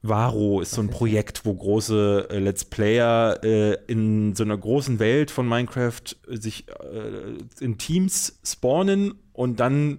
Varo 0.03 0.61
ist 0.61 0.73
so 0.73 0.83
ein 0.83 0.91
Projekt, 0.91 1.47
wo 1.47 1.55
große 1.55 2.29
äh, 2.31 2.39
Let's 2.39 2.67
Player 2.67 3.43
äh, 3.43 3.79
in 3.87 4.35
so 4.35 4.45
einer 4.45 4.59
großen 4.59 4.99
Welt 4.99 5.31
von 5.31 5.49
Minecraft 5.49 6.03
äh, 6.29 6.37
sich 6.37 6.67
äh, 6.69 7.65
in 7.65 7.79
Teams 7.79 8.39
spawnen 8.45 9.15
und 9.33 9.61
dann 9.61 9.99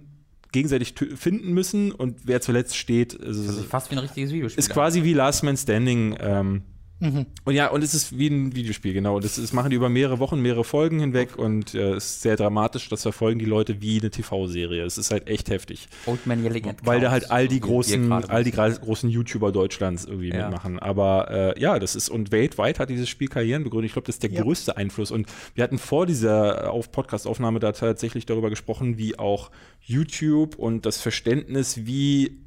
gegenseitig 0.52 0.94
finden 1.16 1.52
müssen 1.52 1.90
und 1.92 2.20
wer 2.24 2.40
zuletzt 2.40 2.76
steht, 2.76 3.20
also, 3.20 3.46
Das 3.46 3.56
ist 3.56 3.66
fast 3.66 3.90
wie 3.90 3.96
ein 3.96 3.98
richtiges 3.98 4.30
Videospiel. 4.32 4.58
ist 4.58 4.70
quasi 4.70 5.02
wie 5.02 5.12
Last 5.12 5.42
Man 5.42 5.56
Standing. 5.56 6.16
Ähm, 6.20 6.62
Und 6.98 7.54
ja, 7.54 7.68
und 7.68 7.84
es 7.84 7.92
ist 7.92 8.18
wie 8.18 8.28
ein 8.28 8.56
Videospiel, 8.56 8.94
genau. 8.94 9.20
Das, 9.20 9.36
das 9.36 9.52
machen 9.52 9.68
die 9.68 9.76
über 9.76 9.90
mehrere 9.90 10.18
Wochen, 10.18 10.40
mehrere 10.40 10.64
Folgen 10.64 10.98
hinweg 10.98 11.36
und 11.36 11.74
äh, 11.74 11.90
es 11.92 12.06
ist 12.06 12.22
sehr 12.22 12.36
dramatisch. 12.36 12.88
Das 12.88 13.02
verfolgen 13.02 13.38
die 13.38 13.44
Leute 13.44 13.82
wie 13.82 14.00
eine 14.00 14.10
TV-Serie. 14.10 14.82
Es 14.82 14.96
ist 14.96 15.10
halt 15.10 15.26
echt 15.28 15.50
heftig. 15.50 15.88
Old 16.06 16.26
Man 16.26 16.42
Yelling 16.42 16.68
at 16.70 16.76
Weil 16.86 17.00
da 17.00 17.10
halt 17.10 17.30
all 17.30 17.48
die 17.48 17.56
so 17.56 17.66
großen, 17.66 18.10
all 18.12 18.44
die 18.44 18.50
großen 18.52 19.10
YouTuber 19.10 19.52
Deutschlands 19.52 20.06
irgendwie 20.06 20.30
Ja. 20.30 20.48
mitmachen. 20.48 20.78
Aber 20.78 21.30
äh, 21.56 21.60
ja, 21.60 21.78
das 21.78 21.96
ist, 21.96 22.08
und 22.08 22.32
weltweit 22.32 22.78
hat 22.78 22.88
dieses 22.88 23.10
Spiel 23.10 23.28
Karrieren 23.28 23.62
begründet. 23.62 23.88
Ich 23.90 23.92
glaube, 23.92 24.06
das 24.06 24.16
ist 24.16 24.22
der 24.22 24.30
Ja. 24.30 24.42
größte 24.42 24.78
Einfluss. 24.78 25.10
Und 25.10 25.26
wir 25.54 25.64
hatten 25.64 25.78
vor 25.78 26.06
dieser 26.06 26.64
äh, 26.64 26.66
auf 26.68 26.90
Podcast-Aufnahme 26.92 27.60
da 27.60 27.72
tatsächlich 27.72 28.24
darüber 28.24 28.48
gesprochen, 28.48 28.96
wie 28.96 29.18
auch 29.18 29.50
YouTube 29.82 30.54
und 30.56 30.86
das 30.86 30.98
Verständnis, 31.02 31.84
wie 31.84 32.38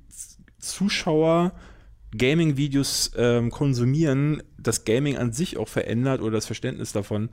Zuschauer 0.58 1.52
Gaming-Videos 2.18 3.12
ähm, 3.18 3.52
konsumieren, 3.52 4.44
das 4.58 4.86
Gaming 4.86 5.18
an 5.18 5.32
sich 5.32 5.58
auch 5.58 5.68
verändert 5.68 6.22
oder 6.22 6.32
das 6.32 6.46
Verständnis 6.46 6.92
davon. 6.92 7.30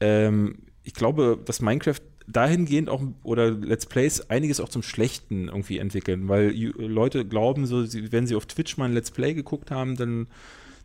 Ähm, 0.00 0.58
ich 0.82 0.94
glaube, 0.94 1.38
dass 1.44 1.60
Minecraft 1.60 2.00
dahingehend 2.26 2.88
auch 2.88 3.02
oder 3.22 3.50
Let's 3.50 3.86
Plays 3.86 4.30
einiges 4.30 4.60
auch 4.60 4.68
zum 4.68 4.82
Schlechten 4.82 5.48
irgendwie 5.48 5.78
entwickeln, 5.78 6.28
weil 6.28 6.50
Leute 6.52 7.24
glauben, 7.24 7.66
so, 7.66 7.84
wenn 8.10 8.26
sie 8.26 8.36
auf 8.36 8.46
Twitch 8.46 8.76
mal 8.76 8.86
ein 8.86 8.92
Let's 8.92 9.10
Play 9.10 9.34
geguckt 9.34 9.70
haben, 9.70 9.96
dann, 9.96 10.28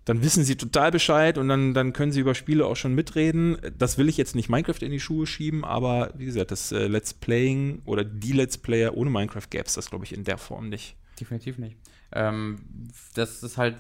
dann 0.05 0.23
wissen 0.23 0.43
sie 0.43 0.55
total 0.55 0.91
Bescheid 0.91 1.38
und 1.38 1.47
dann, 1.47 1.73
dann 1.73 1.93
können 1.93 2.11
sie 2.11 2.19
über 2.19 2.36
Spiele 2.36 2.65
auch 2.65 2.76
schon 2.76 2.95
mitreden. 2.95 3.57
Das 3.78 3.97
will 3.97 4.09
ich 4.09 4.17
jetzt 4.17 4.36
nicht 4.36 4.49
Minecraft 4.49 4.82
in 4.82 4.91
die 4.91 4.99
Schuhe 4.99 5.28
schieben, 5.28 5.63
aber 5.63 6.13
wie 6.17 6.26
gesagt, 6.26 6.51
das 6.51 6.71
äh, 6.71 6.88
Let's 6.88 7.13
Playing 7.13 7.82
oder 7.86 8.03
die 8.03 8.32
Let's 8.32 8.57
Player 8.57 8.95
ohne 8.95 9.09
Minecraft 9.09 9.49
gäbe 9.49 9.65
es 9.65 9.73
das, 9.73 9.89
glaube 9.89 10.05
ich, 10.05 10.13
in 10.13 10.23
der 10.23 10.38
Form 10.38 10.69
nicht. 10.69 10.95
Definitiv 11.19 11.57
nicht. 11.57 11.78
Ähm, 12.16 12.91
das 13.16 13.43
ist 13.43 13.57
halt 13.57 13.76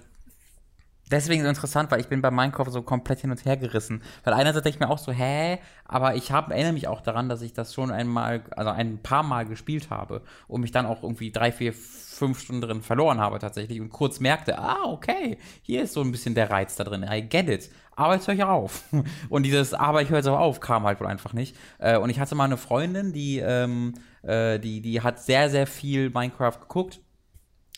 deswegen 1.11 1.43
so 1.43 1.49
interessant, 1.49 1.91
weil 1.91 1.99
ich 1.99 2.07
bin 2.07 2.21
bei 2.21 2.31
Minecraft 2.31 2.69
so 2.69 2.81
komplett 2.81 3.19
hin 3.19 3.31
und 3.31 3.45
her 3.45 3.57
gerissen. 3.57 4.01
Weil 4.23 4.33
einerseits 4.33 4.63
denke 4.63 4.77
ich 4.77 4.79
mir 4.79 4.89
auch 4.89 4.97
so, 4.97 5.11
hä, 5.11 5.59
aber 5.85 6.15
ich 6.15 6.31
hab, 6.31 6.51
erinnere 6.51 6.73
mich 6.73 6.87
auch 6.87 7.01
daran, 7.01 7.29
dass 7.29 7.41
ich 7.41 7.53
das 7.53 7.73
schon 7.73 7.91
einmal, 7.91 8.43
also 8.51 8.71
ein 8.71 8.99
paar 8.99 9.23
Mal 9.23 9.45
gespielt 9.45 9.89
habe 9.89 10.21
und 10.47 10.61
mich 10.61 10.71
dann 10.71 10.85
auch 10.85 11.03
irgendwie 11.03 11.31
drei, 11.31 11.51
vier, 11.51 11.73
fünf 11.73 12.39
Stunden 12.39 12.61
drin 12.61 12.81
verloren 12.81 13.19
habe 13.19 13.39
tatsächlich 13.39 13.81
und 13.81 13.89
kurz 13.89 14.19
merkte, 14.19 14.57
ah, 14.57 14.83
okay, 14.85 15.37
hier 15.61 15.83
ist 15.83 15.93
so 15.93 16.01
ein 16.01 16.11
bisschen 16.11 16.33
der 16.33 16.49
Reiz 16.49 16.75
da 16.75 16.83
drin, 16.83 17.05
I 17.09 17.21
get 17.21 17.49
it. 17.49 17.69
Aber 17.97 18.15
jetzt 18.15 18.27
höre 18.27 18.35
ich 18.35 18.43
auf. 18.43 18.83
Und 19.29 19.43
dieses 19.43 19.73
Aber 19.73 20.01
ich 20.01 20.09
höre 20.09 20.17
jetzt 20.17 20.27
auch 20.27 20.37
auf 20.37 20.59
kam 20.59 20.83
halt 20.83 20.99
wohl 20.99 21.07
einfach 21.07 21.31
nicht. 21.31 21.55
Äh, 21.77 21.97
und 21.97 22.09
ich 22.09 22.19
hatte 22.19 22.35
mal 22.35 22.43
eine 22.43 22.57
Freundin, 22.57 23.13
die, 23.13 23.39
ähm, 23.39 23.93
äh, 24.21 24.59
die, 24.59 24.81
die 24.81 24.99
hat 24.99 25.21
sehr, 25.21 25.49
sehr 25.49 25.65
viel 25.65 26.09
Minecraft 26.09 26.59
geguckt 26.59 26.99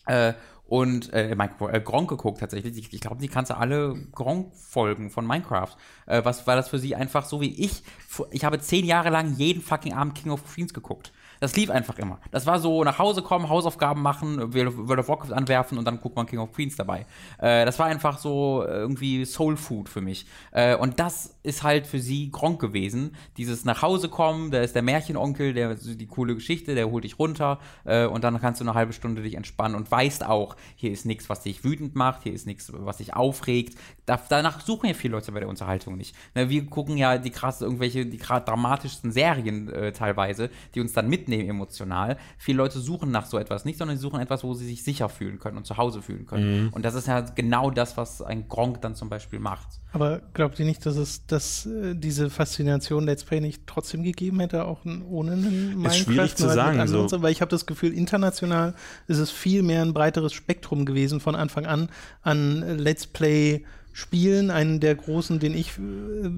äh, 0.07 0.33
und 0.67 1.13
äh, 1.13 1.33
Minecraft, 1.35 1.69
äh, 1.71 1.79
Gronk 1.79 2.09
geguckt 2.09 2.39
tatsächlich. 2.39 2.77
Ich, 2.77 2.93
ich 2.93 3.01
glaube, 3.01 3.21
die 3.21 3.29
kannte 3.29 3.57
alle 3.57 3.95
Gronk-Folgen 4.13 5.09
von 5.09 5.25
Minecraft. 5.25 5.69
Äh, 6.05 6.25
was 6.25 6.45
war 6.45 6.55
das 6.55 6.69
für 6.69 6.79
sie 6.79 6.95
einfach 6.95 7.25
so 7.25 7.39
wie 7.41 7.63
ich? 7.63 7.83
Ich 8.31 8.43
habe 8.43 8.59
zehn 8.59 8.85
Jahre 8.85 9.09
lang 9.09 9.35
jeden 9.35 9.61
fucking 9.61 9.93
Abend 9.93 10.15
King 10.15 10.31
of 10.31 10.45
Queens 10.45 10.73
geguckt. 10.73 11.13
Das 11.39 11.55
lief 11.55 11.69
einfach 11.69 11.97
immer. 11.99 12.19
Das 12.31 12.45
war 12.45 12.59
so 12.59 12.83
nach 12.83 12.99
Hause 12.99 13.21
kommen, 13.21 13.49
Hausaufgaben 13.49 14.01
machen, 14.01 14.53
World 14.53 14.99
of 14.99 15.07
Warcraft 15.07 15.33
anwerfen 15.33 15.77
und 15.77 15.85
dann 15.85 15.99
guckt 15.99 16.15
man 16.15 16.25
King 16.25 16.39
of 16.39 16.51
Queens 16.53 16.75
dabei. 16.75 17.05
Äh, 17.39 17.65
das 17.65 17.79
war 17.79 17.87
einfach 17.87 18.17
so 18.17 18.63
irgendwie 18.65 19.25
Soul 19.25 19.57
Food 19.57 19.89
für 19.89 20.01
mich. 20.01 20.25
Äh, 20.51 20.75
und 20.75 20.99
das 20.99 21.35
ist 21.43 21.63
halt 21.63 21.87
für 21.87 21.99
sie 21.99 22.29
Gronk 22.31 22.59
gewesen. 22.59 23.15
Dieses 23.37 23.65
nach 23.65 23.81
Hause 23.81 24.09
kommen, 24.09 24.51
da 24.51 24.61
ist 24.61 24.75
der 24.75 24.81
Märchenonkel, 24.81 25.53
der 25.53 25.75
die 25.75 26.07
coole 26.07 26.35
Geschichte, 26.35 26.75
der 26.75 26.89
holt 26.89 27.03
dich 27.03 27.19
runter 27.19 27.59
äh, 27.85 28.05
und 28.05 28.23
dann 28.23 28.39
kannst 28.39 28.61
du 28.61 28.65
eine 28.65 28.73
halbe 28.73 28.93
Stunde 28.93 29.21
dich 29.21 29.35
entspannen 29.35 29.75
und 29.75 29.89
weißt 29.89 30.25
auch, 30.25 30.55
hier 30.75 30.91
ist 30.91 31.05
nichts, 31.05 31.29
was 31.29 31.41
dich 31.41 31.63
wütend 31.63 31.95
macht, 31.95 32.23
hier 32.23 32.33
ist 32.33 32.47
nichts, 32.47 32.71
was 32.73 32.97
dich 32.97 33.15
aufregt. 33.15 33.77
Da, 34.05 34.19
danach 34.29 34.61
suchen 34.61 34.87
ja 34.87 34.93
viele 34.93 35.13
Leute 35.13 35.31
bei 35.31 35.39
der 35.39 35.49
Unterhaltung 35.49 35.97
nicht. 35.97 36.15
Ne, 36.35 36.49
wir 36.49 36.65
gucken 36.65 36.97
ja 36.97 37.17
die 37.17 37.31
krass 37.31 37.61
irgendwelche, 37.61 38.05
die 38.05 38.17
dramatischsten 38.17 39.11
Serien 39.11 39.69
äh, 39.69 39.91
teilweise, 39.91 40.49
die 40.75 40.81
uns 40.81 40.93
dann 40.93 41.09
mitnehmen 41.27 41.49
emotional. 41.49 42.17
Viele 42.37 42.57
Leute 42.57 42.79
suchen 42.79 43.11
nach 43.11 43.25
so 43.25 43.37
etwas 43.37 43.65
nicht, 43.65 43.77
sondern 43.77 43.97
sie 43.97 44.01
suchen 44.01 44.19
etwas, 44.19 44.43
wo 44.43 44.53
sie 44.53 44.65
sich 44.65 44.83
sicher 44.83 45.09
fühlen 45.09 45.39
können 45.39 45.57
und 45.57 45.65
zu 45.65 45.77
Hause 45.77 46.01
fühlen 46.01 46.25
können. 46.25 46.65
Mhm. 46.65 46.69
Und 46.69 46.85
das 46.85 46.95
ist 46.95 47.07
ja 47.07 47.21
genau 47.21 47.71
das, 47.71 47.97
was 47.97 48.21
ein 48.21 48.47
Gronk 48.47 48.81
dann 48.81 48.95
zum 48.95 49.09
Beispiel 49.09 49.39
macht. 49.39 49.67
Aber 49.91 50.21
glaubt 50.33 50.59
ihr 50.59 50.65
nicht, 50.65 50.85
dass 50.85 50.95
es 50.95 51.25
dass, 51.25 51.65
äh, 51.65 51.95
diese 51.95 52.29
Faszination 52.29 53.05
Let's 53.05 53.23
Play 53.23 53.41
nicht 53.41 53.67
trotzdem 53.67 54.03
gegeben 54.03 54.39
hätte, 54.39 54.65
auch 54.65 54.85
ohne 54.85 55.33
einen 55.33 55.75
Minecraft? 55.75 55.87
Ist 55.87 55.97
schwierig 55.97 56.35
zu 56.35 56.49
sagen. 56.49 56.87
So. 56.87 57.21
Weil 57.21 57.31
ich 57.31 57.41
habe 57.41 57.49
das 57.49 57.65
Gefühl, 57.65 57.93
international 57.93 58.73
ist 59.07 59.17
es 59.17 59.31
viel 59.31 59.63
mehr 59.63 59.81
ein 59.81 59.93
breiteres 59.93 60.33
Spektrum 60.33 60.85
gewesen 60.85 61.19
von 61.19 61.35
Anfang 61.35 61.65
an 61.65 61.89
an 62.21 62.77
Let's 62.77 63.07
Play 63.07 63.65
Spielen. 63.93 64.51
Einen 64.51 64.79
der 64.79 64.93
großen, 64.95 65.39
den 65.39 65.55
ich 65.55 65.77
äh, 65.79 66.29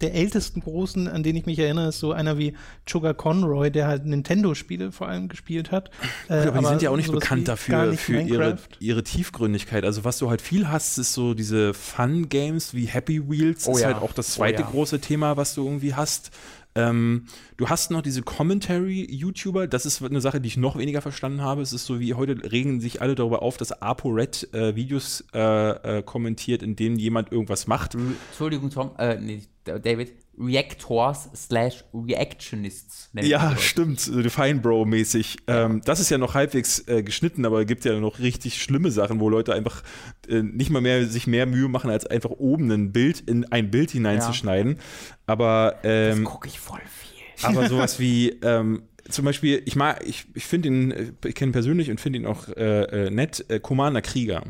der 0.00 0.14
ältesten 0.14 0.60
großen, 0.60 1.08
an 1.08 1.22
den 1.22 1.36
ich 1.36 1.46
mich 1.46 1.58
erinnere, 1.58 1.88
ist 1.88 1.98
so 1.98 2.12
einer 2.12 2.38
wie 2.38 2.54
Sugar 2.88 3.14
Conroy, 3.14 3.70
der 3.70 3.86
halt 3.86 4.06
Nintendo-Spiele 4.06 4.92
vor 4.92 5.08
allem 5.08 5.28
gespielt 5.28 5.70
hat. 5.70 5.90
Gut, 5.90 6.10
aber, 6.28 6.44
äh, 6.44 6.48
aber 6.48 6.58
die 6.60 6.66
sind 6.66 6.82
ja 6.82 6.90
auch 6.90 6.96
nicht 6.96 7.12
bekannt 7.12 7.48
dafür, 7.48 7.92
für 7.94 8.20
ihre, 8.20 8.58
ihre 8.78 9.02
Tiefgründigkeit. 9.02 9.84
Also 9.84 10.04
was 10.04 10.18
du 10.18 10.30
halt 10.30 10.42
viel 10.42 10.68
hast, 10.68 10.98
ist 10.98 11.12
so 11.12 11.34
diese 11.34 11.74
Fun-Games 11.74 12.74
wie 12.74 12.86
Happy 12.86 13.28
Wheels, 13.28 13.66
oh 13.66 13.72
ist 13.72 13.82
ja. 13.82 13.88
halt 13.88 14.02
auch 14.02 14.12
das 14.12 14.34
zweite 14.34 14.62
oh 14.62 14.66
ja. 14.66 14.70
große 14.70 15.00
Thema, 15.00 15.36
was 15.36 15.54
du 15.54 15.64
irgendwie 15.64 15.94
hast. 15.94 16.30
Ähm, 16.74 17.26
du 17.56 17.68
hast 17.68 17.90
noch 17.90 18.02
diese 18.02 18.22
Commentary-YouTuber, 18.22 19.66
das 19.66 19.86
ist 19.86 20.02
eine 20.02 20.20
Sache, 20.20 20.40
die 20.40 20.48
ich 20.48 20.56
noch 20.56 20.78
weniger 20.78 21.02
verstanden 21.02 21.42
habe. 21.42 21.62
Es 21.62 21.72
ist 21.72 21.86
so 21.86 22.00
wie 22.00 22.14
heute 22.14 22.50
regen 22.50 22.80
sich 22.80 23.02
alle 23.02 23.14
darüber 23.14 23.42
auf, 23.42 23.56
dass 23.56 23.72
ApoRed 23.72 24.52
äh, 24.54 24.76
Videos 24.76 25.24
äh, 25.34 25.98
äh, 25.98 26.02
kommentiert, 26.02 26.62
in 26.62 26.76
denen 26.76 26.96
jemand 26.96 27.32
irgendwas 27.32 27.66
macht. 27.66 27.94
Entschuldigung, 27.94 28.70
Tom, 28.70 28.92
äh, 28.98 29.18
nee, 29.18 29.42
David, 29.64 30.12
Reactors 30.40 31.28
slash 31.34 31.84
Reactionists. 31.92 33.10
Ja, 33.12 33.56
stimmt, 33.56 34.06
Define 34.06 34.60
Bro-mäßig. 34.60 35.36
Ja. 35.48 35.66
Ähm, 35.66 35.82
das 35.84 36.00
ist 36.00 36.10
ja 36.10 36.18
noch 36.18 36.34
halbwegs 36.34 36.86
äh, 36.88 37.02
geschnitten, 37.02 37.44
aber 37.44 37.60
es 37.60 37.66
gibt 37.66 37.84
ja 37.84 37.98
noch 38.00 38.18
richtig 38.18 38.62
schlimme 38.62 38.90
Sachen, 38.90 39.20
wo 39.20 39.28
Leute 39.28 39.54
einfach 39.54 39.82
äh, 40.28 40.42
nicht 40.42 40.70
mal 40.70 40.80
mehr 40.80 41.06
sich 41.06 41.26
mehr 41.26 41.46
Mühe 41.46 41.68
machen, 41.68 41.90
als 41.90 42.06
einfach 42.06 42.30
oben 42.30 42.70
ein 42.70 42.92
Bild 42.92 43.20
in 43.20 43.50
ein 43.52 43.70
Bild 43.70 43.90
hineinzuschneiden. 43.90 44.76
Ja. 44.76 44.82
Aber 45.26 45.76
ähm, 45.82 46.24
das 46.24 46.32
gucke 46.32 46.48
ich 46.48 46.58
voll 46.58 46.80
viel. 46.80 47.46
Aber 47.46 47.68
sowas 47.68 48.00
wie 48.00 48.30
ähm, 48.42 48.82
zum 49.10 49.24
Beispiel, 49.24 49.62
ich 49.64 49.76
mag, 49.76 50.02
ich, 50.06 50.26
ich 50.34 50.44
finde 50.44 50.68
ihn, 50.68 50.90
äh, 50.90 51.12
ich 51.26 51.34
kenne 51.34 51.50
ihn 51.50 51.52
persönlich 51.52 51.90
und 51.90 52.00
finde 52.00 52.20
ihn 52.20 52.26
auch 52.26 52.48
äh, 52.48 53.06
äh, 53.06 53.10
nett, 53.10 53.44
äh, 53.48 53.60
Commander 53.60 54.02
Krieger. 54.02 54.42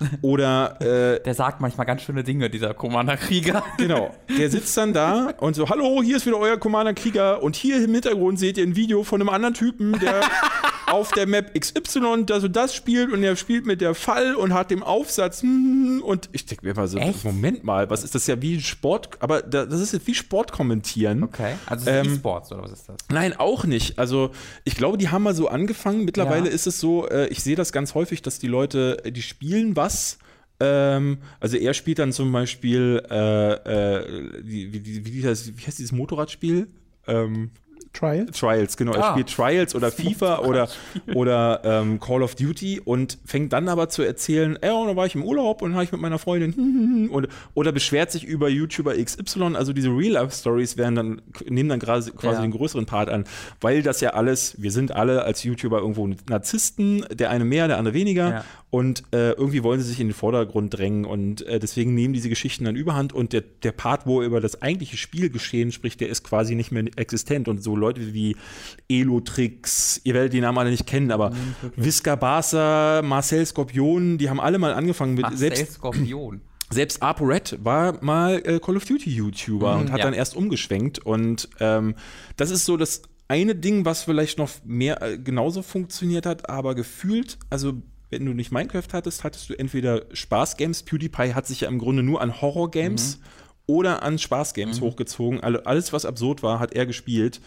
Oder 0.22 0.80
äh, 0.80 1.22
der 1.22 1.34
sagt 1.34 1.60
manchmal 1.60 1.86
ganz 1.86 2.02
schöne 2.02 2.24
Dinge, 2.24 2.50
dieser 2.50 2.74
Commander 2.74 3.16
Krieger. 3.16 3.62
Genau. 3.78 4.14
Der 4.38 4.50
sitzt 4.50 4.76
dann 4.76 4.92
da 4.92 5.32
und 5.38 5.54
so, 5.54 5.68
hallo, 5.68 6.02
hier 6.02 6.16
ist 6.16 6.26
wieder 6.26 6.38
euer 6.38 6.56
Commander 6.56 6.94
Krieger 6.94 7.42
und 7.42 7.56
hier 7.56 7.82
im 7.82 7.92
Hintergrund 7.92 8.38
seht 8.38 8.58
ihr 8.58 8.64
ein 8.64 8.76
Video 8.76 9.02
von 9.02 9.20
einem 9.20 9.28
anderen 9.28 9.54
Typen, 9.54 9.98
der 9.98 10.20
auf 10.92 11.10
der 11.12 11.26
Map 11.26 11.58
XY 11.58 12.24
das 12.26 12.44
und 12.44 12.54
das 12.54 12.74
spielt 12.74 13.12
und 13.12 13.22
er 13.22 13.34
spielt 13.36 13.66
mit 13.66 13.80
der 13.80 13.94
Fall 13.94 14.34
und 14.34 14.52
hat 14.52 14.70
den 14.70 14.82
Aufsatz 14.82 15.42
hm, 15.42 16.02
und 16.04 16.28
ich 16.32 16.46
denke 16.46 16.66
mir 16.66 16.74
mal 16.74 16.86
so, 16.86 16.98
Echt? 16.98 17.24
Moment 17.24 17.64
mal, 17.64 17.88
was 17.90 18.04
ist 18.04 18.14
das 18.14 18.26
ja 18.26 18.40
wie 18.42 18.60
Sport, 18.60 19.10
aber 19.20 19.42
das 19.42 19.80
ist 19.80 19.92
jetzt 19.92 20.06
wie 20.06 20.14
Sport 20.14 20.52
kommentieren. 20.52 21.22
Okay, 21.22 21.54
also 21.66 21.88
ähm, 21.88 22.06
E-Sports 22.06 22.52
oder 22.52 22.62
was 22.62 22.72
ist 22.72 22.88
das? 22.88 22.96
Nein, 23.10 23.34
auch 23.36 23.64
nicht. 23.64 23.98
Also 23.98 24.30
ich 24.64 24.76
glaube, 24.76 24.98
die 24.98 25.08
haben 25.08 25.22
mal 25.22 25.34
so 25.34 25.48
angefangen. 25.48 26.04
Mittlerweile 26.04 26.46
ja. 26.46 26.54
ist 26.54 26.66
es 26.66 26.78
so, 26.78 27.08
äh, 27.08 27.26
ich 27.28 27.42
sehe 27.42 27.56
das 27.56 27.72
ganz 27.72 27.94
häufig, 27.94 28.22
dass 28.22 28.38
die 28.38 28.48
Leute, 28.48 29.02
die 29.06 29.22
spielen 29.22 29.76
was 29.76 29.91
ähm, 30.60 31.18
also 31.40 31.56
er 31.56 31.74
spielt 31.74 31.98
dann 31.98 32.12
zum 32.12 32.30
Beispiel, 32.30 33.02
äh, 33.10 33.52
äh, 33.52 34.42
wie, 34.42 34.72
wie, 34.72 35.04
wie, 35.04 35.26
heißt, 35.26 35.58
wie 35.58 35.66
heißt 35.66 35.78
dieses 35.78 35.92
Motorradspiel? 35.92 36.68
Ähm, 37.06 37.50
Trials? 37.92 38.38
Trials, 38.38 38.76
genau. 38.76 38.92
Er 38.92 39.04
ah. 39.04 39.10
spielt 39.12 39.32
Trials 39.32 39.74
oder 39.74 39.90
FIFA 39.92 40.40
oder, 40.40 40.68
oder 41.14 41.60
ähm, 41.64 42.00
Call 42.00 42.22
of 42.22 42.34
Duty 42.34 42.80
und 42.80 43.18
fängt 43.24 43.52
dann 43.52 43.68
aber 43.68 43.88
zu 43.88 44.02
erzählen, 44.02 44.56
ey, 44.60 44.70
da 44.70 44.96
war 44.96 45.06
ich 45.06 45.14
im 45.14 45.24
Urlaub 45.24 45.62
und 45.62 45.74
habe 45.74 45.84
ich 45.84 45.92
mit 45.92 46.00
meiner 46.00 46.18
Freundin 46.18 47.08
und, 47.12 47.28
oder 47.54 47.72
beschwert 47.72 48.10
sich 48.10 48.24
über 48.24 48.48
YouTuber 48.48 48.94
XY. 48.96 49.56
Also 49.56 49.72
diese 49.72 49.88
Real-Life-Stories 49.88 50.76
werden 50.76 50.94
dann, 50.94 51.22
nehmen 51.48 51.68
dann 51.68 51.78
gerade 51.78 52.10
quasi 52.12 52.36
ja. 52.36 52.42
den 52.42 52.52
größeren 52.52 52.86
Part 52.86 53.08
an, 53.08 53.24
weil 53.60 53.82
das 53.82 54.00
ja 54.00 54.10
alles, 54.10 54.60
wir 54.60 54.70
sind 54.70 54.92
alle 54.92 55.24
als 55.24 55.42
YouTuber 55.42 55.78
irgendwo 55.78 56.08
Narzissten, 56.28 57.04
der 57.12 57.30
eine 57.30 57.44
mehr, 57.44 57.68
der 57.68 57.78
andere 57.78 57.94
weniger. 57.94 58.30
Ja. 58.30 58.44
Und 58.70 59.02
äh, 59.12 59.32
irgendwie 59.32 59.62
wollen 59.62 59.80
sie 59.80 59.88
sich 59.90 60.00
in 60.00 60.08
den 60.08 60.14
Vordergrund 60.14 60.72
drängen 60.72 61.04
und 61.04 61.46
äh, 61.46 61.58
deswegen 61.58 61.94
nehmen 61.94 62.14
diese 62.14 62.30
Geschichten 62.30 62.64
dann 62.64 62.74
überhand 62.74 63.12
und 63.12 63.34
der, 63.34 63.42
der 63.42 63.72
Part, 63.72 64.06
wo 64.06 64.22
er 64.22 64.26
über 64.26 64.40
das 64.40 64.62
eigentliche 64.62 64.96
Spielgeschehen 64.96 65.72
spricht, 65.72 66.00
der 66.00 66.08
ist 66.08 66.24
quasi 66.24 66.54
nicht 66.54 66.72
mehr 66.72 66.84
existent 66.96 67.48
und 67.48 67.62
so 67.62 67.76
Leute 67.82 68.14
wie 68.14 68.36
Elotrix, 68.88 70.00
ihr 70.04 70.14
werdet 70.14 70.32
die 70.32 70.40
Namen 70.40 70.58
alle 70.58 70.70
nicht 70.70 70.86
kennen, 70.86 71.10
aber. 71.10 71.32
Visca 71.76 72.16
Barca, 72.16 73.02
Marcel 73.02 73.44
Skorpion, 73.44 74.18
die 74.18 74.30
haben 74.30 74.40
alle 74.40 74.58
mal 74.58 74.72
angefangen 74.72 75.14
mit 75.14 75.22
Marcel 75.22 75.38
selbst 75.38 75.74
Skorpion. 75.74 76.40
Selbst 76.72 77.02
ApoRed 77.02 77.58
war 77.62 78.02
mal 78.02 78.40
äh, 78.46 78.58
Call 78.58 78.78
of 78.78 78.86
Duty 78.86 79.10
YouTuber 79.10 79.74
mhm, 79.74 79.80
und 79.82 79.92
hat 79.92 79.98
ja. 79.98 80.06
dann 80.06 80.14
erst 80.14 80.34
umgeschwenkt 80.34 81.00
und 81.00 81.50
ähm, 81.60 81.94
das 82.38 82.50
ist 82.50 82.64
so 82.64 82.78
das 82.78 83.02
eine 83.28 83.54
Ding, 83.54 83.84
was 83.84 84.04
vielleicht 84.04 84.38
noch 84.38 84.50
mehr 84.64 85.02
äh, 85.02 85.18
genauso 85.18 85.62
funktioniert 85.62 86.24
hat, 86.24 86.48
aber 86.48 86.74
gefühlt, 86.74 87.38
also 87.50 87.74
wenn 88.12 88.26
du 88.26 88.34
nicht 88.34 88.52
Minecraft 88.52 88.88
hattest, 88.92 89.24
hattest 89.24 89.48
du 89.48 89.54
entweder 89.58 90.02
Spaßgames. 90.12 90.82
PewDiePie 90.82 91.32
hat 91.32 91.46
sich 91.46 91.62
ja 91.62 91.68
im 91.68 91.78
Grunde 91.78 92.02
nur 92.02 92.20
an 92.20 92.42
Horrorgames 92.42 93.16
mhm. 93.16 93.24
oder 93.66 94.02
an 94.02 94.18
Spaßgames 94.18 94.80
mhm. 94.80 94.84
hochgezogen. 94.84 95.40
Alles, 95.40 95.94
was 95.94 96.04
absurd 96.04 96.42
war, 96.42 96.60
hat 96.60 96.74
er 96.74 96.84
gespielt. 96.84 97.40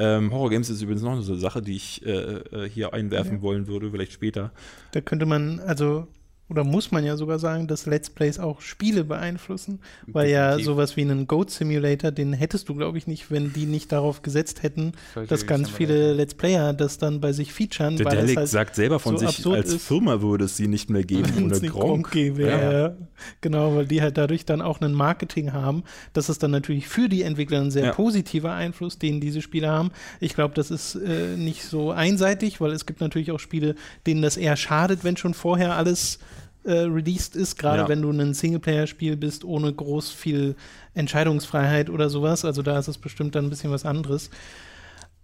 Ähm, 0.00 0.32
Horror 0.32 0.48
Games 0.48 0.70
ist 0.70 0.80
übrigens 0.80 1.02
noch 1.02 1.12
eine 1.12 1.22
Sache, 1.22 1.60
die 1.60 1.76
ich 1.76 2.04
äh, 2.06 2.10
äh, 2.10 2.68
hier 2.68 2.94
einwerfen 2.94 3.36
ja. 3.36 3.42
wollen 3.42 3.66
würde, 3.66 3.90
vielleicht 3.90 4.12
später. 4.12 4.50
Da 4.92 5.02
könnte 5.02 5.26
man, 5.26 5.60
also 5.60 6.08
oder 6.50 6.64
muss 6.64 6.90
man 6.90 7.04
ja 7.04 7.16
sogar 7.16 7.38
sagen, 7.38 7.68
dass 7.68 7.86
Let's 7.86 8.10
Plays 8.10 8.38
auch 8.38 8.60
Spiele 8.60 9.04
beeinflussen, 9.04 9.78
weil 10.06 10.28
Definitiv. 10.28 10.58
ja 10.58 10.64
sowas 10.64 10.96
wie 10.96 11.02
einen 11.02 11.26
Goat 11.28 11.50
Simulator, 11.50 12.10
den 12.10 12.32
hättest 12.32 12.68
du, 12.68 12.74
glaube 12.74 12.98
ich, 12.98 13.06
nicht, 13.06 13.30
wenn 13.30 13.52
die 13.52 13.66
nicht 13.66 13.92
darauf 13.92 14.22
gesetzt 14.22 14.62
hätten, 14.64 14.92
Sollte 15.14 15.28
dass 15.30 15.46
ganz 15.46 15.70
viele 15.70 16.12
Let's 16.12 16.34
Player 16.34 16.72
das 16.72 16.98
dann 16.98 17.20
bei 17.20 17.32
sich 17.32 17.52
featuren. 17.52 17.96
Der 17.96 18.06
Delic 18.06 18.36
halt 18.36 18.48
sagt 18.48 18.74
selber 18.74 18.98
von 18.98 19.16
so 19.16 19.26
sich, 19.28 19.46
als 19.46 19.72
ist, 19.74 19.86
Firma 19.86 20.20
würde 20.20 20.44
es 20.44 20.56
sie 20.56 20.66
nicht 20.66 20.90
mehr 20.90 21.04
geben 21.04 21.30
ohne 21.36 21.60
Gronk. 21.60 22.10
Gäbe, 22.10 22.42
ja. 22.42 22.72
ja. 22.72 22.96
Genau, 23.40 23.76
weil 23.76 23.86
die 23.86 24.02
halt 24.02 24.18
dadurch 24.18 24.44
dann 24.44 24.60
auch 24.60 24.80
ein 24.80 24.92
Marketing 24.92 25.52
haben. 25.52 25.84
Das 26.12 26.28
ist 26.28 26.42
dann 26.42 26.50
natürlich 26.50 26.88
für 26.88 27.08
die 27.08 27.22
Entwickler 27.22 27.60
ein 27.60 27.70
sehr 27.70 27.86
ja. 27.86 27.92
positiver 27.92 28.52
Einfluss, 28.52 28.98
den 28.98 29.20
diese 29.20 29.42
Spiele 29.42 29.68
haben. 29.68 29.90
Ich 30.18 30.34
glaube, 30.34 30.54
das 30.54 30.70
ist 30.70 30.96
äh, 30.96 31.36
nicht 31.36 31.64
so 31.64 31.90
einseitig, 31.90 32.60
weil 32.60 32.72
es 32.72 32.86
gibt 32.86 33.00
natürlich 33.00 33.30
auch 33.30 33.38
Spiele, 33.38 33.76
denen 34.06 34.22
das 34.22 34.36
eher 34.36 34.56
schadet, 34.56 35.04
wenn 35.04 35.16
schon 35.16 35.34
vorher 35.34 35.76
alles 35.76 36.18
äh, 36.64 36.72
released 36.72 37.36
ist, 37.36 37.56
gerade 37.56 37.82
ja. 37.82 37.88
wenn 37.88 38.02
du 38.02 38.10
ein 38.10 38.34
Singleplayer-Spiel 38.34 39.16
bist, 39.16 39.44
ohne 39.44 39.72
groß 39.72 40.10
viel 40.10 40.56
Entscheidungsfreiheit 40.94 41.90
oder 41.90 42.10
sowas. 42.10 42.44
Also 42.44 42.62
da 42.62 42.78
ist 42.78 42.88
es 42.88 42.98
bestimmt 42.98 43.34
dann 43.34 43.46
ein 43.46 43.50
bisschen 43.50 43.70
was 43.70 43.84
anderes. 43.84 44.30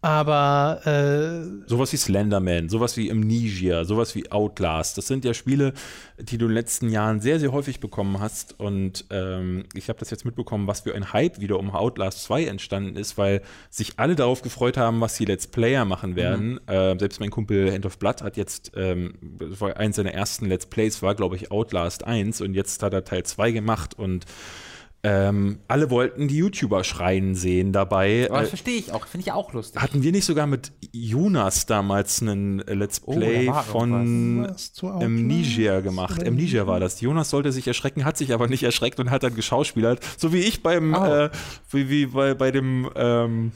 Aber 0.03 0.83
äh, 0.85 1.69
sowas 1.69 1.93
wie 1.93 1.97
Slenderman, 1.97 2.69
sowas 2.69 2.97
wie 2.97 3.11
Amnesia, 3.11 3.85
sowas 3.85 4.15
wie 4.15 4.31
Outlast, 4.31 4.99
das 4.99 5.07
sind 5.07 5.25
ja 5.25 5.35
Spiele, 5.35 5.73
die 6.19 6.39
du 6.39 6.45
in 6.45 6.51
den 6.51 6.55
letzten 6.55 6.91
Jahren 6.91 7.21
sehr, 7.21 7.41
sehr 7.41 7.51
häufig 7.51 7.81
bekommen 7.81 8.21
hast. 8.21 8.61
Und 8.61 9.07
ähm, 9.11 9.65
ich 9.75 9.89
habe 9.89 9.99
das 9.99 10.11
jetzt 10.11 10.25
mitbekommen, 10.25 10.67
was 10.67 10.81
für 10.81 10.95
ein 10.95 11.13
Hype 11.13 11.41
wieder 11.41 11.59
um 11.59 11.71
Outlast 11.71 12.23
2 12.25 12.45
entstanden 12.45 12.97
ist, 12.97 13.19
weil 13.19 13.43
sich 13.71 13.95
alle 13.97 14.15
darauf 14.15 14.43
gefreut 14.43 14.77
haben, 14.77 15.01
was 15.01 15.17
die 15.17 15.25
Let's 15.25 15.47
Player 15.47 15.85
machen 15.85 16.15
werden. 16.15 16.61
Mhm. 16.67 16.73
Äh, 16.73 16.99
selbst 16.99 17.19
mein 17.19 17.31
Kumpel 17.31 17.73
Hand 17.73 17.87
of 17.87 17.99
Blood 17.99 18.23
hat 18.23 18.37
jetzt, 18.37 18.73
ähm, 18.77 19.15
eins 19.75 19.97
seiner 19.97 20.13
ersten 20.13 20.47
Let's 20.47 20.67
Plays 20.67 21.03
war, 21.03 21.15
glaube 21.15 21.37
ich, 21.37 21.51
Outlast 21.51 22.07
1 22.07 22.43
und 22.43 22.55
jetzt 22.55 22.83
hat 22.83 22.93
er 22.93 23.05
Teil 23.05 23.25
2 23.25 23.51
gemacht 23.51 23.99
und 23.99 24.27
ähm, 25.09 25.61
alle 25.69 25.89
wollten 25.91 26.27
die 26.27 26.39
YouTuber 26.39 26.83
schreien 26.83 27.37
sehen 27.37 27.73
dabei. 27.73 28.27
Aber 28.29 28.41
das 28.41 28.49
verstehe 28.49 28.77
ich 28.77 28.93
auch, 28.93 29.07
finde 29.07 29.25
ich 29.27 29.33
auch 29.33 29.53
lustig. 29.53 29.81
Hatten 29.81 30.03
wir 30.03 30.11
nicht 30.11 30.25
sogar 30.25 30.49
mit 30.49 30.73
Jonas 30.91 31.67
damals 31.67 32.23
einen 32.23 32.59
Let's 32.59 33.03
oh, 33.05 33.15
Play 33.15 33.49
oh, 33.49 33.63
von 33.63 34.53
Amnesia 34.83 35.79
gemacht? 35.79 36.27
Amnesia 36.27 36.67
war 36.67 36.81
das. 36.81 37.01
Jonas 37.01 37.31
sollte 37.31 37.53
sich 37.53 37.69
erschrecken, 37.69 38.05
hat 38.05 38.17
sich 38.17 38.35
aber 38.35 38.49
nicht 38.49 38.65
erschreckt 38.65 38.99
und 38.99 39.11
hat 39.11 39.23
dann 39.23 39.37
geschauspielert. 39.37 40.05
So 40.19 40.33
wie 40.33 40.41
ich 40.41 40.65
beim, 40.65 40.93
oh. 40.93 41.05
äh, 41.05 41.31
wie, 41.71 41.89
wie 41.89 42.07
bei, 42.07 42.35
bei 42.35 42.51
dem, 42.51 42.91
ähm, 42.97 43.53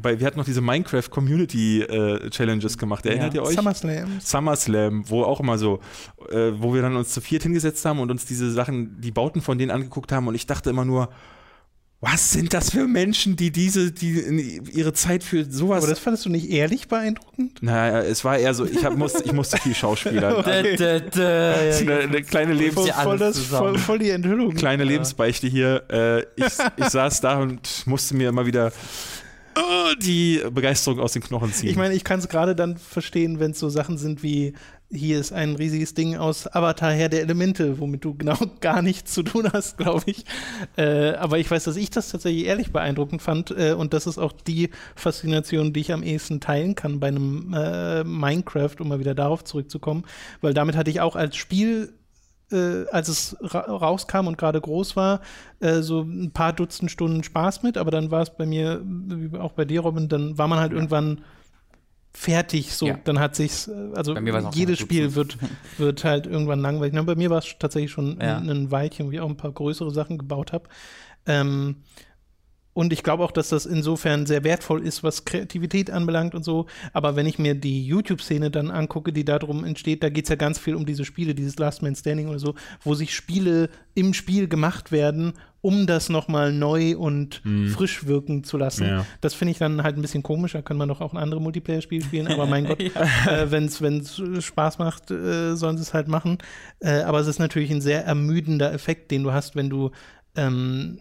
bei, 0.00 0.18
wir 0.20 0.26
hatten 0.26 0.38
noch 0.38 0.44
diese 0.44 0.60
Minecraft 0.60 1.08
Community 1.10 1.82
äh, 1.82 2.30
Challenges 2.30 2.78
gemacht. 2.78 3.04
Erinnert 3.06 3.34
Ja. 3.34 3.42
ihr 3.42 3.46
euch? 3.46 3.54
SummerSlam. 3.56 4.20
SummerSlam, 4.20 5.04
wo 5.10 5.22
auch 5.24 5.40
immer 5.40 5.58
so, 5.58 5.80
äh, 6.30 6.52
wo 6.56 6.74
wir 6.74 6.82
dann 6.82 6.96
uns 6.96 7.10
zu 7.10 7.20
viert 7.20 7.42
hingesetzt 7.42 7.84
haben 7.84 7.98
und 8.00 8.10
uns 8.10 8.24
diese 8.26 8.50
Sachen, 8.50 9.00
die 9.00 9.10
Bauten 9.10 9.40
von 9.42 9.58
denen 9.58 9.70
angeguckt 9.70 10.12
haben 10.12 10.26
und 10.28 10.34
ich 10.34 10.46
dachte 10.46 10.70
immer 10.70 10.84
nur, 10.84 11.08
was 12.00 12.30
sind 12.30 12.54
das 12.54 12.70
für 12.70 12.86
Menschen, 12.86 13.34
die 13.34 13.50
diese, 13.50 13.90
die 13.90 14.60
ihre 14.72 14.92
Zeit 14.92 15.24
für 15.24 15.44
sowas. 15.44 15.82
Aber 15.82 15.90
das 15.90 15.98
fandest 15.98 16.26
du 16.26 16.30
nicht 16.30 16.48
ehrlich 16.48 16.86
beeindruckend? 16.86 17.60
naja, 17.60 17.98
es 18.02 18.24
war 18.24 18.38
eher 18.38 18.54
so, 18.54 18.64
ich, 18.66 18.84
hab, 18.84 18.96
musste, 18.96 19.24
ich 19.24 19.32
musste 19.32 19.58
viel. 19.58 19.74
Das 19.80 20.46
ist 21.76 21.82
eine, 21.82 21.98
eine 21.98 22.22
kleine, 22.22 22.52
Lebens, 22.52 22.74
Voll, 22.74 22.86
ja 22.86 23.16
das, 23.16 23.38
voll, 23.38 23.78
voll 23.78 23.98
die 23.98 24.10
Enthüllung. 24.10 24.54
kleine 24.54 24.84
Lebensbeichte 24.84 25.48
hier. 25.48 25.82
Äh, 25.90 26.20
ich, 26.36 26.52
ich 26.76 26.84
saß 26.84 27.20
da 27.20 27.38
und 27.40 27.84
musste 27.86 28.14
mir 28.16 28.28
immer 28.28 28.46
wieder 28.46 28.70
die 30.02 30.42
Begeisterung 30.52 31.00
aus 31.00 31.12
den 31.12 31.22
Knochen 31.22 31.52
ziehen. 31.52 31.70
Ich 31.70 31.76
meine, 31.76 31.94
ich 31.94 32.04
kann 32.04 32.18
es 32.18 32.28
gerade 32.28 32.54
dann 32.54 32.76
verstehen, 32.76 33.40
wenn 33.40 33.52
es 33.52 33.58
so 33.58 33.68
Sachen 33.68 33.98
sind 33.98 34.22
wie 34.22 34.54
hier 34.90 35.20
ist 35.20 35.32
ein 35.32 35.54
riesiges 35.54 35.92
Ding 35.92 36.16
aus 36.16 36.46
Avatar 36.46 36.92
Herr 36.92 37.10
der 37.10 37.20
Elemente, 37.20 37.78
womit 37.78 38.04
du 38.04 38.14
genau 38.14 38.38
gar 38.60 38.80
nichts 38.80 39.12
zu 39.12 39.22
tun 39.22 39.50
hast, 39.52 39.76
glaube 39.76 40.04
ich. 40.06 40.24
Äh, 40.76 41.10
aber 41.12 41.38
ich 41.38 41.50
weiß, 41.50 41.64
dass 41.64 41.76
ich 41.76 41.90
das 41.90 42.10
tatsächlich 42.10 42.46
ehrlich 42.46 42.72
beeindruckend 42.72 43.20
fand 43.20 43.50
äh, 43.50 43.72
und 43.72 43.92
das 43.92 44.06
ist 44.06 44.18
auch 44.18 44.32
die 44.32 44.70
Faszination, 44.96 45.72
die 45.72 45.80
ich 45.80 45.92
am 45.92 46.02
ehesten 46.02 46.40
teilen 46.40 46.74
kann 46.74 47.00
bei 47.00 47.08
einem 47.08 47.52
äh, 47.54 48.02
Minecraft, 48.04 48.76
um 48.80 48.88
mal 48.88 48.98
wieder 48.98 49.14
darauf 49.14 49.44
zurückzukommen, 49.44 50.04
weil 50.40 50.54
damit 50.54 50.76
hatte 50.76 50.90
ich 50.90 51.00
auch 51.00 51.16
als 51.16 51.36
Spiel 51.36 51.92
äh, 52.52 52.86
als 52.90 53.08
es 53.08 53.36
ra 53.40 53.60
rauskam 53.60 54.26
und 54.26 54.38
gerade 54.38 54.60
groß 54.60 54.96
war, 54.96 55.20
äh, 55.60 55.80
so 55.82 56.00
ein 56.02 56.30
paar 56.32 56.52
Dutzend 56.52 56.90
Stunden 56.90 57.22
Spaß 57.22 57.62
mit, 57.62 57.76
aber 57.76 57.90
dann 57.90 58.10
war 58.10 58.22
es 58.22 58.30
bei 58.30 58.46
mir, 58.46 58.80
wie 58.84 59.36
auch 59.38 59.52
bei 59.52 59.64
dir, 59.64 59.80
Robin, 59.80 60.08
dann 60.08 60.38
war 60.38 60.48
man 60.48 60.58
halt 60.58 60.72
irgendwann 60.72 61.22
fertig, 62.12 62.74
so, 62.74 62.86
Ja. 62.88 62.98
dann 63.04 63.20
hat 63.20 63.36
sich's, 63.36 63.68
äh, 63.68 63.90
also 63.94 64.16
jedes 64.52 64.78
Spiel 64.78 65.14
wird, 65.14 65.36
wird 65.78 66.04
halt 66.04 66.26
irgendwann 66.26 66.60
langweilig. 66.60 66.94
Na, 66.94 67.02
bei 67.02 67.14
mir 67.14 67.30
war 67.30 67.38
es 67.38 67.54
tatsächlich 67.58 67.90
schon 67.92 68.18
Ja. 68.20 68.38
ein, 68.38 68.48
ein 68.48 68.70
Weilchen, 68.70 69.06
wo 69.06 69.10
ich 69.12 69.20
auch 69.20 69.28
ein 69.28 69.36
paar 69.36 69.52
größere 69.52 69.90
Sachen 69.90 70.18
gebaut 70.18 70.52
habe. 70.52 70.64
Ähm, 71.26 71.76
und 72.78 72.92
ich 72.92 73.02
glaube 73.02 73.24
auch, 73.24 73.32
dass 73.32 73.48
das 73.48 73.66
insofern 73.66 74.24
sehr 74.24 74.44
wertvoll 74.44 74.86
ist, 74.86 75.02
was 75.02 75.24
Kreativität 75.24 75.90
anbelangt 75.90 76.36
und 76.36 76.44
so. 76.44 76.66
Aber 76.92 77.16
wenn 77.16 77.26
ich 77.26 77.36
mir 77.36 77.56
die 77.56 77.84
YouTube-Szene 77.84 78.52
dann 78.52 78.70
angucke, 78.70 79.12
die 79.12 79.24
darum 79.24 79.64
entsteht, 79.64 80.04
da 80.04 80.10
geht 80.10 80.26
es 80.26 80.28
ja 80.28 80.36
ganz 80.36 80.60
viel 80.60 80.76
um 80.76 80.86
diese 80.86 81.04
Spiele, 81.04 81.34
dieses 81.34 81.58
Last 81.58 81.82
Man 81.82 81.96
Standing 81.96 82.28
oder 82.28 82.38
so, 82.38 82.54
wo 82.84 82.94
sich 82.94 83.16
Spiele 83.16 83.68
im 83.94 84.14
Spiel 84.14 84.46
gemacht 84.46 84.92
werden, 84.92 85.32
um 85.60 85.88
das 85.88 86.08
nochmal 86.08 86.52
neu 86.52 86.96
und 86.96 87.42
frisch 87.74 88.06
wirken 88.06 88.44
zu 88.44 88.56
lassen. 88.56 88.86
Ja. 88.86 89.06
Das 89.22 89.34
finde 89.34 89.50
ich 89.50 89.58
dann 89.58 89.82
halt 89.82 89.96
ein 89.96 90.02
bisschen 90.02 90.22
komisch. 90.22 90.52
Da 90.52 90.62
können 90.62 90.78
wir 90.78 90.86
doch 90.86 91.00
auch 91.00 91.12
ein 91.12 91.18
andere 91.18 91.40
Multiplayer-Spiele 91.40 92.04
spielen. 92.04 92.28
Aber 92.28 92.46
mein 92.46 92.64
Gott, 92.68 92.78
äh, 92.78 93.50
wenn 93.50 93.64
es 93.64 94.22
Spaß 94.44 94.78
macht, 94.78 95.10
äh, 95.10 95.56
sollen 95.56 95.78
sie 95.78 95.82
es 95.82 95.94
halt 95.94 96.06
machen. 96.06 96.38
Äh, 96.78 97.00
aber 97.00 97.18
es 97.18 97.26
ist 97.26 97.40
natürlich 97.40 97.72
ein 97.72 97.80
sehr 97.80 98.04
ermüdender 98.04 98.72
Effekt, 98.72 99.10
den 99.10 99.24
du 99.24 99.32
hast, 99.32 99.56
wenn 99.56 99.68
du 99.68 99.90
ähm, 100.36 101.00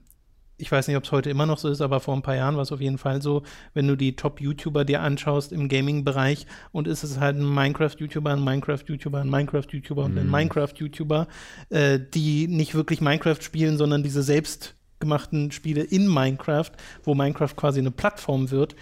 ich 0.58 0.72
weiß 0.72 0.88
nicht, 0.88 0.98
ob 0.98 1.04
es 1.04 1.12
heute 1.12 1.30
immer 1.30 1.46
noch 1.46 1.60
so 1.60 1.70
ist, 1.70 1.82
aber 1.82 2.00
vor 2.00 2.16
ein 2.16 2.24
paar 2.24 2.36
Jahren 2.36 2.56
war 2.56 2.64
es 2.64 2.72
auf 2.72 2.82
jeden 2.82 2.98
Fall 2.98 3.22
so, 3.22 3.44
wenn 3.74 3.88
du 3.88 3.96
die 3.96 4.16
Top-YouTuber 4.16 4.86
dir 4.86 5.02
anschaust 5.02 5.52
im 5.52 5.70
Gaming-Bereich 5.70 6.48
und 6.72 6.88
ist 6.88 7.04
es 7.04 7.20
halt 7.20 7.38
ein 7.38 7.54
Minecraft-YouTuber, 7.54 8.32
ein 8.32 8.44
Minecraft-YouTuber, 8.44 9.22
ein 9.22 9.30
Minecraft-YouTuber 9.30 10.06
und 10.06 10.18
ein 10.18 10.30
Minecraft-YouTuber, 10.30 11.28
äh, 11.70 12.00
die 12.14 12.48
nicht 12.48 12.74
wirklich 12.74 13.02
Minecraft 13.02 13.42
spielen, 13.42 13.78
sondern 13.78 14.02
diese 14.02 14.24
selbstgemachten 14.24 15.52
Spiele 15.52 15.84
in 15.84 16.08
Minecraft, 16.08 16.72
wo 17.04 17.14
Minecraft 17.14 17.56
quasi 17.56 17.80
eine 17.80 17.92
Plattform 17.92 18.50
wird. 18.50 18.76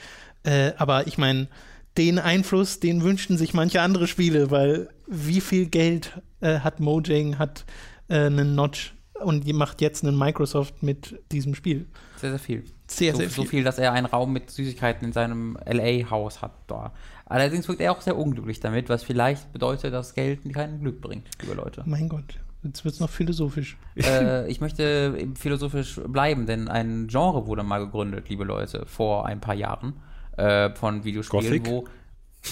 Äh, 0.44 0.72
aber 0.78 1.08
ich 1.08 1.18
meine, 1.18 1.50
den 1.98 2.20
Einfluss, 2.20 2.80
den 2.80 3.04
wünschten 3.04 3.38
sich 3.38 3.54
manche 3.54 3.82
andere 3.82 4.08
Spiele, 4.08 4.50
weil 4.50 4.90
wie 5.08 5.42
viel 5.42 5.66
Geld 5.66 6.22
äh, 6.40 6.60
hat 6.60 6.80
Mojang, 6.80 7.38
hat 7.38 7.66
äh, 8.08 8.26
einen 8.26 8.56
Notch 8.56 8.95
und 9.24 9.52
macht 9.54 9.82
jetzt 9.82 10.04
einen 10.04 10.18
Microsoft 10.18 10.84
mit 10.84 11.20
diesem 11.32 11.56
Spiel. 11.56 11.88
Sehr, 12.18 12.32
sehr 12.32 12.40
viel. 12.40 12.64
Sehr, 12.88 13.14
so, 13.14 13.20
sehr 13.20 13.30
so 13.30 13.42
viel. 13.42 13.50
viel, 13.50 13.64
dass 13.64 13.80
er 13.80 13.94
einen 13.94 14.06
Raum 14.06 14.34
mit 14.34 14.52
Süßigkeiten 14.52 15.06
in 15.06 15.14
seinem 15.14 15.58
LA-Haus 15.66 16.42
hat 16.42 16.52
da. 16.68 16.92
Allerdings 17.26 17.68
wirkt 17.68 17.82
er 17.82 17.92
auch 17.92 18.02
sehr 18.02 18.18
unglücklich 18.18 18.60
damit, 18.60 18.90
was 18.90 19.04
vielleicht 19.04 19.52
bedeutet, 19.52 19.94
dass 19.94 20.14
Geld 20.14 20.42
kein 20.54 20.80
Glück 20.82 21.02
bringt, 21.02 21.28
liebe 21.42 21.56
Leute. 21.56 21.84
Mein 21.86 22.10
Gott, 22.10 22.40
jetzt 22.64 22.86
wird 22.86 22.94
es 22.94 23.00
noch 23.00 23.10
philosophisch. 23.10 23.78
äh, 23.96 24.48
ich 24.52 24.62
möchte 24.62 25.16
eben 25.18 25.36
philosophisch 25.36 26.00
bleiben, 26.08 26.46
denn 26.46 26.68
ein 26.68 27.08
Genre 27.08 27.48
wurde 27.48 27.64
mal 27.64 27.80
gegründet, 27.80 28.30
liebe 28.30 28.44
Leute, 28.44 28.86
vor 28.86 29.26
ein 29.26 29.42
paar 29.42 29.56
Jahren 29.56 29.94
äh, 30.38 30.70
von 30.76 31.04
Videospielen, 31.04 31.64
Gothic? 31.64 31.66
wo 31.68 31.86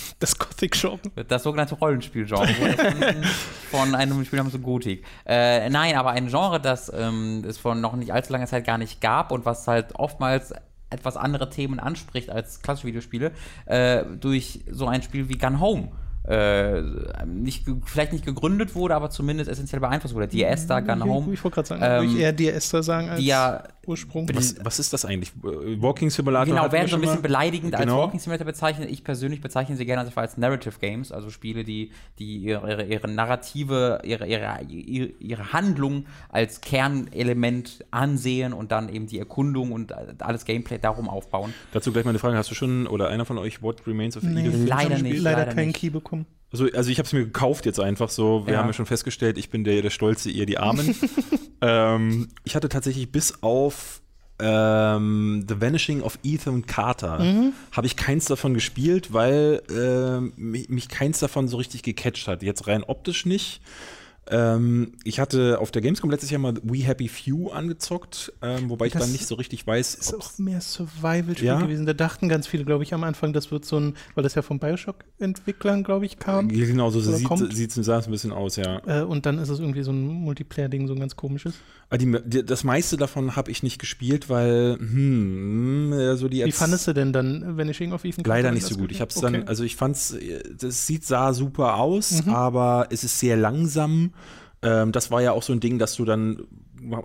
Das 0.19 0.37
Gothic-Genre. 0.37 0.99
das 1.27 1.43
sogenannte 1.43 1.75
Rollenspielgenre 1.75 2.47
von 3.71 3.93
einem 3.93 4.23
Spiel 4.23 4.37
namens 4.37 4.61
Gothic. 4.61 5.03
Äh, 5.25 5.69
nein, 5.69 5.95
aber 5.95 6.11
ein 6.11 6.27
Genre, 6.27 6.61
das 6.61 6.91
ähm, 6.95 7.43
es 7.45 7.57
vor 7.57 7.75
noch 7.75 7.95
nicht 7.95 8.13
allzu 8.13 8.31
langer 8.31 8.47
Zeit 8.47 8.65
gar 8.65 8.77
nicht 8.77 9.01
gab 9.01 9.31
und 9.31 9.45
was 9.45 9.67
halt 9.67 9.95
oftmals 9.95 10.53
etwas 10.89 11.17
andere 11.17 11.49
Themen 11.49 11.79
anspricht 11.79 12.29
als 12.29 12.61
klassische 12.61 12.87
Videospiele, 12.87 13.31
äh, 13.65 14.03
durch 14.19 14.63
so 14.69 14.87
ein 14.87 15.01
Spiel 15.01 15.27
wie 15.27 15.37
Gun 15.37 15.59
Home. 15.59 15.91
Äh, 16.25 16.81
nicht, 17.25 17.65
vielleicht 17.85 18.13
nicht 18.13 18.25
gegründet 18.25 18.75
wurde, 18.75 18.95
aber 18.95 19.09
zumindest 19.09 19.49
essentiell 19.49 19.81
beeinflusst 19.81 20.15
wurde. 20.15 20.27
DS 20.29 20.67
da, 20.67 20.79
Gun 20.79 21.03
Home. 21.03 21.33
Ich 21.33 21.43
wollte 21.43 21.55
gerade 21.55 21.67
sagen, 21.67 21.81
Ähm, 21.83 22.01
würde 22.03 22.13
ich 22.13 22.19
eher 22.19 22.31
dir 22.31 22.53
Esther 22.53 22.81
sagen 22.81 23.09
als 23.09 23.19
die 23.19 23.25
ja 23.25 23.63
Ursprung. 23.85 24.29
was, 24.33 24.55
was 24.63 24.79
ist 24.79 24.93
das 24.93 25.03
eigentlich? 25.03 25.33
Walking 25.41 26.09
Simulator? 26.09 26.55
Genau, 26.55 26.71
werden 26.71 26.87
so 26.87 26.95
ein 26.95 27.01
bisschen 27.01 27.21
beleidigend 27.21 27.75
als 27.75 27.83
Genau. 27.83 28.03
Walking 28.03 28.21
Simulator 28.21 28.45
bezeichnet. 28.45 28.89
Ich 28.89 29.03
persönlich 29.03 29.41
bezeichne 29.41 29.75
sie 29.75 29.85
gerne 29.85 30.09
als 30.15 30.37
Narrative 30.37 30.75
Games, 30.79 31.11
also 31.11 31.29
Spiele, 31.29 31.65
die, 31.65 31.91
die 32.19 32.37
ihre, 32.37 32.69
ihre, 32.71 32.83
ihre 32.85 33.07
Narrative, 33.09 33.99
ihre, 34.05 34.25
ihre, 34.25 34.61
ihre, 34.63 35.51
Handlung 35.51 36.05
als 36.29 36.61
Kernelement 36.61 37.83
ansehen 37.91 38.53
und 38.53 38.71
dann 38.71 38.87
eben 38.87 39.07
die 39.07 39.19
Erkundung 39.19 39.73
und 39.73 39.91
alles 40.21 40.45
Gameplay 40.45 40.77
darum 40.79 41.09
aufbauen. 41.09 41.53
Dazu 41.73 41.91
gleich 41.91 42.05
mal 42.05 42.11
eine 42.11 42.19
Frage. 42.19 42.37
Hast 42.37 42.49
du 42.49 42.55
schon 42.55 42.87
oder 42.87 43.09
einer 43.09 43.25
von 43.25 43.37
euch 43.37 43.61
What 43.61 43.85
Remains 43.85 44.15
of 44.15 44.23
Nee, 44.23 44.39
Edith 44.41 44.53
Finch 44.53 44.69
leider 44.69 44.89
gespielt? 44.91 45.11
nicht. 45.13 45.21
leider, 45.21 45.37
leider 45.39 45.53
keinen 45.55 45.67
nicht. 45.67 45.79
Key 45.79 45.89
bekommen. 45.89 46.12
Also, 46.51 46.67
also 46.73 46.89
ich 46.91 46.99
habe 46.99 47.07
es 47.07 47.13
mir 47.13 47.23
gekauft 47.25 47.65
jetzt 47.65 47.79
einfach 47.79 48.09
so. 48.09 48.45
Wir 48.45 48.53
Ja. 48.53 48.59
haben 48.59 48.67
ja 48.67 48.73
schon 48.73 48.85
festgestellt, 48.85 49.37
ich 49.37 49.49
bin 49.49 49.63
der, 49.63 49.81
der 49.81 49.89
Stolze, 49.89 50.29
ihr 50.29 50.45
die 50.45 50.57
Armen. 50.59 50.95
ähm, 51.61 52.29
ich 52.43 52.55
hatte 52.55 52.69
tatsächlich 52.69 53.11
bis 53.11 53.41
auf 53.41 54.01
ähm, 54.39 55.45
The 55.47 55.61
Vanishing 55.61 56.01
of 56.01 56.19
Ethan 56.23 56.65
Carter 56.65 57.51
habe 57.71 57.87
ich 57.87 57.95
keins 57.95 58.25
davon 58.25 58.53
gespielt, 58.53 59.13
weil 59.13 59.61
ähm, 59.75 60.33
mich, 60.35 60.69
mich 60.69 60.89
keins 60.89 61.19
davon 61.19 61.47
so 61.47 61.57
richtig 61.57 61.83
gecatcht 61.83 62.27
hat. 62.27 62.43
Jetzt 62.43 62.67
rein 62.67 62.83
optisch 62.83 63.25
nicht. 63.25 63.61
Ähm, 64.29 64.93
ich 65.03 65.19
hatte 65.19 65.59
auf 65.59 65.71
der 65.71 65.81
Gamescom 65.81 66.09
letztes 66.09 66.29
Jahr 66.29 66.39
mal 66.39 66.53
We 66.63 66.77
Happy 66.79 67.09
Few 67.09 67.49
angezockt, 67.49 68.31
ähm, 68.41 68.69
wobei 68.69 68.85
ich 68.87 68.93
Das 68.93 69.01
dann 69.03 69.11
nicht 69.11 69.27
so 69.27 69.35
richtig 69.35 69.67
weiß, 69.67 69.95
Ist 69.95 70.13
auch 70.15 70.37
mehr 70.37 70.61
Survival-Spiel 70.61 71.45
Ja? 71.45 71.59
gewesen. 71.61 71.85
Da 71.85 71.93
dachten 71.93 72.29
ganz 72.29 72.47
viele, 72.47 72.63
glaube 72.63 72.83
ich, 72.83 72.93
am 72.93 73.03
Anfang, 73.03 73.33
das 73.33 73.51
wird 73.51 73.65
so 73.65 73.77
ein, 73.79 73.95
weil 74.15 74.23
das 74.23 74.35
ja 74.35 74.41
von 74.41 74.59
Bioshock-Entwicklern, 74.59 75.83
glaube 75.83 76.05
ich, 76.05 76.19
kam. 76.19 76.49
Ja, 76.49 76.65
genau 76.65 76.89
so 76.89 77.01
sieht 77.01 77.71
sah 77.73 77.97
es 77.99 78.05
ein 78.07 78.11
bisschen 78.11 78.31
aus, 78.31 78.55
ja. 78.55 78.81
Äh, 78.87 79.03
und 79.03 79.25
dann 79.25 79.39
ist 79.39 79.49
es 79.49 79.59
irgendwie 79.59 79.83
so 79.83 79.91
ein 79.91 80.01
Multiplayer-Ding, 80.07 80.87
so 80.87 80.93
ein 80.93 80.99
ganz 80.99 81.15
komisches. 81.17 81.55
Aber 81.89 81.97
die, 81.97 82.15
die, 82.25 82.45
das 82.45 82.63
meiste 82.63 82.97
davon 82.97 83.35
habe 83.35 83.51
ich 83.51 83.61
nicht 83.61 83.77
gespielt, 83.77 84.29
weil 84.29 84.77
hm, 84.79 86.15
so 86.15 86.27
die 86.29 86.45
Wie 86.45 86.51
fandest 86.51 86.87
du 86.87 86.93
denn 86.93 87.13
dann 87.13 87.57
Vanishing 87.57 87.91
of 87.93 88.05
Ethan 88.05 88.23
leider 88.23 88.51
nicht 88.51 88.65
so 88.65 88.75
gut. 88.77 88.91
Ich 88.91 89.01
habe 89.01 89.09
es 89.13 89.19
dann, 89.19 89.35
Okay. 89.35 89.43
also 89.47 89.63
ich 89.63 89.75
fand's, 89.75 90.13
äh, 90.13 90.41
das 90.57 90.87
sieht 90.87 91.05
sah 91.05 91.33
super 91.33 91.75
aus, 91.75 92.25
Mhm. 92.25 92.33
aber 92.33 92.87
es 92.89 93.03
ist 93.03 93.19
sehr 93.19 93.35
langsam. 93.35 94.12
Ähm, 94.61 94.91
das 94.91 95.11
war 95.11 95.21
ja 95.21 95.31
auch 95.31 95.43
so 95.43 95.53
ein 95.53 95.59
Ding, 95.59 95.79
dass 95.79 95.95
du 95.95 96.05
dann 96.05 96.43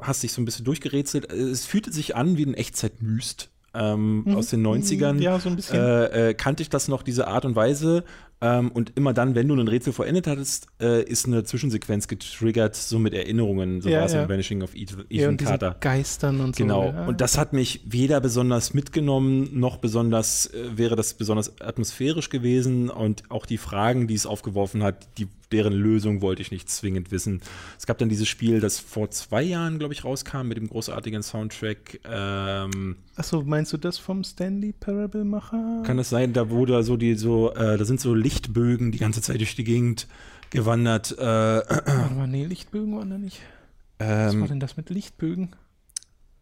hast 0.00 0.22
dich 0.22 0.32
so 0.32 0.42
ein 0.42 0.44
bisschen 0.44 0.64
durchgerätselt. 0.64 1.32
Es 1.32 1.66
fühlte 1.66 1.92
sich 1.92 2.16
an 2.16 2.36
wie 2.36 2.44
ein 2.44 2.54
Echtzeit-Myst 2.54 3.50
ähm, 3.74 4.24
aus 4.34 4.48
den 4.48 4.66
90ern. 4.66 5.14
Mhm. 5.14 5.22
Ja, 5.22 5.38
so 5.38 5.48
ein 5.48 5.56
bisschen. 5.56 5.78
Äh, 5.78 6.30
äh, 6.30 6.34
kannte 6.34 6.62
ich 6.62 6.70
das 6.70 6.88
noch, 6.88 7.02
diese 7.02 7.28
Art 7.28 7.44
und 7.44 7.54
Weise. 7.54 8.04
Ähm, 8.40 8.70
und 8.70 8.92
immer 8.96 9.12
dann, 9.12 9.34
wenn 9.34 9.48
du 9.48 9.54
ein 9.54 9.66
Rätsel 9.66 9.92
vollendet 9.92 10.28
hattest, 10.28 10.68
äh, 10.80 11.02
ist 11.02 11.26
eine 11.26 11.42
Zwischensequenz 11.42 12.06
getriggert, 12.06 12.76
so 12.76 12.98
mit 12.98 13.12
Erinnerungen. 13.12 13.80
So 13.80 13.88
Ja, 13.88 13.98
war 13.98 14.06
es 14.06 14.12
ja. 14.12 14.22
in 14.22 14.28
Vanishing 14.28 14.62
of 14.62 14.74
Ethan, 14.76 15.04
ja, 15.09 15.28
und 15.28 15.42
Carter. 15.42 15.76
Geistern 15.80 16.40
und 16.40 16.54
so. 16.54 16.62
Genau. 16.62 16.84
Ja. 16.84 17.06
Und 17.06 17.20
das 17.20 17.36
hat 17.36 17.52
mich 17.52 17.80
weder 17.84 18.20
besonders 18.20 18.74
mitgenommen, 18.74 19.59
noch 19.59 19.78
besonders, 19.78 20.46
äh, 20.46 20.76
wäre 20.76 20.94
das 20.94 21.14
besonders 21.14 21.61
atmosphärisch 21.61 22.30
gewesen. 22.30 22.90
Und 22.90 23.24
auch 23.28 23.44
die 23.44 23.59
Fragen, 23.59 24.06
die 24.06 24.14
es 24.14 24.24
aufgeworfen 24.24 24.84
hat, 24.84 25.09
die, 25.18 25.26
deren 25.53 25.72
Lösung 25.72 26.20
wollte 26.20 26.42
ich 26.42 26.51
nicht 26.51 26.68
zwingend 26.68 27.11
wissen. 27.11 27.40
Es 27.78 27.86
gab 27.86 27.99
dann 27.99 28.09
dieses 28.09 28.28
Spiel, 28.28 28.61
das 28.61 28.78
vor 28.78 29.11
zwei 29.11 29.42
Jahren, 29.42 29.78
glaube 29.78 29.94
ich, 29.94 30.05
rauskam, 30.05 30.42
mit 30.49 30.57
dem 30.59 30.68
großartigen 30.68 31.22
Soundtrack. 31.22 32.01
Ähm, 32.05 32.96
Achso, 33.16 33.42
meinst 33.42 33.72
du 33.72 33.76
das 33.76 33.99
vom 33.99 34.24
Stanley 34.24 34.72
Parable-Macher? 34.72 35.82
kann 35.84 35.99
es 35.99 36.11
sein, 36.11 36.32
da 36.32 36.51
wurde 36.51 36.82
so 36.82 36.96
die 36.96 37.14
so, 37.14 37.53
äh, 37.55 37.76
da 37.78 37.84
sind 37.84 38.01
so 38.01 38.14
Lichtbögen 38.14 38.92
die 38.92 38.99
ganze 38.99 39.22
Zeit 39.22 39.38
durch 39.40 39.57
die 39.57 39.64
Gegend 39.64 40.07
gewandert. 40.51 41.12
Äh, 41.18 41.22
Warte 41.22 42.14
mal, 42.14 42.28
nee, 42.28 42.44
Lichtbögen 42.44 42.96
waren 42.96 43.11
da 43.11 43.18
nicht. 43.18 43.40
Was 43.99 44.09
war 44.09 44.32
ähm, 44.42 44.46
denn 44.49 44.61
das 44.61 44.76
mit 44.76 44.90
Lichtbögen? 44.90 45.51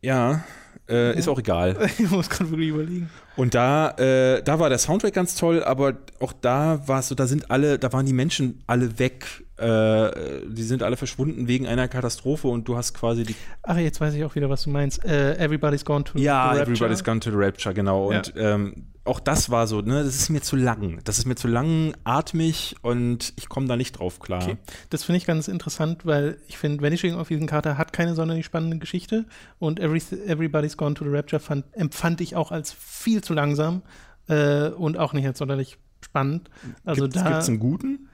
ja, 0.02 0.44
Äh, 0.88 1.18
ist 1.18 1.26
auch 1.28 1.38
egal. 1.38 1.76
ich 1.98 2.10
muss 2.10 2.28
gerade 2.28 2.50
wirklich 2.50 2.68
überlegen. 2.68 3.10
Und 3.36 3.54
da, 3.54 3.90
äh, 3.98 4.42
da 4.42 4.58
war 4.58 4.68
der 4.68 4.78
Soundtrack 4.78 5.12
ganz 5.12 5.34
toll, 5.34 5.62
aber 5.62 5.94
auch 6.20 6.32
da 6.32 6.86
war 6.88 7.00
es 7.00 7.08
so, 7.08 7.14
da 7.14 7.26
sind 7.26 7.50
alle, 7.50 7.78
da 7.78 7.92
waren 7.92 8.06
die 8.06 8.14
Menschen 8.14 8.62
alle 8.66 8.98
weg. 8.98 9.44
Äh, 9.58 10.10
die 10.48 10.62
sind 10.62 10.82
alle 10.82 10.96
verschwunden 10.96 11.48
wegen 11.48 11.66
einer 11.66 11.88
Katastrophe 11.88 12.48
und 12.48 12.68
du 12.68 12.76
hast 12.76 12.92
quasi 12.92 13.24
die. 13.24 13.34
Ach, 13.62 13.78
jetzt 13.78 14.00
weiß 14.00 14.14
ich 14.14 14.24
auch 14.24 14.34
wieder, 14.34 14.50
was 14.50 14.62
du 14.62 14.70
meinst. 14.70 15.04
Äh, 15.04 15.36
everybody's 15.38 15.84
Gone 15.84 16.04
to 16.04 16.18
Ja, 16.18 16.52
the 16.52 16.58
Rapture. 16.58 16.74
Everybody's 16.74 17.04
Gone 17.04 17.20
to 17.20 17.30
the 17.30 17.36
Rapture, 17.38 17.74
genau. 17.74 18.08
Und 18.08 18.34
ähm, 18.36 18.86
auch 19.06 19.20
das 19.20 19.50
war 19.50 19.66
so, 19.66 19.80
ne, 19.80 20.04
das 20.04 20.16
ist 20.16 20.30
mir 20.30 20.42
zu 20.42 20.56
lang. 20.56 21.00
Das 21.04 21.18
ist 21.18 21.26
mir 21.26 21.36
zu 21.36 21.48
langatmig 21.48 22.76
und 22.82 23.32
ich 23.36 23.48
komme 23.48 23.66
da 23.66 23.76
nicht 23.76 23.98
drauf 23.98 24.20
klar. 24.20 24.42
Okay. 24.42 24.56
Das 24.90 25.04
finde 25.04 25.18
ich 25.18 25.26
ganz 25.26 25.48
interessant, 25.48 26.04
weil 26.04 26.38
ich 26.48 26.58
finde, 26.58 26.82
Vanishing 26.82 27.14
of 27.14 27.30
Ethan 27.30 27.46
Carter 27.46 27.78
hat 27.78 27.92
keine 27.92 28.14
sonderlich 28.14 28.44
spannende 28.44 28.78
Geschichte 28.78 29.24
und 29.58 29.80
Every, 29.80 30.02
Everybody's 30.26 30.76
Gone 30.76 30.94
to 30.94 31.04
the 31.04 31.10
Rapture 31.10 31.40
fand, 31.40 31.64
empfand 31.72 32.20
ich 32.20 32.36
auch 32.36 32.52
als 32.52 32.72
viel 32.72 33.22
zu 33.26 33.34
langsam 33.34 33.82
äh, 34.28 34.68
und 34.68 34.96
auch 34.96 35.12
nicht 35.12 35.26
als 35.26 35.38
sonderlich 35.38 35.78
spannend. 36.04 36.48
Also 36.84 37.04
Gibt 37.04 37.16
da 37.16 37.38
es 37.38 37.48
einen 37.48 37.58
guten? 37.58 38.08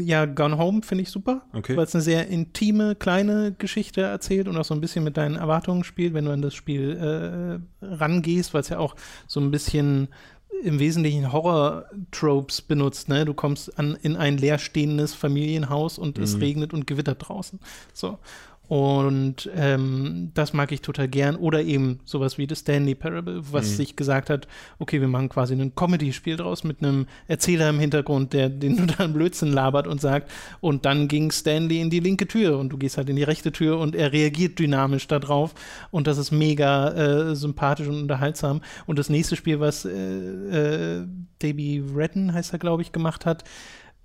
ja, 0.00 0.24
Gone 0.24 0.56
Home 0.56 0.82
finde 0.82 1.02
ich 1.02 1.10
super, 1.10 1.42
Okay. 1.52 1.76
weil 1.76 1.84
es 1.84 1.94
eine 1.94 2.02
sehr 2.02 2.28
intime, 2.28 2.94
kleine 2.94 3.52
Geschichte 3.58 4.00
erzählt 4.00 4.48
und 4.48 4.56
auch 4.56 4.64
so 4.64 4.72
ein 4.74 4.80
bisschen 4.80 5.04
mit 5.04 5.16
deinen 5.16 5.36
Erwartungen 5.36 5.84
spielt, 5.84 6.14
wenn 6.14 6.24
du 6.24 6.30
an 6.32 6.40
das 6.40 6.54
Spiel 6.54 7.60
äh, 7.82 7.84
rangehst, 7.84 8.54
weil 8.54 8.62
es 8.62 8.68
ja 8.70 8.78
auch 8.78 8.96
so 9.26 9.40
ein 9.40 9.50
bisschen 9.50 10.08
im 10.62 10.78
Wesentlichen 10.78 11.30
Horror-Tropes 11.32 12.62
benutzt. 12.62 13.08
Ne? 13.10 13.26
Du 13.26 13.34
kommst 13.34 13.78
an, 13.78 13.96
in 14.00 14.16
ein 14.16 14.38
leerstehendes 14.38 15.12
Familienhaus 15.12 15.98
und 15.98 16.16
es 16.18 16.40
regnet 16.40 16.72
und 16.72 16.86
gewittert 16.86 17.28
draußen. 17.28 17.60
So. 17.92 18.18
Und 18.68 19.48
ähm, 19.54 20.32
das 20.34 20.52
mag 20.52 20.72
ich 20.72 20.80
total 20.80 21.08
gern. 21.08 21.36
Oder 21.36 21.62
eben 21.62 22.00
sowas 22.04 22.36
wie 22.36 22.46
The 22.48 22.56
Stanley 22.56 22.94
Parable, 22.94 23.40
was 23.52 23.76
sich 23.76 23.94
gesagt 23.94 24.28
hat, 24.28 24.48
okay, 24.78 25.00
wir 25.00 25.08
machen 25.08 25.28
quasi 25.28 25.54
ein 25.54 25.74
Comedy-Spiel 25.74 26.36
draus 26.36 26.64
mit 26.64 26.82
einem 26.82 27.06
Erzähler 27.28 27.70
im 27.70 27.78
Hintergrund, 27.78 28.32
der 28.32 28.48
den 28.48 28.76
totalen 28.88 29.12
Blödsinn 29.12 29.52
labert 29.52 29.86
und 29.86 30.00
sagt, 30.00 30.30
und 30.60 30.84
dann 30.84 31.06
ging 31.08 31.30
Stanley 31.30 31.80
in 31.80 31.90
die 31.90 32.00
linke 32.00 32.26
Tür 32.26 32.58
und 32.58 32.70
du 32.70 32.76
gehst 32.76 32.96
halt 32.96 33.08
in 33.08 33.16
die 33.16 33.22
rechte 33.22 33.52
Tür 33.52 33.78
und 33.78 33.94
er 33.94 34.12
reagiert 34.12 34.58
dynamisch 34.58 35.06
darauf 35.06 35.54
und 35.90 36.06
das 36.06 36.18
ist 36.18 36.32
mega 36.32 36.90
äh, 36.90 37.36
sympathisch 37.36 37.86
und 37.86 38.00
unterhaltsam. 38.00 38.62
Und 38.86 38.98
das 38.98 39.10
nächste 39.10 39.36
Spiel, 39.36 39.60
was 39.60 39.84
äh, 39.84 39.90
äh, 39.90 41.06
Davey 41.38 41.84
Redden, 41.94 42.32
heißt 42.32 42.52
er, 42.52 42.58
glaube 42.58 42.82
ich, 42.82 42.92
gemacht 42.92 43.26
hat, 43.26 43.44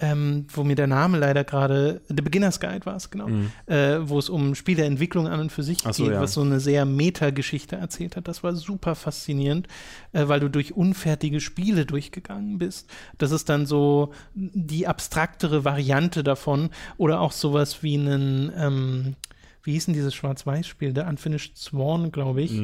ähm, 0.02 0.48
wo 0.52 0.64
mir 0.64 0.76
der 0.76 0.88
Name 0.88 1.20
leider 1.20 1.44
gerade, 1.44 2.02
The 2.08 2.16
Beginner's 2.16 2.60
Guide 2.60 2.86
war 2.86 2.96
es, 2.96 3.12
genau, 3.12 3.30
äh, 3.68 4.00
wo 4.02 4.18
es 4.18 4.30
um 4.30 4.56
Spieleentwicklung 4.56 5.28
an 5.28 5.40
und 5.40 5.52
für 5.52 5.62
sich 5.62 5.78
Ach 5.86 5.94
so, 5.94 6.04
geht, 6.04 6.14
ja. 6.14 6.22
was 6.22 6.34
so 6.34 6.42
eine 6.42 6.60
sehr 6.60 6.86
Meta-Geschichte 6.86 7.76
erzählt 7.76 8.16
hat. 8.16 8.28
Das 8.28 8.44
war 8.44 8.56
super 8.56 8.96
faszinierend, 8.96 9.68
äh, 10.12 10.28
weil 10.28 10.40
du 10.40 10.50
durch 10.50 10.74
unfertige 10.74 11.40
Spiele 11.40 11.86
durchgegangen 11.86 12.58
bist. 12.58 12.90
Das 13.20 13.32
ist 13.32 13.48
dann 13.48 13.68
so 13.68 14.12
die 14.34 14.88
abstraktere 14.88 15.64
Variante 15.64 16.24
davon 16.24 16.72
oder 16.98 17.22
auch 17.22 17.32
sowas 17.32 17.84
wie 17.84 17.98
einen, 17.98 18.52
ähm, 18.58 19.16
wie 19.64 19.74
hieß 19.74 19.86
denn 19.86 19.94
dieses 19.94 20.16
Schwarz-Weiß-Spiel, 20.16 20.94
der 20.94 21.08
Unfinished 21.08 21.56
Sworn, 21.58 22.12
glaube 22.12 22.42
ich, 22.42 22.60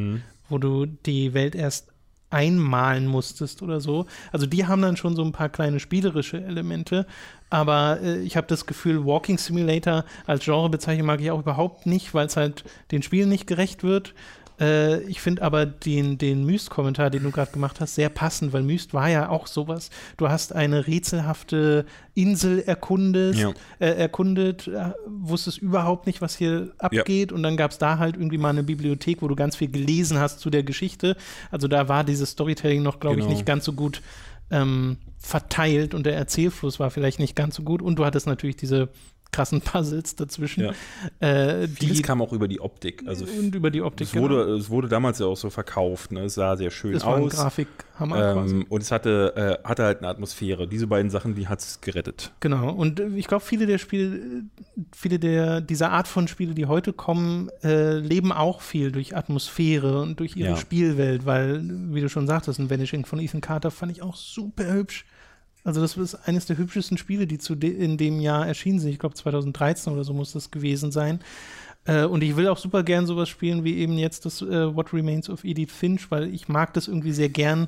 wo 0.49 0.57
du 0.57 0.87
die 0.87 1.35
Welt 1.35 1.53
erst 1.53 1.89
einmalen 2.29 3.07
musstest 3.07 3.61
oder 3.61 3.79
so. 3.79 4.05
Also 4.31 4.45
die 4.45 4.65
haben 4.65 4.81
dann 4.81 4.97
schon 4.97 5.15
so 5.15 5.23
ein 5.23 5.31
paar 5.31 5.49
kleine 5.49 5.79
spielerische 5.79 6.43
Elemente, 6.43 7.05
aber 7.49 7.99
äh, 8.01 8.19
ich 8.19 8.35
habe 8.35 8.47
das 8.47 8.65
Gefühl, 8.65 9.05
Walking 9.05 9.37
Simulator 9.37 10.03
als 10.25 10.45
Genrebezeichnung 10.45 11.07
mag 11.07 11.21
ich 11.21 11.31
auch 11.31 11.39
überhaupt 11.39 11.85
nicht, 11.85 12.13
weil 12.13 12.27
es 12.27 12.35
halt 12.35 12.63
den 12.91 13.01
Spielen 13.01 13.29
nicht 13.29 13.47
gerecht 13.47 13.83
wird. 13.83 14.13
Äh, 14.59 15.01
ich 15.03 15.21
finde 15.21 15.41
aber 15.43 15.65
den, 15.65 16.17
den 16.17 16.45
Myst-Kommentar, 16.45 17.09
den 17.09 17.23
du 17.23 17.31
gerade 17.31 17.51
gemacht 17.51 17.79
hast, 17.79 17.95
sehr 17.95 18.09
passend, 18.09 18.53
weil 18.53 18.63
Myst 18.63 18.93
war 18.93 19.09
ja 19.09 19.29
auch 19.29 19.47
sowas. 19.47 19.89
Du 20.17 20.29
hast 20.29 20.53
eine 20.53 20.87
rätselhafte 20.87 21.85
Insel 22.15 22.59
erkundet, 22.61 23.35
Ja. 23.35 23.51
äh, 23.79 23.89
erkundet, 23.91 24.67
äh, 24.67 24.91
wusstest 25.05 25.59
überhaupt 25.59 26.07
nicht, 26.07 26.21
was 26.21 26.35
hier 26.35 26.71
abgeht 26.79 27.31
und 27.31 27.43
dann 27.43 27.57
gab 27.57 27.71
es 27.71 27.77
da 27.77 27.99
halt 27.99 28.15
irgendwie 28.15 28.37
mal 28.39 28.49
eine 28.49 28.63
Bibliothek, 28.63 29.21
wo 29.21 29.27
du 29.27 29.35
ganz 29.35 29.55
viel 29.55 29.69
gelesen 29.69 30.17
hast 30.19 30.39
zu 30.39 30.49
der 30.49 30.63
Geschichte. 30.63 31.15
Also 31.51 31.67
da 31.67 31.87
war 31.87 32.03
dieses 32.03 32.31
Storytelling 32.31 32.81
noch, 32.81 32.99
glaube 32.99 33.17
Genau. 33.17 33.27
ich, 33.27 33.33
nicht 33.35 33.45
ganz 33.45 33.65
so 33.65 33.73
gut 33.73 34.01
ähm, 34.49 34.97
verteilt 35.17 35.93
und 35.93 36.05
der 36.05 36.15
Erzählfluss 36.15 36.79
war 36.79 36.89
vielleicht 36.89 37.19
nicht 37.19 37.35
ganz 37.35 37.55
so 37.55 37.63
gut 37.63 37.81
und 37.81 37.97
du 37.99 38.05
hattest 38.05 38.27
natürlich 38.27 38.55
diese 38.55 38.89
krassen 39.37 39.61
Puzzles 39.71 40.15
dazwischen, 40.15 40.63
Ja. 40.63 40.71
äh, 41.27 41.67
Vieles 41.67 41.97
die 41.97 42.01
kam 42.01 42.21
auch 42.23 42.33
über 42.33 42.47
die 42.47 42.59
Optik. 42.59 43.03
Also 43.05 43.25
und 43.25 43.53
über 43.53 43.69
die 43.69 43.81
Optik. 43.83 44.07
es 44.07 44.15
wurde, 44.15 44.41
es 44.55 44.69
wurde 44.69 44.87
damals 44.87 45.19
ja 45.19 45.27
auch 45.27 45.37
so 45.37 45.49
verkauft. 45.51 46.11
Ne? 46.11 46.21
Es 46.21 46.33
sah 46.33 46.55
sehr 46.57 46.71
schön 46.71 46.93
genau. 46.93 47.05
das 47.05 47.13
war 47.13 47.23
aus. 47.23 47.35
Grafikhammer 47.35 48.33
quasi. 48.33 48.55
Ähm, 48.55 48.65
und 48.69 48.81
es 48.81 48.91
hatte, 48.91 49.59
äh, 49.63 49.67
hatte 49.67 49.83
halt 49.83 49.99
eine 49.99 50.07
Atmosphäre. 50.07 50.67
Diese 50.67 50.87
beiden 50.87 51.11
Sachen, 51.11 51.35
die 51.35 51.47
hat 51.47 51.59
es 51.59 51.81
gerettet. 51.81 52.31
Genau, 52.39 52.71
und 52.71 52.99
äh, 52.99 53.07
ich 53.15 53.27
glaube, 53.27 53.43
viele 53.45 53.67
der 53.67 53.77
Spiele, 53.77 54.43
viele 54.91 55.19
der 55.19 55.61
dieser 55.61 55.91
Art 55.91 56.07
von 56.07 56.27
Spiele, 56.27 56.55
die 56.55 56.65
heute 56.65 56.93
kommen, 56.93 57.49
äh, 57.63 57.99
leben 57.99 58.31
auch 58.31 58.61
viel 58.61 58.91
durch 58.91 59.15
Atmosphäre 59.15 60.01
und 60.01 60.19
durch 60.19 60.35
ihre 60.35 60.49
Ja. 60.51 60.57
Spielwelt, 60.57 61.25
weil, 61.27 61.61
wie 61.93 62.01
du 62.01 62.09
schon 62.09 62.25
sagtest, 62.25 62.59
ein 62.59 62.69
Vanishing 62.71 63.05
von 63.05 63.19
Ethan 63.19 63.41
Carter 63.41 63.69
fand 63.69 63.91
ich 63.91 64.01
auch 64.01 64.15
super 64.15 64.73
hübsch. 64.73 65.05
Also 65.67 65.81
das 65.81 65.97
ist 65.97 66.15
eines 66.27 66.45
der 66.45 66.57
hübschesten 66.57 66.97
Spiele, 66.97 67.27
die 67.27 67.39
zu 67.39 67.53
de 67.53 67.69
in 67.69 67.97
dem 67.97 68.21
Jahr 68.21 68.47
erschienen 68.47 68.79
sind. 68.79 68.89
Ich 68.89 68.99
glaube 68.99 69.15
2013 69.15 69.91
oder 69.91 70.05
so 70.05 70.13
muss 70.13 70.31
das 70.31 70.49
gewesen 70.49 70.93
sein. 70.93 71.19
Äh, 71.83 72.05
und 72.05 72.23
ich 72.23 72.37
will 72.37 72.47
auch 72.47 72.57
super 72.57 72.83
gern 72.83 73.05
sowas 73.05 73.27
spielen 73.27 73.65
wie 73.65 73.75
eben 73.75 73.97
jetzt 73.97 74.25
das 74.25 74.41
äh, 74.41 74.73
What 74.73 74.93
Remains 74.93 75.29
of 75.29 75.43
Edith 75.43 75.73
Finch, 75.73 76.09
weil 76.09 76.33
ich 76.33 76.47
mag 76.47 76.73
das 76.73 76.87
irgendwie 76.87 77.11
sehr 77.11 77.27
gern, 77.27 77.67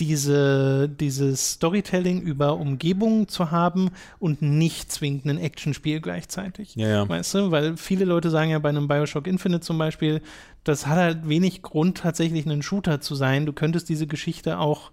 diese, 0.00 0.88
dieses 0.88 1.52
Storytelling 1.52 2.20
über 2.22 2.56
Umgebungen 2.56 3.28
zu 3.28 3.52
haben 3.52 3.90
und 4.18 4.42
nicht 4.42 4.90
zwingend 4.90 5.26
ein 5.26 5.38
Actionspiel 5.38 6.00
gleichzeitig. 6.00 6.74
Ja, 6.74 6.88
ja. 6.88 7.08
Weißt 7.08 7.34
du, 7.34 7.52
weil 7.52 7.76
viele 7.76 8.04
Leute 8.04 8.30
sagen 8.30 8.50
ja 8.50 8.58
bei 8.58 8.68
einem 8.68 8.88
Bioshock 8.88 9.28
Infinite 9.28 9.60
zum 9.60 9.78
Beispiel, 9.78 10.22
das 10.64 10.88
hat 10.88 10.96
halt 10.98 11.28
wenig 11.28 11.62
Grund, 11.62 11.98
tatsächlich 11.98 12.46
ein 12.46 12.62
Shooter 12.62 13.00
zu 13.00 13.14
sein. 13.14 13.46
Du 13.46 13.52
könntest 13.52 13.88
diese 13.88 14.08
Geschichte 14.08 14.58
auch 14.58 14.90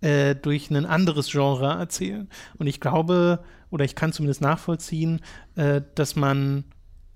äh, 0.00 0.34
durch 0.34 0.70
ein 0.70 0.86
anderes 0.86 1.30
Genre 1.30 1.78
erzählen. 1.78 2.28
Und 2.58 2.66
ich 2.66 2.80
glaube, 2.80 3.40
oder 3.70 3.84
ich 3.84 3.94
kann 3.94 4.12
zumindest 4.12 4.40
nachvollziehen, 4.40 5.20
äh, 5.56 5.82
dass 5.94 6.16
man 6.16 6.64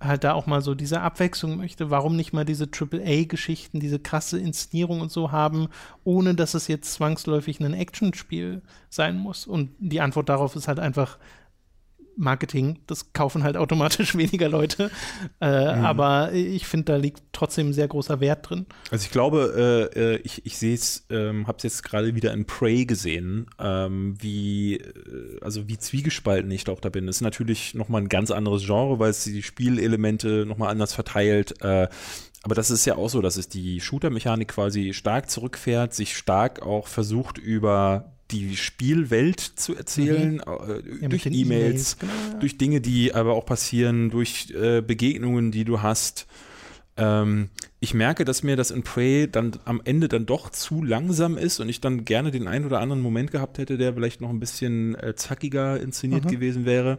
halt 0.01 0.25
da 0.25 0.35
auch 0.35 0.47
mal 0.47 0.61
so 0.61 0.75
diese 0.75 1.01
Abwechslung 1.01 1.57
möchte. 1.57 1.91
Warum 1.91 2.17
nicht 2.17 2.33
mal 2.33 2.45
diese 2.45 2.69
AAA-Geschichten, 2.69 3.81
diese 3.81 3.99
krasse 3.99 4.39
Inszenierung 4.39 5.01
und 5.01 5.11
so 5.11 5.33
haben, 5.33 5.69
ohne 6.05 6.35
dass 6.35 6.55
es 6.55 6.69
jetzt 6.69 6.93
zwangsläufig 6.93 7.61
ein 7.61 7.75
Actionspiel 7.75 8.63
sein 8.91 9.17
muss? 9.17 9.47
Und 9.47 9.71
die 9.79 10.01
Antwort 10.01 10.29
darauf 10.29 10.57
ist 10.57 10.69
halt 10.69 10.79
einfach 10.79 11.19
Marketing. 12.17 12.79
Das 12.87 13.13
kaufen 13.13 13.43
halt 13.45 13.57
automatisch 13.57 14.15
weniger 14.17 14.49
Leute. 14.49 14.91
Äh, 15.41 15.65
Mhm. 15.65 15.85
Aber 15.85 16.33
ich 16.33 16.67
finde, 16.67 16.93
da 16.93 16.97
liegt 16.97 17.23
trotzdem 17.33 17.73
sehr 17.73 17.89
großer 17.89 18.21
Wert 18.21 18.49
drin. 18.49 18.67
Also 18.91 19.05
ich 19.05 19.11
glaube, 19.11 19.91
äh, 19.95 20.15
äh, 20.15 20.17
ich, 20.25 20.45
ich 20.47 20.59
sehe 20.59 20.75
es, 20.75 21.07
ähm, 21.11 21.47
habe 21.47 21.57
es 21.59 21.63
jetzt 21.65 21.83
gerade 21.83 22.15
wieder 22.15 22.33
in 22.33 22.45
Prey 22.47 22.85
gesehen, 22.87 23.47
ähm, 23.59 24.15
wie, 24.21 24.77
äh, 24.77 25.41
also 25.41 25.69
wie 25.69 25.79
zwiegespalten 25.79 26.51
ich 26.51 26.65
da 26.65 26.73
auch 26.73 26.81
da 26.81 26.89
bin. 26.89 27.07
Das 27.07 27.17
ist 27.17 27.23
natürlich 27.23 27.75
nochmal 27.75 28.03
ein 28.03 28.09
ganz 28.09 28.31
anderes 28.31 28.65
Genre, 28.67 28.99
weil 28.99 29.11
es 29.11 29.25
die 29.25 29.43
Spielelemente 29.43 30.45
nochmal 30.47 30.71
anders 30.71 30.93
verteilt. 30.95 31.61
Äh, 31.63 31.89
aber 32.43 32.55
das 32.55 32.71
ist 32.71 32.85
ja 32.85 32.97
auch 32.97 33.09
so, 33.09 33.23
dass 33.23 33.37
es 33.37 33.49
die 33.49 33.81
Shooter-Mechanik 33.81 34.49
quasi 34.49 34.93
stark 34.93 35.31
zurückfährt, 35.31 35.95
sich 35.95 36.17
stark 36.17 36.63
auch 36.63 36.89
versucht 36.89 37.39
über 37.39 38.14
die 38.41 38.57
Spielwelt 38.57 39.41
zu 39.41 39.75
erzählen, 39.77 40.41
äh, 40.41 40.51
Mhm. 40.83 41.03
Ja, 41.03 41.09
durch 41.09 41.27
E-Mails, 41.27 41.99
genau, 41.99 42.13
ja. 42.33 42.39
durch 42.41 42.59
Dinge, 42.59 42.81
die 42.81 43.15
aber 43.15 43.35
auch 43.35 43.47
passieren, 43.47 44.11
durch 44.11 44.51
äh, 44.51 44.81
Begegnungen, 44.81 45.51
die 45.53 45.65
du 45.65 45.83
hast. 45.83 46.27
Ähm, 46.97 47.49
ich 47.81 47.93
merke, 47.95 48.25
dass 48.25 48.43
mir 48.43 48.57
das 48.57 48.71
in 48.71 48.83
Prey 48.83 49.29
dann 49.31 49.53
am 49.65 49.81
Ende 49.85 50.09
dann 50.09 50.27
doch 50.27 50.51
zu 50.51 50.83
langsam 50.83 51.37
ist 51.37 51.59
und 51.61 51.69
ich 51.69 51.81
dann 51.81 52.05
gerne 52.05 52.31
den 52.31 52.47
einen 52.49 52.65
oder 52.67 52.81
anderen 52.81 53.03
Moment 53.03 53.31
gehabt 53.31 53.59
hätte, 53.59 53.77
der 53.79 53.95
vielleicht 53.95 54.21
noch 54.21 54.31
ein 54.31 54.41
bisschen 54.41 54.95
äh, 54.95 55.15
zackiger 55.17 55.81
inszeniert 55.81 56.25
Mhm. 56.25 56.29
gewesen 56.31 56.65
wäre. 56.67 56.99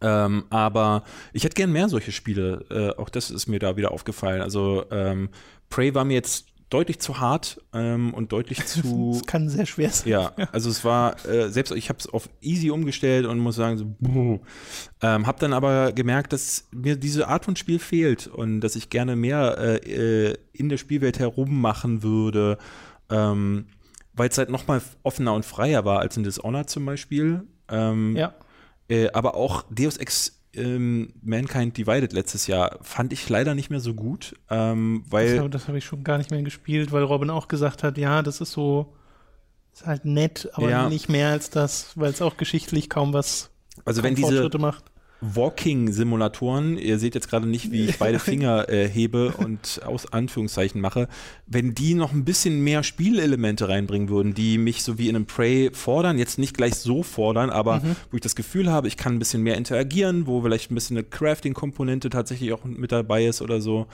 Ähm, 0.00 0.44
aber 0.50 1.04
ich 1.32 1.44
hätte 1.44 1.54
gern 1.54 1.72
mehr 1.72 1.88
solche 1.88 2.12
Spiele. 2.12 2.64
Äh, 2.70 3.00
auch 3.00 3.08
das 3.10 3.30
ist 3.30 3.46
mir 3.48 3.58
da 3.58 3.76
wieder 3.76 3.90
aufgefallen. 3.92 4.40
Also 4.40 4.84
ähm, 4.90 5.28
Prey 5.68 5.94
war 5.94 6.04
mir 6.04 6.14
jetzt 6.14 6.46
deutlich 6.70 6.98
zu 6.98 7.20
hart 7.20 7.60
ähm, 7.72 8.12
und 8.14 8.32
deutlich 8.32 8.64
zu 8.66 9.12
Das 9.12 9.26
kann 9.26 9.48
sehr 9.48 9.66
schwer 9.66 9.90
sein. 9.90 10.08
ja, 10.10 10.32
also 10.52 10.70
es 10.70 10.84
war, 10.84 11.24
äh, 11.26 11.48
selbst 11.50 11.70
ich 11.72 11.88
habe 11.88 11.98
es 12.00 12.08
auf 12.08 12.28
easy 12.40 12.70
umgestellt 12.70 13.26
und 13.26 13.38
muss 13.38 13.56
sagen, 13.56 13.78
so, 13.78 13.84
buh. 14.00 14.40
ähm, 15.02 15.26
habe 15.26 15.38
dann 15.38 15.52
aber 15.52 15.92
gemerkt, 15.92 16.32
dass 16.32 16.66
mir 16.72 16.96
diese 16.96 17.28
Art 17.28 17.44
von 17.44 17.54
Spiel 17.56 17.78
fehlt 17.78 18.26
und 18.26 18.60
dass 18.60 18.76
ich 18.76 18.90
gerne 18.90 19.14
mehr 19.16 19.56
äh, 19.58 20.30
äh, 20.30 20.34
in 20.52 20.68
der 20.68 20.76
Spielwelt 20.78 21.18
herummachen 21.18 22.02
würde, 22.02 22.58
ähm, 23.10 23.66
weil 24.14 24.28
es 24.28 24.38
halt 24.38 24.50
noch 24.50 24.66
mal 24.66 24.80
offener 25.02 25.34
und 25.34 25.44
freier 25.44 25.84
war 25.84 26.00
als 26.00 26.16
in 26.16 26.22
Dishonored 26.24 26.70
zum 26.70 26.86
Beispiel. 26.86 27.42
Ähm, 27.68 28.16
Ja. 28.16 28.34
äh, 28.88 29.10
aber 29.12 29.34
auch 29.36 29.64
Deus 29.70 29.96
Ex 29.96 30.40
ähm, 30.56 31.12
Mankind 31.22 31.76
Divided 31.76 32.12
letztes 32.12 32.46
Jahr 32.46 32.78
fand 32.82 33.12
ich 33.12 33.28
leider 33.28 33.54
nicht 33.54 33.70
mehr 33.70 33.80
so 33.80 33.94
gut, 33.94 34.34
ähm, 34.50 35.02
Das, 35.04 35.12
weil 35.12 35.40
hab- 35.40 35.50
das 35.50 35.68
habe 35.68 35.78
ich 35.78 35.84
schon 35.84 36.04
gar 36.04 36.18
nicht 36.18 36.30
mehr 36.30 36.42
gespielt, 36.42 36.92
weil 36.92 37.02
Robin 37.02 37.30
auch 37.30 37.48
gesagt 37.48 37.82
hat, 37.82 37.98
ja, 37.98 38.22
das 38.22 38.40
ist 38.40 38.52
so, 38.52 38.94
ist 39.72 39.86
halt 39.86 40.04
nett, 40.04 40.48
aber 40.54 40.70
Ja. 40.70 40.88
nicht 40.88 41.08
mehr 41.08 41.28
als 41.30 41.50
das, 41.50 41.92
weil 41.96 42.10
es 42.10 42.22
auch 42.22 42.36
geschichtlich 42.36 42.88
kaum 42.90 43.12
was 43.12 43.50
also 43.84 44.00
kaum 44.00 44.08
wenn 44.08 44.14
diese 44.14 44.28
Fortschritte 44.28 44.58
macht. 44.58 44.84
Walking-Simulatoren, 45.20 46.78
ihr 46.78 46.98
seht 46.98 47.14
jetzt 47.14 47.28
gerade 47.28 47.48
nicht, 47.48 47.72
wie 47.72 47.86
ich 47.86 47.98
beide 47.98 48.18
Finger 48.18 48.68
äh, 48.68 48.88
hebe 48.88 49.32
und 49.32 49.80
aus 49.84 50.12
Anführungszeichen 50.12 50.80
mache, 50.80 51.08
wenn 51.46 51.74
die 51.74 51.94
noch 51.94 52.12
ein 52.12 52.24
bisschen 52.24 52.62
mehr 52.62 52.82
Spielelemente 52.82 53.68
reinbringen 53.68 54.08
würden, 54.08 54.34
die 54.34 54.58
mich 54.58 54.82
so 54.82 54.98
wie 54.98 55.08
in 55.08 55.16
einem 55.16 55.26
Prey 55.26 55.70
fordern, 55.72 56.18
jetzt 56.18 56.38
nicht 56.38 56.56
gleich 56.56 56.74
so 56.74 57.02
fordern, 57.02 57.50
aber 57.50 57.82
wo 58.10 58.16
ich 58.16 58.22
das 58.22 58.36
Gefühl 58.36 58.70
habe, 58.70 58.88
ich 58.88 58.96
kann 58.96 59.14
ein 59.14 59.18
bisschen 59.18 59.42
mehr 59.42 59.56
interagieren, 59.56 60.26
wo 60.26 60.42
vielleicht 60.42 60.70
ein 60.70 60.74
bisschen 60.74 60.96
eine 60.98 61.04
Crafting-Komponente 61.04 62.10
tatsächlich 62.10 62.52
auch 62.52 62.64
mit 62.64 62.92
dabei 62.92 63.24
ist 63.26 63.40
oder 63.42 63.60
so 63.60 63.86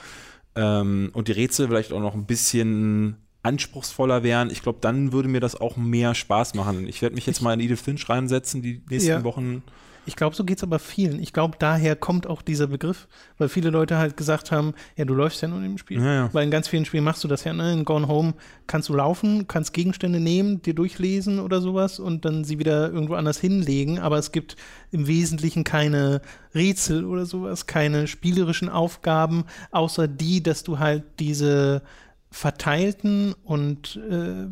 ähm, 0.55 1.11
und 1.13 1.27
die 1.27 1.33
Rätsel 1.33 1.67
vielleicht 1.67 1.93
auch 1.93 2.01
noch 2.01 2.13
ein 2.13 2.25
bisschen 2.25 3.15
anspruchsvoller 3.43 4.21
wären, 4.23 4.51
ich 4.51 4.61
glaube, 4.61 4.79
dann 4.81 5.13
würde 5.13 5.27
mir 5.29 5.39
das 5.39 5.59
auch 5.59 5.75
mehr 5.75 6.13
Spaß 6.13 6.53
machen. 6.53 6.87
Ich 6.87 7.01
werde 7.01 7.15
mich 7.15 7.25
jetzt 7.25 7.41
mal 7.41 7.53
in 7.53 7.59
Edith 7.59 7.81
Finch 7.81 8.07
reinsetzen, 8.07 8.61
die 8.61 8.81
nächsten 8.89 9.09
Ja. 9.09 9.23
Wochen. 9.23 9.63
Ich 10.05 10.15
glaube, 10.15 10.35
so 10.35 10.43
geht 10.43 10.57
es 10.57 10.63
aber 10.63 10.79
vielen. 10.79 11.21
Ich 11.21 11.31
glaube, 11.31 11.57
daher 11.59 11.95
kommt 11.95 12.25
auch 12.25 12.41
dieser 12.41 12.67
Begriff, 12.67 13.07
weil 13.37 13.49
viele 13.49 13.69
Leute 13.69 13.97
halt 13.97 14.17
gesagt 14.17 14.51
haben, 14.51 14.73
ja, 14.95 15.05
du 15.05 15.13
läufst 15.13 15.41
ja 15.41 15.47
nur 15.47 15.61
im 15.63 15.77
Spiel. 15.77 15.99
Ja, 15.99 16.13
ja. 16.13 16.29
Weil 16.33 16.45
in 16.45 16.51
ganz 16.51 16.67
vielen 16.67 16.85
Spielen 16.85 17.03
machst 17.03 17.23
du 17.23 17.27
das 17.27 17.43
ja, 17.43 17.53
ne? 17.53 17.71
In 17.73 17.85
Gone 17.85 18.07
Home 18.07 18.33
kannst 18.65 18.89
du 18.89 18.93
laufen, 18.95 19.47
kannst 19.47 19.73
Gegenstände 19.73 20.19
nehmen, 20.19 20.61
dir 20.61 20.73
durchlesen 20.73 21.39
oder 21.39 21.61
sowas 21.61 21.99
und 21.99 22.25
dann 22.25 22.43
sie 22.43 22.57
wieder 22.57 22.91
irgendwo 22.91 23.13
anders 23.13 23.39
hinlegen, 23.39 23.99
aber 23.99 24.17
es 24.17 24.31
gibt 24.31 24.55
im 24.89 25.07
Wesentlichen 25.07 25.63
keine 25.63 26.21
Rätsel 26.55 27.05
oder 27.05 27.25
sowas, 27.25 27.67
keine 27.67 28.07
spielerischen 28.07 28.69
Aufgaben, 28.69 29.45
außer 29.69 30.07
die, 30.07 30.41
dass 30.41 30.63
du 30.63 30.79
halt 30.79 31.03
diese 31.19 31.83
verteilten 32.31 33.35
und 33.43 33.97
äh, 34.09 34.47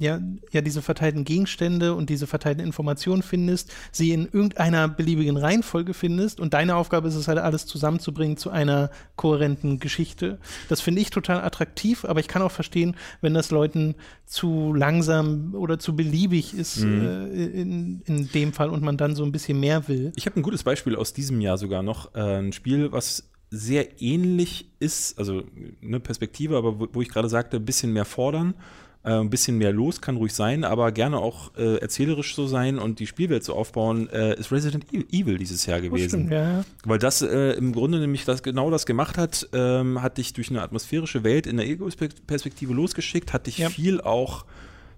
ja, 0.00 0.18
ja, 0.50 0.62
diese 0.62 0.82
verteilten 0.82 1.24
Gegenstände 1.24 1.94
und 1.94 2.10
diese 2.10 2.26
verteilten 2.26 2.64
Informationen 2.64 3.22
findest, 3.22 3.70
sie 3.92 4.12
in 4.12 4.24
irgendeiner 4.24 4.88
beliebigen 4.88 5.36
Reihenfolge 5.36 5.94
findest 5.94 6.40
und 6.40 6.54
deine 6.54 6.74
Aufgabe 6.76 7.08
ist 7.08 7.14
es 7.14 7.28
halt, 7.28 7.38
alles 7.38 7.66
zusammenzubringen 7.66 8.36
zu 8.36 8.50
einer 8.50 8.90
kohärenten 9.16 9.78
Geschichte. 9.78 10.38
Das 10.68 10.80
finde 10.80 11.02
ich 11.02 11.10
total 11.10 11.42
attraktiv, 11.42 12.04
aber 12.04 12.20
ich 12.20 12.28
kann 12.28 12.42
auch 12.42 12.50
verstehen, 12.50 12.96
wenn 13.20 13.34
das 13.34 13.50
Leuten 13.50 13.94
zu 14.24 14.72
langsam 14.72 15.54
oder 15.54 15.78
zu 15.78 15.94
beliebig 15.94 16.54
ist 16.54 16.82
äh, 16.82 16.84
in, 16.84 18.00
in 18.06 18.28
dem 18.32 18.52
Fall 18.52 18.70
und 18.70 18.82
man 18.82 18.96
dann 18.96 19.14
so 19.14 19.22
ein 19.24 19.32
bisschen 19.32 19.60
mehr 19.60 19.86
will. 19.88 20.12
Ich 20.16 20.26
habe 20.26 20.40
ein 20.40 20.42
gutes 20.42 20.62
Beispiel 20.62 20.96
aus 20.96 21.12
diesem 21.12 21.40
Jahr 21.40 21.58
sogar 21.58 21.82
noch. 21.82 22.14
Äh, 22.14 22.38
ein 22.38 22.52
Spiel, 22.52 22.90
was 22.90 23.30
sehr 23.50 24.00
ähnlich 24.00 24.70
ist, 24.78 25.18
also 25.18 25.42
eine 25.82 26.00
Perspektive, 26.00 26.56
aber 26.56 26.78
wo, 26.80 26.88
wo 26.92 27.02
ich 27.02 27.08
gerade 27.08 27.28
sagte, 27.28 27.56
ein 27.56 27.64
bisschen 27.64 27.92
mehr 27.92 28.04
fordern, 28.04 28.54
äh, 29.02 29.12
ein 29.12 29.30
bisschen 29.30 29.56
mehr 29.58 29.72
los, 29.72 30.00
kann 30.00 30.16
ruhig 30.16 30.34
sein, 30.34 30.62
aber 30.64 30.92
gerne 30.92 31.18
auch 31.18 31.54
äh, 31.56 31.76
erzählerisch 31.78 32.34
so 32.34 32.46
sein 32.46 32.78
und 32.78 32.98
die 33.00 33.06
Spielwelt 33.06 33.44
so 33.44 33.54
aufbauen, 33.54 34.08
äh, 34.10 34.38
ist 34.38 34.52
Resident 34.52 34.86
E- 34.92 35.04
Evil 35.10 35.38
dieses 35.38 35.64
Jahr 35.66 35.78
Oh, 35.78 35.82
gewesen. 35.82 36.08
stimmt, 36.08 36.32
ja. 36.32 36.64
Weil 36.84 36.98
das 36.98 37.22
äh, 37.22 37.52
im 37.52 37.72
Grunde 37.72 37.98
nämlich 37.98 38.24
das 38.26 38.42
genau 38.42 38.70
das 38.70 38.84
gemacht 38.86 39.16
hat, 39.16 39.48
ähm, 39.54 40.02
hat 40.02 40.18
dich 40.18 40.32
durch 40.34 40.50
eine 40.50 40.60
atmosphärische 40.62 41.24
Welt 41.24 41.46
in 41.46 41.56
der 41.56 41.66
Ego-Perspektive 41.66 42.74
losgeschickt, 42.74 43.32
hat 43.32 43.46
dich 43.46 43.58
Ja. 43.58 43.70
viel 43.70 44.00
auch 44.02 44.44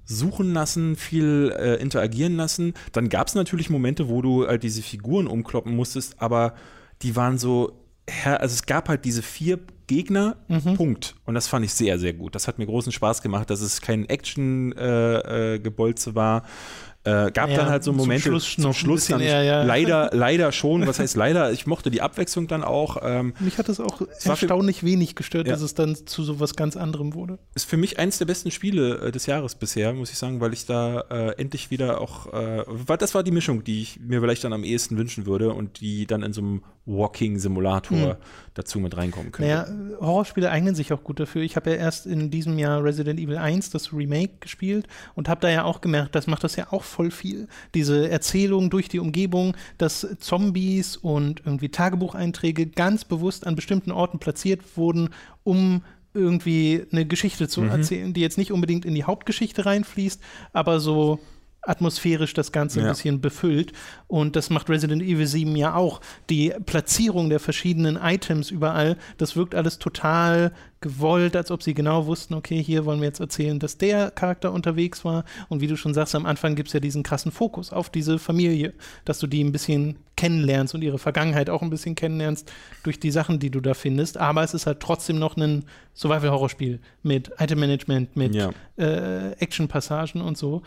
suchen 0.04 0.52
lassen, 0.52 0.96
viel 0.96 1.54
äh, 1.56 1.76
interagieren 1.76 2.36
lassen. 2.36 2.74
Dann 2.90 3.08
gab 3.08 3.28
es 3.28 3.36
natürlich 3.36 3.70
Momente, 3.70 4.08
wo 4.08 4.20
du 4.20 4.46
halt 4.48 4.64
diese 4.64 4.82
Figuren 4.82 5.28
umkloppen 5.28 5.76
musstest, 5.76 6.20
aber 6.20 6.54
die 7.02 7.14
waren 7.14 7.38
so, 7.38 7.78
also 8.24 8.52
es 8.52 8.66
gab 8.66 8.88
halt 8.88 9.04
diese 9.04 9.22
vier 9.22 9.60
Gegner, 9.96 10.36
Mhm. 10.48 10.74
Punkt. 10.76 11.14
Und 11.24 11.34
das 11.34 11.48
fand 11.48 11.64
ich 11.64 11.72
sehr, 11.74 11.98
sehr 11.98 12.12
gut. 12.14 12.34
Das 12.34 12.48
hat 12.48 12.58
mir 12.58 12.66
großen 12.66 12.92
Spaß 12.92 13.22
gemacht, 13.22 13.50
dass 13.50 13.60
es 13.60 13.80
kein 13.80 14.08
Action-Gebolze 14.08 15.54
äh, 15.54 15.58
Gebolze 15.58 16.14
war. 16.14 16.42
Äh, 17.04 17.32
gab 17.32 17.50
Ja, 17.50 17.56
dann 17.56 17.68
halt 17.68 17.82
so 17.82 17.90
zum 17.90 17.96
Momente 17.96 18.22
Schluss 18.28 18.58
noch 18.58 18.80
ein 18.80 18.94
bisschen 18.94 19.18
dann 19.18 19.26
eher, 19.26 19.42
ja. 19.42 19.62
leider 19.64 20.10
leider 20.14 20.52
schon 20.52 20.86
was 20.86 21.00
heißt 21.00 21.16
leider 21.16 21.50
ich 21.50 21.66
mochte 21.66 21.90
die 21.90 22.00
Abwechslung 22.00 22.46
dann 22.46 22.62
auch 22.62 22.96
ähm, 23.02 23.34
Mich 23.40 23.58
hat 23.58 23.68
es 23.68 23.80
auch 23.80 24.02
erstaunlich 24.24 24.84
wenig 24.84 25.16
gestört, 25.16 25.48
Ja. 25.48 25.54
dass 25.54 25.62
es 25.62 25.74
dann 25.74 25.96
zu 25.96 26.22
so 26.22 26.38
was 26.38 26.54
ganz 26.54 26.76
anderem 26.76 27.14
wurde. 27.14 27.40
ist 27.56 27.68
für 27.68 27.76
mich 27.76 27.98
eins 27.98 28.18
der 28.18 28.26
besten 28.26 28.52
Spiele 28.52 28.98
äh, 29.08 29.10
des 29.10 29.26
Jahres 29.26 29.56
bisher 29.56 29.92
muss 29.94 30.12
ich 30.12 30.16
sagen 30.18 30.40
weil 30.40 30.52
ich 30.52 30.64
da 30.64 31.00
äh, 31.10 31.30
endlich 31.40 31.72
wieder 31.72 32.00
auch 32.00 32.32
äh, 32.32 32.62
das 32.98 33.16
war 33.16 33.24
die 33.24 33.32
Mischung 33.32 33.64
die 33.64 33.82
ich 33.82 33.98
mir 33.98 34.20
vielleicht 34.20 34.44
dann 34.44 34.52
am 34.52 34.62
ehesten 34.62 34.96
wünschen 34.96 35.26
würde 35.26 35.52
und 35.52 35.80
die 35.80 36.06
dann 36.06 36.22
in 36.22 36.32
so 36.32 36.40
einem 36.40 36.62
Walking 36.86 37.40
Simulator 37.40 38.18
dazu 38.54 38.78
mit 38.80 38.96
reinkommen 38.96 39.32
könnte 39.32 39.50
Naja, 39.50 39.98
Horrorspiele 40.00 40.50
eignen 40.50 40.74
sich 40.74 40.92
auch 40.92 41.02
gut 41.02 41.20
dafür. 41.20 41.42
Ich 41.42 41.56
habe 41.56 41.70
ja 41.70 41.76
erst 41.76 42.06
in 42.06 42.30
diesem 42.30 42.58
Jahr 42.58 42.82
Resident 42.84 43.18
Evil 43.18 43.38
1, 43.38 43.70
das 43.70 43.92
Remake, 43.92 44.34
gespielt 44.40 44.86
und 45.14 45.28
habe 45.28 45.40
da 45.40 45.48
ja 45.48 45.64
auch 45.64 45.80
gemerkt, 45.80 46.14
das 46.14 46.26
macht 46.26 46.44
das 46.44 46.56
ja 46.56 46.72
auch 46.72 46.82
voll 46.82 47.10
viel. 47.10 47.48
Diese 47.74 48.10
Erzählung 48.10 48.70
durch 48.70 48.88
die 48.88 48.98
Umgebung, 48.98 49.56
dass 49.78 50.06
Zombies 50.18 50.96
und 50.96 51.42
irgendwie 51.44 51.70
Tagebucheinträge 51.70 52.66
ganz 52.66 53.04
bewusst 53.04 53.46
an 53.46 53.56
bestimmten 53.56 53.90
Orten 53.90 54.18
platziert 54.18 54.76
wurden, 54.76 55.10
um 55.44 55.82
irgendwie 56.14 56.84
eine 56.92 57.06
Geschichte 57.06 57.48
zu 57.48 57.62
erzählen, 57.62 58.12
die 58.12 58.20
jetzt 58.20 58.36
nicht 58.36 58.52
unbedingt 58.52 58.84
in 58.84 58.94
die 58.94 59.04
Hauptgeschichte 59.04 59.64
reinfließt, 59.64 60.20
aber 60.52 60.78
so 60.78 61.20
atmosphärisch 61.62 62.34
das 62.34 62.52
Ganze 62.52 62.80
ein 62.80 62.86
Ja. 62.86 62.92
bisschen 62.92 63.20
befüllt. 63.20 63.72
Und 64.08 64.36
das 64.36 64.50
macht 64.50 64.68
Resident 64.68 65.02
Evil 65.02 65.26
7 65.26 65.54
ja 65.56 65.74
auch. 65.74 66.00
Die 66.28 66.52
Platzierung 66.66 67.28
der 67.30 67.40
verschiedenen 67.40 67.96
Items 67.96 68.50
überall, 68.50 68.96
das 69.18 69.36
wirkt 69.36 69.54
alles 69.54 69.78
total 69.78 70.52
gewollt, 70.80 71.36
als 71.36 71.52
ob 71.52 71.62
sie 71.62 71.74
genau 71.74 72.06
wussten, 72.06 72.34
okay, 72.34 72.60
hier 72.60 72.84
wollen 72.84 73.00
wir 73.00 73.06
jetzt 73.06 73.20
erzählen, 73.20 73.60
dass 73.60 73.78
der 73.78 74.10
Charakter 74.10 74.52
unterwegs 74.52 75.04
war. 75.04 75.24
Und 75.48 75.60
wie 75.60 75.68
du 75.68 75.76
schon 75.76 75.94
sagst, 75.94 76.16
am 76.16 76.26
Anfang 76.26 76.56
gibt 76.56 76.68
es 76.68 76.72
ja 76.74 76.80
diesen 76.80 77.04
krassen 77.04 77.30
Fokus 77.30 77.72
auf 77.72 77.88
diese 77.88 78.18
Familie, 78.18 78.74
dass 79.04 79.20
du 79.20 79.28
die 79.28 79.44
ein 79.44 79.52
bisschen 79.52 79.96
kennenlernst 80.16 80.74
und 80.74 80.82
ihre 80.82 80.98
Vergangenheit 80.98 81.48
auch 81.50 81.62
ein 81.62 81.70
bisschen 81.70 81.94
kennenlernst 81.94 82.50
durch 82.82 82.98
die 82.98 83.12
Sachen, 83.12 83.38
die 83.38 83.50
du 83.50 83.60
da 83.60 83.74
findest. 83.74 84.18
Aber 84.18 84.42
es 84.42 84.54
ist 84.54 84.66
halt 84.66 84.80
trotzdem 84.80 85.20
noch 85.20 85.36
ein 85.36 85.64
Survival-Horror-Spiel 85.94 86.80
mit 87.04 87.30
Item-Management, 87.38 88.16
mit 88.16 88.34
Ja. 88.34 88.50
äh, 88.76 89.32
Action-Passagen 89.38 90.20
und 90.20 90.36
so. 90.36 90.62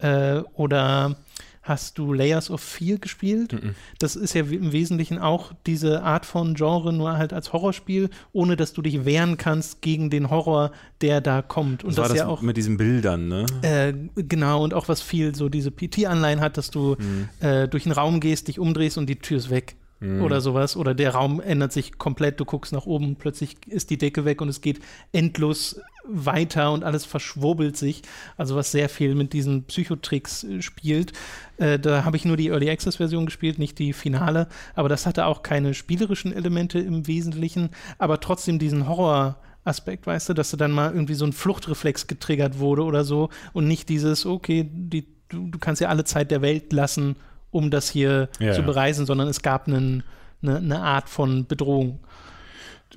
Äh, 0.00 0.42
oder 0.54 1.16
hast 1.62 1.98
du 1.98 2.12
Layers 2.12 2.50
of 2.50 2.60
Fear 2.60 2.98
gespielt? 2.98 3.54
Das 3.98 4.16
ist 4.16 4.34
ja 4.34 4.42
im 4.42 4.72
Wesentlichen 4.72 5.18
auch 5.18 5.52
diese 5.66 6.02
Art 6.02 6.26
von 6.26 6.54
Genre, 6.54 6.92
nur 6.92 7.16
halt 7.16 7.32
als 7.32 7.52
Horrorspiel, 7.52 8.10
ohne 8.32 8.56
dass 8.56 8.72
du 8.72 8.82
dich 8.82 9.04
wehren 9.04 9.36
kannst 9.36 9.82
gegen 9.82 10.10
den 10.10 10.30
Horror, 10.30 10.72
der 11.00 11.20
da 11.20 11.42
kommt. 11.42 11.84
Und 11.84 11.90
das 11.90 11.98
war 11.98 12.04
das, 12.04 12.12
das 12.12 12.18
ja 12.18 12.26
auch 12.26 12.42
mit 12.42 12.56
diesen 12.56 12.76
Bildern 12.76 13.28
ne 13.28 13.46
äh, 13.62 13.92
genau, 14.16 14.64
und 14.64 14.74
auch 14.74 14.88
was 14.88 15.02
viel 15.02 15.34
so 15.34 15.48
diese 15.48 15.70
PT-Anleihen 15.70 16.40
hat, 16.40 16.56
dass 16.56 16.70
du 16.70 16.96
äh, 17.40 17.68
durch 17.68 17.84
einen 17.84 17.92
Raum 17.92 18.20
gehst, 18.20 18.48
dich 18.48 18.58
umdrehst 18.58 18.98
und 18.98 19.06
die 19.06 19.16
Tür 19.16 19.36
ist 19.36 19.50
weg. 19.50 19.76
Oder 20.00 20.40
sowas. 20.40 20.76
Oder 20.76 20.94
der 20.94 21.14
Raum 21.14 21.40
ändert 21.40 21.72
sich 21.72 21.98
komplett, 21.98 22.40
du 22.40 22.46
guckst 22.46 22.72
nach 22.72 22.86
oben, 22.86 23.16
plötzlich 23.16 23.56
ist 23.66 23.90
die 23.90 23.98
Decke 23.98 24.24
weg 24.24 24.40
und 24.40 24.48
es 24.48 24.62
geht 24.62 24.80
endlos 25.12 25.78
weiter 26.04 26.72
und 26.72 26.84
alles 26.84 27.04
verschwurbelt 27.04 27.76
sich. 27.76 28.02
Also 28.38 28.56
was 28.56 28.72
sehr 28.72 28.88
viel 28.88 29.14
mit 29.14 29.34
diesen 29.34 29.64
Psychotricks 29.64 30.44
äh, 30.44 30.62
spielt. 30.62 31.12
Äh, 31.58 31.78
da 31.78 32.04
habe 32.04 32.16
ich 32.16 32.24
nur 32.24 32.38
die 32.38 32.48
Early 32.48 32.70
Access 32.70 32.96
Version 32.96 33.26
gespielt, 33.26 33.58
nicht 33.58 33.78
die 33.78 33.92
Finale. 33.92 34.48
Aber 34.74 34.88
das 34.88 35.04
hatte 35.04 35.26
auch 35.26 35.42
keine 35.42 35.74
spielerischen 35.74 36.32
Elemente 36.32 36.78
im 36.78 37.06
Wesentlichen, 37.06 37.70
aber 37.98 38.20
trotzdem 38.20 38.58
diesen 38.58 38.88
Horror. 38.88 39.36
Aspekt, 39.62 40.06
weißt 40.06 40.30
du, 40.30 40.32
dass 40.32 40.50
du 40.50 40.56
dann 40.56 40.72
mal 40.72 40.90
irgendwie 40.90 41.12
so 41.12 41.26
ein 41.26 41.34
Fluchtreflex 41.34 42.06
getriggert 42.06 42.58
wurde 42.60 42.82
oder 42.82 43.04
so 43.04 43.28
und 43.52 43.68
nicht 43.68 43.90
dieses, 43.90 44.24
okay, 44.24 44.66
die, 44.72 45.06
du, 45.28 45.48
du 45.48 45.58
kannst 45.58 45.82
ja 45.82 45.90
alle 45.90 46.04
Zeit 46.04 46.30
der 46.30 46.40
Welt 46.40 46.72
lassen, 46.72 47.16
um 47.50 47.70
das 47.70 47.90
hier 47.90 48.28
Ja, 48.38 48.52
zu 48.54 48.62
bereisen, 48.62 49.06
sondern 49.06 49.28
es 49.28 49.42
gab 49.42 49.66
einen, 49.68 50.02
eine, 50.42 50.56
eine 50.58 50.80
Art 50.82 51.08
von 51.08 51.46
Bedrohung. 51.46 52.00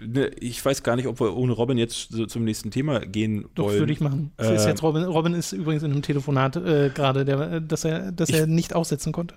Ne, 0.04 0.32
ich 0.40 0.64
weiß 0.66 0.82
gar 0.82 0.96
nicht 0.96 1.06
ob 1.06 1.20
wir 1.20 1.36
ohne 1.38 1.52
Robin 1.54 1.78
jetzt 1.78 2.08
so 2.12 2.26
zum 2.26 2.44
nächsten 2.46 2.72
Thema 2.72 3.02
gehen 3.02 3.46
Doch, 3.54 3.66
wollen 3.66 3.78
würde 3.78 3.94
ich 3.94 4.00
machen. 4.00 4.32
Das 4.38 4.50
ist 4.50 4.66
Äh, 4.66 4.70
jetzt 4.70 4.82
Robin, 4.82 5.04
Robin 5.04 5.36
ist 5.36 5.52
übrigens 5.54 5.84
in 5.84 5.92
einem 5.92 6.02
Telefonat 6.02 6.56
äh, 6.56 6.90
gerade, 6.90 7.22
äh, 7.22 7.62
dass 7.62 7.86
er, 7.86 8.12
dass 8.12 8.32
er 8.32 8.48
nicht 8.48 8.74
aussetzen 8.74 9.12
konnte. 9.14 9.36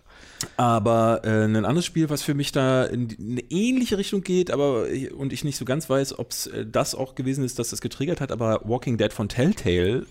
Aber 0.56 1.20
äh, 1.24 1.44
ein 1.44 1.56
anderes 1.66 1.84
Spiel, 1.84 2.08
was 2.08 2.22
für 2.22 2.32
mich 2.32 2.52
da 2.52 2.84
in 2.84 3.14
eine 3.20 3.42
ähnliche 3.50 3.98
Richtung 3.98 4.22
geht, 4.22 4.50
aber 4.50 4.88
ich- 4.88 5.12
und 5.12 5.34
ich 5.34 5.44
nicht 5.44 5.58
so 5.58 5.66
ganz 5.66 5.90
weiß, 5.90 6.18
ob 6.18 6.30
es 6.30 6.46
äh, 6.46 6.64
das 6.64 6.94
auch 6.94 7.14
gewesen 7.16 7.44
ist, 7.44 7.58
dass 7.58 7.68
das 7.68 7.82
getriggert 7.82 8.22
hat, 8.22 8.32
aber 8.32 8.62
Walking 8.64 8.96
Dead 8.96 9.12
von 9.12 9.28
Telltale 9.28 10.06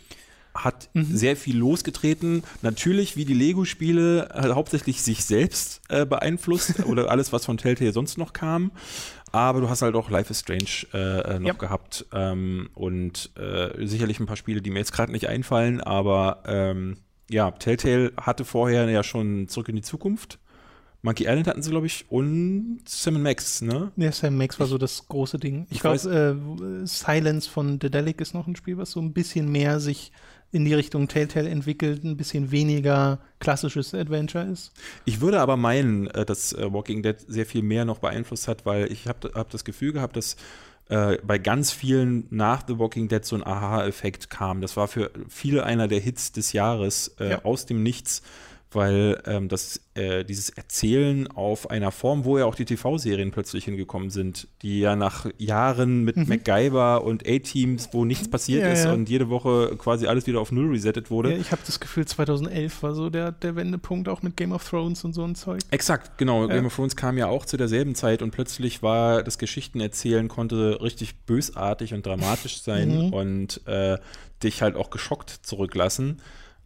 hat 0.55 0.89
sehr 0.93 1.35
viel 1.35 1.57
losgetreten. 1.57 2.43
Natürlich, 2.61 3.15
wie 3.17 3.25
die 3.25 3.33
Lego-Spiele, 3.33 4.29
hat 4.33 4.55
hauptsächlich 4.55 5.01
sich 5.03 5.25
selbst 5.25 5.81
äh, 5.89 6.05
beeinflusst 6.05 6.83
oder 6.85 7.11
alles, 7.11 7.33
was 7.33 7.45
von 7.45 7.57
Telltale 7.57 7.91
sonst 7.93 8.17
noch 8.17 8.33
kam. 8.33 8.71
Aber 9.31 9.59
du 9.59 9.69
hast 9.69 9.81
halt 9.81 9.95
auch 9.95 10.09
Life 10.09 10.31
is 10.31 10.39
Strange 10.39 10.87
äh, 10.93 11.35
äh, 11.35 11.39
noch 11.39 11.47
Ja. 11.47 11.53
gehabt 11.53 12.05
ähm, 12.13 12.69
und 12.73 13.31
äh, 13.37 13.85
sicherlich 13.85 14.19
ein 14.21 14.25
paar 14.27 14.37
Spiele, 14.37 14.61
die 14.61 14.69
mir 14.69 14.79
jetzt 14.79 14.93
gerade 14.93 15.11
nicht 15.11 15.27
einfallen, 15.27 15.81
aber 15.81 16.43
ähm, 16.47 16.97
ja, 17.29 17.51
Telltale 17.51 18.13
hatte 18.17 18.45
vorher 18.45 18.89
ja 18.89 19.03
schon 19.03 19.47
Zurück 19.49 19.67
in 19.69 19.75
die 19.75 19.81
Zukunft 19.81 20.39
Monkey 21.01 21.25
Island 21.25 21.45
hatten 21.45 21.61
sie, 21.61 21.69
glaube 21.69 21.85
ich, 21.85 22.05
und 22.09 22.79
Sam 22.87 23.21
Max, 23.21 23.61
ne? 23.61 23.91
Ja, 23.95 24.11
Sam 24.11 24.37
Max 24.37 24.59
war 24.59 24.65
so 24.65 24.79
das 24.79 25.07
große 25.07 25.37
Ding. 25.37 25.67
Ich, 25.69 25.75
Ich 25.75 25.81
glaube, 25.81 25.99
äh, 26.83 26.87
Silence 26.87 27.47
von 27.47 27.77
Dedelic 27.77 28.21
ist 28.21 28.33
noch 28.33 28.47
ein 28.47 28.55
Spiel, 28.55 28.77
was 28.79 28.89
so 28.89 29.01
ein 29.01 29.13
bisschen 29.13 29.51
mehr 29.51 29.79
sich 29.79 30.11
in 30.51 30.63
die 30.65 30.73
Richtung 30.73 31.07
Telltale 31.07 31.49
entwickelt, 31.49 32.03
ein 32.03 32.15
bisschen 32.17 32.51
weniger 32.51 33.19
klassisches 33.39 33.93
Adventure 33.93 34.45
ist. 34.45 34.71
Ich 35.03 35.19
würde 35.21 35.39
aber 35.41 35.57
meinen, 35.57 36.07
äh, 36.07 36.25
dass 36.25 36.53
äh, 36.53 36.71
Walking 36.71 37.03
Dead 37.03 37.17
sehr 37.27 37.45
viel 37.45 37.61
mehr 37.61 37.83
noch 37.85 37.99
beeinflusst 37.99 38.47
hat, 38.47 38.65
weil 38.65 38.91
ich 38.91 39.07
habe 39.07 39.31
hab 39.33 39.49
das 39.49 39.65
Gefühl 39.65 39.91
gehabt, 39.91 40.15
dass 40.15 40.37
äh, 40.87 41.17
bei 41.25 41.37
ganz 41.39 41.71
vielen 41.71 42.27
nach 42.29 42.63
The 42.67 42.77
Walking 42.79 43.07
Dead 43.07 43.25
so 43.25 43.35
ein 43.35 43.45
Aha-Effekt 43.45 44.29
kam. 44.29 44.61
Das 44.61 44.77
war 44.77 44.87
für 44.87 45.11
viele 45.27 45.63
einer 45.63 45.87
der 45.87 45.99
Hits 45.99 46.31
des 46.31 46.53
Jahres 46.53 47.15
äh, 47.19 47.31
Ja. 47.31 47.43
aus 47.43 47.65
dem 47.65 47.83
Nichts, 47.83 48.21
weil 48.75 49.21
ähm, 49.25 49.47
das, 49.47 49.79
äh, 49.95 50.23
dieses 50.23 50.49
Erzählen 50.49 51.27
auf 51.27 51.69
einer 51.69 51.91
Form, 51.91 52.25
wo 52.25 52.37
ja 52.37 52.45
auch 52.45 52.55
die 52.55 52.65
TV-Serien 52.65 53.31
plötzlich 53.31 53.65
hingekommen 53.65 54.09
sind, 54.09 54.47
die 54.61 54.81
ja 54.81 54.95
nach 54.95 55.25
Jahren 55.37 56.03
mit 56.03 56.17
MacGyver 56.17 57.03
und 57.03 57.27
A-Teams, 57.27 57.89
wo 57.93 58.05
nichts 58.05 58.29
passiert 58.29 58.61
Mhm. 58.63 58.67
Ja, 58.67 58.73
ist 58.73 58.85
ja. 58.85 58.93
und 58.93 59.09
jede 59.09 59.29
Woche 59.29 59.75
quasi 59.77 60.07
alles 60.07 60.27
wieder 60.27 60.39
auf 60.39 60.51
Null 60.51 60.69
resettet 60.71 61.09
wurde. 61.09 61.31
Ja, 61.31 61.37
ich 61.37 61.51
habe 61.51 61.61
das 61.65 61.79
Gefühl, 61.79 62.05
2011 62.05 62.83
war 62.83 62.93
so 62.93 63.09
der, 63.09 63.31
der 63.31 63.55
Wendepunkt 63.55 64.09
auch 64.09 64.21
mit 64.21 64.37
Game 64.37 64.51
of 64.51 64.67
Thrones 64.69 65.03
und 65.03 65.13
so 65.13 65.23
ein 65.23 65.35
Zeug. 65.35 65.61
Exakt, 65.71 66.17
genau. 66.17 66.47
Game 66.47 66.65
of 66.65 66.75
Thrones 66.75 66.95
kam 66.95 67.17
ja 67.17 67.27
auch 67.27 67.45
zu 67.45 67.57
derselben 67.57 67.95
Zeit 67.95 68.21
und 68.21 68.31
plötzlich 68.31 68.83
war 68.83 69.23
das 69.23 69.37
Geschichtenerzählen 69.37 70.27
konnte 70.27 70.79
richtig 70.81 71.15
bösartig 71.25 71.93
und 71.93 72.05
dramatisch 72.05 72.61
sein 72.61 73.07
Mhm. 73.07 73.13
und 73.13 73.61
äh, 73.67 73.97
dich 74.43 74.61
halt 74.61 74.75
auch 74.75 74.89
geschockt 74.89 75.29
zurücklassen. 75.29 76.21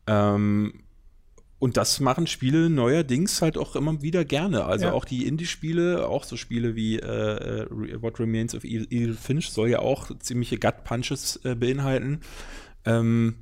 Ähm, 0.07 0.73
und 1.59 1.75
das 1.77 1.99
machen 1.99 2.25
Spiele 2.25 2.69
neuerdings 2.69 3.41
halt 3.41 3.57
auch 3.57 3.75
immer 3.75 4.01
wieder 4.01 4.23
gerne. 4.25 4.65
Also 4.65 4.85
Ja. 4.87 4.93
auch 4.93 5.05
die 5.05 5.27
Indie-Spiele, 5.27 6.07
auch 6.07 6.23
so 6.23 6.37
Spiele 6.37 6.75
wie 6.75 6.97
äh, 6.99 7.63
äh, 7.63 8.01
What 8.01 8.19
Remains 8.19 8.55
of 8.55 8.63
Edith 8.63 8.87
Edith 8.89 9.19
Finch 9.19 9.49
soll 9.51 9.69
ja 9.69 9.79
auch 9.79 10.09
ziemliche 10.19 10.57
Gut-Punches 10.57 11.41
äh, 11.43 11.55
beinhalten. 11.55 12.21
Ähm, 12.85 13.35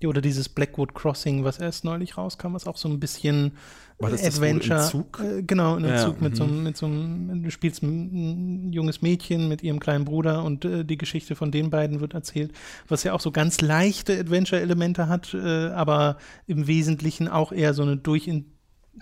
Ja, 0.00 0.08
Oder 0.08 0.20
dieses 0.20 0.48
Blackwood 0.48 0.94
Crossing, 0.94 1.44
was 1.44 1.58
erst 1.58 1.84
neulich 1.84 2.16
rauskam, 2.16 2.54
was 2.54 2.66
auch 2.66 2.76
so 2.76 2.88
ein 2.88 3.00
bisschen 3.00 3.52
War 4.00 4.10
das 4.10 4.22
das, 4.22 4.36
Adventure. 4.36 4.80
Zug? 4.88 5.20
Äh, 5.20 5.42
genau, 5.42 5.76
in 5.76 5.84
einem 5.84 5.94
Ja, 5.96 6.04
Zug 6.06 6.20
mit 6.20 6.36
so, 6.36 6.44
mhm. 6.44 6.52
einem- 6.52 6.62
mit 6.64 6.76
so 6.76 6.86
einem, 6.86 7.42
du 7.42 7.50
spielst 7.50 7.82
ein, 7.82 8.68
ein 8.68 8.72
junges 8.72 9.02
Mädchen 9.02 9.48
mit 9.48 9.62
ihrem 9.62 9.80
kleinen 9.80 10.04
Bruder 10.04 10.44
und 10.44 10.64
äh, 10.64 10.84
die 10.84 10.96
Geschichte 10.98 11.34
von 11.34 11.50
den 11.50 11.70
beiden 11.70 12.00
wird 12.00 12.14
erzählt, 12.14 12.52
was 12.86 13.02
ja 13.02 13.12
auch 13.12 13.20
so 13.20 13.32
ganz 13.32 13.60
leichte 13.60 14.18
Adventure-Elemente 14.18 15.08
hat, 15.08 15.34
äh, 15.34 15.66
aber 15.68 16.18
im 16.46 16.68
Wesentlichen 16.68 17.26
auch 17.26 17.50
eher 17.50 17.74
so 17.74 17.82
eine 17.82 17.96
durch 17.96 18.28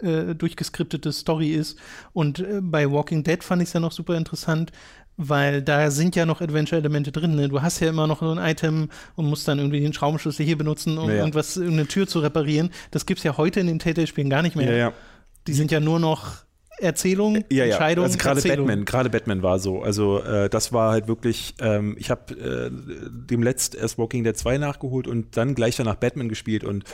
äh, 0.02 0.34
durchgeskriptete 0.34 1.12
Story 1.12 1.50
ist. 1.52 1.78
Und 2.12 2.40
äh, 2.40 2.60
bei 2.62 2.90
Walking 2.90 3.24
Dead 3.24 3.42
fand 3.42 3.62
ich 3.62 3.68
es 3.68 3.72
ja 3.74 3.80
noch 3.80 3.92
super 3.92 4.16
interessant, 4.16 4.72
weil 5.16 5.62
da 5.62 5.90
sind 5.90 6.14
ja 6.16 6.26
noch 6.26 6.40
Adventure-Elemente 6.40 7.10
drin. 7.12 7.34
Ne? 7.36 7.48
Du 7.48 7.62
hast 7.62 7.80
ja 7.80 7.88
immer 7.88 8.06
noch 8.06 8.20
so 8.20 8.30
ein 8.30 8.38
Item 8.50 8.88
und 9.14 9.26
musst 9.26 9.48
dann 9.48 9.58
irgendwie 9.58 9.80
den 9.80 9.92
Schraubenschlüssel 9.92 10.44
hier 10.44 10.58
benutzen, 10.58 10.98
um 10.98 11.08
Ja, 11.08 11.14
ja. 11.16 11.20
irgendwas, 11.20 11.56
irgendeine 11.56 11.88
Tür 11.88 12.06
zu 12.06 12.20
reparieren. 12.20 12.70
Das 12.90 13.06
gibt's 13.06 13.22
ja 13.22 13.36
heute 13.36 13.60
in 13.60 13.66
den 13.66 13.78
Telltale-Spielen 13.78 14.28
gar 14.30 14.42
nicht 14.42 14.56
mehr. 14.56 14.76
ja. 14.76 14.92
Die 15.46 15.52
sind 15.54 15.70
ja 15.70 15.78
nur 15.80 16.00
noch 16.00 16.44
Erzählung, 16.78 17.36
Ja, 17.50 17.64
ja. 17.64 17.64
Entscheidung, 17.66 18.04
also 18.04 18.18
gerade. 18.18 18.42
Batman, 18.42 18.84
gerade 18.84 19.08
Batman 19.08 19.42
war 19.42 19.58
so. 19.58 19.80
Also 19.82 20.20
äh, 20.22 20.50
das 20.50 20.72
war 20.72 20.90
halt 20.92 21.08
wirklich, 21.08 21.54
ähm, 21.60 21.96
ich 21.98 22.10
habe 22.10 22.34
äh, 22.34 22.70
dem 23.10 23.42
letzt 23.42 23.74
erst 23.74 23.96
Walking 23.96 24.24
Dead 24.24 24.36
2 24.36 24.58
nachgeholt 24.58 25.06
und 25.08 25.36
dann 25.38 25.54
gleich 25.54 25.76
danach 25.76 25.94
Batman 25.94 26.28
gespielt 26.28 26.64
und 26.64 26.84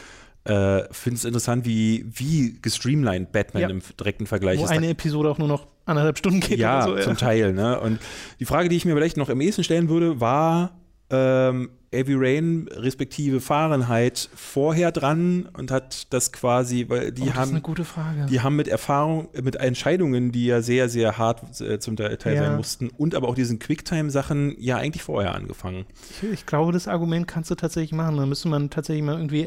äh, 0.45 0.83
finde 0.91 1.17
es 1.19 1.25
interessant, 1.25 1.65
wie, 1.65 2.05
wie 2.15 2.59
gestreamlined 2.61 3.31
Batman 3.33 3.63
Ja. 3.63 3.69
im 3.71 3.81
direkten 3.99 4.27
Vergleich 4.27 4.59
Wo 4.59 4.65
ist. 4.65 4.71
eine 4.71 4.89
Episode 4.89 5.31
auch 5.31 5.39
nur 5.39 5.49
noch 5.49 5.67
anderthalb 5.87 6.19
Stunden 6.19 6.41
geht 6.41 6.59
ja, 6.59 6.83
so. 6.83 6.97
zum 6.99 7.17
Teil. 7.17 7.53
Ne? 7.53 7.79
Und 7.81 7.99
die 8.41 8.45
Frage, 8.45 8.69
die 8.69 8.77
ich 8.77 8.85
mir 8.85 8.95
vielleicht 8.95 9.17
noch 9.17 9.29
am 9.29 9.41
ehesten 9.41 9.65
stellen 9.65 9.89
würde, 9.89 10.21
war 10.21 10.79
ähm, 11.13 11.71
Heavy 11.95 12.15
Rain 12.17 12.69
respektive 12.73 13.43
Fahrenheit 13.43 14.31
vorher 14.35 14.91
dran 14.93 15.47
und 15.59 15.71
hat 15.71 16.11
das 16.11 16.33
quasi, 16.33 16.87
weil 16.89 17.13
die 17.13 17.21
oh, 17.21 17.25
das 17.27 17.35
ist 17.35 17.41
haben 17.41 17.51
eine 17.51 17.61
gute 17.61 17.85
Frage. 17.85 18.25
die 18.31 18.41
haben 18.41 18.57
mit 18.57 18.67
Erfahrung, 18.67 19.29
mit 19.43 19.57
Entscheidungen, 19.57 20.33
die 20.33 20.47
ja 20.47 20.63
sehr, 20.63 20.89
sehr 20.89 21.19
hart 21.19 21.61
äh, 21.61 21.79
zum 21.81 21.97
Teil 21.97 22.19
Ja. 22.25 22.45
sein 22.45 22.57
mussten 22.57 22.89
und 22.97 23.15
aber 23.15 23.29
auch 23.29 23.35
diesen 23.35 23.59
Quicktime-Sachen 23.59 24.57
ja 24.59 24.79
eigentlich 24.79 25.03
vorher 25.03 25.35
angefangen. 25.35 25.85
Ich, 26.09 26.23
ich 26.31 26.47
glaube, 26.47 26.73
das 26.73 26.89
Argument 26.89 27.29
kannst 27.29 27.51
du 27.51 27.57
tatsächlich 27.57 27.93
machen. 27.93 28.17
Da 28.17 28.25
müsste 28.25 28.49
man 28.49 28.71
tatsächlich 28.71 29.05
mal 29.05 29.17
irgendwie 29.17 29.43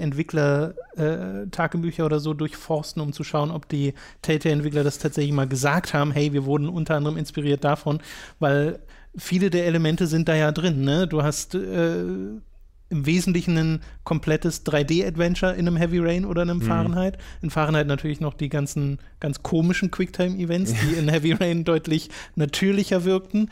Entwickler-Tagebücher 0.96 2.06
oder 2.06 2.20
so 2.20 2.36
durchforsten, 2.36 3.02
um 3.02 3.12
zu 3.14 3.24
schauen, 3.24 3.50
ob 3.50 3.68
die 3.70 3.94
Telltale-Entwickler 4.22 4.84
das 4.84 5.00
tatsächlich 5.00 5.34
mal 5.34 5.48
gesagt 5.48 5.94
haben. 5.96 6.12
Hey, 6.12 6.32
wir 6.34 6.46
wurden 6.46 6.70
unter 6.70 6.96
anderem 6.96 7.18
inspiriert 7.18 7.64
davon, 7.64 8.02
weil 8.40 8.80
viele 9.18 9.50
der 9.50 9.66
Elemente 9.66 10.08
sind 10.08 10.28
da 10.28 10.36
ja 10.36 10.52
drin. 10.52 10.82
Ne? 10.82 11.08
Du 11.08 11.24
hast 11.24 11.56
äh, 11.56 12.02
im 12.90 13.06
Wesentlichen 13.06 13.58
ein 13.58 13.82
komplettes 14.04 14.66
3D-Adventure 14.66 15.54
in 15.54 15.68
einem 15.68 15.76
Heavy 15.78 16.00
Rain 16.00 16.24
oder 16.26 16.44
einem 16.44 16.62
Fahrenheit. 16.62 17.18
In 17.42 17.50
Fahrenheit 17.50 17.88
natürlich 17.88 18.20
noch 18.22 18.34
die 18.36 18.50
ganzen 18.50 19.00
ganz 19.20 19.42
komischen 19.42 19.90
Quicktime-Events, 19.92 20.74
die 20.74 20.94
in 21.00 21.10
Heavy 21.10 21.32
Rain 21.34 21.64
deutlich 21.64 22.10
natürlicher 22.36 23.04
wirkten. 23.04 23.50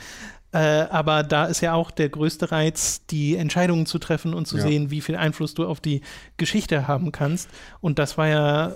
Äh, 0.52 0.58
aber 0.92 1.24
da 1.24 1.46
ist 1.46 1.62
ja 1.62 1.74
auch 1.74 1.90
der 1.90 2.10
größte 2.10 2.52
Reiz, 2.52 3.06
die 3.08 3.36
Entscheidungen 3.36 3.88
zu 3.88 3.98
treffen 3.98 4.36
und 4.36 4.48
zu 4.48 4.58
Ja. 4.58 4.64
sehen, 4.64 4.92
wie 4.92 5.02
viel 5.02 5.16
Einfluss 5.16 5.56
du 5.56 5.66
auf 5.66 5.80
die 5.80 6.02
Geschichte 6.38 6.88
haben 6.88 7.12
kannst. 7.12 7.50
Und 7.82 7.98
das 7.98 8.20
war 8.20 8.28
ja 8.28 8.76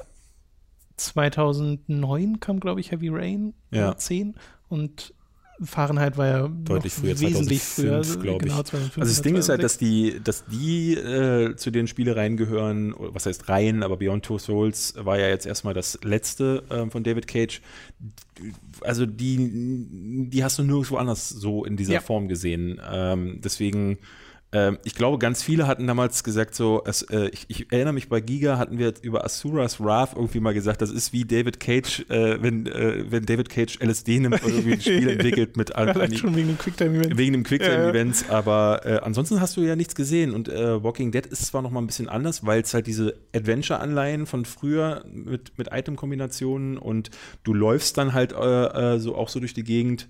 2009 0.97 2.39
kam, 2.39 2.59
glaube 2.59 2.79
ich, 2.79 2.91
Heavy 2.91 3.09
Rain, 3.09 3.53
Ja. 3.71 3.89
oder 3.89 3.97
10. 3.97 4.35
Und 4.69 5.13
Fahrenheit 5.63 6.17
war 6.17 6.27
ja 6.27 6.47
Deutlich 6.47 6.95
noch 6.97 7.03
früher, 7.03 7.19
wesentlich 7.19 7.63
2005, 7.63 8.07
früher, 8.07 8.21
glaube 8.23 8.45
ich. 8.45 8.51
genau, 8.51 8.63
2005, 8.63 8.97
Also 8.99 9.11
das 9.13 9.21
Ding 9.23 9.35
ist 9.35 9.49
halt, 9.49 9.61
2006. 9.61 9.61
dass 9.61 9.77
die, 9.77 10.19
dass 10.23 10.45
die 10.45 10.93
äh, 10.93 11.55
zu 11.55 11.71
den 11.71 11.87
Spielereien 11.87 12.37
gehören, 12.37 12.93
was 12.97 13.25
heißt 13.25 13.49
Reihen, 13.49 13.81
aber 13.83 13.97
Beyond 13.97 14.23
Two 14.25 14.37
Souls 14.37 14.93
war 14.97 15.17
ja 15.19 15.27
jetzt 15.29 15.45
erstmal 15.45 15.73
das 15.73 15.99
letzte 16.03 16.63
ähm, 16.69 16.91
von 16.91 17.03
David 17.03 17.27
Cage. 17.27 17.61
Also 18.81 19.05
die, 19.05 20.27
die 20.29 20.43
hast 20.43 20.59
du 20.59 20.63
nirgendwo 20.63 20.97
anders 20.97 21.29
so 21.29 21.65
in 21.65 21.75
dieser 21.77 21.93
Ja. 21.93 22.01
Form 22.01 22.27
gesehen. 22.27 22.79
Ähm, 22.91 23.41
deswegen 23.43 23.97
ähm, 24.57 24.77
ich 24.83 24.95
glaube, 24.95 25.17
ganz 25.19 25.43
viele 25.43 25.67
hatten 25.67 25.85
damals 25.87 26.23
gesagt, 26.23 26.55
so, 26.55 26.81
es, 26.85 27.01
äh, 27.03 27.29
ich, 27.33 27.45
ich 27.49 27.71
erinnere 27.71 27.93
mich, 27.93 28.09
bei 28.09 28.19
Giga 28.21 28.57
hatten 28.57 28.77
wir 28.79 28.93
über 29.01 29.23
Asuras 29.25 29.79
Wrath 29.79 30.13
irgendwie 30.15 30.39
mal 30.39 30.53
gesagt, 30.53 30.81
das 30.81 30.89
ist 30.91 31.13
wie 31.13 31.25
David 31.25 31.59
Cage, 31.59 32.05
äh, 32.09 32.41
wenn, 32.41 32.65
äh, 32.65 33.03
wenn 33.09 33.25
David 33.25 33.49
Cage 33.49 33.77
LSD 33.81 34.19
nimmt 34.19 34.41
und 34.43 34.49
irgendwie 34.51 34.73
ein 34.73 34.81
Spiel 34.81 35.09
entwickelt 35.15 35.57
mit 35.57 35.75
all- 35.75 35.93
Vielleicht 35.93 36.19
schon 36.19 36.35
wegen 36.35 36.47
dem 36.47 36.57
Quicktime-Event. 36.57 37.17
Wegen 37.17 37.33
dem 37.33 37.41
Ja, 37.43 37.47
Quicktime-Events, 37.49 38.29
aber 38.29 38.81
äh, 38.85 38.99
ansonsten 39.03 39.39
hast 39.41 39.55
du 39.57 39.61
ja 39.61 39.75
nichts 39.75 39.95
gesehen. 39.95 40.33
Und 40.33 40.49
äh, 40.49 40.83
Walking 40.83 41.11
Dead 41.11 41.25
ist 41.25 41.45
zwar 41.45 41.61
noch 41.61 41.71
mal 41.71 41.81
ein 41.81 41.87
bisschen 41.87 42.09
anders, 42.09 42.45
weil 42.45 42.61
es 42.61 42.73
halt 42.73 42.87
diese 42.87 43.15
Adventure-Anleihen 43.35 44.25
von 44.25 44.45
früher 44.45 45.03
mit, 45.11 45.57
mit 45.57 45.69
Item-Kombinationen 45.71 46.77
und 46.77 47.09
du 47.43 47.53
läufst 47.53 47.97
dann 47.97 48.13
halt 48.13 48.31
äh, 48.33 48.99
so 48.99 49.15
auch 49.15 49.29
so 49.29 49.39
durch 49.39 49.53
die 49.53 49.63
Gegend. 49.63 50.07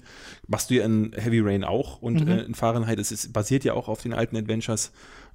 Machst 0.48 0.69
du 0.69 0.76
ja 0.76 0.86
in 0.86 1.11
Heavy 1.15 1.40
Rain 1.41 1.64
auch 1.64 2.02
und 2.02 2.18
Mhm. 2.18 2.28
in 2.48 2.56
Fahrenheit. 2.56 2.99
Es 2.99 3.11
ist, 3.11 3.34
basiert 3.34 3.64
ja 3.64 3.74
auch 3.74 3.88
auf 3.90 4.02
den 4.02 4.14
alten 4.14 4.37
Adventures. 4.38 4.92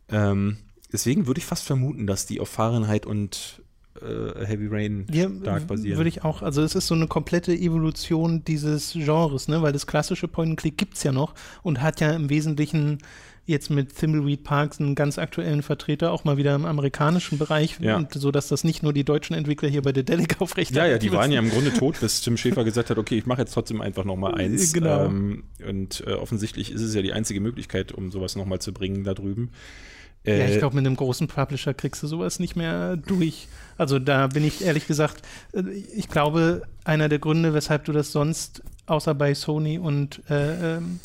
Ähm, 0.09 0.59
deswegen 0.93 1.27
würde 1.27 1.39
ich 1.39 1.45
fast 1.47 1.65
vermuten, 1.65 2.07
dass 2.07 2.27
die 2.27 2.41
auf 2.41 2.49
Fahrenheit 2.49 3.07
und 3.07 3.62
äh, 4.01 4.45
Heavy 4.47 4.69
Rain 4.69 5.07
Ja, 5.12 5.29
stark 5.41 5.66
basieren. 5.66 5.99
würde 5.99 6.09
ich 6.09 6.24
auch. 6.24 6.43
Also 6.43 6.62
es 6.62 6.74
ist 6.74 6.87
so 6.87 6.95
eine 6.95 7.07
komplette 7.07 7.53
Evolution 7.53 8.43
dieses 8.45 8.93
Genres, 8.93 9.49
ne? 9.49 9.62
weil 9.62 9.73
das 9.73 9.87
klassische 9.87 10.29
Point-and-Click 10.29 10.77
gibt 10.79 10.95
es 10.97 11.03
ja 11.03 11.12
noch 11.12 11.35
und 11.62 11.83
hat 11.83 12.01
ja 12.01 12.12
im 12.12 12.31
Wesentlichen 12.31 12.99
jetzt 13.44 13.70
mit 13.70 13.97
Thimbleweed 13.97 14.44
Parks 14.44 14.78
einen 14.78 14.94
ganz 14.94 15.19
aktuellen 15.19 15.62
Vertreter, 15.62 16.12
auch 16.12 16.24
mal 16.24 16.36
wieder 16.36 16.55
im 16.55 16.64
amerikanischen 16.64 17.39
Bereich, 17.39 17.78
Ja. 17.81 18.06
so 18.14 18.31
dass 18.31 18.48
das 18.48 18.62
nicht 18.62 18.82
nur 18.85 18.93
die 18.93 19.05
deutschen 19.05 19.35
Entwickler 19.35 19.69
hier 19.69 19.82
bei 19.82 19.93
der 19.93 20.05
Delic 20.05 20.36
aufrecht 20.40 20.70
Ja, 20.73 20.86
ja, 20.86 20.98
die 20.98 21.10
waren 21.12 21.32
ja 21.32 21.40
im 21.40 21.51
Grunde 21.51 21.73
tot, 21.73 21.98
bis 22.01 22.20
Tim 22.20 22.36
Schäfer 22.36 22.62
gesagt 22.64 22.90
hat, 22.90 22.98
okay, 22.98 23.19
ich 23.19 23.27
mache 23.27 23.40
jetzt 23.40 23.52
trotzdem 23.52 23.81
einfach 23.81 24.05
noch 24.05 24.16
mal 24.16 24.35
eins. 24.35 24.73
Genau. 24.73 25.06
Ähm, 25.06 25.44
und 25.69 26.05
äh, 26.06 26.12
offensichtlich 26.12 26.70
ist 26.70 26.82
es 26.82 26.94
ja 26.94 27.02
die 27.02 27.12
einzige 27.12 27.40
Möglichkeit, 27.40 27.93
um 27.93 28.10
sowas 28.12 28.36
noch 28.36 28.47
mal 28.47 28.60
zu 28.60 28.73
bringen 28.73 29.02
da 29.05 29.14
drüben. 29.14 29.51
Ja, 30.24 30.35
Äh, 30.35 30.52
ich 30.52 30.59
glaube, 30.59 30.77
mit 30.77 30.86
einem 30.86 30.94
großen 30.94 31.27
Publisher 31.27 31.74
kriegst 31.74 32.01
du 32.02 32.06
sowas 32.06 32.39
nicht 32.39 32.55
mehr 32.55 32.97
durch. 32.97 33.48
Also 33.77 33.98
da 33.98 34.28
bin 34.28 34.44
ich 34.44 34.64
ehrlich 34.64 34.86
gesagt, 34.86 35.23
äh, 35.52 35.62
ich 35.97 36.09
glaube, 36.09 36.62
einer 36.85 37.09
der 37.09 37.19
Gründe, 37.19 37.55
weshalb 37.55 37.86
du 37.86 37.93
das 37.93 38.12
sonst 38.12 38.62
außer 38.86 39.14
bei 39.14 39.35
Sony 39.35 39.78
und, 39.78 40.23
äh, 40.31 40.77
ähm, 40.77 41.01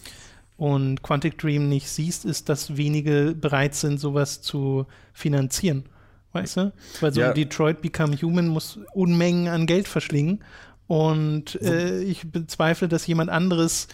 und 0.57 1.03
Quantic 1.03 1.37
Dream 1.37 1.69
nicht 1.69 1.87
siehst, 1.89 2.25
ist, 2.25 2.49
dass 2.49 2.75
wenige 2.77 3.35
bereit 3.39 3.75
sind, 3.75 3.99
sowas 3.99 4.41
zu 4.41 4.85
finanzieren. 5.13 5.85
Weißt 6.33 6.57
du? 6.57 6.73
Weil 6.99 7.13
so 7.13 7.21
Ja. 7.21 7.29
ein 7.29 7.35
Detroit 7.35 7.81
Become 7.81 8.15
Human 8.21 8.47
muss 8.47 8.79
Unmengen 8.93 9.47
an 9.47 9.65
Geld 9.65 9.87
verschlingen. 9.87 10.43
Und 10.87 11.59
äh, 11.61 12.01
ich 12.01 12.31
bezweifle, 12.31 12.87
dass 12.87 13.07
jemand 13.07 13.29
anderes 13.29 13.87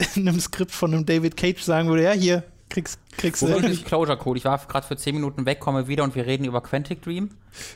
in 0.14 0.28
einem 0.28 0.40
Skript 0.40 0.72
von 0.72 0.92
einem 0.94 1.06
David 1.06 1.36
Cage 1.36 1.60
sagen 1.62 1.88
würde, 1.88 2.04
ja, 2.04 2.12
hier, 2.12 2.42
kriegst, 2.74 2.98
kriegst 3.16 3.42
du 3.42 3.46
nicht. 3.60 3.86
Closure 3.86 4.16
Code? 4.16 4.38
Ich 4.38 4.44
war 4.44 4.58
gerade 4.58 4.86
für 4.86 4.96
10 4.96 5.14
Minuten 5.14 5.46
weg, 5.46 5.60
komme 5.60 5.86
wieder 5.88 6.04
und 6.04 6.14
wir 6.14 6.26
reden 6.26 6.44
über 6.44 6.60
Quantic 6.60 7.02
Dream. 7.02 7.30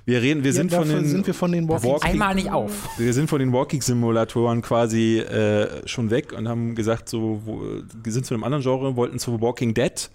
Wir 0.04 0.20
reden, 0.20 0.42
wir 0.44 0.52
sind 0.52 0.72
ja, 0.72 0.78
von 0.78 0.88
dafür 0.88 1.02
den 1.02 1.10
sind 1.10 1.26
wir 1.26 1.34
von 1.34 1.52
den 1.52 1.68
Walking 1.68 1.90
Walking- 1.90 2.10
Einmal 2.10 2.34
nicht 2.34 2.50
auf. 2.50 2.72
Wir 2.98 3.12
sind 3.14 3.30
von 3.30 3.38
den 3.38 3.52
Walking-Simulatoren 3.52 4.60
quasi 4.62 5.18
äh, 5.20 5.86
schon 5.86 6.10
weg 6.10 6.32
und 6.32 6.48
haben 6.48 6.74
gesagt, 6.74 7.08
so, 7.08 7.40
wo, 7.44 7.62
sind 8.06 8.26
zu 8.26 8.34
einem 8.34 8.44
anderen 8.44 8.62
Genre, 8.62 8.96
wollten 8.96 9.18
zu 9.18 9.40
Walking 9.40 9.72
Dead, 9.74 10.10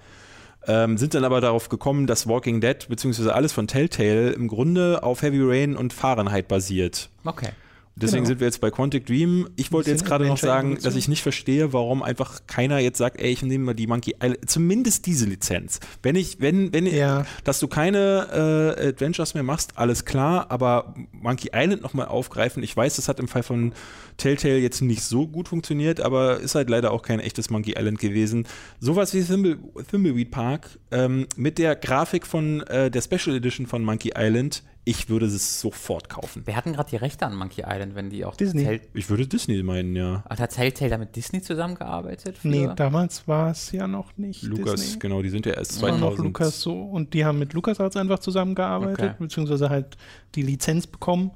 ähm, 0.67 0.97
sind 0.97 1.13
dann 1.13 1.23
aber 1.23 1.39
darauf 1.41 1.69
gekommen, 1.69 2.05
dass 2.07 2.27
Walking 2.27 2.59
Dead, 2.61 2.85
beziehungsweise 2.87 3.33
alles 3.33 3.53
von 3.53 3.67
Telltale, 3.67 4.31
im 4.31 4.47
Grunde 4.47 5.03
auf 5.03 5.21
Heavy 5.21 5.41
Rain 5.41 5.75
und 5.75 5.93
Fahrenheit 5.93 6.47
basiert. 6.47 7.09
Okay. 7.23 7.49
Deswegen 7.95 8.23
Genau. 8.23 8.27
sind 8.29 8.39
wir 8.39 8.47
jetzt 8.47 8.59
bei 8.59 8.71
Quantic 8.71 9.05
Dream. 9.05 9.47
Ich 9.55 9.71
wollte 9.71 9.91
jetzt 9.91 10.03
gerade 10.03 10.25
noch 10.25 10.37
sagen, 10.39 10.79
dass 10.81 10.95
ich 10.95 11.07
nicht 11.07 11.21
verstehe, 11.21 11.73
warum 11.73 12.01
einfach 12.01 12.39
keiner 12.47 12.79
jetzt 12.79 12.97
sagt, 12.97 13.21
ey, 13.21 13.29
ich 13.31 13.43
nehme 13.43 13.65
mal 13.65 13.73
die 13.75 13.85
Monkey 13.85 14.15
Island, 14.19 14.49
zumindest 14.49 15.05
diese 15.05 15.25
Lizenz. 15.27 15.79
Wenn 16.01 16.15
ich, 16.15 16.41
wenn, 16.41 16.73
wenn, 16.73 16.87
Ja. 16.87 17.25
dass 17.43 17.59
du 17.59 17.67
keine 17.67 18.75
äh, 18.79 18.87
Adventures 18.89 19.35
mehr 19.35 19.43
machst, 19.43 19.73
alles 19.77 20.05
klar, 20.05 20.49
aber 20.49 20.95
Monkey 21.11 21.51
Island 21.53 21.83
nochmal 21.83 22.07
aufgreifen, 22.07 22.63
ich 22.63 22.75
weiß, 22.75 22.95
das 22.95 23.07
hat 23.07 23.19
im 23.19 23.27
Fall 23.27 23.43
von 23.43 23.73
Telltale 24.17 24.57
jetzt 24.57 24.81
nicht 24.81 25.03
so 25.03 25.27
gut 25.27 25.47
funktioniert, 25.47 26.01
aber 26.01 26.39
ist 26.39 26.55
halt 26.55 26.69
leider 26.71 26.91
auch 26.91 27.03
kein 27.03 27.19
echtes 27.19 27.51
Monkey 27.51 27.75
Island 27.77 27.99
gewesen. 27.99 28.47
Sowas 28.79 29.13
wie 29.13 29.21
Thimble, 29.23 29.59
Thimbleweed 29.89 30.31
Park 30.31 30.79
ähm, 30.91 31.27
mit 31.35 31.59
der 31.59 31.75
Grafik 31.75 32.25
von 32.25 32.61
äh, 32.61 32.89
der 32.89 33.01
Special 33.01 33.35
Edition 33.35 33.67
von 33.67 33.83
Monkey 33.83 34.13
Island, 34.17 34.63
ich 34.85 35.07
würde 35.09 35.27
es 35.27 35.61
sofort 35.61 36.09
kaufen. 36.09 36.45
Wir 36.45 36.55
hatten 36.57 36.73
gerade 36.73 36.89
die 36.89 36.97
Rechte 36.97 37.25
an 37.25 37.35
Monkey 37.35 37.61
Island, 37.65 37.95
wenn 37.95 38.09
die 38.09 38.25
auch 38.25 38.35
Disney. 38.35 38.63
Tell 38.65 38.81
Ich 38.93 39.09
würde 39.09 39.25
Disney 39.25 39.63
meinen, 39.63 39.95
ja. 39.95 40.23
Hat 40.29 40.49
Telltale 40.51 40.89
da 40.89 40.97
mit 40.97 41.15
Disney 41.15 41.41
zusammengearbeitet? 41.41 42.37
für- 42.37 42.47
Nee, 42.49 42.69
damals 42.75 43.27
war 43.27 43.51
es 43.51 43.71
ja 43.71 43.87
noch 43.87 44.17
nicht. 44.17 44.43
Lukas, 44.43 44.81
Disney. 44.81 44.99
genau, 44.99 45.21
die 45.21 45.29
sind 45.29 45.45
ja 45.45 45.53
erst 45.53 45.71
Es 45.71 45.81
war 45.81 45.89
2000. 45.89 46.17
noch 46.17 46.23
Lukas 46.25 46.59
so. 46.61 46.81
Und 46.83 47.13
die 47.13 47.23
haben 47.23 47.39
mit 47.39 47.53
LucasArts 47.53 47.95
einfach 47.95 48.19
zusammengearbeitet, 48.19 48.99
Okay. 49.11 49.15
beziehungsweise 49.19 49.69
halt 49.69 49.95
die 50.35 50.41
Lizenz 50.41 50.85
bekommen. 50.85 51.31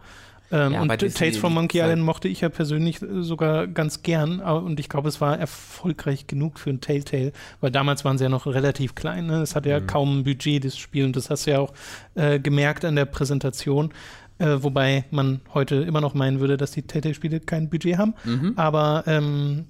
Ähm, 0.51 0.73
Ja, 0.73 0.81
und 0.81 0.87
bei 0.87 0.97
Disney 0.97 1.19
Tales 1.19 1.37
from 1.37 1.53
Monkey 1.53 1.79
Island 1.79 2.01
mochte 2.03 2.27
ich 2.27 2.41
ja 2.41 2.49
persönlich 2.49 3.01
äh, 3.01 3.21
sogar 3.21 3.67
ganz 3.67 4.01
gern. 4.03 4.39
Und 4.39 4.79
ich 4.79 4.87
glaube, 4.89 5.09
es 5.09 5.19
war 5.19 5.37
erfolgreich 5.37 6.27
genug 6.27 6.59
für 6.59 6.69
ein 6.69 6.79
Telltale, 6.81 7.31
weil 7.61 7.71
damals 7.71 8.05
waren 8.05 8.17
sie 8.17 8.23
ja 8.25 8.29
noch 8.29 8.45
relativ 8.47 8.95
klein. 8.95 9.27
Ne? 9.27 9.41
Es 9.41 9.55
hatte 9.55 9.69
ja 9.69 9.79
Mhm. 9.79 9.87
kaum 9.87 10.19
ein 10.19 10.23
Budget, 10.23 10.63
das 10.65 10.77
Spiel. 10.77 11.05
Und 11.05 11.15
das 11.15 11.29
hast 11.29 11.47
du 11.47 11.51
ja 11.51 11.59
auch 11.59 11.73
äh, 12.15 12.39
gemerkt 12.39 12.85
an 12.85 12.95
der 12.95 13.05
Präsentation. 13.05 13.93
Äh, 14.39 14.57
wobei 14.61 15.03
man 15.11 15.41
heute 15.53 15.75
immer 15.77 15.99
noch 15.99 16.13
meinen 16.13 16.39
würde, 16.39 16.57
dass 16.57 16.71
die 16.71 16.83
Telltale-Spiele 16.83 17.39
kein 17.39 17.69
Budget 17.69 17.97
haben. 17.97 18.13
Mhm. 18.23 18.53
Aber 18.55 19.03
ähm, 19.07 19.65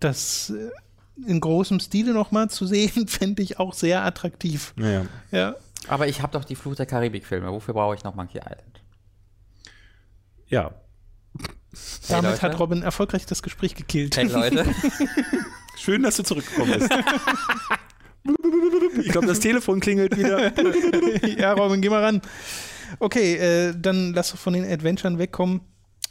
das 0.00 0.50
äh, 0.50 0.70
in 1.30 1.40
großem 1.40 1.80
Stile 1.80 2.12
nochmal 2.14 2.48
zu 2.50 2.66
sehen, 2.66 2.90
fände 3.08 3.42
ich 3.42 3.58
auch 3.60 3.74
sehr 3.74 4.04
attraktiv. 4.04 4.72
Naja. 4.76 5.02
Ja. 5.30 5.54
Aber 5.88 6.08
ich 6.08 6.20
habe 6.22 6.32
doch 6.32 6.44
die 6.44 6.54
Fluch 6.56 6.74
der 6.74 6.86
Karibik-Filme. 6.86 7.52
Wofür 7.52 7.74
brauche 7.74 7.94
ich 7.94 8.02
noch 8.04 8.14
Monkey 8.14 8.38
Island? 8.38 8.75
Ja. 10.48 10.72
Damit 12.08 12.32
Leute. 12.32 12.42
hat 12.42 12.58
Robin 12.58 12.82
erfolgreich 12.82 13.26
das 13.26 13.42
Gespräch 13.42 13.74
gekillt. 13.74 14.16
Hey 14.16 14.26
Leute, 14.26 14.64
Schön, 15.76 16.02
dass 16.02 16.16
du 16.16 16.22
zurückgekommen 16.22 16.78
bist. 16.78 16.90
ich 19.02 19.12
glaube, 19.12 19.26
das 19.26 19.40
Telefon 19.40 19.80
klingelt 19.80 20.16
wieder. 20.16 20.52
ja, 21.38 21.52
Robin, 21.52 21.80
geh 21.80 21.90
mal 21.90 22.02
ran. 22.02 22.22
Okay, 22.98 23.34
äh, 23.34 23.74
dann 23.76 24.14
lass 24.14 24.30
doch 24.30 24.38
von 24.38 24.54
den 24.54 24.64
Adventuren 24.64 25.18
wegkommen. 25.18 25.60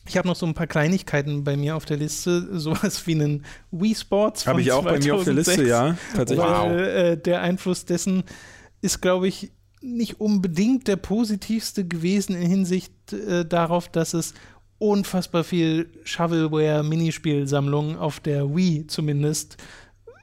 Ich 0.08 0.18
habe 0.18 0.28
noch 0.28 0.36
so 0.36 0.46
ein 0.46 0.54
paar 0.54 0.68
Kleinigkeiten 0.68 1.44
bei 1.44 1.58
mir 1.58 1.76
auf 1.76 1.86
der 1.86 1.98
Liste, 1.98 2.48
sowas 2.60 3.08
wie 3.08 3.16
einen 3.16 3.46
Wii 3.72 3.96
Sports. 3.96 4.46
Habe 4.46 4.62
ich 4.62 4.72
auch 4.72 4.84
bei 4.84 5.00
mir 5.00 5.16
auf 5.16 5.24
der 5.24 5.34
Liste, 5.34 5.56
2006. 5.56 5.70
ja. 5.70 5.98
Tatsächlich. 6.16 6.46
Weil 6.46 6.80
äh, 6.80 7.18
der 7.18 7.42
Einfluss 7.42 7.86
dessen 7.86 8.24
ist, 8.82 9.02
glaube 9.02 9.28
ich, 9.28 9.52
nicht 9.86 10.20
unbedingt 10.20 10.88
der 10.88 10.96
positivste 10.98 11.88
gewesen 11.88 12.36
in 12.36 12.50
Hinsicht 12.50 13.14
äh, 13.14 13.46
darauf, 13.46 13.88
dass 13.90 14.14
es 14.14 14.34
unfassbar 14.78 15.44
viel 15.44 15.90
Shovelware-Minispielsammlungen 16.04 17.98
auf 17.98 18.20
der 18.20 18.56
Wii 18.56 18.88
zumindest 18.88 19.58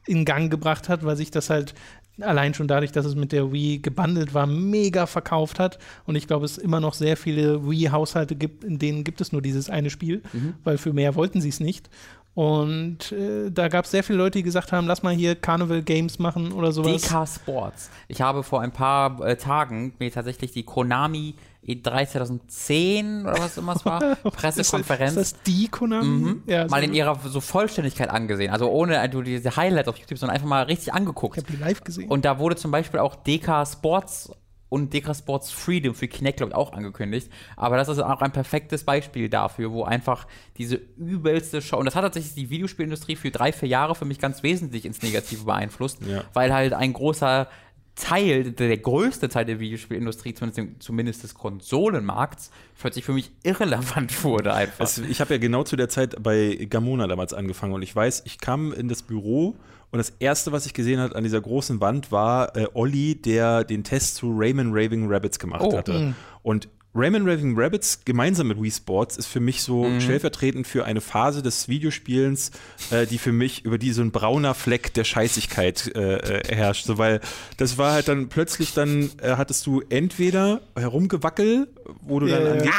in 0.06 0.24
Gang 0.24 0.51
gebracht 0.51 0.89
hat, 0.89 1.05
weil 1.05 1.16
sich 1.16 1.30
das 1.30 1.48
halt 1.48 1.74
allein 2.20 2.52
schon 2.52 2.68
dadurch, 2.68 2.93
dass 2.93 3.06
es 3.06 3.14
mit 3.14 3.32
der 3.32 3.52
Wii 3.52 3.78
gebundelt 3.78 4.34
war, 4.34 4.47
mega 4.47 5.06
verkauft 5.06 5.59
hat. 5.59 5.78
Und 6.05 6.14
ich 6.14 6.26
glaube, 6.26 6.44
es 6.44 6.59
immer 6.59 6.80
noch 6.80 6.94
sehr 6.94 7.16
viele 7.16 7.66
Wii-Haushalte 7.66 8.36
gibt, 8.36 8.64
in 8.64 8.78
denen 8.78 9.05
gibt 9.05 9.20
es 9.20 9.32
nur 9.32 9.40
dieses 9.40 9.70
eine 9.70 9.89
Spiel, 9.90 10.22
weil 10.64 10.76
für 10.76 10.93
mehr 10.93 11.14
wollten 11.14 11.40
sie 11.40 11.48
es 11.48 11.60
nicht. 11.60 11.89
Und 12.34 13.12
äh, 13.12 13.50
da 13.50 13.68
gab 13.68 13.84
es 13.84 13.90
sehr 13.90 14.02
viele 14.02 14.18
Leute, 14.18 14.38
die 14.38 14.42
gesagt 14.42 14.72
haben, 14.72 14.86
lass 14.86 15.02
mal 15.02 15.12
hier 15.14 15.34
Carnival 15.34 15.82
Games 15.82 16.18
machen 16.18 16.52
oder 16.52 16.72
sowas. 16.72 17.02
DK 17.02 17.26
Sports. 17.28 17.90
Ich 18.09 18.22
habe 18.22 18.42
vor 18.42 18.62
ein 18.62 18.72
paar 18.72 19.20
äh, 19.20 19.36
Tagen 19.36 19.92
mir 19.98 20.10
tatsächlich 20.10 20.50
die 20.52 20.62
Konami 20.62 21.34
E3 21.66 22.09
2010 22.09 23.22
oder 23.26 23.38
was 23.38 23.56
immer 23.56 23.76
es 23.76 23.84
war, 23.84 24.00
Pressekonferenz 24.30 25.10
Ist 25.12 25.16
das, 25.16 25.26
ist 25.26 25.36
das 25.36 25.42
die 25.44 25.68
Konami? 25.68 26.06
Mhm. 26.06 26.42
Ja, 26.46 26.66
mal 26.68 26.80
so- 26.80 26.86
in 26.88 26.94
ihrer 26.94 27.18
so 27.24 27.40
Vollständigkeit 27.40 28.09
angesehen. 28.10 28.50
Also 28.50 28.68
ohne 28.70 29.09
du 29.10 29.22
diese 29.22 29.54
Highlights 29.56 29.88
auf 29.88 29.96
YouTube, 29.98 30.18
sondern 30.18 30.34
einfach 30.34 30.48
mal 30.48 30.62
richtig 30.64 30.92
angeguckt. 30.94 31.36
Ich 31.36 31.44
habe 31.44 31.52
die 31.52 31.60
live 31.62 31.84
gesehen. 31.84 32.09
Und 32.09 32.24
da 32.24 32.38
wurde 32.38 32.56
zum 32.56 32.70
Beispiel 32.70 32.98
auch 33.00 33.14
DK 33.14 33.66
Sports 33.66 34.32
und 34.73 34.94
DK 34.94 35.15
Sports 35.15 35.51
Freedom 35.51 35.94
für 35.94 36.09
Kinect, 36.09 36.39
glaube 36.39 36.51
ich, 36.53 36.57
auch 36.57 36.73
angekündigt. 36.73 37.31
Aber 37.57 37.77
das 37.77 37.89
ist 37.89 37.99
auch 37.99 38.23
ein 38.23 38.32
perfektes 38.32 38.85
Beispiel 38.85 39.28
dafür, 39.28 39.70
wo 39.70 39.85
einfach 39.85 40.27
diese 40.57 40.77
übelste 40.97 41.61
Show, 41.61 41.77
und 41.77 41.85
das 41.85 41.94
hat 41.94 42.03
tatsächlich 42.03 42.35
die 42.35 42.49
Videospielindustrie 42.49 43.16
für 43.16 43.31
drei, 43.31 43.53
vier 43.53 43.69
Jahre 43.69 43.94
für 43.94 44.07
mich 44.07 44.19
ganz 44.19 44.43
wesentlich 44.43 44.86
ins 44.86 45.03
Negative 45.03 45.44
beeinflusst, 45.44 45.99
Ja. 46.07 46.24
weil 46.32 46.55
halt 46.55 46.73
ein 46.73 46.94
großer 46.94 47.49
Teil, 47.94 48.52
der, 48.52 48.77
größte 48.78 49.28
Teil 49.28 49.44
der 49.44 49.60
Videospielindustrie, 49.60 50.32
zumindest, 50.35 50.82
zumindest 50.82 51.23
des 51.24 51.35
Konsolenmarkts, 51.35 52.51
plötzlich 52.81 53.05
für 53.05 53.12
mich 53.12 53.31
irrelevant 53.43 54.24
wurde 54.24 54.55
einfach. 54.55 54.81
Also 54.81 55.02
ich 55.02 55.20
habe 55.20 55.35
ja 55.35 55.39
genau 55.39 55.62
zu 55.62 55.77
der 55.77 55.89
Zeit 55.89 56.23
bei 56.23 56.66
Gamona 56.70 57.06
damals 57.06 57.35
angefangen 57.35 57.74
und 57.74 57.82
ich 57.82 57.94
weiß, 57.94 58.23
ich 58.24 58.39
kam 58.40 58.73
in 58.73 58.89
das 58.89 59.02
Büro 59.02 59.56
und 59.90 59.98
das 59.98 60.10
erste, 60.20 60.52
was 60.52 60.64
ich 60.64 60.73
gesehen 60.73 61.01
habe 61.01 61.14
an 61.14 61.23
dieser 61.23 61.40
großen 61.43 61.81
Wand, 61.82 62.10
war 62.10 62.56
äh, 62.56 62.66
Olli, 62.73 63.14
der 63.14 63.62
den 63.64 63.85
Test 63.85 64.14
zu 64.16 64.32
Rayman 64.35 64.70
Raving 64.73 65.06
Rabbits 65.12 65.39
gemacht 65.39 65.62
Oh. 65.62 65.77
hatte. 65.77 66.14
Und 66.43 66.69
Rayman 66.94 67.27
Raving 67.27 67.55
Rabbits 67.59 68.05
gemeinsam 68.05 68.48
mit 68.48 68.60
Wii 68.62 68.70
Sports 68.70 69.16
ist 69.16 69.27
für 69.27 69.40
mich 69.40 69.62
so 69.62 69.85
Mhm. 69.85 70.01
stellvertretend 70.02 70.66
für 70.66 70.85
eine 70.85 71.01
Phase 71.01 71.43
des 71.43 71.66
Videospielens, 71.69 72.51
äh, 72.90 73.06
die 73.06 73.16
für 73.16 73.32
mich 73.32 73.64
über 73.64 73.78
die 73.78 73.93
so 73.93 74.02
ein 74.02 74.10
brauner 74.10 74.52
Fleck 74.55 74.93
der 74.93 75.05
Scheißigkeit 75.05 75.90
äh, 75.94 76.16
äh, 76.16 76.55
herrscht. 76.55 76.85
So, 76.85 76.98
weil 76.98 77.20
das 77.56 77.78
war 77.78 77.93
halt 77.93 78.09
dann 78.09 78.28
plötzlich 78.28 78.74
dann 78.74 79.10
äh, 79.23 79.36
hattest 79.36 79.66
du 79.66 79.81
entweder 79.89 80.60
herumgewackel, 80.77 81.69
wo 82.02 82.20
du 82.20 82.27
dann 82.27 82.47
angeblich 82.47 82.74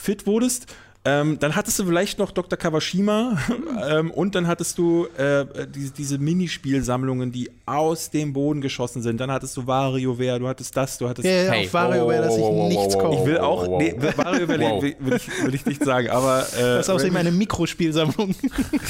fit 0.00 0.26
wurdest. 0.26 0.66
Ähm, 1.06 1.38
dann 1.38 1.54
hattest 1.54 1.78
du 1.78 1.84
vielleicht 1.84 2.18
noch 2.18 2.30
Dr. 2.30 2.58
Kawashima 2.58 3.36
ähm, 3.88 4.10
und 4.10 4.34
dann 4.34 4.46
hattest 4.46 4.78
du 4.78 5.06
äh, 5.18 5.44
die, 5.66 5.90
diese 5.90 6.16
Minispielsammlungen, 6.18 7.30
die 7.30 7.50
aus 7.66 8.08
dem 8.08 8.32
Boden 8.32 8.62
geschossen 8.62 9.02
sind. 9.02 9.20
Dann 9.20 9.30
hattest 9.30 9.54
du 9.56 9.66
WarioWare, 9.66 10.38
du 10.38 10.48
hattest 10.48 10.74
das, 10.74 10.96
du 10.96 11.06
hattest 11.08 11.26
ja, 11.26 11.42
ja, 11.42 11.50
Hey, 11.52 11.66
auf 11.66 11.74
WarioWare, 11.74 12.22
dass 12.22 12.36
ich 12.36 12.42
wow, 12.42 12.68
nichts 12.68 12.94
wow, 12.94 13.02
kaufe. 13.02 13.20
ich 13.20 13.26
will 13.26 13.38
auch, 13.38 13.66
wow, 13.66 13.82
nee. 13.82 13.94
WarioWare 13.98 14.54
Wow. 14.64 14.82
will, 14.82 14.96
will, 15.00 15.16
ich, 15.16 15.44
will 15.44 15.54
ich 15.54 15.66
nicht 15.66 15.84
sagen, 15.84 16.08
aber 16.08 16.46
äh, 16.56 16.60
Das 16.74 16.86
ist 16.86 16.90
außerdem 16.90 17.16
eine 17.16 17.32
Mikrospielsammlung. 17.32 18.34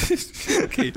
okay. 0.65 0.93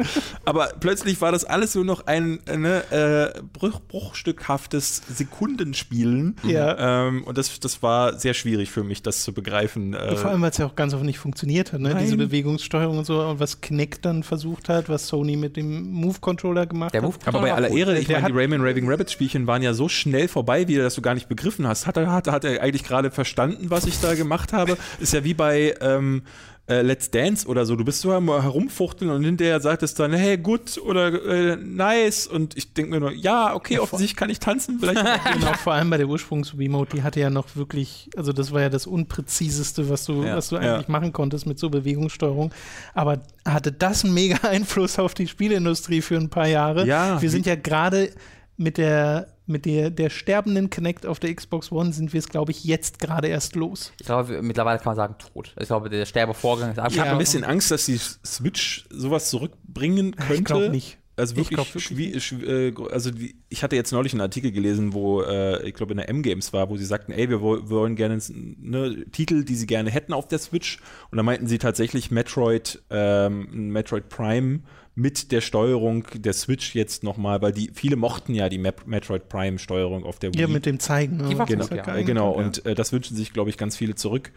Aber 0.45 0.71
plötzlich 0.79 1.19
war 1.19 1.31
das 1.31 1.45
alles 1.45 1.73
nur 1.73 1.85
noch 1.85 2.05
ein 2.05 2.39
äh, 2.45 2.57
ne, 2.57 3.33
äh, 3.35 3.41
bruch, 3.53 3.79
bruchstückhaftes 3.79 5.01
Sekundenspielen. 5.15 6.35
Ja. 6.43 7.07
Ähm, 7.07 7.23
und 7.23 7.37
das, 7.39 7.59
das 7.59 7.81
war 7.81 8.19
sehr 8.19 8.35
schwierig 8.35 8.69
für 8.69 8.83
mich, 8.83 9.01
das 9.01 9.23
zu 9.23 9.33
begreifen. 9.33 9.95
Äh, 9.95 10.15
Vor 10.15 10.29
allem, 10.29 10.41
weil 10.41 10.51
es 10.51 10.57
ja 10.57 10.67
auch 10.67 10.75
ganz 10.75 10.93
oft 10.93 11.06
nicht 11.07 11.17
funktioniert 11.17 11.73
hat, 11.73 11.81
ne? 11.81 11.89
Nein. 11.89 12.03
Diese 12.03 12.15
Bewegungssteuerung 12.17 12.99
und 12.99 13.05
so, 13.05 13.21
und 13.21 13.39
was 13.39 13.61
Kinect 13.61 14.05
dann 14.05 14.21
versucht 14.21 14.69
hat, 14.69 14.87
was 14.89 15.07
Sony 15.07 15.35
mit 15.35 15.57
dem 15.57 15.89
Move-Controller 15.91 16.67
gemacht 16.67 16.93
Der 16.93 17.01
hat. 17.01 17.07
Move 17.07 17.17
Aber 17.25 17.41
bei 17.41 17.51
aller 17.53 17.69
Ehre, 17.69 17.97
ich 17.97 18.07
meine, 18.07 18.19
die 18.19 18.23
hat- 18.25 18.31
Rayman 18.35 18.61
Raving 18.61 18.87
Rabbits 18.87 19.11
Spielchen 19.11 19.47
waren 19.47 19.63
ja 19.63 19.73
so 19.73 19.89
schnell 19.89 20.27
vorbei 20.27 20.67
wieder, 20.67 20.83
dass 20.83 20.93
du 20.93 21.01
gar 21.01 21.15
nicht 21.15 21.27
begriffen 21.27 21.67
hast. 21.67 21.87
Hat 21.87 21.97
er, 21.97 22.11
hat, 22.11 22.27
hat 22.27 22.43
er 22.43 22.61
eigentlich 22.61 22.83
gerade 22.83 23.09
verstanden, 23.09 23.71
was 23.71 23.85
ich 23.87 23.99
da 23.99 24.13
gemacht 24.13 24.53
habe? 24.53 24.77
Ist 24.99 25.13
ja 25.13 25.23
wie 25.23 25.33
bei 25.33 25.73
ähm, 25.81 26.21
äh, 26.69 26.81
Let's 26.81 27.09
Dance 27.11 27.47
oder 27.47 27.65
so. 27.65 27.75
Du 27.75 27.85
bist 27.85 28.01
so 28.01 28.11
am 28.11 28.27
herumfuchteln 28.29 29.09
und 29.09 29.23
hinterher 29.23 29.59
sagt 29.61 29.83
es 29.83 29.93
dann, 29.93 30.13
hey, 30.13 30.37
gut 30.37 30.77
oder 30.83 31.07
äh, 31.25 31.55
nice. 31.55 32.27
Und 32.27 32.57
ich 32.57 32.73
denke 32.73 32.91
mir 32.91 32.99
nur, 32.99 33.11
ja, 33.13 33.55
okay, 33.55 33.79
offensichtlich 33.79 34.17
kann 34.17 34.29
ich 34.29 34.39
tanzen. 34.39 34.79
Vielleicht 34.79 34.99
Genau, 35.33 35.53
vor 35.53 35.73
allem 35.73 35.89
bei 35.89 35.97
der 35.97 36.07
Ursprungs-Remote, 36.07 36.97
die 36.97 37.03
hatte 37.03 37.19
ja 37.19 37.29
noch 37.29 37.55
wirklich, 37.55 38.09
also 38.17 38.33
das 38.33 38.51
war 38.51 38.61
ja 38.61 38.69
das 38.69 38.85
Unpräziseste, 38.85 39.89
was 39.89 40.05
du, 40.05 40.23
Ja. 40.23 40.35
was 40.35 40.49
du 40.49 40.55
Ja. 40.57 40.75
eigentlich 40.75 40.87
machen 40.89 41.13
konntest 41.13 41.45
mit 41.45 41.57
so 41.59 41.69
Bewegungssteuerung. 41.69 42.51
Aber 42.93 43.19
hatte 43.45 43.71
das 43.71 44.03
einen 44.03 44.13
mega 44.13 44.37
Einfluss 44.47 44.99
auf 44.99 45.13
die 45.13 45.27
Spieleindustrie 45.27 46.01
für 46.01 46.17
ein 46.17 46.29
paar 46.29 46.47
Jahre? 46.47 46.85
Ja. 46.85 47.21
Wir 47.21 47.29
sind 47.29 47.45
ja 47.45 47.55
gerade 47.55 48.11
mit 48.57 48.77
der 48.77 49.27
mit 49.47 49.65
der, 49.65 49.89
der 49.89 50.09
sterbenden 50.09 50.69
Connect 50.69 51.05
auf 51.05 51.19
der 51.19 51.33
Xbox 51.33 51.71
One 51.71 51.93
sind 51.93 52.13
wir 52.13 52.19
es, 52.19 52.27
glaube 52.29 52.51
ich, 52.51 52.63
jetzt 52.63 52.99
gerade 52.99 53.27
erst 53.27 53.55
los. 53.55 53.93
Ich 53.99 54.05
glaube, 54.05 54.41
mittlerweile 54.41 54.77
kann 54.79 54.87
man 54.91 54.95
sagen, 54.95 55.15
tot. 55.17 55.53
Ich 55.59 55.67
glaube, 55.67 55.89
der 55.89 56.05
Sterbevorgang 56.05 56.71
ist 56.71 56.77
Ich 56.89 56.99
habe 56.99 57.11
ein 57.11 57.17
bisschen 57.17 57.43
Angst, 57.43 57.71
dass 57.71 57.85
die 57.85 57.97
Switch 57.97 58.85
sowas 58.89 59.29
zurückbringen 59.29 60.15
könnte. 60.15 60.33
Ich 60.35 60.43
glaube 60.45 60.69
nicht. 60.69 60.97
Also 61.19 61.31
Ich 61.33 61.49
wirklich, 61.49 61.55
glaub 61.55 61.73
wirklich 61.73 62.31
äh, 62.47 62.73
also 62.91 63.09
die, 63.09 63.35
ich 63.49 63.63
hatte 63.63 63.75
jetzt 63.75 63.91
neulich 63.91 64.13
einen 64.13 64.21
Artikel 64.21 64.51
gelesen, 64.51 64.93
wo 64.93 65.23
äh, 65.23 65.67
ich 65.67 65.73
glaube 65.73 65.93
in 65.93 65.97
der 65.97 66.09
M-Games 66.09 66.53
war, 66.53 66.69
wo 66.69 66.77
sie 66.77 66.85
sagten, 66.85 67.11
ey, 67.11 67.27
wir 67.27 67.41
woll- 67.41 67.67
wollen 67.71 67.95
gerne 67.95 68.19
ne, 68.29 69.03
Titel, 69.11 69.43
die 69.43 69.55
sie 69.55 69.65
gerne 69.65 69.89
hätten 69.89 70.13
auf 70.13 70.27
der 70.27 70.37
Switch. 70.37 70.77
Und 71.09 71.17
da 71.17 71.23
meinten 71.23 71.47
sie 71.47 71.57
tatsächlich 71.57 72.11
Metroid, 72.11 72.83
ähm, 72.91 73.69
Metroid 73.71 74.09
Prime 74.09 74.59
mit 74.97 75.31
der 75.31 75.41
Steuerung 75.41 76.07
der 76.15 76.33
Switch 76.33 76.73
jetzt 76.73 77.03
nochmal, 77.03 77.39
weil 77.43 77.51
die 77.51 77.69
viele 77.71 77.95
mochten 77.95 78.33
ja 78.33 78.49
die 78.49 78.57
Map 78.57 78.87
Metroid 78.87 79.29
Prime 79.29 79.59
Steuerung 79.59 80.03
auf 80.03 80.17
der 80.17 80.33
Wii. 80.33 80.41
Ja, 80.41 80.47
mit 80.47 80.65
dem 80.65 80.79
Zeigen. 80.79 81.17
Ne? 81.17 81.29
Die 81.29 81.37
war 81.37 81.47
ist 81.47 81.69
ja 81.69 81.83
geil. 81.83 81.99
Äh, 81.99 82.03
genau, 82.03 82.31
und 82.31 82.65
äh, 82.65 82.73
das 82.73 82.91
wünschen 82.91 83.15
sich, 83.15 83.31
glaube 83.31 83.51
ich, 83.51 83.57
ganz 83.57 83.77
viele 83.77 83.93
zurück. 83.93 84.31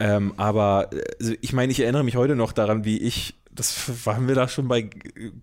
Ähm, 0.00 0.34
aber 0.36 0.90
äh, 0.92 1.00
also 1.20 1.34
ich 1.40 1.52
meine, 1.52 1.70
ich 1.70 1.78
erinnere 1.78 2.02
mich 2.02 2.16
heute 2.16 2.34
noch 2.34 2.50
daran, 2.50 2.84
wie 2.84 2.98
ich, 2.98 3.39
das 3.52 4.06
waren 4.06 4.28
wir 4.28 4.34
da 4.34 4.48
schon 4.48 4.68
bei, 4.68 4.88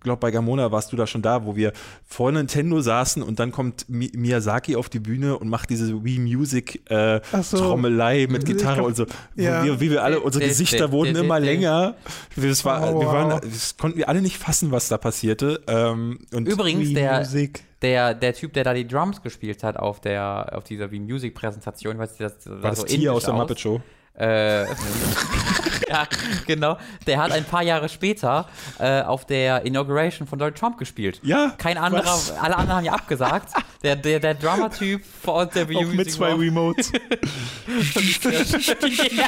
glaube 0.00 0.20
bei 0.20 0.30
Gamona 0.30 0.72
warst 0.72 0.92
du 0.92 0.96
da 0.96 1.06
schon 1.06 1.22
da, 1.22 1.44
wo 1.44 1.56
wir 1.56 1.72
vor 2.06 2.32
Nintendo 2.32 2.80
saßen 2.80 3.22
und 3.22 3.38
dann 3.38 3.52
kommt 3.52 3.88
Mi 3.88 4.10
Miyazaki 4.14 4.76
auf 4.76 4.88
die 4.88 4.98
Bühne 4.98 5.38
und 5.38 5.48
macht 5.48 5.70
diese 5.70 6.04
Wii 6.04 6.18
Music 6.18 6.90
äh, 6.90 7.20
so. 7.42 7.58
Trommelei 7.58 8.26
mit 8.28 8.46
Gitarre 8.46 8.82
und 8.82 8.96
so. 8.96 9.06
ja. 9.36 9.62
Wir, 9.64 9.80
wie 9.80 9.90
wir 9.90 10.02
alle, 10.02 10.20
unsere 10.20 10.44
Gesichter 10.44 10.90
wurden 10.90 11.16
immer 11.16 11.38
länger. 11.38 11.94
Das 12.36 12.64
war, 12.64 12.94
Oh, 12.94 13.00
wir 13.00 13.08
waren, 13.08 13.40
das 13.42 13.76
konnten 13.76 13.98
wir 13.98 14.08
alle 14.08 14.22
nicht 14.22 14.38
fassen, 14.38 14.70
was 14.70 14.88
da 14.88 14.96
passierte. 14.96 15.60
Ähm, 15.66 16.20
und 16.32 16.48
Übrigens, 16.48 16.88
Wii 16.88 16.94
der, 16.94 17.18
Music. 17.18 17.62
der, 17.82 18.14
der 18.14 18.32
Typ, 18.34 18.52
der 18.54 18.64
da 18.64 18.72
die 18.72 18.86
Drums 18.86 19.22
gespielt 19.22 19.62
hat 19.62 19.76
auf, 19.76 20.00
der, 20.00 20.50
auf 20.54 20.64
dieser 20.64 20.90
Wii 20.90 21.00
Music 21.00 21.34
Präsentation, 21.34 21.94
ich 21.94 21.98
weiß 21.98 22.10
nicht, 22.18 22.20
das 22.22 22.44
sah 22.44 22.62
war 22.62 22.70
das 22.70 22.78
so 22.80 22.86
Tier 22.86 23.12
aus 23.12 23.24
der 23.24 23.34
indisch 23.34 23.42
Muppet 23.42 23.60
Show. 23.60 23.80
Äh, 24.18 24.64
ja, 25.88 26.06
genau. 26.46 26.76
Der 27.06 27.18
hat 27.22 27.30
ein 27.32 27.44
paar 27.44 27.62
Jahre 27.62 27.88
später 27.88 28.46
äh, 28.78 29.02
auf 29.02 29.24
der 29.26 29.64
Inauguration 29.64 30.26
von 30.26 30.38
Donald 30.38 30.56
Trump 30.58 30.76
gespielt. 30.78 31.20
Ja, 31.22 31.52
Kein 31.58 31.78
anderer, 31.78 32.04
was? 32.04 32.30
alle 32.32 32.56
anderen 32.56 32.76
haben 32.78 32.84
ja 32.84 32.92
abgesagt. 32.92 33.52
Der, 33.82 33.94
der, 33.96 34.18
der 34.20 34.34
Drummer-Typ 34.34 35.02
vor 35.22 35.46
der 35.46 35.64
Auch 35.64 35.68
Music 35.70 35.94
mit 35.96 36.10
zwei 36.12 36.32
war- 36.32 36.38
Remotes. 36.40 36.90
ja, 39.16 39.26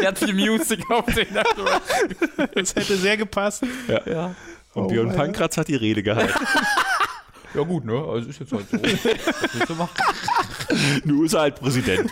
der 0.00 0.08
hat 0.08 0.20
die 0.20 0.32
Music 0.32 0.80
auf 0.90 1.06
den 1.06 1.26
Inauguration. 1.28 2.48
das 2.54 2.74
hätte 2.74 2.96
sehr 2.96 3.16
gepasst. 3.16 3.62
Ja. 4.06 4.34
Und 4.72 4.84
Oh, 4.84 4.86
Björn. 4.86 5.12
Pankratz 5.16 5.56
hat 5.56 5.66
die 5.66 5.74
Rede 5.74 6.00
gehalten. 6.02 6.32
Ja, 7.54 7.62
gut, 7.62 7.84
ne? 7.84 7.92
Also 7.92 8.28
ist 8.28 8.40
jetzt 8.40 8.52
halt 8.52 8.68
so. 8.70 8.82
Was 8.82 9.04
willst 9.54 9.70
du 9.70 9.74
machen? 9.74 9.90
Nur 11.04 11.24
ist 11.24 11.34
er 11.34 11.40
halt 11.40 11.56
Präsident. 11.56 12.10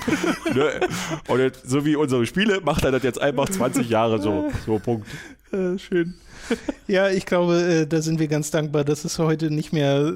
ne? 0.55 0.81
Und 1.28 1.39
jetzt, 1.40 1.69
so 1.69 1.85
wie 1.85 1.97
unsere 1.97 2.27
Spiele 2.27 2.60
macht 2.60 2.85
er 2.85 2.90
das 2.90 3.02
jetzt 3.02 3.20
einfach 3.20 3.48
20 3.48 3.89
Jahre 3.89 4.20
so. 4.20 4.51
So, 4.66 4.78
Punkt. 4.78 5.06
Äh, 5.52 5.78
schön. 5.78 6.15
Ja, 6.86 7.10
ich 7.10 7.27
glaube, 7.27 7.60
äh, 7.60 7.86
da 7.86 8.01
sind 8.01 8.19
wir 8.19 8.28
ganz 8.28 8.51
dankbar, 8.51 8.85
dass 8.85 9.05
es 9.05 9.19
heute 9.19 9.51
nicht 9.51 9.73
mehr 9.73 10.15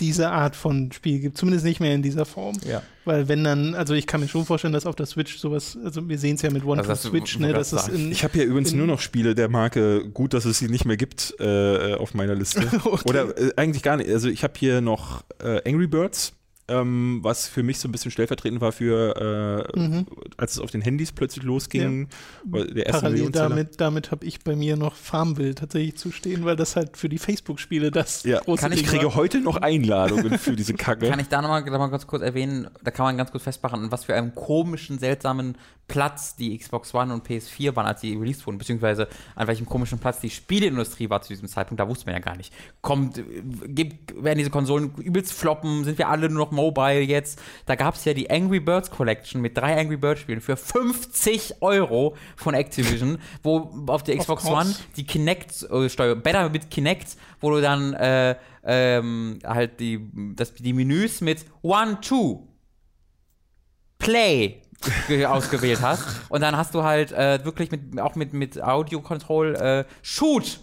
diese 0.00 0.30
Art 0.30 0.56
von 0.56 0.90
Spiel 0.92 1.20
gibt. 1.20 1.38
Zumindest 1.38 1.64
nicht 1.64 1.80
mehr 1.80 1.94
in 1.94 2.02
dieser 2.02 2.24
Form. 2.24 2.56
Ja. 2.68 2.82
Weil 3.04 3.28
wenn 3.28 3.44
dann, 3.44 3.74
also 3.74 3.94
ich 3.94 4.06
kann 4.06 4.20
mir 4.20 4.28
schon 4.28 4.44
vorstellen, 4.44 4.72
dass 4.72 4.86
auf 4.86 4.96
der 4.96 5.06
Switch 5.06 5.38
sowas, 5.38 5.78
also 5.84 6.08
wir 6.08 6.18
sehen 6.18 6.36
es 6.36 6.42
ja 6.42 6.50
mit 6.50 6.64
One 6.64 6.80
Also 6.80 6.88
to 6.88 6.92
das- 6.94 7.02
Switch, 7.02 7.38
ne, 7.38 7.52
es 7.56 7.70
sagen. 7.70 7.94
in, 7.94 8.10
Ich 8.12 8.24
habe 8.24 8.32
hier 8.34 8.44
übrigens 8.44 8.72
in- 8.72 8.78
nur 8.78 8.86
noch 8.86 9.00
Spiele 9.00 9.34
der 9.34 9.48
Marke 9.48 10.08
Gut, 10.10 10.34
dass 10.34 10.44
es 10.46 10.58
sie 10.58 10.68
nicht 10.68 10.84
mehr 10.84 10.96
gibt 10.96 11.34
äh, 11.38 11.94
auf 11.94 12.14
meiner 12.14 12.34
Liste. 12.34 12.62
Okay. 12.84 13.08
Oder 13.08 13.38
äh, 13.38 13.52
eigentlich 13.56 13.82
gar 13.82 13.96
nicht. 13.96 14.10
Also 14.10 14.28
ich 14.28 14.42
habe 14.42 14.54
hier 14.56 14.80
noch 14.80 15.22
äh, 15.42 15.60
Angry 15.68 15.86
Birds. 15.86 16.32
Ähm, 16.66 17.18
was 17.22 17.46
für 17.46 17.62
mich 17.62 17.78
so 17.78 17.88
ein 17.88 17.92
bisschen 17.92 18.10
stellvertretend 18.10 18.62
war 18.62 18.72
für, 18.72 19.68
äh, 19.74 19.78
Mhm. 19.78 20.06
als 20.38 20.52
es 20.52 20.58
auf 20.60 20.70
den 20.70 20.80
Handys 20.80 21.12
plötzlich 21.12 21.44
losging. 21.44 22.08
weil 22.44 22.68
Der 22.68 22.86
erste 22.86 23.02
Parallel 23.02 23.30
damit, 23.32 23.80
damit 23.82 24.10
habe 24.10 24.24
ich 24.24 24.40
bei 24.40 24.56
mir 24.56 24.76
noch 24.78 24.94
Farmville 24.96 25.54
tatsächlich 25.54 25.96
zu 25.98 26.10
stehen, 26.10 26.46
weil 26.46 26.56
das 26.56 26.74
halt 26.74 26.96
für 26.96 27.10
die 27.10 27.18
Facebook-Spiele 27.18 27.90
das 27.90 28.22
Ja, 28.22 28.40
große 28.40 28.62
Kann 28.62 28.72
ich 28.72 28.80
Ding 28.80 28.88
kriege 28.88 29.04
war. 29.06 29.14
heute 29.14 29.40
noch 29.40 29.56
Einladungen 29.58 30.38
für 30.38 30.56
diese 30.56 30.72
Kacke. 30.72 31.08
Kann 31.10 31.20
ich 31.20 31.28
da 31.28 31.42
nochmal 31.42 31.62
noch 31.64 31.78
mal 31.78 31.88
ganz 31.88 32.06
kurz 32.06 32.22
erwähnen, 32.22 32.68
da 32.82 32.90
kann 32.90 33.04
man 33.04 33.18
ganz 33.18 33.30
kurz 33.30 33.44
festmachen, 33.44 33.80
an 33.84 33.92
was 33.92 34.04
für 34.04 34.14
einem 34.14 34.34
komischen, 34.34 34.98
seltsamen 34.98 35.58
Platz 35.86 36.34
die 36.36 36.56
Xbox 36.56 36.94
One 36.94 37.12
und 37.12 37.28
PS4 37.28 37.76
waren, 37.76 37.84
als 37.84 38.00
sie 38.00 38.14
released 38.16 38.46
wurden, 38.46 38.56
beziehungsweise 38.56 39.06
an 39.34 39.46
welchem 39.48 39.66
komischen 39.66 39.98
Platz 39.98 40.18
die 40.18 40.30
Spieleindustrie 40.30 41.10
war 41.10 41.20
zu 41.20 41.28
diesem 41.28 41.46
Zeitpunkt, 41.46 41.78
da 41.78 41.86
wusste 41.86 42.06
man 42.06 42.14
ja 42.14 42.20
gar 42.20 42.38
nicht. 42.38 42.54
Kommt, 42.80 43.18
äh, 43.18 43.24
gibt, 43.66 44.22
werden 44.24 44.38
diese 44.38 44.48
Konsolen 44.48 44.94
übelst 44.96 45.34
floppen, 45.34 45.84
sind 45.84 45.98
wir 45.98 46.08
alle 46.08 46.30
nur 46.30 46.46
noch 46.46 46.52
mobile 46.54 47.00
jetzt? 47.00 47.40
Da 47.66 47.74
gab 47.74 47.94
es 47.94 48.04
ja 48.04 48.14
die 48.14 48.30
Angry 48.30 48.60
Birds 48.60 48.90
Collection 48.90 49.40
mit 49.42 49.56
drei 49.56 49.78
Angry 49.78 49.96
Birds 49.96 50.20
Spielen 50.20 50.40
für 50.40 50.56
50 50.56 51.56
Euro 51.60 52.16
von 52.36 52.54
Activision, 52.54 53.18
wo 53.42 53.84
auf 53.88 54.02
der 54.02 54.16
Xbox. 54.16 54.44
One 54.46 54.74
die 54.96 55.04
Kinect 55.06 55.62
äh, 55.70 55.88
Steuer, 55.88 56.14
Better 56.14 56.48
mit 56.48 56.70
Kinect, 56.70 57.16
wo 57.40 57.50
du 57.50 57.60
dann 57.60 57.92
äh, 57.94 58.36
ähm, 58.64 59.38
halt 59.44 59.80
die, 59.80 60.00
das, 60.34 60.54
die 60.54 60.72
Menüs 60.72 61.20
mit 61.20 61.44
One, 61.62 61.98
Two, 62.00 62.48
Play 63.98 64.62
ge- 65.08 65.24
ausgewählt 65.26 65.80
hast. 65.82 66.04
Und 66.28 66.40
dann 66.40 66.56
hast 66.56 66.74
du 66.74 66.82
halt 66.82 67.12
äh, 67.12 67.44
wirklich 67.44 67.70
mit, 67.70 67.98
auch 68.00 68.14
mit, 68.14 68.32
mit 68.32 68.62
Audio 68.62 69.00
Control 69.00 69.54
äh, 69.54 69.84
Shoot! 70.02 70.60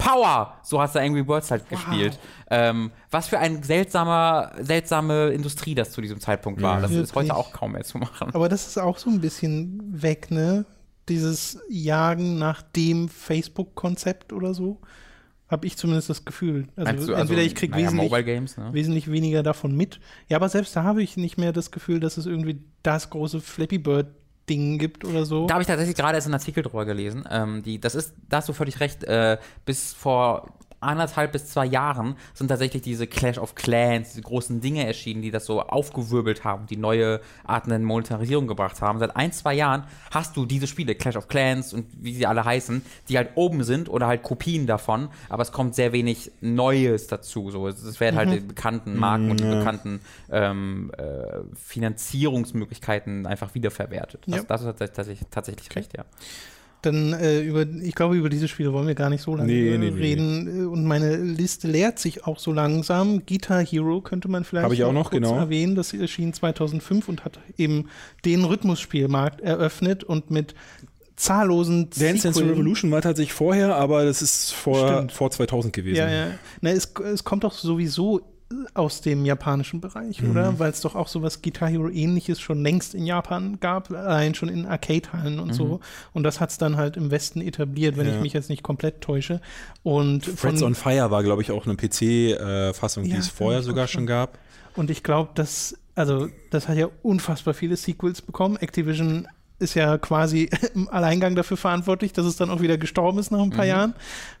Power! 0.00 0.54
So 0.62 0.80
hast 0.80 0.94
du 0.94 1.00
Angry 1.00 1.22
Birds 1.22 1.50
halt 1.50 1.68
gespielt. 1.68 2.18
Ähm, 2.50 2.90
was 3.10 3.28
für 3.28 3.38
eine 3.38 3.62
seltsamer, 3.62 4.52
seltsame 4.60 5.28
Industrie 5.28 5.74
das 5.74 5.92
zu 5.92 6.00
diesem 6.00 6.20
Zeitpunkt 6.20 6.62
war. 6.62 6.76
Ja. 6.76 6.82
Das 6.82 6.90
ist 6.90 7.14
heute 7.14 7.28
Wirklich. 7.28 7.32
auch 7.32 7.52
kaum 7.52 7.72
mehr 7.72 7.84
zu 7.84 7.98
machen. 7.98 8.30
Aber 8.34 8.48
das 8.48 8.66
ist 8.66 8.78
auch 8.78 8.98
so 8.98 9.10
ein 9.10 9.20
bisschen 9.20 10.02
weg, 10.02 10.30
ne? 10.30 10.64
Dieses 11.08 11.60
Jagen 11.68 12.38
nach 12.38 12.62
dem 12.62 13.08
Facebook-Konzept 13.08 14.32
oder 14.32 14.54
so. 14.54 14.80
Habe 15.48 15.66
ich 15.66 15.76
zumindest 15.76 16.08
das 16.08 16.24
Gefühl. 16.24 16.68
Also, 16.76 17.08
du, 17.08 17.12
entweder 17.14 17.42
ich 17.42 17.56
kriege 17.56 17.72
naja, 17.72 17.88
wesentlich, 17.88 18.24
Games, 18.24 18.56
ne? 18.56 18.72
wesentlich 18.72 19.10
weniger 19.10 19.42
davon 19.42 19.76
mit. 19.76 19.98
Ja, 20.28 20.36
aber 20.36 20.48
selbst 20.48 20.76
da 20.76 20.84
habe 20.84 21.02
ich 21.02 21.16
nicht 21.16 21.38
mehr 21.38 21.52
das 21.52 21.72
Gefühl, 21.72 21.98
dass 21.98 22.16
es 22.16 22.26
irgendwie 22.26 22.62
das 22.84 23.10
große 23.10 23.40
Flappy 23.40 23.78
Bird-Ding 24.50 24.78
gibt 24.78 25.04
oder 25.04 25.24
so. 25.24 25.46
Da 25.46 25.54
habe 25.54 25.62
ich 25.62 25.68
tatsächlich 25.68 25.96
gerade 25.96 26.16
erst 26.16 26.26
einen 26.26 26.34
Artikel 26.34 26.62
drüber 26.62 26.84
gelesen. 26.84 27.24
Ähm, 27.30 27.62
die, 27.62 27.80
das 27.80 27.94
ist, 27.94 28.14
da 28.28 28.38
hast 28.38 28.48
du 28.48 28.52
völlig 28.52 28.80
recht. 28.80 29.04
Äh, 29.04 29.38
bis 29.64 29.92
vor 29.92 30.52
anderthalb 30.80 31.32
bis 31.32 31.46
zwei 31.46 31.66
Jahren 31.66 32.16
sind 32.34 32.48
tatsächlich 32.48 32.82
diese 32.82 33.06
Clash 33.06 33.38
of 33.38 33.54
Clans, 33.54 34.10
diese 34.10 34.22
großen 34.22 34.60
Dinge 34.60 34.86
erschienen, 34.86 35.22
die 35.22 35.30
das 35.30 35.44
so 35.44 35.60
aufgewirbelt 35.60 36.44
haben, 36.44 36.66
die 36.66 36.76
neue 36.76 37.20
Arten 37.44 37.70
der 37.70 37.78
Monetarisierung 37.78 38.46
gebracht 38.46 38.80
haben. 38.80 38.98
Seit 38.98 39.16
ein, 39.16 39.32
zwei 39.32 39.54
Jahren 39.54 39.84
hast 40.10 40.36
du 40.36 40.46
diese 40.46 40.66
Spiele, 40.66 40.94
Clash 40.94 41.16
of 41.16 41.28
Clans 41.28 41.72
und 41.72 41.86
wie 42.00 42.14
sie 42.14 42.26
alle 42.26 42.44
heißen, 42.44 42.82
die 43.08 43.16
halt 43.16 43.30
oben 43.34 43.62
sind 43.64 43.88
oder 43.88 44.06
halt 44.06 44.22
Kopien 44.22 44.66
davon, 44.66 45.08
aber 45.28 45.42
es 45.42 45.52
kommt 45.52 45.74
sehr 45.74 45.92
wenig 45.92 46.32
Neues 46.40 47.06
dazu. 47.06 47.50
So, 47.50 47.68
es, 47.68 48.00
werden 48.00 48.16
halt 48.16 48.32
die 48.32 48.40
bekannten 48.40 48.96
Marken 48.96 49.30
und 49.30 49.40
die 49.40 49.44
bekannten 49.44 50.00
ähm, 50.30 50.90
äh, 50.96 51.40
Finanzierungsmöglichkeiten 51.56 53.26
einfach 53.26 53.54
wiederverwertet. 53.54 54.22
Das, 54.26 54.36
Ja. 54.36 54.42
das 54.44 54.62
ist 54.62 54.78
tatsächlich, 54.78 55.20
tatsächlich 55.30 55.76
recht, 55.76 55.96
ja. 55.96 56.04
Dann 56.82 57.12
äh, 57.12 57.40
über, 57.40 57.66
ich 57.66 57.94
glaube, 57.94 58.16
über 58.16 58.28
diese 58.28 58.48
Spiele 58.48 58.72
wollen 58.72 58.86
wir 58.86 58.94
gar 58.94 59.10
nicht 59.10 59.22
so 59.22 59.34
lange 59.36 59.52
Nee, 59.52 59.76
nee, 59.76 59.90
nee, 59.90 59.98
reden. 59.98 60.64
Äh, 60.64 60.66
Und 60.66 60.84
meine 60.84 61.16
Liste 61.16 61.68
leert 61.68 61.98
sich 61.98 62.26
auch 62.26 62.38
so 62.38 62.52
langsam. 62.52 63.26
Guitar 63.26 63.64
Hero 63.64 64.00
könnte 64.00 64.28
man 64.28 64.44
vielleicht 64.44 64.70
ich 64.72 64.84
auch 64.84 64.92
noch, 64.92 65.10
kurz 65.10 65.22
genau. 65.22 65.36
erwähnen. 65.36 65.74
Das 65.74 65.92
erschien 65.92 66.32
2005 66.32 67.08
und 67.08 67.24
hat 67.24 67.38
eben 67.56 67.88
den 68.24 68.44
Rhythmusspielmarkt 68.44 69.40
eröffnet 69.40 70.04
und 70.04 70.30
mit 70.30 70.54
zahllosen 71.20 71.90
Dance 71.90 72.22
Dance 72.22 72.40
Revolution 72.40 72.90
war 72.90 73.02
tatsächlich 73.02 73.34
vorher, 73.34 73.76
aber 73.76 74.04
das 74.04 74.22
ist 74.22 74.52
vor, 74.52 74.88
Stimmt. 74.88 75.12
vor 75.12 75.30
2000 75.30 75.72
gewesen. 75.72 75.98
Ja, 75.98 76.10
ja. 76.10 76.26
Na, 76.62 76.70
es, 76.70 76.92
es 77.12 77.24
kommt 77.24 77.44
doch 77.44 77.52
sowieso 77.52 78.22
aus 78.74 79.00
dem 79.00 79.24
japanischen 79.24 79.80
Bereich, 79.80 80.20
Mhm. 80.22 80.30
oder? 80.32 80.58
Weil 80.58 80.70
es 80.70 80.80
doch 80.80 80.94
auch 80.96 81.06
sowas 81.08 81.40
Guitar 81.40 81.68
Hero 81.68 81.88
ähnliches 81.88 82.40
schon 82.40 82.62
längst 82.62 82.94
in 82.94 83.06
Japan 83.06 83.58
gab, 83.60 83.90
allein 83.92 84.34
schon 84.34 84.48
in 84.48 84.66
Arcade-Hallen 84.66 85.38
und 85.38 85.52
so. 85.54 85.80
Und 86.12 86.24
das 86.24 86.40
hat 86.40 86.50
es 86.50 86.58
dann 86.58 86.76
halt 86.76 86.96
im 86.96 87.10
Westen 87.12 87.40
etabliert, 87.40 87.96
wenn 87.96 88.06
Mhm. 88.06 88.10
Ja. 88.12 88.16
ich 88.16 88.22
mich 88.22 88.32
jetzt 88.32 88.50
nicht 88.50 88.62
komplett 88.64 89.00
täusche. 89.02 89.40
Und 89.84 90.24
Threads 90.40 90.62
on 90.62 90.74
Fire 90.74 91.10
war, 91.12 91.22
glaube 91.22 91.42
ich, 91.42 91.52
auch 91.52 91.64
eine 91.66 91.76
PC-Fassung, 91.76 93.04
die 93.04 93.10
Ja, 93.10 93.18
es 93.18 93.28
kann 93.28 93.36
vorher 93.36 93.62
sogar 93.62 93.86
schon 93.86 94.06
gab. 94.06 94.38
Und 94.76 94.90
ich 94.90 95.02
glaube, 95.02 95.30
dass, 95.34 95.76
also, 95.94 96.28
das 96.50 96.68
hat 96.68 96.76
ja 96.76 96.88
unfassbar 97.02 97.54
viele 97.54 97.76
Sequels 97.76 98.20
bekommen. 98.22 98.56
Activision 98.56 99.28
ist 99.60 99.74
ja 99.74 99.98
quasi 99.98 100.48
im 100.74 100.88
Alleingang 100.88 101.34
dafür 101.36 101.56
verantwortlich, 101.56 102.12
dass 102.12 102.26
es 102.26 102.36
dann 102.36 102.50
auch 102.50 102.60
wieder 102.60 102.78
gestorben 102.78 103.18
ist 103.18 103.30
nach 103.30 103.40
ein 103.40 103.50
paar 103.50 103.66
Jahren, 103.66 103.94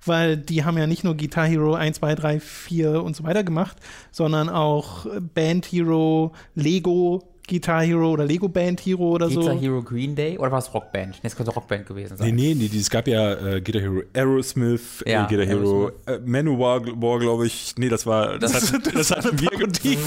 weil 0.04 0.36
die 0.36 0.64
haben 0.64 0.76
ja 0.78 0.86
nicht 0.86 1.04
nur 1.04 1.16
Guitar 1.16 1.46
Hero 1.46 1.74
1, 1.74 1.98
2, 1.98 2.14
3, 2.14 2.40
4 2.40 3.02
und 3.02 3.14
so 3.16 3.24
weiter 3.24 3.44
gemacht, 3.44 3.76
sondern 4.10 4.48
auch 4.48 5.06
Band 5.34 5.66
Hero, 5.66 6.32
Lego, 6.54 7.22
Guitar 7.48 7.82
Hero 7.82 8.12
oder 8.12 8.24
Lego 8.24 8.48
Band 8.48 8.78
Hero 8.80 9.10
oder 9.10 9.26
Guitar 9.26 9.42
so. 9.54 9.60
Hero 9.60 9.82
Green 9.82 10.14
Day 10.14 10.38
oder 10.38 10.52
war 10.52 10.60
es 10.60 10.72
Rockband? 10.72 11.14
Nee, 11.20 11.26
es 11.26 11.34
könnte 11.34 11.52
Rockband 11.52 11.84
gewesen 11.84 12.16
sein. 12.16 12.32
Nee, 12.32 12.54
nee, 12.54 12.68
nee, 12.72 12.78
es 12.78 12.88
gab 12.88 13.08
ja 13.08 13.32
äh, 13.32 13.60
Guitar 13.60 13.82
Hero 13.82 14.02
Aerosmith, 14.14 15.02
Ja, 15.04 15.24
äh, 15.24 15.28
Guitar 15.28 15.46
Hero 15.46 15.90
äh, 16.06 16.18
Manowar, 16.24 16.80
war, 17.02 17.18
glaube 17.18 17.46
ich. 17.48 17.74
Nee, 17.76 17.88
das 17.88 18.06
war. 18.06 18.38
Das, 18.38 18.52
Das- 18.52 18.72
hat, 18.72 18.94
das, 18.94 19.10
hatten 19.10 19.40
wir 19.40 19.50
Stimmt, 19.74 19.98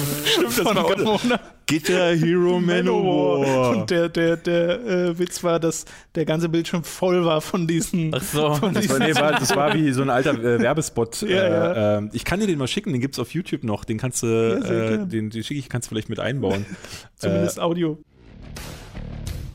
das 0.46 0.54
von 0.60 0.76
war 0.76 0.90
Ramona. 0.90 1.40
Guitar 1.74 2.14
Hero 2.14 2.60
Manowar. 2.60 3.70
Und 3.72 3.90
der, 3.90 4.10
der, 4.10 4.38
der 4.38 4.86
äh, 4.86 5.20
Witz 5.20 5.44
war, 5.44 5.60
dass 5.60 5.86
der 6.16 6.26
ganze 6.26 6.50
Bildschirm 6.50 6.84
voll 6.84 7.26
war 7.26 7.42
von 7.42 7.68
diesen. 7.68 8.14
Ach 8.14 8.22
so. 8.22 8.54
Von 8.56 8.74
Das 8.74 8.88
war, 8.90 9.00
nee, 9.00 9.16
war, 9.16 9.32
das 9.32 9.56
war 9.56 9.74
wie 9.74 9.92
so 9.92 10.02
ein 10.04 10.10
alter 10.10 10.34
äh, 10.34 10.60
Werbespot. 10.60 11.24
Ja, 11.34 11.40
äh, 11.40 11.52
ja. 11.52 11.98
ähm, 11.98 12.10
ich 12.14 12.26
kann 12.26 12.40
dir 12.40 12.48
den 12.48 12.60
mal 12.60 12.68
schicken, 12.68 12.92
den 12.92 13.02
gibt's 13.02 13.18
auf 13.18 13.34
YouTube 13.34 13.64
noch. 13.64 13.86
Den 13.86 13.98
kannst 13.98 14.24
du, 14.24 14.28
Ja, 14.28 14.56
äh, 14.58 15.08
den, 15.08 15.30
den 15.30 15.44
schicke 15.44 15.60
ich, 15.60 15.70
kannst 15.70 15.88
du 15.88 15.90
vielleicht 15.90 16.10
mit 16.10 16.20
einbauen. 16.20 16.66
zumindest 17.18 17.60
Audio. 17.60 17.98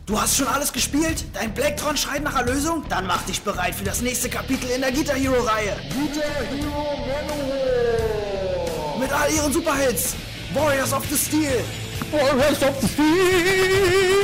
Du 0.06 0.18
hast 0.20 0.36
schon 0.38 0.46
alles 0.46 0.72
gespielt? 0.72 1.24
Dein 1.34 1.52
Blacktron 1.52 1.96
schreit 1.96 2.22
nach 2.24 2.36
Erlösung? 2.36 2.84
Dann 2.88 3.06
mach 3.06 3.22
dich 3.26 3.42
bereit 3.42 3.74
für 3.74 3.84
das 3.84 4.00
nächste 4.00 4.28
Kapitel 4.30 4.70
in 4.70 4.80
der 4.80 4.90
Guitar 4.90 5.16
Hero 5.16 5.40
Reihe. 5.42 5.76
Guitar 5.90 6.24
Hero 6.50 6.96
Manowar. 7.06 8.98
Mit 8.98 9.12
all 9.12 9.30
ihren 9.30 9.52
Superhits. 9.52 10.16
Warriors 10.54 10.92
of 10.94 11.04
the 11.10 11.16
Steel. 11.16 11.62
Warriors 12.12 12.62
of 12.62 12.80
the 12.80 12.88
Steel! 12.88 13.06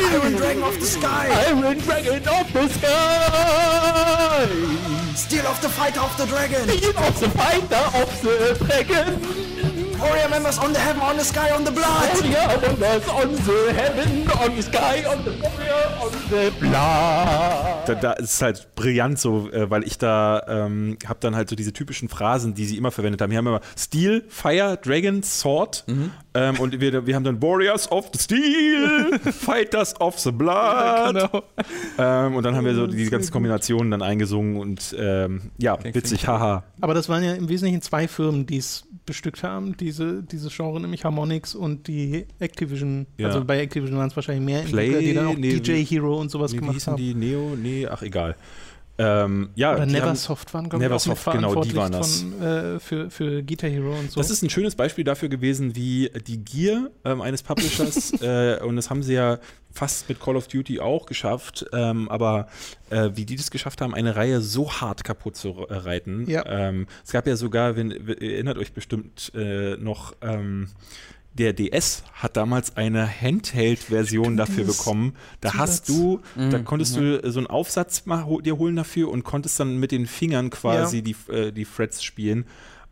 Iron 0.08 0.32
Dragon 0.32 0.62
of 0.62 0.80
the 0.80 0.86
Sky. 0.86 1.28
Iron 1.48 1.78
Dragon 1.78 2.28
of 2.28 2.52
the 2.52 2.68
Sky! 2.68 4.46
Steel 5.14 5.46
of 5.46 5.60
the 5.60 5.68
Fighter 5.68 6.00
of 6.00 6.16
the 6.16 6.26
Dragon. 6.26 6.68
Steel 6.68 6.98
of 6.98 7.20
the 7.20 7.28
Fighter 7.30 7.84
of 8.00 8.22
the 8.22 8.56
Dragon! 8.64 9.73
Warrior 10.04 10.28
members 10.28 10.58
on 10.58 10.72
the 10.74 10.80
heaven, 10.80 11.02
on 11.02 11.16
the 11.16 11.24
sky, 11.24 11.50
on 11.50 11.64
the 11.64 11.72
blood. 11.72 12.10
Warrior 12.20 12.74
wonders 12.84 13.08
on 13.08 13.34
the 13.34 13.72
heaven, 13.72 14.28
on 14.30 14.56
the 14.56 14.62
sky, 14.62 15.04
on 15.04 15.24
the 15.24 15.30
warrior, 15.42 15.84
on 16.02 16.12
the 16.30 16.52
blood! 16.60 17.86
Da, 17.86 17.94
da 17.94 18.12
ist 18.12 18.34
es 18.34 18.42
halt 18.42 18.74
brillant 18.74 19.18
so, 19.18 19.50
äh, 19.50 19.70
weil 19.70 19.84
ich 19.84 19.98
da 19.98 20.42
ähm, 20.48 20.98
habe 21.06 21.18
dann 21.20 21.34
halt 21.34 21.48
so 21.48 21.56
diese 21.56 21.72
typischen 21.72 22.08
Phrasen, 22.08 22.54
die 22.54 22.64
sie 22.64 22.76
immer 22.76 22.90
verwendet 22.90 23.20
haben. 23.20 23.30
Wir 23.30 23.38
haben 23.38 23.46
immer 23.46 23.60
Steel, 23.76 24.24
Fire, 24.28 24.78
Dragon, 24.82 25.22
Sword 25.22 25.84
ähm, 26.34 26.60
und 26.60 26.80
wir, 26.80 27.06
wir 27.06 27.14
haben 27.14 27.24
dann 27.24 27.40
Warriors 27.42 27.90
of 27.90 28.10
the 28.12 28.18
Steel, 28.18 29.18
Fighters 29.32 29.98
of 30.00 30.18
the 30.18 30.32
Blood. 30.32 31.14
Genau. 31.14 31.42
Ähm, 31.98 32.36
und 32.36 32.42
dann 32.44 32.56
haben 32.56 32.64
wir 32.64 32.74
so 32.74 32.86
diese 32.86 33.10
ganzen. 33.10 33.32
Kombinationen 33.34 33.90
dann 33.90 34.02
eingesungen 34.02 34.58
und 34.58 34.94
ähm, 34.98 35.50
ja, 35.58 35.76
witzig, 35.82 36.28
haha. 36.28 36.62
Aber 36.80 36.94
das 36.94 37.08
waren 37.08 37.24
ja 37.24 37.32
im 37.34 37.48
Wesentlichen 37.48 37.82
zwei 37.82 38.06
Firmen, 38.06 38.46
die 38.46 38.58
es 38.58 38.84
bestückt 39.06 39.42
haben, 39.42 39.76
diese, 39.76 40.22
dieses 40.22 40.54
Genre, 40.56 40.80
nämlich 40.80 41.04
Harmonix 41.04 41.54
und 41.54 41.86
die 41.88 42.26
Activision. 42.38 43.06
Ja. 43.18 43.28
Also 43.28 43.44
bei 43.44 43.60
Activision 43.60 43.98
waren 43.98 44.08
es 44.08 44.16
wahrscheinlich 44.16 44.44
mehr 44.44 44.62
Play- 44.62 44.86
Entwickler, 44.86 45.00
die 45.00 45.14
dann 45.14 45.26
auch 45.26 45.36
nee, 45.36 45.60
DJ 45.60 45.84
Hero 45.84 46.20
und 46.20 46.30
sowas 46.30 46.52
wie 46.52 46.56
gemacht 46.58 46.86
haben. 46.86 46.96
die? 46.96 47.14
Neo? 47.14 47.54
Nee, 47.56 47.86
ach 47.86 48.02
egal. 48.02 48.36
Ähm, 48.96 49.50
ja, 49.56 49.74
Oder 49.74 49.86
Neversoft 49.86 50.54
waren, 50.54 50.68
glaube 50.68 50.84
ich, 50.84 50.88
Neversoft, 50.88 51.32
genau, 51.32 51.62
die 51.62 51.74
waren 51.74 51.90
das. 51.90 52.20
Von, 52.22 52.42
äh, 52.42 52.78
für, 52.78 53.10
für 53.10 53.42
Guitar 53.42 53.68
Hero 53.68 53.98
und 53.98 54.12
so. 54.12 54.20
Das 54.20 54.30
ist 54.30 54.42
ein 54.42 54.50
schönes 54.50 54.76
Beispiel 54.76 55.02
dafür 55.02 55.28
gewesen, 55.28 55.74
wie 55.74 56.10
die 56.26 56.38
Gier 56.38 56.92
ähm, 57.04 57.20
eines 57.20 57.42
Publishers, 57.42 58.12
äh, 58.22 58.60
und 58.62 58.76
das 58.76 58.90
haben 58.90 59.02
sie 59.02 59.14
ja 59.14 59.38
fast 59.72 60.08
mit 60.08 60.20
Call 60.20 60.36
of 60.36 60.46
Duty 60.46 60.78
auch 60.78 61.06
geschafft, 61.06 61.66
ähm, 61.72 62.08
aber 62.08 62.46
äh, 62.90 63.10
wie 63.14 63.24
die 63.24 63.34
das 63.34 63.50
geschafft 63.50 63.80
haben, 63.80 63.94
eine 63.94 64.14
Reihe 64.14 64.40
so 64.40 64.70
hart 64.70 65.02
kaputt 65.02 65.34
zu 65.34 65.66
äh, 65.68 65.74
reiten. 65.74 66.30
Ja. 66.30 66.46
Ähm, 66.46 66.86
es 67.04 67.10
gab 67.10 67.26
ja 67.26 67.34
sogar, 67.34 67.74
wenn, 67.74 67.90
ihr 67.90 68.34
erinnert 68.34 68.58
euch 68.58 68.72
bestimmt 68.72 69.32
äh, 69.34 69.76
noch, 69.76 70.14
ähm, 70.22 70.68
der 71.34 71.52
DS 71.52 72.04
hat 72.14 72.36
damals 72.36 72.76
eine 72.76 73.06
Handheld-Version 73.08 74.36
dafür 74.36 74.64
bekommen. 74.64 75.14
Da 75.40 75.50
Zusatz. 75.50 75.60
hast 75.68 75.88
du, 75.88 76.20
da 76.36 76.58
Mhm, 76.58 76.64
konntest 76.64 76.96
du 76.96 77.22
äh, 77.22 77.30
so 77.30 77.40
einen 77.40 77.46
Aufsatz 77.48 78.06
mal 78.06 78.24
ho 78.24 78.40
dir 78.40 78.56
holen 78.56 78.76
dafür 78.76 79.10
und 79.10 79.24
konntest 79.24 79.58
dann 79.60 79.78
mit 79.78 79.90
den 79.92 80.06
Fingern 80.06 80.50
quasi 80.50 80.98
Ja. 80.98 81.02
die, 81.02 81.16
äh, 81.32 81.52
die 81.52 81.64
Frets 81.64 82.02
spielen. 82.04 82.44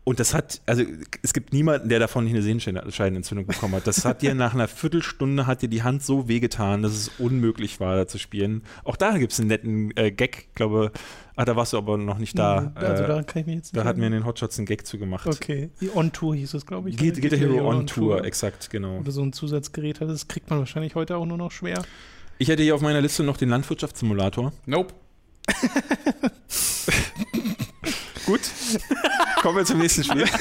Und 0.05 0.19
das 0.19 0.33
hat, 0.33 0.59
also 0.65 0.83
es 1.21 1.31
gibt 1.33 1.53
niemanden, 1.53 1.87
der 1.87 1.97
davon 1.99 2.25
nicht 2.25 2.33
eine 2.33 2.41
Sehenscheidenentzündung 2.41 3.45
bekommen 3.47 3.75
hat. 3.75 3.87
Das 3.87 4.03
hat 4.03 4.21
dir 4.21 4.35
nach 4.35 4.53
einer 4.53 4.67
Viertelstunde 4.67 5.47
hat 5.47 5.61
dir 5.61 5.69
die 5.69 5.81
Hand 5.83 6.03
so 6.03 6.27
wehgetan, 6.27 6.81
dass 6.81 6.91
es 6.91 7.09
unmöglich 7.19 7.79
war, 7.79 7.95
da 7.95 8.05
zu 8.07 8.17
spielen. 8.19 8.63
Auch 8.83 8.97
da 8.97 9.17
gibt 9.17 9.31
es 9.31 9.39
einen 9.39 9.47
netten 9.47 9.95
äh, 9.95 10.11
Gag, 10.11 10.47
ich 10.49 10.55
glaube, 10.55 10.91
ah, 11.35 11.45
da 11.45 11.55
warst 11.55 11.73
du 11.73 11.77
aber 11.77 11.97
noch 11.97 12.17
nicht 12.17 12.37
da. 12.37 12.71
Also 12.75 13.03
äh, 13.03 13.07
da 13.07 13.23
kann 13.23 13.41
ich 13.41 13.45
mich 13.45 13.55
jetzt 13.55 13.75
da 13.75 13.81
nicht 13.81 13.87
hatten 13.87 13.99
wir 13.99 14.07
in 14.07 14.13
den 14.13 14.25
Hotshots 14.25 14.57
einen 14.57 14.65
Gag 14.65 14.85
zu 14.85 14.97
gemacht. 14.97 15.27
Okay, 15.27 15.69
die 15.81 15.95
On 15.95 16.11
Tour 16.11 16.35
hieß 16.35 16.53
es, 16.53 16.65
glaube 16.65 16.89
ich. 16.89 16.97
Geht, 16.97 17.21
geht 17.21 17.31
der 17.31 17.39
Hero 17.39 17.67
on 17.67 17.87
Tour, 17.87 18.23
exakt, 18.23 18.69
genau. 18.69 18.99
Oder 18.99 19.11
so 19.11 19.21
ein 19.21 19.33
Zusatzgerät 19.33 20.01
hat, 20.01 20.09
das 20.09 20.27
kriegt 20.27 20.49
man 20.49 20.59
wahrscheinlich 20.59 20.95
heute 20.95 21.17
auch 21.17 21.25
nur 21.25 21.37
noch 21.37 21.51
schwer. 21.51 21.83
Ich 22.37 22.47
hätte 22.47 22.63
hier 22.63 22.75
auf 22.75 22.81
meiner 22.81 23.01
Liste 23.01 23.23
noch 23.23 23.37
den 23.37 23.49
Landwirtschaftssimulator. 23.49 24.53
Nope. 24.65 24.93
Gut. 28.25 28.41
Kommen 29.41 29.57
wir 29.57 29.65
zum 29.65 29.79
nächsten 29.79 30.03
Spiel. 30.03 30.25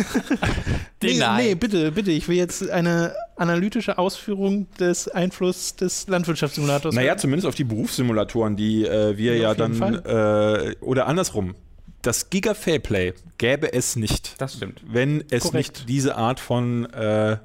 Nee, 1.04 1.20
nee, 1.36 1.54
bitte, 1.56 1.90
bitte. 1.90 2.12
Ich 2.12 2.28
will 2.28 2.36
jetzt 2.36 2.70
eine 2.70 3.12
analytische 3.34 3.98
Ausführung 3.98 4.68
des 4.78 5.08
Einflusses 5.08 5.74
des 5.74 6.06
Landwirtschaftssimulators. 6.06 6.94
Naja, 6.94 7.16
zumindest 7.16 7.48
auf 7.48 7.56
die 7.56 7.64
Berufssimulatoren, 7.64 8.54
die 8.56 8.86
äh, 8.86 9.16
wir 9.16 9.34
Ja, 9.36 9.42
ja 9.50 9.54
dann, 9.54 9.82
äh, 10.04 10.76
oder 10.80 11.08
andersrum, 11.08 11.56
das 12.02 12.30
Giga 12.30 12.54
Fairplay 12.54 13.14
gäbe 13.38 13.72
es 13.72 13.96
nicht, 13.96 14.40
Das 14.40 14.54
stimmt. 14.54 14.80
wenn 14.86 15.24
es 15.30 15.42
Korrekt. 15.42 15.54
nicht 15.54 15.88
diese 15.88 16.14
Art 16.14 16.38
von 16.38 16.86
äh, 16.92 17.38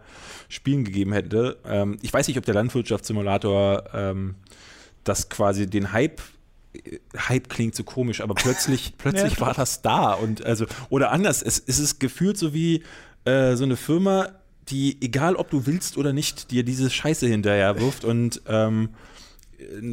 Spielen 0.50 0.84
gegeben 0.86 1.14
hätte. 1.14 1.58
Ähm, 1.66 1.98
ich 2.04 2.14
weiß 2.14 2.28
nicht, 2.28 2.38
ob 2.38 2.46
der 2.46 2.54
Landwirtschaftssimulator 2.54 3.86
ähm, 3.94 4.36
das 5.04 5.30
quasi 5.30 5.68
den 5.68 5.94
Hype 5.94 6.22
Hype 7.18 7.50
klingt 7.50 7.76
so 7.76 7.84
komisch, 7.84 8.22
aber 8.22 8.36
plötzlich, 8.36 8.94
plötzlich 8.98 9.34
Ja, 9.36 9.42
war 9.42 9.54
das 9.54 9.82
da 9.82 10.14
und 10.14 10.46
also 10.46 10.66
oder 10.90 11.12
anders, 11.12 11.42
es, 11.42 11.62
es 11.66 11.80
ist 11.80 12.00
gefühlt 12.00 12.38
so 12.38 12.54
wie 12.54 12.84
äh, 13.26 13.56
so 13.56 13.64
eine 13.64 13.76
Firma, 13.76 14.30
die 14.70 14.98
egal 15.02 15.36
ob 15.36 15.50
du 15.50 15.66
willst 15.66 15.98
oder 15.98 16.14
nicht, 16.14 16.52
dir 16.52 16.64
diese 16.64 16.90
Scheiße 16.90 17.28
hinterher 17.28 17.80
wirft 17.80 18.06
und 18.06 18.42
ähm, 18.48 18.90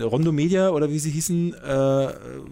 Rondo 0.02 0.30
Media 0.30 0.68
oder 0.70 0.90
wie 0.90 0.98
sie 0.98 1.10
hießen, 1.10 1.54
äh, 1.54 1.58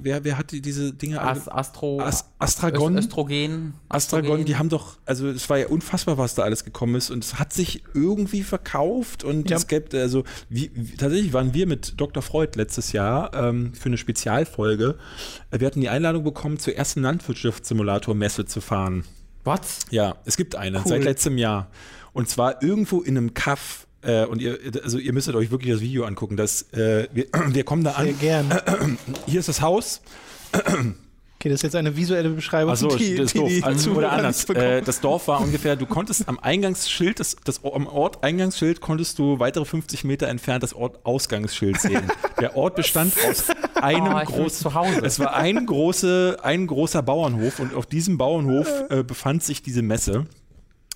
wer, 0.01 0.25
wer 0.25 0.39
hat 0.39 0.51
die, 0.51 0.63
diese 0.63 0.93
Dinge 0.95 1.21
As 1.21 1.47
Astro. 1.47 2.01
As- 2.01 2.25
Astragon? 2.39 2.95
Öst- 2.97 3.01
Östrogen. 3.09 3.75
Astragon, 3.91 4.45
die 4.47 4.57
haben 4.57 4.71
doch, 4.71 4.97
also 5.05 5.29
es 5.29 5.49
war 5.51 5.59
ja 5.59 5.67
unfassbar, 5.67 6.17
was 6.17 6.35
da 6.35 6.43
alles 6.43 6.65
gekommen 6.65 6.95
ist 6.95 7.11
und 7.11 7.23
es 7.23 7.39
hat 7.39 7.53
sich 7.53 7.83
irgendwie 7.93 8.43
verkauft 8.43 9.25
und 9.25 9.51
Ja. 9.51 9.57
es 9.59 9.67
gibt, 9.67 9.95
also 9.95 10.25
wie, 10.49 10.71
wie, 10.75 10.97
tatsächlich 10.97 11.33
waren 11.35 11.53
wir 11.53 11.67
mit 11.67 12.01
Dr. 12.01 12.23
Freud 12.23 12.53
letztes 12.57 12.93
Jahr 12.93 13.35
ähm, 13.35 13.75
für 13.75 13.87
eine 13.91 13.99
Spezialfolge, 13.99 14.97
äh, 15.51 15.61
wir 15.61 15.67
hatten 15.67 15.83
die 15.83 15.91
Einladung 15.91 16.25
bekommen, 16.25 16.59
zur 16.59 16.75
ersten 16.77 17.03
Landwirtschaftssimulator-Messe 17.03 18.47
zu 18.47 18.61
fahren. 18.63 19.05
What? 19.45 19.61
Ja, 19.91 20.17
es 20.25 20.37
gibt 20.37 20.55
eine, 20.57 20.79
Cool. 20.79 20.85
seit 20.89 21.05
letztem 21.05 21.37
Jahr. 21.37 21.69
Und 22.13 22.29
zwar 22.29 22.63
irgendwo 22.63 23.01
in 23.03 23.17
einem 23.17 23.35
Kaff. 23.35 23.87
Äh, 24.03 24.27
und 24.27 24.43
ihr, 24.43 24.59
also 24.83 24.99
ihr 24.99 25.13
müsstet 25.13 25.35
euch 25.35 25.51
wirklich 25.51 25.73
das 25.73 25.81
Video 25.81 26.05
angucken. 26.05 26.37
Das, 26.37 26.63
äh, 26.73 27.09
wir, 27.13 27.27
wir 27.49 27.65
kommen 27.65 27.85
da 27.85 27.95
Sehr 27.95 28.11
an. 28.11 28.19
gern. 28.19 28.61
Hier 29.27 29.41
ist 29.41 29.49
das 29.49 29.61
Haus. 29.61 30.03
Okay, 31.43 31.49
das 31.49 31.59
ist 31.59 31.63
jetzt 31.63 31.75
eine 31.75 31.97
visuelle 31.97 32.29
Beschreibung, 32.31 32.71
Achso, 32.71 32.95
die, 32.95 33.17
das 33.17 33.33
ist 33.33 33.35
die, 33.35 33.65
Also, 33.65 33.91
oder 33.95 34.13
anders. 34.13 34.49
Äh, 34.51 34.81
das 34.81 35.01
Dorf 35.01 35.27
war 35.27 35.41
ungefähr, 35.41 35.75
du 35.75 35.87
konntest 35.87 36.29
am 36.29 36.39
Eingangsschild, 36.39 37.19
das, 37.19 37.35
das, 37.43 37.65
am 37.65 37.89
Ort-Eingangsschild 37.89 38.81
konntest 38.81 39.19
du 39.19 39.41
weitere 39.41 39.65
50 39.65 40.05
Meter 40.05 40.29
entfernt 40.29 40.63
das 40.63 40.73
Ort-Ausgangsschild 40.73 41.81
sehen. 41.81 42.13
Der 42.41 42.57
Ort 42.57 42.77
bestand 42.77 43.15
aus 43.29 43.47
einem 43.75 44.03
Oh, 44.15 44.21
ich 44.21 44.29
bin 44.29 44.37
großen 44.37 44.63
zu 44.63 44.75
Hause. 44.75 45.01
Es 45.03 45.19
war 45.19 45.35
ein, 45.35 45.67
große, 45.67 46.39
ein 46.45 46.69
großer 46.69 47.03
Bauernhof 47.03 47.59
und 47.59 47.75
auf 47.75 47.87
diesem 47.87 48.19
Bauernhof 48.19 48.69
äh, 48.91 49.03
befand 49.03 49.43
sich 49.43 49.63
diese 49.63 49.83
Messe. 49.83 50.27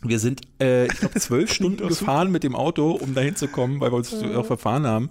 Wir 0.03 0.19
sind, 0.19 0.43
äh, 0.61 0.87
ich 0.87 0.95
glaube, 0.99 1.15
zwölf 1.21 1.53
Stunden 1.53 1.89
gefahren 1.89 2.31
mit 2.31 2.45
dem 2.45 2.55
Auto, 2.55 2.91
um 2.93 3.15
dahin 3.15 3.35
zu 3.35 3.49
kommen, 3.49 3.81
weil 3.81 3.91
wir 3.91 3.97
uns 3.97 4.13
auch 4.13 4.47
verfahren 4.47 4.87
haben. 4.87 5.11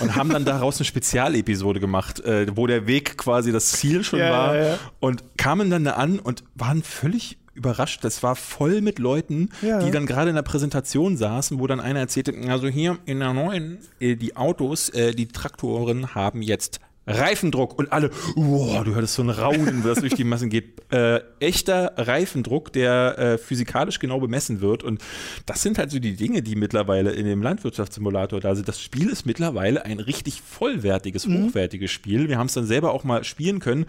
Und 0.00 0.14
haben 0.16 0.30
dann 0.30 0.44
daraus 0.44 0.78
eine 0.78 0.84
Spezialepisode 0.84 1.80
gemacht, 1.80 2.20
äh, 2.20 2.46
wo 2.56 2.66
der 2.66 2.86
Weg 2.86 3.18
quasi 3.18 3.52
das 3.52 3.72
Ziel 3.72 4.04
schon 4.04 4.20
Ja, 4.20 4.30
war. 4.30 4.56
ja, 4.56 4.62
ja. 4.68 4.78
Und 5.00 5.24
kamen 5.36 5.68
dann 5.70 5.84
da 5.84 5.92
an 5.94 6.18
und 6.20 6.44
waren 6.54 6.82
völlig 6.82 7.38
überrascht. 7.54 8.04
Das 8.04 8.22
war 8.22 8.36
voll 8.36 8.80
mit 8.80 8.98
Leuten, 8.98 9.50
Ja. 9.60 9.80
die 9.82 9.90
dann 9.90 10.06
gerade 10.06 10.30
in 10.30 10.36
der 10.36 10.42
Präsentation 10.42 11.16
saßen, 11.16 11.58
wo 11.58 11.66
dann 11.66 11.80
einer 11.80 11.98
erzählte, 12.00 12.32
also 12.48 12.68
hier 12.68 12.98
in 13.06 13.18
der 13.18 13.34
neuen, 13.34 13.78
äh, 13.98 14.14
die 14.14 14.36
Autos, 14.36 14.88
äh, 14.90 15.12
die 15.12 15.26
Traktoren 15.26 16.14
haben 16.14 16.40
jetzt 16.40 16.80
Reifendruck 17.10 17.78
und 17.78 17.92
alle, 17.92 18.10
wow, 18.36 18.84
du 18.84 18.94
hörtest 18.94 19.14
so 19.14 19.22
ein 19.22 19.30
Raunen, 19.30 19.82
das 19.82 20.00
durch 20.00 20.14
die 20.14 20.24
Massen 20.24 20.48
geht. 20.48 20.80
Äh, 20.90 21.20
echter 21.38 21.92
Reifendruck, 21.96 22.72
der 22.72 23.16
äh, 23.16 23.38
physikalisch 23.38 24.00
genau 24.00 24.18
bemessen 24.18 24.60
wird. 24.60 24.82
Und 24.82 25.00
das 25.46 25.62
sind 25.62 25.78
halt 25.78 25.92
so 25.92 26.00
die 26.00 26.16
Dinge, 26.16 26.42
die 26.42 26.56
mittlerweile 26.56 27.12
in 27.12 27.26
dem 27.26 27.42
Landwirtschaftssimulator 27.42 28.40
da 28.40 28.56
sind. 28.56 28.66
Das 28.66 28.82
Spiel 28.82 29.08
ist 29.08 29.24
mittlerweile 29.24 29.84
ein 29.84 30.00
richtig 30.00 30.42
vollwertiges, 30.42 31.28
hochwertiges 31.28 31.92
Spiel. 31.92 32.28
Wir 32.28 32.38
haben 32.38 32.48
es 32.48 32.54
dann 32.54 32.66
selber 32.66 32.92
auch 32.92 33.04
mal 33.04 33.22
spielen 33.22 33.60
können. 33.60 33.86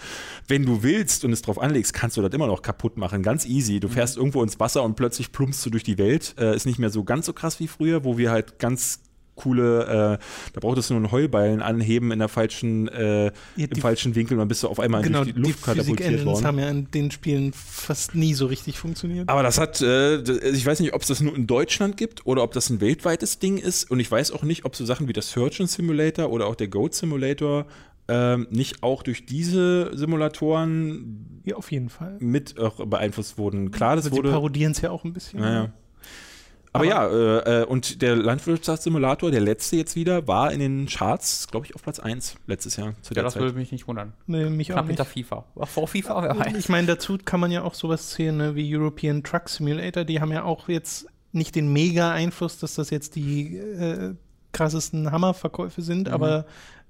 Wenn 0.48 0.64
du 0.64 0.84
willst 0.84 1.26
und 1.26 1.34
es 1.34 1.42
drauf 1.42 1.60
anlegst, 1.60 1.96
kannst 1.96 2.18
du 2.18 2.22
das 2.22 2.32
immer 2.34 2.46
noch 2.46 2.62
kaputt 2.62 2.98
machen. 2.98 3.24
Ganz 3.24 3.48
easy. 3.48 3.80
Du 3.80 3.88
fährst 3.88 4.18
irgendwo 4.18 4.44
ins 4.44 4.60
Wasser 4.60 4.84
und 4.84 4.96
plötzlich 4.96 5.32
plumpst 5.32 5.66
du 5.66 5.72
durch 5.72 5.84
die 5.84 5.98
Welt. 5.98 6.36
Äh, 6.38 6.56
ist 6.56 6.68
nicht 6.68 6.78
mehr 6.78 6.92
so 6.92 7.04
ganz 7.04 7.26
so 7.26 7.34
krass 7.34 7.60
wie 7.60 7.68
früher, 7.68 8.04
wo 8.04 8.20
wir 8.20 8.30
halt 8.30 8.60
ganz 8.60 9.01
coole, 9.36 10.18
äh, 10.20 10.24
da 10.54 10.60
brauchtest 10.60 10.90
du 10.90 10.94
nur 10.94 11.04
einen 11.04 11.12
Heulballen 11.12 11.62
anheben 11.62 12.12
in 12.12 12.20
der 12.20 12.28
falschen, 12.28 12.88
äh, 12.90 13.26
Ja, 13.26 13.32
im 13.56 13.70
die- 13.72 13.82
falschen 13.82 14.14
Winkel 14.16 14.34
und 14.36 14.40
dann 14.40 14.48
bist 14.48 14.62
du 14.64 14.68
auf 14.68 14.80
einmal 14.80 15.02
Genau, 15.02 15.20
durch 15.24 15.34
die 15.36 15.42
die 15.42 15.48
Luft 15.48 15.64
katapultiert 15.64 15.98
Physik-Engines 16.00 16.26
worden. 16.26 16.46
haben 16.46 16.60
ja 16.60 16.70
in 16.70 16.92
den 16.92 17.12
Spielen 17.12 17.54
fast 17.54 18.14
nie 18.14 18.34
so 18.34 18.46
richtig 18.46 18.78
funktioniert. 18.78 19.30
Aber 19.30 19.42
das 19.44 19.58
hat, 19.60 19.82
äh, 19.82 20.22
ich 20.52 20.66
weiß 20.66 20.80
nicht, 20.82 20.94
ob 20.94 21.02
es 21.02 21.08
das 21.08 21.22
nur 21.22 21.36
in 21.36 21.48
Deutschland 21.48 21.98
gibt 21.98 22.26
oder 22.26 22.44
ob 22.44 22.52
das 22.54 22.70
ein 22.70 22.82
weltweites 22.82 23.40
Ding 23.40 23.58
ist. 23.58 23.90
Und 23.90 24.00
ich 24.00 24.12
weiß 24.12 24.32
auch 24.32 24.44
nicht, 24.44 24.66
ob 24.66 24.76
so 24.76 24.86
Sachen 24.86 25.08
wie 25.08 25.14
der 25.14 25.24
Surgeon 25.24 25.68
Simulator 25.68 26.30
oder 26.30 26.46
auch 26.48 26.56
der 26.56 26.68
Goat 26.68 26.94
Simulator 26.94 27.66
ähm, 28.08 28.48
nicht 28.50 28.84
auch 28.84 29.04
durch 29.04 29.26
diese 29.26 29.92
Simulatoren 29.96 31.42
Ja, 31.46 31.56
auf 31.56 31.72
jeden 31.72 31.90
Fall. 31.90 32.18
mit 32.20 32.60
auch 32.60 32.86
beeinflusst 32.86 33.38
wurden. 33.38 33.72
Klar, 33.72 33.96
das 33.96 34.06
Also 34.06 34.16
sie 34.16 34.20
wurde. 34.22 34.32
parodieren 34.32 34.72
es 34.74 34.82
ja 34.82 34.90
auch 34.92 35.04
ein 35.06 35.14
bisschen. 35.14 35.40
Naja. 35.40 35.72
Aber, 36.74 36.86
ja, 36.86 37.06
äh, 37.08 37.62
äh, 37.62 37.66
und 37.66 38.02
der 38.02 38.16
Landwirtschaftssimulator, 38.16 39.30
der 39.32 39.42
letzte 39.42 39.76
jetzt 39.76 39.96
wieder, 39.96 40.28
war 40.28 40.52
in 40.54 40.60
den 40.60 40.86
Charts, 40.88 41.48
glaube 41.50 41.66
ich, 41.66 41.76
auf 41.76 41.82
Platz 41.84 42.00
1 42.00 42.36
letztes 42.48 42.78
Jahr 42.78 42.94
zu 43.02 43.12
Ja, 43.12 43.16
der 43.16 43.24
das 43.24 43.34
Zeit. 43.34 43.42
würde 43.44 43.58
mich 43.58 43.72
nicht 43.72 43.88
wundern. 43.88 44.14
Nee, 44.28 44.50
mich 44.50 44.72
auch 44.72 44.76
Knapp 44.76 44.86
nicht. 44.88 44.98
hinter 44.98 45.06
FIFA. 45.06 45.46
War 45.56 45.68
vor 45.68 45.88
FIFA, 45.88 46.24
wer 46.24 46.38
weiß. 46.40 46.56
Ich 46.58 46.70
meine, 46.70 46.88
dazu 46.88 47.18
kann 47.24 47.40
man 47.42 47.52
ja 47.52 47.64
auch 47.64 47.74
sowas 47.74 48.12
zählen 48.12 48.38
ne, 48.38 48.56
wie 48.56 48.74
European 48.76 49.22
Truck 49.24 49.50
Simulator. 49.50 50.06
Die 50.06 50.22
haben 50.22 50.32
ja 50.32 50.44
auch 50.44 50.70
jetzt 50.70 51.08
nicht 51.34 51.56
den 51.56 51.72
mega 51.74 52.12
Einfluss, 52.12 52.58
dass 52.60 52.76
das 52.76 52.90
jetzt 52.90 53.16
die 53.16 53.58
äh, 53.58 54.16
krassesten 54.54 55.12
Hammerverkäufe 55.12 55.82
sind, 55.82 56.08
Mhm. 56.08 56.14
aber 56.14 56.46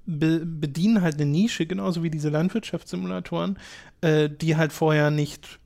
be 0.08 0.41
bedienen 0.45 1.02
halt 1.03 1.16
eine 1.16 1.26
Nische, 1.28 1.66
genauso 1.68 2.02
wie 2.03 2.10
diese 2.10 2.30
Landwirtschaftssimulatoren, 2.30 3.58
äh, 4.02 4.30
die 4.30 4.58
halt 4.58 4.74
vorher 4.74 5.12
nicht 5.12 5.60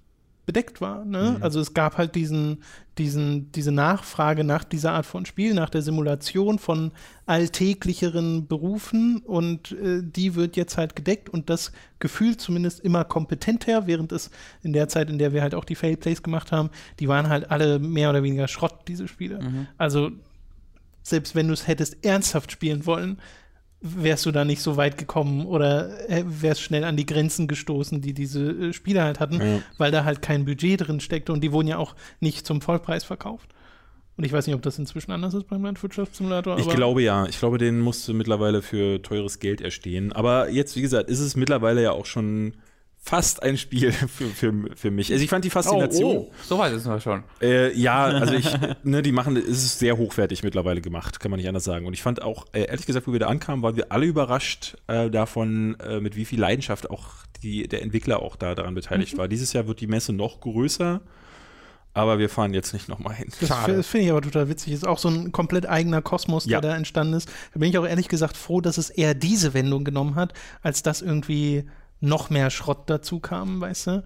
bedeckt 0.45 0.81
war. 0.81 1.05
Ne? 1.05 1.35
Mhm. 1.37 1.43
Also 1.43 1.59
es 1.59 1.73
gab 1.73 1.97
halt 1.97 2.15
diesen, 2.15 2.63
diesen, 2.97 3.51
diese 3.51 3.71
Nachfrage 3.71 4.43
nach 4.43 4.63
dieser 4.63 4.93
Art 4.93 5.05
von 5.05 5.25
Spiel, 5.25 5.53
nach 5.53 5.69
der 5.69 5.81
Simulation 5.81 6.59
von 6.59 6.91
alltäglicheren 7.25 8.47
Berufen 8.47 9.17
und 9.17 9.71
äh, 9.71 10.01
die 10.03 10.35
wird 10.35 10.55
jetzt 10.55 10.77
halt 10.77 10.95
gedeckt 10.95 11.29
und 11.29 11.49
das 11.49 11.71
Gefühl 11.99 12.37
zumindest 12.37 12.79
immer 12.79 13.03
kompetenter, 13.03 13.87
während 13.87 14.11
es 14.11 14.29
in 14.61 14.73
der 14.73 14.87
Zeit, 14.87 15.09
in 15.09 15.17
der 15.17 15.33
wir 15.33 15.41
halt 15.41 15.55
auch 15.55 15.65
die 15.65 15.75
Failplays 15.75 16.21
gemacht 16.21 16.51
haben, 16.51 16.69
die 16.99 17.07
waren 17.07 17.29
halt 17.29 17.49
alle 17.49 17.79
mehr 17.79 18.09
oder 18.09 18.23
weniger 18.23 18.47
Schrott, 18.47 18.87
diese 18.87 19.07
Spiele. 19.07 19.39
Also 19.77 20.11
selbst 21.01 21.35
wenn 21.35 21.47
du 21.47 21.53
es 21.53 21.67
hättest 21.67 22.03
ernsthaft 22.03 22.51
spielen 22.51 22.85
wollen, 22.85 23.19
wärst 23.87 24.25
du 24.25 24.31
da 24.31 24.43
nicht 24.45 24.61
so 24.61 24.77
weit 24.77 24.97
gekommen 24.97 25.45
oder 25.45 26.09
äh, 26.09 26.23
wärst 26.25 26.61
schnell 26.61 26.83
an 26.83 26.97
die 26.97 27.05
Grenzen 27.05 27.47
gestoßen, 27.47 28.01
die 28.01 28.13
diese 28.13 28.49
äh, 28.49 28.73
Spiele 28.73 29.03
halt 29.03 29.19
hatten, 29.19 29.35
Ja. 29.39 29.61
weil 29.77 29.91
da 29.91 30.03
halt 30.03 30.21
kein 30.21 30.45
Budget 30.45 30.87
drin 30.87 30.99
steckte 30.99 31.31
und 31.33 31.41
die 31.43 31.51
wurden 31.51 31.67
ja 31.67 31.77
auch 31.77 31.95
nicht 32.19 32.45
zum 32.47 32.61
Vollpreis 32.61 33.03
verkauft. 33.03 33.49
Und 34.17 34.23
ich 34.23 34.31
weiß 34.31 34.47
nicht, 34.47 34.55
ob 34.55 34.61
das 34.61 34.79
inzwischen 34.79 35.11
anders 35.11 35.33
ist 35.33 35.47
beim 35.49 35.63
Landwirtschaftssimulator. 35.63 36.57
Ich 36.57 36.69
glaube 36.69 37.01
ja. 37.01 37.25
Ich 37.27 37.37
glaube, 37.37 37.57
den 37.57 37.81
musst 37.81 38.07
du 38.07 38.13
mittlerweile 38.13 38.61
für 38.61 39.01
teures 39.01 39.39
Geld 39.39 39.59
erstehen. 39.59 40.13
Aber 40.13 40.49
jetzt, 40.49 40.77
wie 40.77 40.81
gesagt, 40.81 41.09
ist 41.09 41.19
es 41.19 41.35
mittlerweile 41.35 41.83
ja 41.83 41.91
auch 41.91 42.05
schon 42.05 42.53
fast 43.07 43.43
ein 43.43 43.57
Spiel 43.57 43.91
für, 43.93 44.07
für, 44.27 44.53
für 44.75 44.91
mich. 44.91 45.11
Also 45.11 45.23
ich 45.23 45.29
fand 45.29 45.45
die 45.45 45.49
Faszination. 45.51 46.17
Oh, 46.17 46.29
oh, 46.31 46.33
so 46.43 46.57
weit 46.57 46.71
sind 46.79 46.91
wir 46.91 46.99
schon. 46.99 47.23
Äh, 47.41 47.71
ja, 47.77 48.03
also 48.05 48.33
ich, 48.33 48.49
ne, 48.83 49.01
die 49.03 49.11
machen, 49.11 49.37
es 49.37 49.47
ist 49.63 49.79
sehr 49.79 49.97
hochwertig 49.97 50.41
mittlerweile 50.43 50.81
gemacht, 50.81 51.19
kann 51.19 51.29
man 51.31 51.39
nicht 51.39 51.47
anders 51.47 51.63
sagen. 51.63 51.85
Und 51.85 51.93
ich 51.93 52.01
fand 52.01 52.21
auch, 52.23 52.45
äh, 52.53 52.63
ehrlich 52.65 52.85
gesagt, 52.87 53.07
wo 53.07 53.13
wir 53.13 53.19
da 53.19 53.27
ankamen, 53.27 53.61
waren 53.63 53.75
wir 53.75 53.91
alle 53.91 54.05
überrascht 54.07 54.75
äh, 54.87 55.09
davon, 55.11 55.77
äh, 55.79 55.99
mit 55.99 56.15
wie 56.15 56.25
viel 56.25 56.39
Leidenschaft 56.39 56.89
auch 56.89 57.09
die, 57.43 57.67
der 57.67 57.83
Entwickler 57.83 58.21
auch 58.21 58.35
da 58.35 58.55
daran 58.55 58.73
beteiligt 58.73 59.17
war. 59.17 59.27
Dieses 59.27 59.53
Jahr 59.53 59.67
wird 59.67 59.81
die 59.81 59.87
Messe 59.87 60.11
noch 60.11 60.39
größer, 60.41 61.01
aber 61.93 62.17
wir 62.19 62.27
fahren 62.29 62.53
jetzt 62.53 62.73
nicht 62.73 62.89
nochmal 62.89 63.13
hin. 63.15 63.27
Das 63.39 63.49
f- 63.51 63.65
das 63.67 63.87
finde 63.87 64.05
ich 64.07 64.11
aber 64.11 64.21
total 64.21 64.49
witzig. 64.49 64.73
Ist 64.73 64.85
auch 64.87 64.97
so 64.99 65.09
ein 65.09 65.31
komplett 65.31 65.65
eigener 65.69 66.01
Kosmos, 66.01 66.45
Ja. 66.45 66.59
der 66.59 66.71
da 66.71 66.75
entstanden 66.77 67.13
ist. 67.13 67.29
Da 67.53 67.59
bin 67.59 67.69
ich 67.69 67.77
auch 67.77 67.85
ehrlich 67.87 68.09
gesagt 68.09 68.35
froh, 68.35 68.59
dass 68.61 68.77
es 68.77 68.89
eher 68.89 69.13
diese 69.13 69.53
Wendung 69.53 69.83
genommen 69.83 70.15
hat, 70.15 70.33
als 70.61 70.81
dass 70.83 71.01
irgendwie 71.01 71.65
noch 72.05 72.29
mehr 72.29 72.49
Schrott 72.49 72.83
dazu 72.87 73.19
kam, 73.19 73.59
weißt 73.61 73.87
du? 73.87 74.03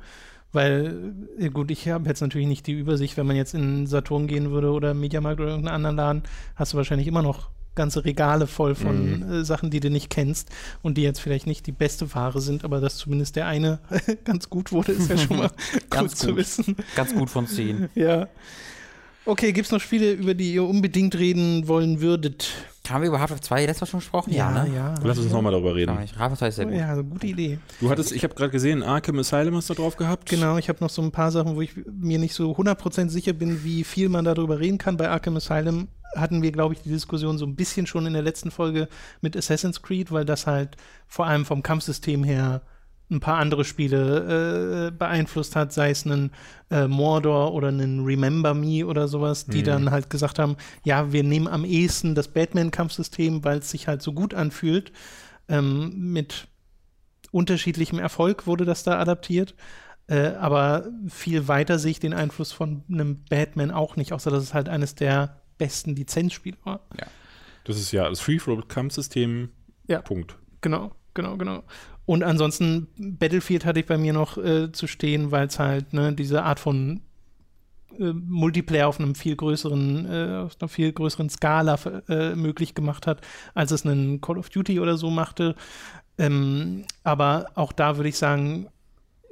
Weil, 0.51 1.13
äh, 1.37 1.49
gut, 1.49 1.69
ich 1.69 1.87
habe 1.89 2.09
jetzt 2.09 2.21
natürlich 2.21 2.47
nicht 2.47 2.65
die 2.65 2.71
Übersicht, 2.73 3.17
wenn 3.17 3.27
man 3.27 3.35
jetzt 3.35 3.53
in 3.53 3.85
Saturn 3.85 4.25
gehen 4.25 4.49
würde 4.49 4.71
oder 4.71 4.93
Mediamarkt 4.95 5.39
oder 5.39 5.49
irgendeinen 5.51 5.75
anderen 5.75 5.95
Laden, 5.97 6.23
hast 6.55 6.73
du 6.73 6.77
wahrscheinlich 6.77 7.07
immer 7.07 7.21
noch 7.21 7.49
ganze 7.75 8.03
Regale 8.03 8.47
voll 8.47 8.73
von 8.73 9.19
Mhm. 9.27 9.31
äh, 9.31 9.45
Sachen, 9.45 9.69
die 9.69 9.79
du 9.79 9.89
nicht 9.91 10.09
kennst 10.09 10.49
und 10.81 10.97
die 10.97 11.03
jetzt 11.03 11.19
vielleicht 11.21 11.45
nicht 11.45 11.67
die 11.67 11.71
beste 11.71 12.13
Ware 12.15 12.41
sind, 12.41 12.63
aber 12.65 12.81
dass 12.81 12.97
zumindest 12.97 13.35
der 13.35 13.45
eine 13.45 13.79
ganz 14.25 14.49
gut 14.49 14.71
wurde, 14.71 14.91
ist 14.91 15.07
ja 15.09 15.17
schon 15.17 15.37
mal 15.37 15.49
gut 15.73 15.89
Ganz 15.91 16.15
zu 16.15 16.27
gut. 16.29 16.37
wissen. 16.37 16.75
Ganz 16.95 17.13
gut 17.13 17.29
von 17.29 17.45
10. 17.47 17.89
Ja. 17.95 18.27
Okay, 19.25 19.53
gibt 19.53 19.67
es 19.67 19.71
noch 19.71 19.79
Spiele, 19.81 20.11
über 20.13 20.33
die 20.33 20.53
ihr 20.53 20.63
unbedingt 20.63 21.15
reden 21.15 21.67
wollen 21.67 22.01
würdet? 22.01 22.49
Haben 22.89 23.01
wir 23.01 23.09
über 23.09 23.19
Half-Life 23.19 23.41
2 23.41 23.65
letztes 23.65 23.81
Mal 23.81 23.87
schon 23.87 23.99
gesprochen? 23.99 24.33
ne? 24.51 24.71
ja. 24.75 24.95
Lass 25.03 25.17
uns 25.17 25.31
nochmal 25.31 25.51
darüber 25.51 25.75
reden. 25.75 25.95
Ja, 25.95 26.19
Half-Life 26.19 26.37
2 26.37 26.47
ist 26.47 26.55
sehr 26.55 26.65
gut. 26.65 26.75
Ja, 26.75 26.89
also 26.89 27.03
gute 27.03 27.27
Idee. 27.27 27.59
Du 27.79 27.89
hattest, 27.89 28.11
ich 28.11 28.23
habe 28.23 28.35
gerade 28.35 28.51
gesehen, 28.51 28.83
Arkham 28.83 29.19
Asylum 29.19 29.55
hast 29.55 29.69
du 29.69 29.73
drauf 29.73 29.97
gehabt. 29.97 30.29
Genau, 30.29 30.57
ich 30.57 30.69
habe 30.69 30.79
noch 30.81 30.89
so 30.89 31.01
ein 31.01 31.11
paar 31.11 31.31
Sachen, 31.31 31.55
wo 31.55 31.61
ich 31.61 31.71
mir 31.91 32.19
nicht 32.19 32.33
so 32.33 32.51
100% 32.51 33.09
sicher 33.09 33.33
bin, 33.33 33.63
wie 33.63 33.83
viel 33.83 34.09
man 34.09 34.25
darüber 34.25 34.59
reden 34.59 34.77
kann. 34.77 34.97
Bei 34.97 35.09
Arkham 35.09 35.37
Asylum 35.37 35.87
hatten 36.15 36.41
wir, 36.41 36.51
glaube 36.51 36.73
ich, 36.73 36.81
die 36.81 36.89
Diskussion 36.89 37.37
so 37.37 37.45
ein 37.45 37.55
bisschen 37.55 37.85
schon 37.85 38.05
in 38.05 38.13
der 38.13 38.21
letzten 38.21 38.51
Folge 38.51 38.87
mit 39.21 39.37
Assassin's 39.37 39.81
Creed, 39.81 40.11
weil 40.11 40.25
das 40.25 40.47
halt 40.47 40.75
vor 41.07 41.27
allem 41.27 41.45
vom 41.45 41.63
Kampfsystem 41.63 42.23
her 42.23 42.61
ein 43.11 43.19
paar 43.19 43.37
andere 43.37 43.65
Spiele 43.65 44.87
äh, 44.87 44.91
beeinflusst 44.91 45.55
hat, 45.55 45.73
sei 45.73 45.89
es 45.89 46.05
einen 46.05 46.31
äh, 46.69 46.87
Mordor 46.87 47.53
oder 47.53 47.69
einen 47.69 48.05
Remember 48.05 48.53
Me 48.53 48.85
oder 48.85 49.07
sowas, 49.07 49.45
die 49.45 49.63
dann 49.63 49.89
halt 49.89 50.09
gesagt 50.09 50.37
haben, 50.37 50.57
ja, 50.83 51.11
wir 51.11 51.23
nehmen 51.23 51.47
am 51.47 51.65
ehesten 51.65 52.13
das 52.13 52.27
Batman-Kampfsystem, 52.27 53.43
weil 53.43 53.59
es 53.59 53.71
sich 53.71 53.87
halt 53.87 54.01
so 54.01 54.13
gut 54.13 54.33
anfühlt. 54.33 54.91
Ähm, 55.47 56.11
mit 56.11 56.47
unterschiedlichem 57.31 57.97
Erfolg 57.97 58.45
wurde 58.45 58.65
das 58.65 58.83
da 58.83 58.99
adaptiert. 58.99 59.55
Äh, 60.07 60.29
aber 60.39 60.87
viel 61.07 61.47
weiter 61.47 61.77
sehe 61.77 61.91
ich 61.91 61.99
den 61.99 62.13
Einfluss 62.13 62.51
von 62.51 62.83
einem 62.91 63.23
Batman 63.29 63.71
auch 63.71 63.95
nicht, 63.95 64.13
außer 64.13 64.31
dass 64.31 64.43
es 64.43 64.53
halt 64.53 64.69
eines 64.69 64.95
der 64.95 65.41
besten 65.57 65.95
Lizenzspiele 65.95 66.57
war. 66.63 66.81
Das 67.63 67.77
ist 67.77 67.91
ja 67.91 68.09
das 68.09 68.19
Free-Flow-Kampfsystem. 68.19 69.49
Ja. 69.87 70.01
Punkt. 70.01 70.35
Genau, 70.61 70.95
genau, 71.13 71.37
genau. 71.37 71.63
Und 72.09 72.23
ansonsten, 72.23 72.87
Battlefield 72.97 73.65
hatte 73.65 73.81
ich 73.81 73.85
bei 73.85 73.99
mir 73.99 74.13
noch 74.13 74.39
äh, 74.39 74.71
zu 74.71 74.87
stehen, 74.87 75.29
weil 75.29 75.45
es 75.45 75.59
halt 75.59 75.93
ne, 75.93 76.11
diese 76.11 76.41
Art 76.41 76.59
von 76.59 77.01
äh, 77.99 78.13
Multiplayer 78.13 78.87
auf 78.87 78.99
einem 78.99 79.13
viel 79.13 79.35
größeren, 79.35 80.07
äh, 80.07 80.37
auf 80.43 80.57
einer 80.59 80.69
viel 80.69 80.91
größeren 80.91 81.29
Skala 81.29 81.77
äh, 82.09 82.33
möglich 82.33 82.73
gemacht 82.73 83.05
hat, 83.05 83.21
als 83.53 83.69
es 83.69 83.85
einen 83.85 84.21
Call 84.21 84.39
of 84.39 84.49
Duty 84.49 84.79
oder 84.79 84.97
so 84.97 85.11
machte. 85.11 85.53
Ähm, 86.17 86.85
aber 87.03 87.51
auch 87.53 87.71
da 87.71 87.97
würde 87.97 88.09
ich 88.09 88.17
sagen, 88.17 88.69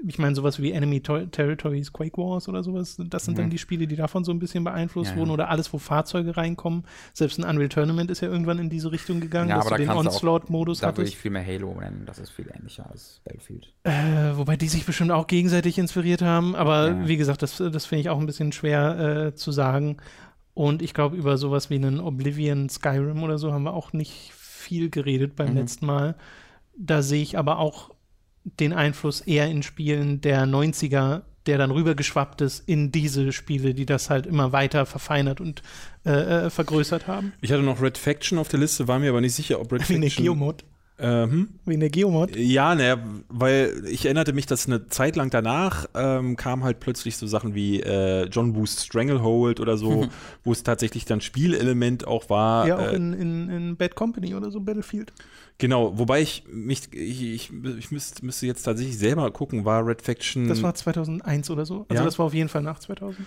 ich 0.06 0.20
meine, 0.20 0.36
sowas 0.36 0.62
wie 0.62 0.72
Enemy 0.72 1.02
Ter 1.02 1.30
Territories, 1.32 1.92
Quake 1.92 2.18
Wars 2.18 2.48
oder 2.48 2.64
sowas, 2.64 2.98
das 3.10 3.26
sind 3.26 3.38
dann 3.38 3.50
die 3.50 3.58
Spiele, 3.58 3.88
die 3.88 3.96
davon 3.96 4.24
so 4.24 4.32
ein 4.32 4.40
bisschen 4.40 4.64
beeinflusst 4.64 5.12
Mhm. 5.12 5.16
Ja, 5.16 5.20
wurden 5.22 5.32
oder 5.32 5.50
alles, 5.50 5.74
wo 5.74 5.78
Fahrzeuge 5.80 6.38
reinkommen. 6.38 6.84
Selbst 7.14 7.40
ein 7.40 7.44
Unreal 7.50 7.70
Tournament 7.70 8.12
ist 8.12 8.22
ja 8.22 8.28
irgendwann 8.28 8.60
in 8.60 8.70
diese 8.70 8.92
Richtung 8.92 9.20
gegangen, 9.20 9.50
Ja, 9.50 9.56
dass 9.58 9.66
aber 9.68 9.78
du 9.78 9.86
da 9.86 9.94
den 9.94 10.00
Onslaught-Modus 10.08 10.80
Da 10.82 10.88
würde 10.88 11.02
hattest. 11.02 11.14
ich 11.14 11.20
viel 11.20 11.32
mehr 11.32 11.46
Halo 11.46 11.74
nennen. 11.80 12.04
Das 12.06 12.20
ist 12.20 12.30
viel 12.30 12.48
ähnlicher 12.56 12.90
als 12.90 13.22
Battlefield. 13.26 13.74
Äh, 13.84 13.92
wobei 14.36 14.56
die 14.56 14.68
sich 14.68 14.86
bestimmt 14.86 15.12
auch 15.12 15.26
gegenseitig 15.28 15.78
inspiriert 15.80 16.22
haben. 16.22 16.56
Aber 16.56 16.90
Ja. 16.90 17.08
wie 17.08 17.18
gesagt, 17.18 17.42
das, 17.42 17.58
das 17.58 17.86
finde 17.86 18.02
ich 18.02 18.10
auch 18.10 18.20
ein 18.20 18.26
bisschen 18.28 18.52
schwer 18.52 19.00
äh, 19.28 19.36
zu 19.36 19.52
sagen. 19.52 19.98
Und 20.54 20.82
ich 20.82 20.94
glaube, 20.94 21.16
über 21.16 21.38
sowas 21.38 21.70
wie 21.70 21.76
einen 21.76 22.00
Oblivion, 22.00 22.70
Skyrim 22.70 23.24
oder 23.24 23.38
so 23.38 23.54
haben 23.54 23.64
wir 23.64 23.74
auch 23.74 23.94
nicht 23.94 24.32
viel 24.34 24.90
geredet 24.90 25.36
beim 25.36 25.52
Mhm. 25.52 25.58
letzten 25.58 25.86
Mal. 25.86 26.16
Da 26.78 27.02
sehe 27.02 27.22
ich 27.24 27.38
aber 27.38 27.58
auch 27.60 27.92
den 28.60 28.74
Einfluss 28.74 29.22
eher 29.22 29.48
in 29.48 29.64
Spielen 29.64 30.22
der 30.22 30.46
90er, 30.46 31.22
der 31.46 31.58
dann 31.58 31.72
rübergeschwappt 31.72 32.42
ist 32.42 32.68
in 32.68 32.92
diese 32.92 33.32
Spiele, 33.32 33.74
die 33.74 33.86
das 33.86 34.10
halt 34.10 34.26
immer 34.26 34.52
weiter 34.52 34.86
verfeinert 34.86 35.40
und 35.42 35.62
äh, 36.06 36.46
äh, 36.46 36.50
vergrößert 36.50 37.08
haben. 37.08 37.34
Ich 37.42 37.52
hatte 37.52 37.64
noch 37.64 37.82
Red 37.82 37.98
Faction 37.98 38.38
auf 38.38 38.50
der 38.50 38.60
Liste, 38.60 38.88
war 38.88 39.00
mir 39.00 39.10
aber 39.10 39.22
nicht 39.22 39.36
sicher, 39.36 39.60
ob 39.60 39.72
Red 39.72 39.88
Wie 39.90 39.96
eine 39.96 40.06
Faction. 40.08 40.26
Geomod. 40.26 40.64
Ähm, 41.00 41.50
Wie 41.66 41.76
eine 41.76 41.92
Geomod. 41.92 42.36
Ja, 42.36 42.74
ne, 42.74 42.98
weil 43.30 43.84
ich 43.88 44.06
erinnerte 44.06 44.34
mich, 44.34 44.48
dass 44.48 44.66
eine 44.66 44.88
Zeit 44.88 45.16
lang 45.16 45.30
danach 45.30 45.86
ähm, 45.94 46.36
kam 46.36 46.64
halt 46.64 46.80
plötzlich 46.80 47.18
so 47.18 47.28
Sachen 47.28 47.54
wie 47.54 47.82
äh, 47.82 48.26
John 48.26 48.56
Woo's 48.56 48.84
Stranglehold 48.84 49.60
oder 49.60 49.78
so, 49.78 50.08
wo 50.44 50.52
es 50.52 50.64
tatsächlich 50.64 51.06
dann 51.06 51.22
Spielelement 51.22 52.08
auch 52.08 52.32
war. 52.32 52.68
Ja, 52.68 52.78
auch 52.78 52.92
äh, 52.92 52.96
in, 52.96 53.14
in, 53.14 53.50
in 53.50 53.78
Bad 53.78 53.94
Company 53.94 54.34
oder 54.34 54.50
so, 54.50 54.60
Battlefield. 54.60 55.14
genau, 55.60 55.98
wobei 56.00 56.22
ich 56.22 56.46
mich, 56.52 56.92
ich, 56.92 57.22
ich, 57.22 57.52
ich 57.78 57.92
müsste, 57.92 58.26
müsste 58.26 58.48
jetzt 58.48 58.64
tatsächlich 58.64 58.98
selber 58.98 59.30
gucken, 59.30 59.66
war 59.66 59.86
Red 59.86 60.02
Faction. 60.02 60.48
Das 60.48 60.64
war 60.64 60.74
2001 60.74 61.52
oder 61.52 61.68
so. 61.68 61.86
Also. 61.90 61.94
Ja. 61.94 62.04
das 62.04 62.18
war 62.18 62.26
auf 62.26 62.34
jeden 62.34 62.50
Fall 62.50 62.64
nach 62.64 62.80
2000. 62.80 63.20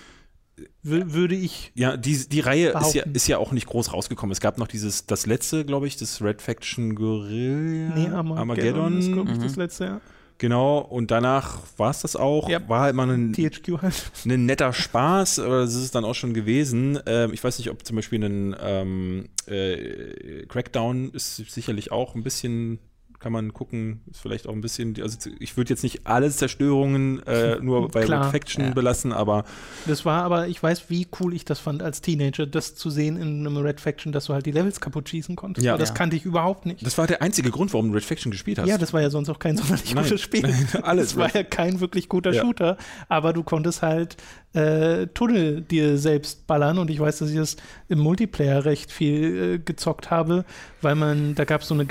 Wür 0.83 1.13
würde 1.13 1.35
ich. 1.35 1.73
ja, 1.75 1.97
die, 1.97 2.29
die 2.29 2.41
Reihe 2.41 2.71
ist 2.81 2.95
ja, 2.95 3.05
ist 3.13 3.27
ja 3.29 3.39
auch 3.39 3.53
nicht 3.53 3.67
groß 3.67 3.93
rausgekommen. 3.93 4.33
Es 4.33 4.41
gab 4.41 4.59
noch 4.59 4.69
dieses, 4.69 5.07
das 5.07 5.27
letzte, 5.27 5.65
glaube 5.65 5.87
ich, 5.87 5.97
das 5.97 6.21
Red 6.23 6.41
Faction 6.43 6.95
Guerilla 6.95 7.95
Nee, 7.95 8.09
Armageddon, 8.09 8.99
ist, 8.99 9.13
glaube 9.13 9.31
ich, 9.33 9.39
Mhm. 9.39 9.43
das 9.43 9.57
letzte 9.57 9.85
Jahr. 9.85 10.01
Genau, 10.39 10.79
und 10.79 11.11
danach 11.11 11.59
war 11.77 11.91
es 11.91 12.01
das 12.01 12.17
auch. 12.17 12.49
Ja. 12.49 12.67
War 12.67 12.81
halt 12.81 12.95
mal 12.95 13.11
ein, 13.11 13.35
THQ 13.35 13.83
halt. 13.83 14.11
ein 14.25 14.47
netter 14.47 14.73
Spaß, 14.73 15.39
aber 15.41 15.61
das 15.61 15.75
ist 15.75 15.83
es 15.83 15.91
dann 15.91 16.07
auch 16.07 16.15
schon 16.15 16.33
gewesen. 16.33 16.99
Ähm, 17.05 17.35
ich 17.35 17.45
weiß 17.45 17.59
nicht, 17.59 17.69
ob 17.71 17.85
zum 17.85 17.97
Beispiel 17.97 18.25
ein 18.25 18.57
ähm, 18.59 19.29
äh, 19.47 20.47
Crackdown 20.49 21.11
ist 21.11 21.37
sicherlich 21.37 21.93
auch 21.93 22.15
ein 22.15 22.23
bisschen, 22.23 22.79
kann 23.21 23.33
man 23.33 23.53
gucken, 23.53 24.01
ist 24.11 24.21
vielleicht 24.23 24.47
auch 24.49 24.53
ein 24.53 24.63
bisschen, 24.63 24.97
also 25.03 25.31
ich 25.39 25.57
würde 25.59 25.69
jetzt 25.71 25.83
nicht 25.83 26.07
alle 26.07 26.31
Zerstörungen 26.31 27.23
äh, 27.27 27.57
nur 27.61 27.89
bei 27.89 28.03
Klar, 28.03 28.25
Red 28.25 28.31
Faction 28.33 28.65
ja. 28.65 28.71
belassen, 28.73 29.13
aber 29.13 29.45
Das 29.87 30.07
war 30.07 30.23
aber, 30.25 30.49
ich 30.49 30.63
weiß, 30.63 30.89
wie 30.89 31.07
cool 31.21 31.35
ich 31.35 31.45
das 31.45 31.59
fand 31.59 31.83
als 31.83 32.01
Teenager, 32.01 32.47
das 32.47 32.75
zu 32.75 32.89
sehen 32.89 33.17
in 33.19 33.47
einem 33.47 33.59
Red 33.59 33.79
Faction, 33.81 34.11
dass 34.13 34.25
du 34.25 34.33
halt 34.33 34.47
die 34.47 34.53
Levels 34.53 34.81
kaputt 34.81 35.09
schießen 35.11 35.37
konntest. 35.37 35.67
Ja. 35.67 35.77
Das 35.77 35.91
Ja. 35.91 35.95
kannte 35.97 36.17
ich 36.17 36.25
überhaupt 36.25 36.65
nicht. 36.65 36.85
das 36.85 36.97
war 36.97 37.07
der 37.07 37.21
einzige 37.21 37.51
Grund, 37.51 37.75
warum 37.75 37.89
du 37.91 37.95
Red 37.95 38.05
Faction 38.05 38.33
gespielt 38.33 38.59
hast. 38.59 38.67
Ja, 38.69 38.79
das 38.79 38.93
war 38.95 39.03
ja 39.03 39.11
sonst 39.11 39.29
auch 39.29 39.39
kein 39.39 39.57
sonderlich 39.59 39.95
Nein. 39.95 40.05
gutes 40.05 40.23
Spiel. 40.23 40.47
Alles 40.83 41.09
Das 41.11 41.17
war 41.19 41.27
Red- 41.27 41.35
ja 41.35 41.43
kein 41.45 41.81
wirklich 41.81 42.09
guter 42.09 42.33
Ja. 42.33 42.41
Shooter, 42.43 42.79
aber 43.11 43.35
du 43.35 43.43
konntest 43.43 43.83
halt 43.83 44.17
äh, 44.55 45.07
Tunnel 45.09 45.61
dir 45.61 45.99
selbst 45.99 46.47
ballern 46.47 46.79
und 46.79 46.91
ich 46.91 46.99
weiß, 46.99 47.19
dass 47.19 47.29
ich 47.31 47.37
das 47.37 47.57
im 47.89 47.99
Multiplayer 47.99 48.65
recht 48.65 48.91
viel 48.91 49.55
äh, 49.55 49.59
gezockt 49.59 50.11
habe, 50.11 50.47
weil 50.81 50.95
man, 50.95 51.35
da 51.35 51.45
gab 51.45 51.61
es 51.61 51.69
so 51.69 51.75
eine 51.75 51.85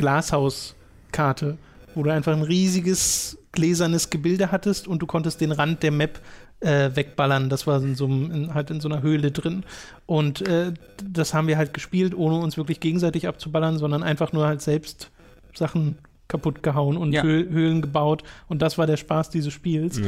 Glashauskarte, 1.12 1.58
wo 1.96 2.04
du 2.04 2.12
einfach 2.12 2.34
ein 2.34 2.44
riesiges 2.44 3.38
gläsernes 3.52 4.10
Gebilde 4.10 4.52
hattest 4.52 4.88
und 4.88 5.00
du 5.02 5.06
konntest 5.08 5.42
den 5.42 5.52
Rand 5.52 5.84
der 5.84 5.92
Map 5.92 6.20
äh, 6.62 6.90
wegballern. 6.94 7.50
Das 7.50 7.68
war 7.68 7.82
in 7.82 7.96
so, 7.96 8.06
einem- 8.06 8.32
in, 8.32 8.54
halt 8.54 8.70
in 8.70 8.80
so 8.82 8.90
einer 8.90 9.02
Höhle 9.02 9.32
drin. 9.32 9.64
Und 10.06 10.48
äh, 10.48 10.74
das 11.04 11.34
haben 11.34 11.48
wir 11.48 11.58
halt 11.58 11.74
gespielt, 11.74 12.14
ohne 12.16 12.38
uns 12.40 12.58
wirklich 12.58 12.80
gegenseitig 12.80 13.28
abzuballern, 13.28 13.78
sondern 13.78 14.04
einfach 14.04 14.34
nur 14.34 14.46
halt 14.46 14.62
selbst 14.62 15.10
Sachen 15.56 15.98
kaputt 16.28 16.62
gehauen 16.62 16.96
und 16.98 17.12
Ja. 17.14 17.24
Höh 17.24 17.50
Höhlen 17.50 17.82
gebaut. 17.82 18.24
Und 18.48 18.62
das 18.62 18.78
war 18.78 18.86
der 18.86 18.98
Spaß 18.98 19.30
dieses 19.32 19.52
Spiels. 19.54 20.00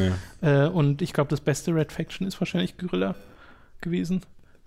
Ja. 0.42 0.66
Äh, 0.66 0.70
und 0.70 1.02
ich 1.02 1.14
glaube, 1.14 1.30
das 1.30 1.42
beste 1.42 1.74
Red 1.74 1.92
Faction 1.92 2.28
ist 2.28 2.40
wahrscheinlich 2.40 2.78
Guerilla 2.78 3.16
gewesen. 3.80 4.22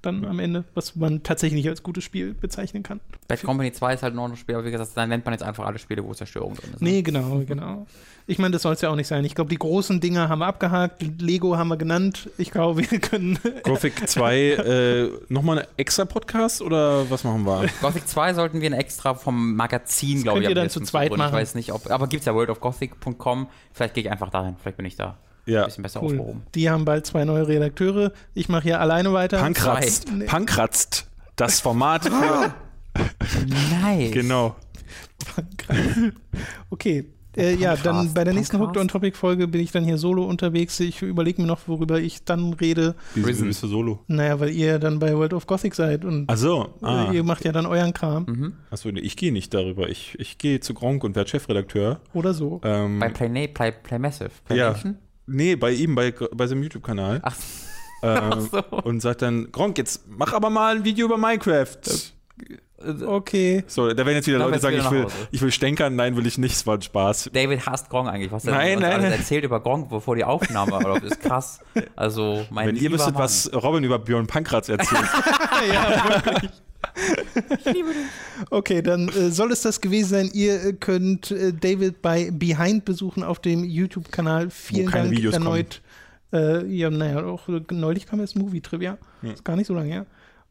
Dann 0.05 0.25
am 0.25 0.39
Ende, 0.39 0.65
was 0.75 0.97
man 0.97 1.23
tatsächlich 1.23 1.63
nicht 1.63 1.69
als 1.69 1.83
gutes 1.83 2.05
Spiel 2.05 2.35
bezeichnen 2.35 2.83
kann. 2.83 3.01
Bad 3.29 3.43
Company 3.43 3.73
2 3.73 3.95
ist 3.95 4.03
halt 4.03 4.15
noch 4.15 4.29
ein 4.29 4.37
Spiel, 4.37 4.55
aber 4.57 4.65
wie 4.65 4.71
gesagt, 4.71 4.91
dann 4.95 5.09
nennt 5.09 5.25
man 5.25 5.33
jetzt 5.35 5.43
einfach 5.43 5.67
alle 5.67 5.79
Spiele, 5.79 6.05
wo 6.05 6.13
Zerstörung 6.13 6.55
drin 6.55 6.71
ist. 6.75 6.83
ne? 6.83 6.91
Nee, 6.91 7.03
genau, 7.03 7.43
genau. 7.47 7.87
Ich 8.27 8.39
meine, 8.39 8.53
das 8.53 8.63
soll 8.63 8.73
es 8.75 8.81
ja 8.81 8.91
auch 8.91 8.97
nicht 8.97 9.07
sein. 9.07 9.25
Ich 9.25 9.35
glaube, 9.35 9.51
die 9.51 9.59
großen 9.59 10.01
Dinger 10.01 10.29
haben 10.29 10.39
wir 10.39 10.47
abgehakt. 10.47 11.03
Lego 11.21 11.57
haben 11.57 11.69
wir 11.69 11.77
genannt. 11.77 12.31
Ich 12.39 12.51
glaube, 12.51 12.91
wir 12.91 12.99
können. 12.99 13.39
Gothic 13.65 14.09
2, 14.09 14.39
äh, 14.39 15.11
nochmal 15.29 15.61
ein 15.61 15.67
extra 15.77 16.05
Podcast 16.05 16.63
oder 16.63 17.11
was 17.11 17.25
machen 17.25 17.45
wir? 17.45 17.67
Gothic 17.83 18.09
2 18.09 18.35
sollten 18.35 18.61
wir 18.61 18.71
ein 18.71 18.73
extra 18.73 19.15
vom 19.15 19.55
Magazin, 19.57 20.23
glaube 20.23 20.39
könnt 20.39 20.45
ich, 20.45 20.51
ihr 20.51 20.55
dann 20.55 20.71
zu 20.71 20.81
zweit 20.81 21.17
machen. 21.17 21.29
Ich 21.29 21.41
weiß 21.41 21.55
nicht, 21.55 21.73
ob, 21.73 21.91
aber 21.91 22.07
gibt 22.07 22.21
es 22.21 22.27
ja 22.27 22.35
worldofgothic.com. 22.35 23.49
Vielleicht 23.73 23.95
gehe 23.95 24.05
ich 24.05 24.11
einfach 24.11 24.31
dahin. 24.31 24.57
Vielleicht 24.61 24.77
bin 24.77 24.87
ich 24.87 24.97
da 24.97 25.19
Ja. 25.47 25.61
ein 25.63 25.67
bisschen 25.67 25.83
besser 25.83 26.03
Cool. 26.03 26.11
aufgehoben. 26.13 26.43
Die 26.55 26.71
haben 26.71 26.85
bald 26.85 27.07
zwei 27.07 27.25
neue 27.25 27.47
Redakteure. 27.49 28.13
Ich 28.35 28.49
mache 28.49 28.63
hier 28.65 28.81
alleine 28.81 29.13
weiter. 29.13 29.39
Pankratzt. 29.39 30.11
Nee. 30.13 30.25
Pankratzt. 30.25 31.07
Das 31.37 31.61
Format 31.61 32.05
für. 32.05 32.55
Nice. 33.83 34.13
genau. 34.13 34.55
Okay. 36.71 37.07
Äh, 37.37 37.57
ja, 37.57 37.75
dann 37.77 38.15
bei 38.15 38.23
der 38.23 38.33
nächsten. 38.33 38.61
Hooked 38.61 38.77
on 38.77 38.87
Topic 38.87 39.17
Folge 39.17 39.49
bin 39.49 39.61
ich 39.61 39.73
dann 39.73 39.83
hier 39.85 39.99
solo 39.99 40.25
unterwegs. 40.25 40.79
Ich 40.79 41.03
überlege 41.03 41.43
mir 41.43 41.49
noch, 41.49 41.67
worüber 41.67 41.99
ich 41.99 42.25
dann 42.25 42.53
rede. 42.53 42.95
Wieso 43.15 43.27
Prison. 43.27 43.49
bist 43.49 43.63
du 43.65 43.67
solo? 43.67 43.99
Naja, 44.07 44.39
weil 44.39 44.51
ihr 44.51 44.67
ja 44.67 44.79
dann 44.79 45.01
bei 45.01 45.17
World 45.17 45.33
of 45.35 45.47
Gothic 45.49 45.75
seid 45.75 46.05
und 46.05 46.31
Achso. 46.31 46.69
Ah. 46.81 47.11
äh, 47.11 47.17
ihr 47.17 47.25
macht 47.25 47.45
ja 47.45 47.51
dann 47.51 47.67
euren 47.67 47.93
Kram 47.93 48.55
Achso, 48.71 48.89
nee, 48.93 49.01
ich 49.01 49.17
gehe 49.17 49.33
nicht 49.33 49.53
darüber. 49.53 49.89
Ich, 49.89 50.17
ich 50.21 50.39
gehe 50.39 50.61
zu 50.61 50.75
Gronk 50.75 51.03
und 51.03 51.17
werde 51.17 51.29
Chefredakteur. 51.29 52.01
oder 52.13 52.35
so. 52.35 52.61
Ähm, 52.63 53.01
Bei 53.01 53.09
Play, 53.09 53.29
nee, 53.29 53.49
Play, 53.49 53.73
Play 53.73 53.99
Massive. 53.99 54.31
Play 54.45 54.57
ja. 54.59 54.71
Nation? 54.71 54.99
Nee, 55.27 55.57
bei 55.57 55.71
ihm, 55.73 55.95
bei, 55.95 56.13
bei 56.13 56.47
seinem 56.47 56.63
YouTube-Kanal. 56.63 57.21
Ach, 57.23 57.37
Ähm, 58.05 58.49
so. 58.53 58.63
Und 58.83 59.01
sagt 59.01 59.23
dann, 59.23 59.51
Gronk, 59.51 59.79
jetzt 59.79 60.03
mach 60.07 60.35
aber 60.35 60.51
mal 60.51 60.77
ein 60.77 60.85
Video 60.85 61.07
über 61.07 61.17
Minecraft. 61.17 61.79
Okay. 63.07 63.65
So, 63.67 63.89
da 63.89 64.05
werden 64.05 64.17
jetzt 64.17 64.27
wieder 64.27 64.39
Leute 64.41 64.59
sagen, 64.59 64.77
wieder 64.77 64.85
ich 64.85 64.91
will, 64.91 65.07
ich 65.31 65.41
will 65.41 65.51
stänkern. 65.51 65.97
Nein, 65.97 66.15
will 66.17 66.27
ich 66.27 66.37
nicht. 66.37 66.55
Es 66.55 66.67
war 66.67 66.77
ein 66.77 66.83
Spaß. 66.83 67.31
David 67.33 67.65
hasst 67.65 67.89
Gronk 67.89 68.11
eigentlich. 68.11 68.31
Was 68.31 68.45
er 68.45 68.53
Nein, 68.53 68.81
nein, 68.81 68.91
er 68.91 68.99
nein. 68.99 69.13
erzählt 69.13 69.45
über 69.45 69.61
Gronk, 69.61 69.89
bevor 69.89 70.17
die 70.17 70.25
Aufnahme 70.25 70.79
läuft, 70.83 71.05
ist 71.05 71.21
krass. 71.21 71.61
Also, 71.97 72.45
mein 72.51 72.69
Wenn 72.69 72.77
ihr 72.77 72.93
wüsstet, 72.93 73.15
Mann. 73.15 73.23
was 73.23 73.51
Robin 73.55 73.85
über 73.85 73.99
Björn 73.99 74.27
Pankratz 74.27 74.69
erzählt. 74.69 75.01
Okay, 78.51 78.83
dann 78.83 79.09
äh, 79.09 79.31
soll 79.31 79.53
es 79.53 79.63
das 79.63 79.81
gewesen 79.81 80.09
sein. 80.09 80.31
Ihr 80.33 80.63
äh, 80.65 80.73
könnt 80.73 81.31
äh, 81.31 81.53
David 81.53 82.03
bei 82.03 82.31
Behind 82.31 82.85
besuchen 82.85 83.23
auf 83.23 83.41
dem 83.41 83.65
YouTube-Kanal. 83.65 84.51
Vielen 84.51 84.91
keine 84.91 85.05
Dank 85.09 85.17
Videos 85.17 85.35
erneut. 85.35 85.81
Äh, 86.33 86.67
ja, 86.67 86.91
naja, 86.91 87.25
auch 87.25 87.49
äh, 87.49 87.61
neulich 87.71 88.07
kam 88.07 88.21
jetzt 88.21 88.37
Movie 88.37 88.61
Trivia. 88.61 88.99
Ist 89.23 89.45
gar 89.45 89.57
nicht 89.57 89.67
so 89.67 89.75
lange 89.75 89.91
her. 89.91 90.07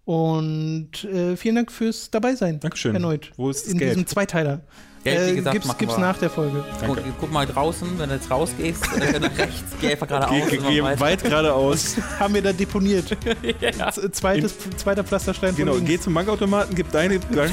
Und 0.05 1.03
äh, 1.05 1.37
vielen 1.37 1.55
Dank 1.55 1.71
fürs 1.71 2.11
Dabeisein. 2.11 2.59
Dankeschön. 2.59 2.93
Erneut. 2.93 3.31
Wo 3.37 3.49
ist 3.49 3.65
das 3.65 3.73
In 3.73 3.79
Geld? 3.79 3.91
diesem 3.91 4.07
Zweiteiler. 4.07 4.61
Geld, 5.03 5.27
wie 5.27 5.31
Äh, 5.31 5.35
gesagt, 5.35 5.77
gibt's 5.79 5.97
nach 5.97 6.17
der 6.17 6.29
Folge. 6.29 6.63
Guck, 6.85 6.95
Danke. 6.97 7.13
guck 7.19 7.31
mal 7.31 7.45
draußen, 7.45 7.87
wenn 7.99 8.09
du 8.09 8.15
jetzt 8.15 8.31
rausgehst, 8.31 8.83
äh, 8.99 9.19
nach 9.19 9.37
rechts, 9.37 9.63
geh 9.81 9.91
einfach 9.91 10.07
geradeaus. 10.07 10.49
Geh, 10.49 10.57
geh 10.57 10.81
weiter. 10.83 10.99
weit 11.01 11.23
geradeaus. 11.23 11.95
Haben 12.19 12.33
wir 12.35 12.41
da 12.41 12.53
deponiert. 12.53 13.09
Z- 13.91 14.15
Zweites, 14.15 14.53
zweiter 14.77 15.03
Pflasterstein 15.03 15.55
genau, 15.55 15.75
geh 15.75 15.99
zum 15.99 16.13
Bankautomaten, 16.13 16.73
gib 16.75 16.91
deine 16.91 17.19
Bank 17.19 17.51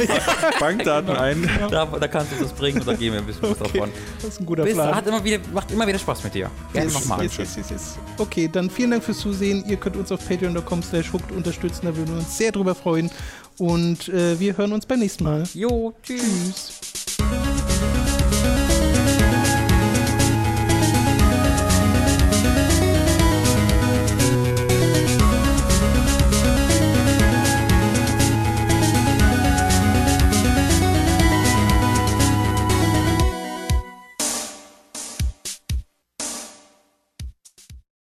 Bankdaten 0.60 1.10
ein. 1.16 1.50
Da, 1.70 1.86
da 1.86 2.08
kannst 2.08 2.32
du 2.32 2.42
das 2.42 2.52
bringen 2.52 2.78
und 2.80 2.86
dann 2.86 2.98
gehen 2.98 3.12
wir 3.12 3.20
ein 3.20 3.26
bisschen 3.26 3.50
was 3.50 3.58
davon. 3.58 3.90
Das 4.22 4.30
ist 4.34 4.40
ein 4.40 4.46
guter 4.46 4.62
Bis, 4.64 4.74
Plan. 4.74 4.94
hat 4.94 5.06
immer 5.06 5.24
wieder, 5.24 5.38
macht 5.52 5.70
immer 5.72 5.86
wieder 5.86 5.98
Spaß 5.98 6.22
mit 6.24 6.34
dir. 6.34 6.50
Gerne 6.72 6.86
Yes, 6.90 6.94
nochmal. 6.94 7.22
yes, 7.24 7.36
yes, 7.38 7.56
yes, 7.56 7.70
yes. 7.70 7.98
Okay, 8.18 8.48
dann 8.50 8.70
vielen 8.70 8.92
Dank 8.92 9.02
fürs 9.02 9.18
Zusehen. 9.18 9.64
Ihr 9.66 9.76
könnt 9.76 9.96
uns 9.96 10.12
auf 10.12 10.26
patreon.com 10.28 10.82
slash 10.82 11.12
hooked 11.12 11.32
unterstützen, 11.32 11.86
da 11.86 11.96
würden 11.96 12.10
wir 12.14 12.18
uns 12.20 12.36
sehr 12.38 12.52
drüber 12.52 12.74
freuen. 12.74 13.10
Und 13.58 14.08
äh, 14.08 14.40
wir 14.40 14.56
hören 14.56 14.72
uns 14.72 14.86
beim 14.86 15.00
nächsten 15.00 15.24
Mal. 15.24 15.44
Jo, 15.52 15.92
tschüss. 16.02 16.22
Tschüss. 16.22 16.79
Thank 17.68 18.04
you. 18.08 18.09